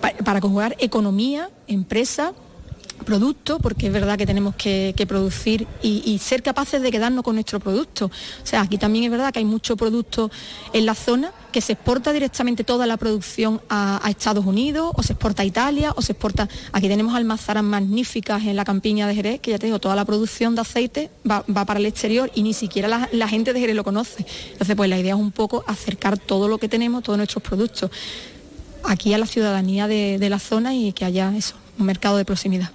pa- 0.00 0.12
para 0.24 0.40
conjugar 0.40 0.76
economía, 0.78 1.50
empresa, 1.66 2.32
producto, 3.04 3.58
porque 3.58 3.86
es 3.86 3.92
verdad 3.92 4.18
que 4.18 4.26
tenemos 4.26 4.54
que, 4.54 4.94
producir 5.08 5.66
y, 5.82 6.18
ser 6.18 6.42
capaces 6.42 6.82
de 6.82 6.90
quedarnos 6.90 7.24
con 7.24 7.34
nuestro 7.34 7.60
producto. 7.60 8.06
O 8.06 8.46
sea, 8.46 8.62
aquí 8.62 8.78
también 8.78 9.04
es 9.04 9.10
verdad 9.10 9.32
que 9.32 9.38
hay 9.38 9.44
mucho 9.44 9.76
producto 9.76 10.30
en 10.72 10.86
la 10.86 10.94
zona 10.94 11.32
que 11.52 11.60
se 11.60 11.72
exporta 11.72 12.12
directamente 12.12 12.64
toda 12.64 12.86
la 12.86 12.96
producción 12.96 13.60
a, 13.68 14.06
a 14.06 14.10
Estados 14.10 14.44
Unidos, 14.44 14.92
o 14.94 15.02
se 15.02 15.14
exporta 15.14 15.42
a 15.42 15.46
Italia, 15.46 15.92
o 15.96 16.02
se 16.02 16.12
exporta... 16.12 16.48
Aquí 16.72 16.88
tenemos 16.88 17.14
almazaras 17.14 17.64
magníficas 17.64 18.44
en 18.44 18.56
la 18.56 18.64
campiña 18.64 19.06
de 19.06 19.14
Jerez, 19.14 19.40
que 19.40 19.52
ya 19.52 19.58
te 19.58 19.66
digo, 19.66 19.78
toda 19.78 19.96
la 19.96 20.04
producción 20.04 20.54
de 20.54 20.60
aceite 20.60 21.10
va, 21.28 21.42
para 21.44 21.80
el 21.80 21.86
exterior 21.86 22.30
y 22.34 22.42
ni 22.42 22.52
siquiera 22.52 23.08
la, 23.10 23.28
gente 23.28 23.52
de 23.52 23.60
Jerez 23.60 23.76
lo 23.76 23.84
conoce. 23.84 24.26
Entonces, 24.52 24.76
pues 24.76 24.90
la 24.90 24.98
idea 24.98 25.14
es 25.14 25.20
un 25.20 25.32
poco 25.32 25.64
acercar 25.66 26.18
todo 26.18 26.48
lo 26.48 26.58
que 26.58 26.68
tenemos, 26.68 27.02
todos 27.02 27.16
nuestros 27.16 27.42
productos, 27.42 27.90
aquí 28.84 29.14
a 29.14 29.18
la 29.18 29.26
ciudadanía 29.26 29.88
de 29.88 30.28
la 30.30 30.38
zona 30.38 30.74
y 30.74 30.92
que 30.92 31.04
haya 31.04 31.34
eso, 31.36 31.54
un 31.78 31.86
mercado 31.86 32.16
de 32.16 32.24
proximidad. 32.24 32.70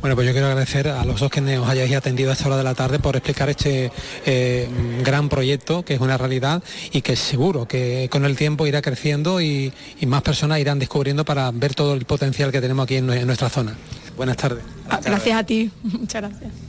Bueno, 0.00 0.14
pues 0.14 0.26
yo 0.26 0.32
quiero 0.32 0.48
agradecer 0.48 0.88
a 0.88 1.04
los 1.04 1.20
dos 1.20 1.30
que 1.30 1.40
nos 1.40 1.68
hayáis 1.68 1.94
atendido 1.94 2.30
a 2.30 2.34
esta 2.34 2.46
hora 2.46 2.56
de 2.56 2.64
la 2.64 2.74
tarde 2.74 2.98
por 2.98 3.16
explicar 3.16 3.48
este 3.48 3.90
eh, 4.24 4.68
gran 5.02 5.28
proyecto 5.28 5.84
que 5.84 5.94
es 5.94 6.00
una 6.00 6.18
realidad 6.18 6.62
y 6.92 7.02
que 7.02 7.16
seguro 7.16 7.66
que 7.66 8.08
con 8.10 8.24
el 8.24 8.36
tiempo 8.36 8.66
irá 8.66 8.82
creciendo 8.82 9.40
y, 9.40 9.72
más 10.06 10.22
personas 10.22 10.60
irán 10.60 10.78
descubriendo 10.78 11.24
para 11.24 11.50
ver 11.50 11.74
todo 11.74 11.94
el 11.94 12.04
potencial 12.04 12.52
que 12.52 12.60
tenemos 12.60 12.84
aquí 12.84 12.96
en 12.96 13.26
nuestra 13.26 13.48
zona. 13.48 13.74
Buenas 14.16 14.36
tardes. 14.36 14.62
Ah, 14.88 15.00
Gracias 15.02 15.36
a 15.36 15.44
ti, 15.44 15.70
muchas 15.82 16.22
gracias. 16.22 16.65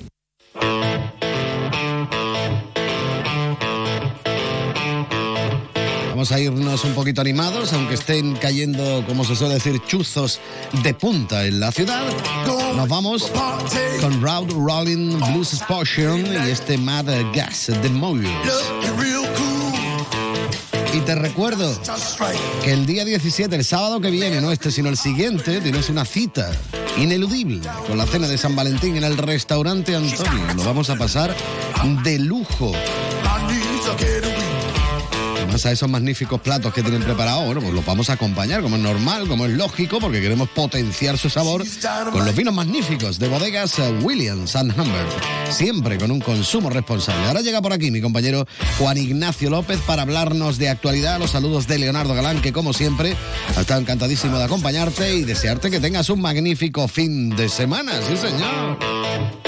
Vamos 6.27 6.41
a 6.41 6.43
irnos 6.43 6.83
un 6.83 6.93
poquito 6.93 7.21
animados, 7.21 7.71
aunque 7.71 7.93
estén 7.93 8.35
cayendo, 8.35 9.01
como 9.07 9.23
se 9.23 9.33
suele 9.33 9.53
decir, 9.53 9.81
chuzos 9.87 10.41
de 10.83 10.93
punta 10.93 11.45
en 11.45 11.61
la 11.61 11.71
ciudad. 11.71 12.03
Nos 12.75 12.89
vamos 12.89 13.31
con 14.01 14.21
Route 14.21 14.53
Rolling 14.53 15.17
Blues 15.31 15.53
Explosion 15.53 16.25
y 16.25 16.49
este 16.49 16.77
Mad 16.77 17.05
Gas 17.33 17.67
de 17.81 17.89
Mobius. 17.89 18.29
Y 20.93 20.99
te 20.99 21.15
recuerdo 21.15 21.73
que 22.61 22.73
el 22.73 22.85
día 22.85 23.05
17, 23.05 23.55
el 23.55 23.63
sábado 23.63 24.01
que 24.01 24.11
viene, 24.11 24.41
no 24.41 24.51
este 24.51 24.69
sino 24.69 24.89
el 24.89 24.97
siguiente, 24.97 25.61
tienes 25.61 25.87
una 25.89 26.03
cita 26.03 26.51
ineludible 26.97 27.61
con 27.87 27.97
la 27.97 28.05
cena 28.05 28.27
de 28.27 28.37
San 28.37 28.53
Valentín 28.53 28.97
en 28.97 29.05
el 29.05 29.17
restaurante 29.17 29.95
Antonio. 29.95 30.55
Lo 30.57 30.65
vamos 30.65 30.89
a 30.89 30.97
pasar 30.97 31.33
de 32.03 32.19
lujo. 32.19 32.73
A 35.65 35.71
esos 35.71 35.89
magníficos 35.89 36.39
platos 36.41 36.73
que 36.73 36.81
tienen 36.81 37.01
preparados, 37.01 37.45
bueno, 37.45 37.61
pues 37.61 37.73
los 37.73 37.85
vamos 37.85 38.09
a 38.09 38.13
acompañar 38.13 38.61
como 38.61 38.75
es 38.75 38.81
normal, 38.81 39.27
como 39.27 39.45
es 39.45 39.51
lógico, 39.51 39.99
porque 39.99 40.21
queremos 40.21 40.49
potenciar 40.49 41.17
su 41.17 41.29
sabor 41.29 41.63
con 42.11 42.25
los 42.25 42.35
vinos 42.35 42.53
magníficos 42.53 43.17
de 43.19 43.27
bodegas 43.27 43.79
eh, 43.79 43.91
Williams 44.01 44.55
and 44.55 44.71
Humbert, 44.77 45.09
siempre 45.49 45.97
con 45.97 46.11
un 46.11 46.19
consumo 46.19 46.69
responsable. 46.69 47.25
Ahora 47.25 47.41
llega 47.41 47.61
por 47.61 47.73
aquí 47.73 47.91
mi 47.91 48.01
compañero 48.01 48.45
Juan 48.77 48.97
Ignacio 48.97 49.49
López 49.49 49.79
para 49.87 50.03
hablarnos 50.03 50.57
de 50.57 50.69
actualidad, 50.69 51.19
los 51.19 51.31
saludos 51.31 51.67
de 51.67 51.79
Leonardo 51.79 52.13
Galán, 52.13 52.41
que 52.41 52.53
como 52.53 52.73
siempre 52.73 53.15
ha 53.55 53.61
estado 53.61 53.81
encantadísimo 53.81 54.37
de 54.37 54.43
acompañarte 54.43 55.15
y 55.15 55.23
desearte 55.23 55.71
que 55.71 55.79
tengas 55.79 56.09
un 56.09 56.21
magnífico 56.21 56.87
fin 56.87 57.35
de 57.35 57.49
semana, 57.49 57.93
sí 58.07 58.17
señor. 58.17 59.46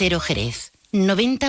Cero 0.00 0.18
Jerez, 0.18 0.72
90.1 0.92 1.40